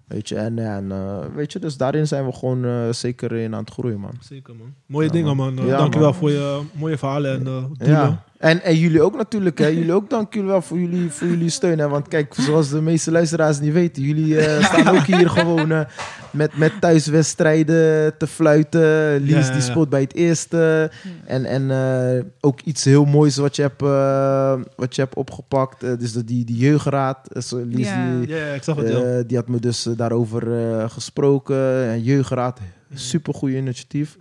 [0.08, 3.54] Weet je, en, en eh, weet je, dus daarin zijn we gewoon eh, zeker in
[3.54, 4.14] aan het groeien, man.
[4.20, 4.74] Zeker, man.
[4.86, 5.60] Mooie Ja, dingen, man.
[5.60, 6.18] Uh, Ja, dankjewel man.
[6.20, 7.76] voor je mooie verhalen en doelen.
[7.78, 8.24] Ja.
[8.38, 9.68] En, en jullie ook natuurlijk, hè.
[9.68, 11.88] Jullie ook dank jullie wel voor jullie, voor jullie steun, hè.
[11.88, 15.86] Want kijk, zoals de meeste luisteraars niet weten, jullie staan ook hier gewoon
[16.36, 19.16] met, met thuiswedstrijden te fluiten.
[19.22, 20.92] Lies, Ja, ja, die speelt bij het eerste.
[21.26, 25.84] En, en eh, ook iets heel moois wat je hebt, eh, wat je hebt opgepakt.
[25.84, 27.18] Eh, dus dat die, die jeugdraad.
[27.34, 28.20] Lies, Ja.
[28.20, 28.98] die, Ja, ja, ik zag het, ja.
[29.02, 31.90] eh, die had me dus daarover eh, gesproken.
[31.90, 32.60] En jeugdraad,
[32.96, 34.18] super goede initiatief.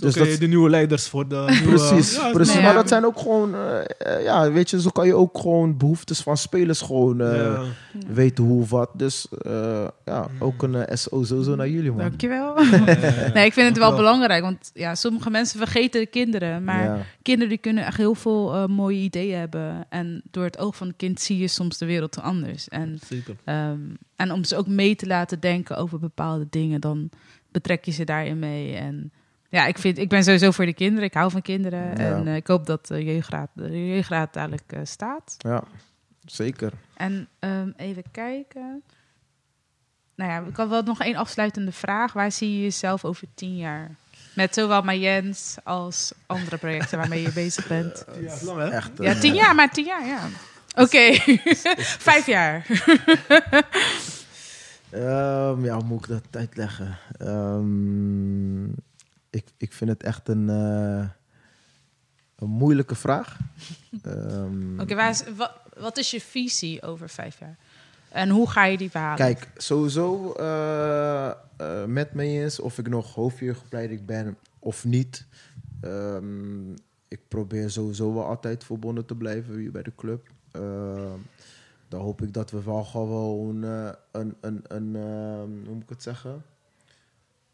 [0.00, 1.88] Dus je de nieuwe leiders voor de nieuwe...
[1.88, 2.54] Precies, Ja, precies.
[2.54, 5.38] Nee, maar dat zijn ook gewoon, eh, eh, ja, weet je, zo kan je ook
[5.38, 7.62] gewoon behoeftes van spelers gewoon eh, ja.
[8.08, 8.90] weten hoe of wat.
[8.94, 11.98] Dus eh, ja, ook een SO sowieso naar jullie, man.
[11.98, 12.54] Dankjewel.
[13.34, 16.98] Nee, ik vind het wel belangrijk, want ja, sommige mensen vergeten de kinderen, maar Ja.
[17.22, 20.96] kinderen die kunnen echt heel veel mooie ideeën hebben en door het oog van het
[20.96, 22.68] kind zie je soms de wereld anders.
[22.68, 23.36] En, Zeker.
[23.44, 23.78] ehm,
[24.16, 27.10] en om ze ook mee te laten denken over bepaalde dingen, dan
[27.62, 28.76] betrek je ze daarin mee.
[28.76, 29.12] En
[29.48, 31.94] ja, ik, vind, ik ben sowieso voor de kinderen, ik hou van kinderen Ja.
[32.16, 35.34] en eh, ik hoop dat de jeugdraad, de jeugdraad dadelijk eh, staat.
[35.38, 35.62] ja,
[36.24, 36.72] zeker.
[36.96, 38.82] En ehm, even kijken.
[40.14, 42.12] Nou ja, ik had wel nog één afsluitende vraag.
[42.12, 43.90] Waar zie je jezelf over tien jaar?
[44.34, 48.04] Met zowel Mayens als andere projecten waarmee je bezig bent.
[48.20, 48.68] Ja, is lang, hè?
[48.68, 48.90] Echt.
[48.98, 50.20] Ja, eh, tien jaar, maar tien jaar, ja.
[50.74, 51.12] Oké,
[52.08, 52.66] vijf jaar.
[54.96, 56.98] ehm, ja, hoe moet ik dat uitleggen?
[57.18, 58.64] Ehm,
[59.30, 61.08] ik, ik vind het echt een, eh,
[62.36, 63.38] een moeilijke vraag.
[64.02, 64.94] Ehm, Oké,
[65.36, 67.56] wat, wat is je visie over vijf jaar?
[68.08, 69.16] En hoe ga je die behalen?
[69.16, 75.26] Kijk, sowieso eh, eh, met me eens of ik nog hoofdjeugdopleiding ben of niet.
[77.08, 80.30] Ik probeer sowieso wel altijd verbonden te blijven hier bij de club.
[81.88, 85.88] Dan hoop ik dat we wel gewoon eh, een, een, een ehm, hoe moet ik
[85.88, 86.42] het zeggen?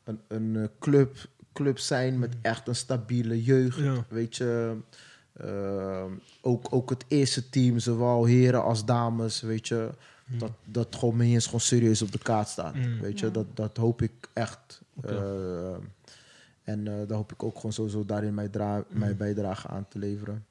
[0.04, 1.16] Een, een eh, club,
[1.52, 3.78] club zijn met echt een stabiele jeugd.
[3.78, 4.04] Ja.
[4.08, 4.76] Weet je,
[5.36, 6.10] ehm,
[6.40, 9.90] ook, ook het eerste team, zowel heren als dames, weet je.
[10.38, 12.74] Dat, dat gewoon eens gewoon serieus op de kaart staat.
[12.74, 13.00] Mm.
[13.00, 13.32] Weet je, Ja.
[13.32, 14.82] dat, dat hoop ik echt.
[15.02, 15.74] Eh,
[16.62, 19.98] en eh daar hoop ik ook gewoon sowieso daarin mijn, dra- mijn bijdrage aan te
[19.98, 20.44] leveren.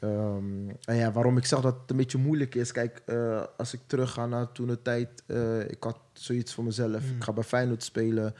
[0.00, 2.72] Ehm, en ja, waarom ik zeg dat het een beetje moeilijk is.
[2.72, 5.22] Kijk, eh, als ik terug ga naar toen de tijd.
[5.26, 7.02] eh, ik had zoiets voor mezelf.
[7.02, 7.16] Mm.
[7.16, 8.34] Ik ga bij Feyenoord spelen.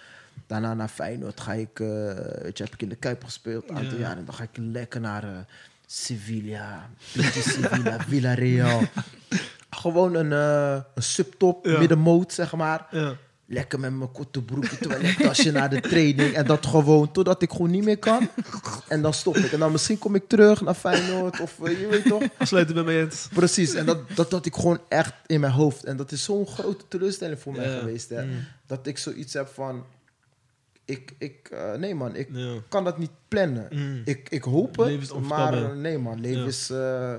[0.46, 1.86] Daarna naar Feyenoord ga ik, eh,
[2.42, 3.68] weet je, heb ik in de Kuip gespeeld.
[3.70, 3.98] Een aantal Ja.
[4.00, 4.16] jaar.
[4.16, 5.46] En dan ga ik lekker naar
[5.86, 8.80] Sevilla, Sevilla, Villarreal.
[9.70, 10.30] Gewoon een,
[10.94, 11.78] een subtop, Ja.
[11.78, 12.86] middenmoot, zeg maar.
[12.90, 13.14] Ja.
[13.52, 16.32] Lekker met mijn korte broekje, toilettasje naar de training.
[16.32, 18.28] En dat gewoon totdat ik gewoon niet meer kan.
[18.88, 19.52] En dan stop ik.
[19.52, 22.22] En dan misschien kom ik terug naar Feyenoord of eh, je weet toch.
[22.38, 23.28] Afsluiten met mij eens.
[23.34, 23.74] Precies.
[23.74, 25.84] En dat, dat had ik gewoon echt in mijn hoofd.
[25.84, 27.78] En dat is zo'n grote teleurstelling voor mij Ja.
[27.78, 28.08] geweest.
[28.08, 28.24] Hè?
[28.24, 28.44] Mm.
[28.66, 29.84] Dat ik zoiets heb van...
[30.84, 32.54] Ik, ik, eh, nee man, ik Ja.
[32.68, 33.68] kan dat niet plannen.
[33.70, 34.02] Mm.
[34.04, 36.46] Ik, ik hoop het, maar nee man, leven Ja.
[36.46, 36.70] is...
[36.70, 37.14] eh,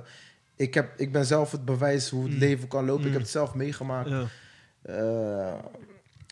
[0.56, 2.40] ik, heb, ik ben zelf het bewijs hoe het Mm.
[2.40, 3.06] leven kan lopen.
[3.06, 4.10] Ik heb het zelf meegemaakt.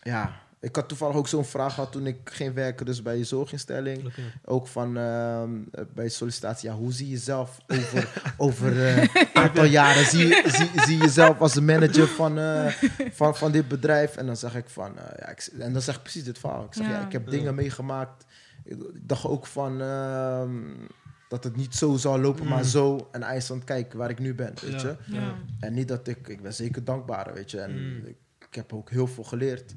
[0.00, 0.32] Ja.
[0.60, 4.12] Ik had toevallig ook zo'n vraag gehad toen ik ging werken dus bij je zorginstelling.
[4.44, 8.08] Ook van ehm, eh, bij sollicitatie, ja, hoe zie je jezelf over
[8.46, 10.04] over eh, een aantal jaren?
[10.04, 12.66] Zie, je- zie, zie je jezelf als de manager van, eh,
[13.12, 14.16] van, van dit bedrijf?
[14.16, 16.64] En dan zeg ik van, eh, ja, ik, en dan zeg ik precies dit verhaal.
[16.64, 17.06] Ik zeg, ja, Ja.
[17.06, 17.30] ik heb Ja.
[17.30, 18.24] dingen meegemaakt.
[18.64, 20.54] Ik, dacht ook van ehm,
[21.28, 22.64] dat het niet zo zou lopen, maar Mm.
[22.64, 23.08] zo.
[23.12, 24.96] En IJsland, kijk waar ik nu ben, weet Ja.
[25.06, 25.14] je.
[25.16, 25.34] Ja.
[25.60, 27.60] En niet dat ik, ik ben zeker dankbaar, weet je.
[27.60, 28.04] En Mm.
[28.06, 28.16] ik,
[28.50, 29.76] ik heb ook heel veel geleerd.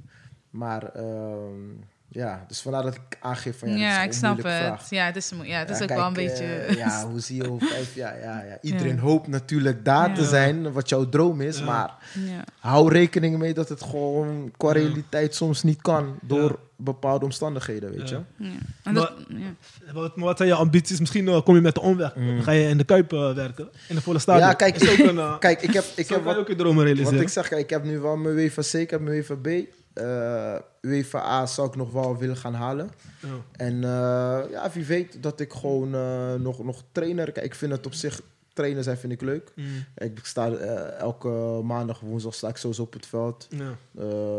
[0.50, 1.72] Maar ehm,
[2.14, 4.46] ja, dus vandaar dat ik aangeef van ja, Ja, ik snap het.
[4.46, 4.90] vraag.
[4.90, 6.44] Ja, het is, ja, het is Ja, ook wel een kijk, beetje...
[6.46, 8.20] eh, ja, hoe zie je over vijf jaar?
[8.20, 8.58] Ja, ja.
[8.62, 9.02] Iedereen Ja.
[9.02, 11.58] hoopt natuurlijk daar te zijn, wat jouw droom is.
[11.58, 11.66] Ja.
[11.66, 11.94] Maar
[12.26, 12.44] ja.
[12.60, 14.74] hou rekening mee dat het gewoon qua Ja.
[14.74, 16.16] realiteit soms niet kan.
[16.22, 16.56] Door Ja.
[16.76, 18.24] bepaalde omstandigheden, weet Ja.
[18.38, 18.46] je.
[18.46, 18.52] Ja.
[18.84, 19.94] En dat, ja.
[19.94, 21.00] Wat, maar wat zijn je ambities?
[21.00, 22.16] Misschien eh, kom je met de omweg.
[22.16, 22.36] Mm.
[22.36, 23.70] Dan ga je in de Kuip eh, werken.
[23.88, 24.48] In de volle stadion.
[24.48, 26.84] Ja, kijk, is ook een, eh, Kijk, ik heb, ik heb wat, ook je dromen
[26.84, 27.14] realiseren.
[27.14, 29.36] Wat ik zeg, kijk, ik heb nu wel mijn UEFA C, ik heb mijn UEFA
[29.94, 32.90] Eh UEFA A zou ik nog wel willen gaan halen.
[33.20, 33.28] Ja.
[33.52, 37.32] En eh, ja, wie weet dat ik gewoon eh, nog, nog trainer...
[37.32, 38.22] Kijk, ik vind het op zich...
[38.54, 39.52] Trainer zijn vind ik leuk.
[39.56, 39.66] Mm.
[39.98, 40.52] Ik sta
[40.98, 43.48] elke maandag, woensdag sta ik sowieso op het veld.
[43.50, 43.76] Ja.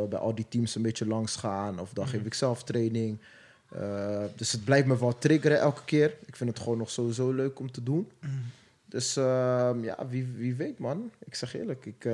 [0.09, 1.78] Bij al die teams een beetje langs gaan.
[1.81, 2.12] Of dan Mhm.
[2.14, 3.18] geef ik zelf training.
[4.36, 6.14] Dus het blijft me wel triggeren elke keer.
[6.24, 8.10] Ik vind het gewoon nog sowieso leuk om te doen.
[8.20, 8.31] Mm.
[8.89, 11.10] Dus ehm, ja, wie, wie weet man.
[11.24, 12.05] Ik zeg eerlijk, ik...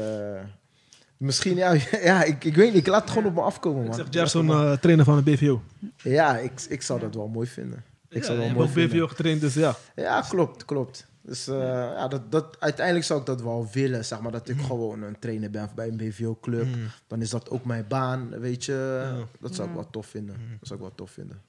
[1.20, 1.76] misschien, ja,
[2.10, 2.80] ja ik, ik weet niet.
[2.80, 3.96] Ik laat het gewoon op me afkomen, Ik man.
[3.96, 5.62] zeg Gerson, eh, trainer van de BVO.
[5.96, 7.84] Ja, ik, ik zou dat wel mooi vinden.
[8.08, 9.08] Ik ja, zou je dat hebt wel ook mooi BVO vinden.
[9.08, 9.74] getraind, dus ja.
[9.96, 11.08] Ja, klopt, klopt.
[11.22, 11.58] Dus eh,
[11.94, 15.18] ja, dat, dat, uiteindelijk zou ik dat wel willen, zeg maar, dat ik gewoon een
[15.18, 16.66] trainer ben bij een BVO-club.
[17.06, 19.02] Dan is dat ook mijn baan, weet je.
[19.40, 20.36] Dat zou ik wel tof vinden.
[20.58, 21.40] Dat zou ik wel tof vinden.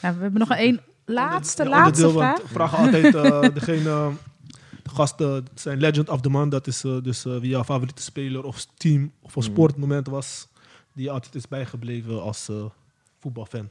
[0.00, 2.42] Ja, we hebben nog een laatste, Ja, laatste vraag.
[2.42, 4.10] we vragen altijd eh, degene, de
[4.90, 6.50] gasten zijn legend of the month.
[6.50, 10.48] Dat is eh, dus eh, wie jouw favoriete speler of team of een sportmoment was.
[10.92, 12.64] Die je altijd is bijgebleven als eh,
[13.20, 13.68] voetbalfan.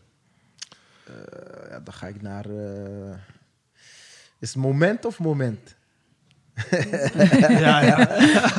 [1.05, 1.13] Eh,
[1.69, 2.45] ja, dan ga ik naar...
[2.45, 3.13] eh,
[4.39, 5.75] is het moment of moment?
[7.49, 8.07] ja, ja.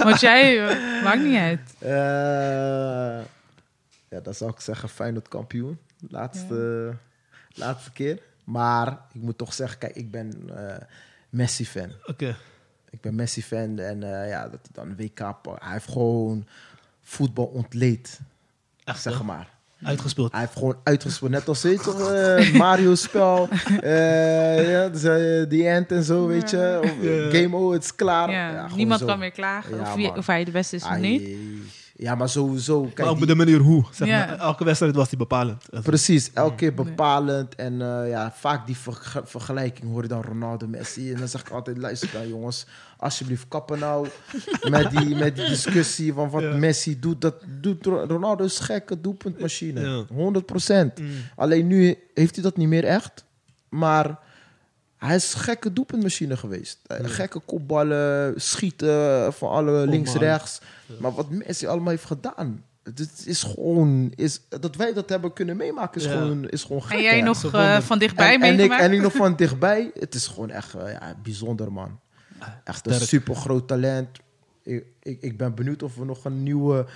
[0.02, 0.64] Want jij,
[1.04, 1.74] maakt niet uit.
[1.78, 3.26] Eh,
[4.08, 5.78] ja, dan zou ik zeggen Feyenoord kampioen.
[6.08, 6.92] Laatste,
[7.54, 8.18] laatste keer.
[8.44, 10.76] Maar ik moet toch zeggen, kijk, ik ben eh,
[11.28, 11.92] Messi-fan.
[12.06, 12.36] Oké.
[12.90, 15.18] Ik ben Messi-fan en eh, ja, dat hij dan WK...
[15.58, 16.46] Hij heeft gewoon
[17.02, 18.20] voetbal ontleed,
[18.84, 19.48] Echt, zeg maar.
[19.82, 20.32] Uitgespeeld.
[20.32, 23.48] Hij heeft gewoon uitgespeeld, net als weet je, toch, eh, Mario-spel,
[23.80, 25.02] eh, ja, dus,
[25.48, 26.80] die end en zo, weet je.
[26.82, 26.90] Of.
[27.40, 28.30] Game over, het is klaar.
[28.30, 29.06] Ja, niemand zo.
[29.06, 31.28] kan meer klagen Ja, of, wie- of hij de beste is of niet.
[32.02, 32.82] Ja, maar sowieso.
[32.82, 33.84] Kijk, maar ook die- op de manier hoe.
[33.92, 35.64] Zeg maar, elke wedstrijd was hij bepalend.
[35.70, 37.54] Also, Precies, elke keer bepalend.
[37.54, 41.12] En eh, ja, vaak die verg- vergelijking hoor je dan Ronaldo, Messi.
[41.12, 42.66] En dan zeg ik altijd, luister dan jongens,
[42.96, 44.08] alsjeblieft kappen nou
[44.70, 46.56] met die, met die discussie van wat Ja.
[46.56, 47.20] Messi doet.
[47.20, 50.04] Dat doet Ro- Ronaldo is gekke doelpuntmachine, Ja.
[50.14, 50.98] 100%.
[51.00, 51.08] Mm.
[51.36, 53.24] Alleen nu heeft hij dat niet meer echt,
[53.68, 54.18] maar
[55.00, 56.78] hij is een gekke doelpuntmachine geweest.
[56.88, 60.22] Gekke kopballen, schieten van alle links, man.
[60.22, 60.60] rechts.
[60.98, 62.64] Maar wat Messi allemaal heeft gedaan...
[62.82, 66.12] Het is gewoon, is, dat wij dat hebben kunnen meemaken, is, Ja.
[66.12, 66.96] gewoon, is gewoon gek.
[66.96, 67.22] En jij hè?
[67.22, 68.82] nog eh, van dichtbij en, en, ik, meegemaakt?
[68.82, 69.90] en ik nog van dichtbij.
[69.94, 72.00] Het is gewoon echt eh, ja, bijzonder, man.
[72.64, 74.08] Echt een super groot talent.
[74.62, 76.86] Ik, ik, ik ben benieuwd of we nog een nieuwe,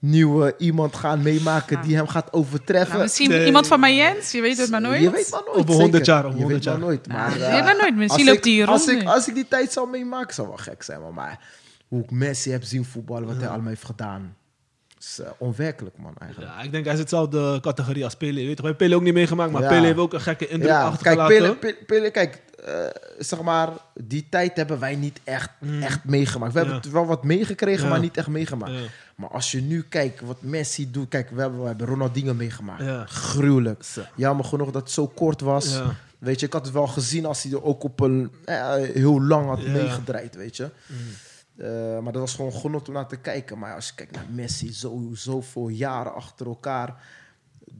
[0.00, 1.82] nieuwe iemand gaan meemaken Ja.
[1.82, 2.90] die hem gaat overtreffen.
[2.90, 3.46] Nou, misschien Nee.
[3.46, 5.00] iemand van Mayens, je weet het maar nooit.
[5.00, 5.58] Je weet maar nooit.
[5.58, 6.22] Over 100 zeker.
[6.22, 6.82] jaar, Je 100 weet maar jaar.
[6.82, 7.08] nooit.
[7.08, 9.72] Maar, je eh, weet maar nooit, misschien als loopt als ik, als ik die tijd
[9.72, 11.00] zou meemaken, zou wel gek zijn.
[11.00, 11.38] Maar, maar
[11.88, 14.34] hoe ik Messi heb zien voetballen, wat hij allemaal heeft gedaan.
[15.00, 16.52] is eh, onwerkelijk, man, eigenlijk.
[16.52, 18.32] Ja, ik denk hij is hetzelfde categorie als Pele.
[18.34, 18.56] Weet je, toch?
[18.60, 19.68] we hebben Pele ook niet meegemaakt, maar Ja.
[19.68, 21.36] Pele heeft ook een gekke indruk Ja, kijk, achtergelaten.
[21.38, 22.74] Pele, Pele, Pele, kijk, eh,
[23.18, 25.50] zeg maar, die tijd hebben wij niet echt,
[25.80, 26.52] echt meegemaakt.
[26.52, 26.82] We hebben Mm.
[26.82, 26.88] Ja.
[26.88, 27.90] het wel wat meegekregen, Ja.
[27.90, 28.72] maar niet echt meegemaakt.
[29.20, 32.82] Maar als je nu kijkt wat Messi doet, kijk, we hebben, we hebben Ronaldinho meegemaakt.
[32.84, 33.04] Ja.
[33.06, 33.84] Gruwelijk.
[34.16, 35.72] Jammer genoeg dat het zo kort was.
[35.72, 35.94] Ja.
[36.18, 39.22] Weet je, ik had het wel gezien als hij er ook op een eh, heel
[39.22, 39.66] lang had Ja.
[39.66, 39.72] Mm.
[39.72, 40.70] meegedraaid, weet je.
[41.56, 43.58] Eh, maar dat was gewoon genot om naar te kijken.
[43.58, 47.02] Maar als je kijkt naar Messi, zo, zoveel jaren achter elkaar,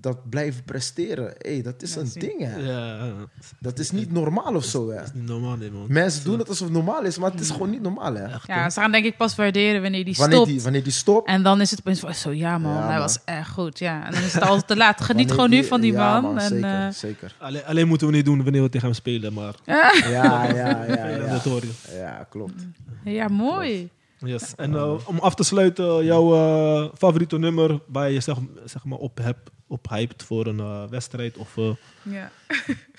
[0.01, 2.57] dat blijven presteren, hey, dat is een ding, hè.
[2.57, 3.13] Ja,
[3.59, 4.97] Dat is niet normaal of zo, hè.
[4.97, 5.85] dat is niet normaal, nee, man.
[5.89, 8.25] Mensen doen het alsof het normaal is, maar het is gewoon niet normaal, hè.
[8.25, 10.51] Echt, Ja, ze gaan denk ik pas waarderen wanneer die Wanneer stopt.
[10.51, 12.89] die, wanneer die stopt, En dan is het opeens van, zo ja man, Ja, hij
[12.91, 12.99] man.
[12.99, 13.79] was echt goed.
[13.79, 15.01] Ja, en dan is het al te laat.
[15.01, 16.39] Geniet wanneer gewoon nu van die ja, man.
[16.39, 17.35] en, zeker, eh, zeker.
[17.39, 20.85] Alleen, alleen moeten we niet doen wanneer we tegen hem spelen, maar Ja, ja, ja,
[20.85, 21.07] ja.
[21.09, 21.27] ja.
[21.31, 21.97] dat hoor je.
[21.99, 22.63] Ja, klopt.
[23.05, 23.91] ja, mooi.
[24.25, 24.53] Yes.
[24.57, 28.99] En eh, om af te sluiten, jouw eh, favoriete nummer waar je zeg, zeg maar
[28.99, 31.71] op, hebt, op hyped voor een eh, wedstrijd of eh,
[32.03, 32.31] Ja.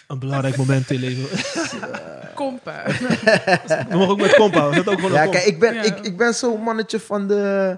[0.08, 1.40] een belangrijk moment in je leven.
[2.36, 2.74] Kompen.
[2.86, 5.82] We mogen ook met compa, we ook gewoon Ja, een kijk, ik ben, Ja.
[5.84, 7.78] ik, ik ben zo'n mannetje van de...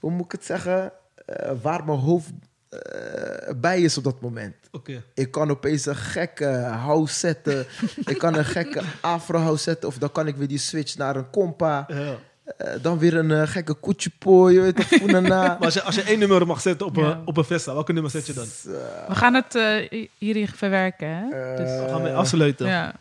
[0.00, 0.92] Hoe moet ik het zeggen?
[1.26, 2.30] Eh, waar mijn hoofd
[2.68, 4.54] eh, bij is op dat moment.
[4.72, 5.02] Oké.
[5.14, 6.48] Ik kan opeens een gekke
[6.84, 7.66] house zetten.
[8.04, 9.88] ik kan een gekke afro house zetten.
[9.88, 11.84] Of dan kan ik weer die switch naar een compa.
[11.88, 12.14] Ja.
[12.56, 14.54] Eh, dan weer een eh, gekke koetjepooi.
[14.54, 15.20] Je weet toch, na.
[15.58, 17.02] Maar als je, als je één nummer mag zetten op, Ja.
[17.02, 18.46] een, op een festa, welke nummer zet je dan?
[19.08, 21.28] We gaan het eh, hierin verwerken, hè?
[21.56, 22.66] Dus, We gaan mee afsluiten.
[22.66, 22.92] ja.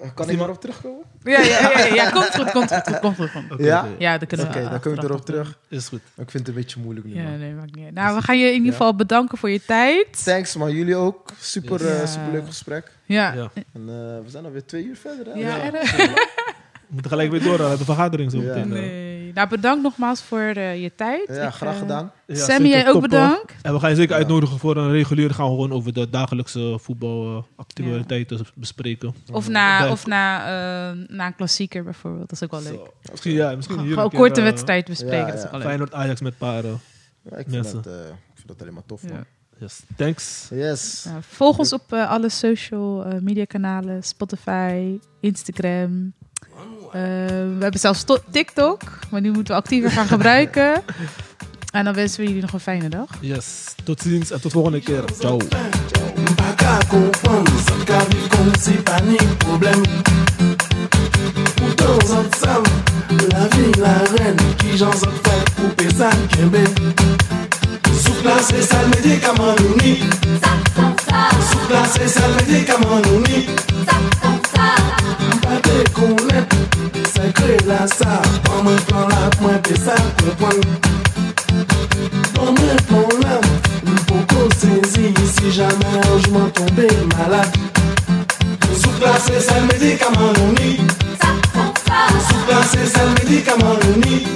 [0.00, 1.04] Eh, Kan ik daarop terugkomen?
[1.24, 3.30] Ja, ja, ja, ja, ja, komt goed, komt goed, komt goed.
[3.30, 3.52] Komt goed.
[3.52, 3.80] Oké, Ja?
[3.80, 3.94] oké.
[3.98, 4.68] Ja, dat kunnen Oké, we.
[4.68, 5.58] dan kunnen we erop terug.
[5.68, 6.00] Is goed.
[6.16, 7.94] Ik vind het een beetje moeilijk nu, Ja, nee, maakt niet uit.
[7.94, 10.24] Nou, we gaan je in ieder geval bedanken voor je tijd.
[10.24, 10.72] Thanks, man.
[10.74, 11.30] Jullie ook.
[11.40, 12.00] Super, Yes.
[12.00, 12.92] eh, super leuk gesprek.
[13.04, 13.32] Ja.
[13.32, 13.50] Ja.
[13.54, 15.32] En eh, we zijn alweer twee uur verder, hè?
[15.40, 15.70] Ja, Ja.
[16.90, 18.46] We moeten gelijk weer door aan de vergadering zo Ja.
[18.46, 18.68] meteen.
[18.68, 19.08] Nee.
[19.34, 21.28] Nou, bedankt nogmaals voor eh, je tijd.
[21.28, 22.12] Ja, Ik, graag eh, gedaan.
[22.26, 23.54] Ja, Sammy, jij ook top, bedankt.
[23.62, 24.16] En we gaan je zeker Ja.
[24.18, 25.30] uitnodigen voor een regulier.
[25.34, 29.14] gaan we gewoon over de dagelijkse voetbalactiviteiten bespreken.
[29.32, 32.28] Of na, of na, eh, na een klassieker bijvoorbeeld.
[32.28, 32.86] Dat is ook wel leuk.
[32.86, 33.10] Zo.
[33.10, 35.18] Misschien, ja, misschien hier Gewoon een korte wedstrijd bespreken.
[35.18, 35.62] ja, dat is wel leuk.
[35.62, 36.80] Feyenoord Ajax met paren.
[37.30, 39.12] Ja, ik, vind dat, eh, ik vind dat alleen maar tof, Ja.
[39.12, 39.24] man.
[39.58, 39.80] Yes.
[39.96, 40.48] Thanks.
[40.50, 41.06] Yes.
[41.20, 44.02] Volg ons op eh, alle social eh, media kanalen.
[44.02, 46.12] Spotify, Instagram.
[46.92, 48.80] Eh, we hebben zelfs to- TikTok.
[49.10, 50.72] Maar die moeten we actiever gaan gebruiken.
[51.70, 53.08] En dan wensen we jullie nog een fijne dag.
[53.20, 53.74] Yes.
[53.84, 55.04] Tot ziens en tot volgende keer.
[55.18, 55.38] Ciao.
[63.32, 66.10] La vie, la reine, qui j'en fait ça
[67.94, 70.04] Soukla se sal medikamentouni
[71.50, 73.46] Soukla se sal medikamentouni
[75.34, 76.54] Mpa te konet
[77.14, 80.60] Sekre la sa Pan mwen plan la mwen pe sa kompon
[82.34, 83.40] Pan mwen plan la
[83.84, 87.58] Mwen poko sezi Si jamen anjman tombe malade.
[88.82, 90.80] Soukla se sal medikamentouni
[92.28, 94.26] Soukla se sal medikamentouni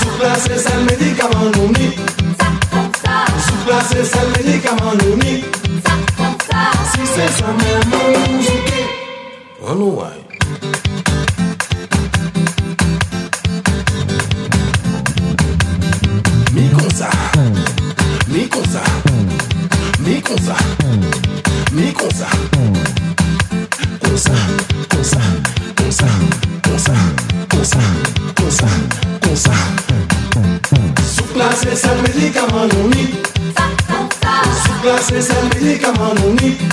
[0.00, 2.00] Subclases al medicament únic.
[3.46, 4.10] Subclases.
[4.10, 4.26] Si.
[9.68, 10.16] Oh,
[27.48, 27.78] coça,
[28.40, 28.66] coça,
[29.22, 29.52] coça.
[31.04, 33.16] Sou classe essa medicamento único.
[34.66, 36.64] Sou classe essa medicamento único.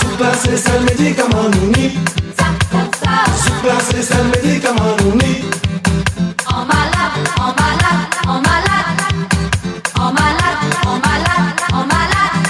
[0.00, 2.00] Sou classe essa medicamento único.
[3.44, 5.46] Sou classe essa medicamento único.
[6.48, 9.04] En malade, en malade, en malade.
[9.96, 12.40] En malade, en malade, en malade.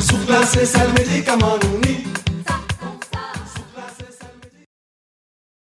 [0.00, 1.69] Sou classe essa medicamento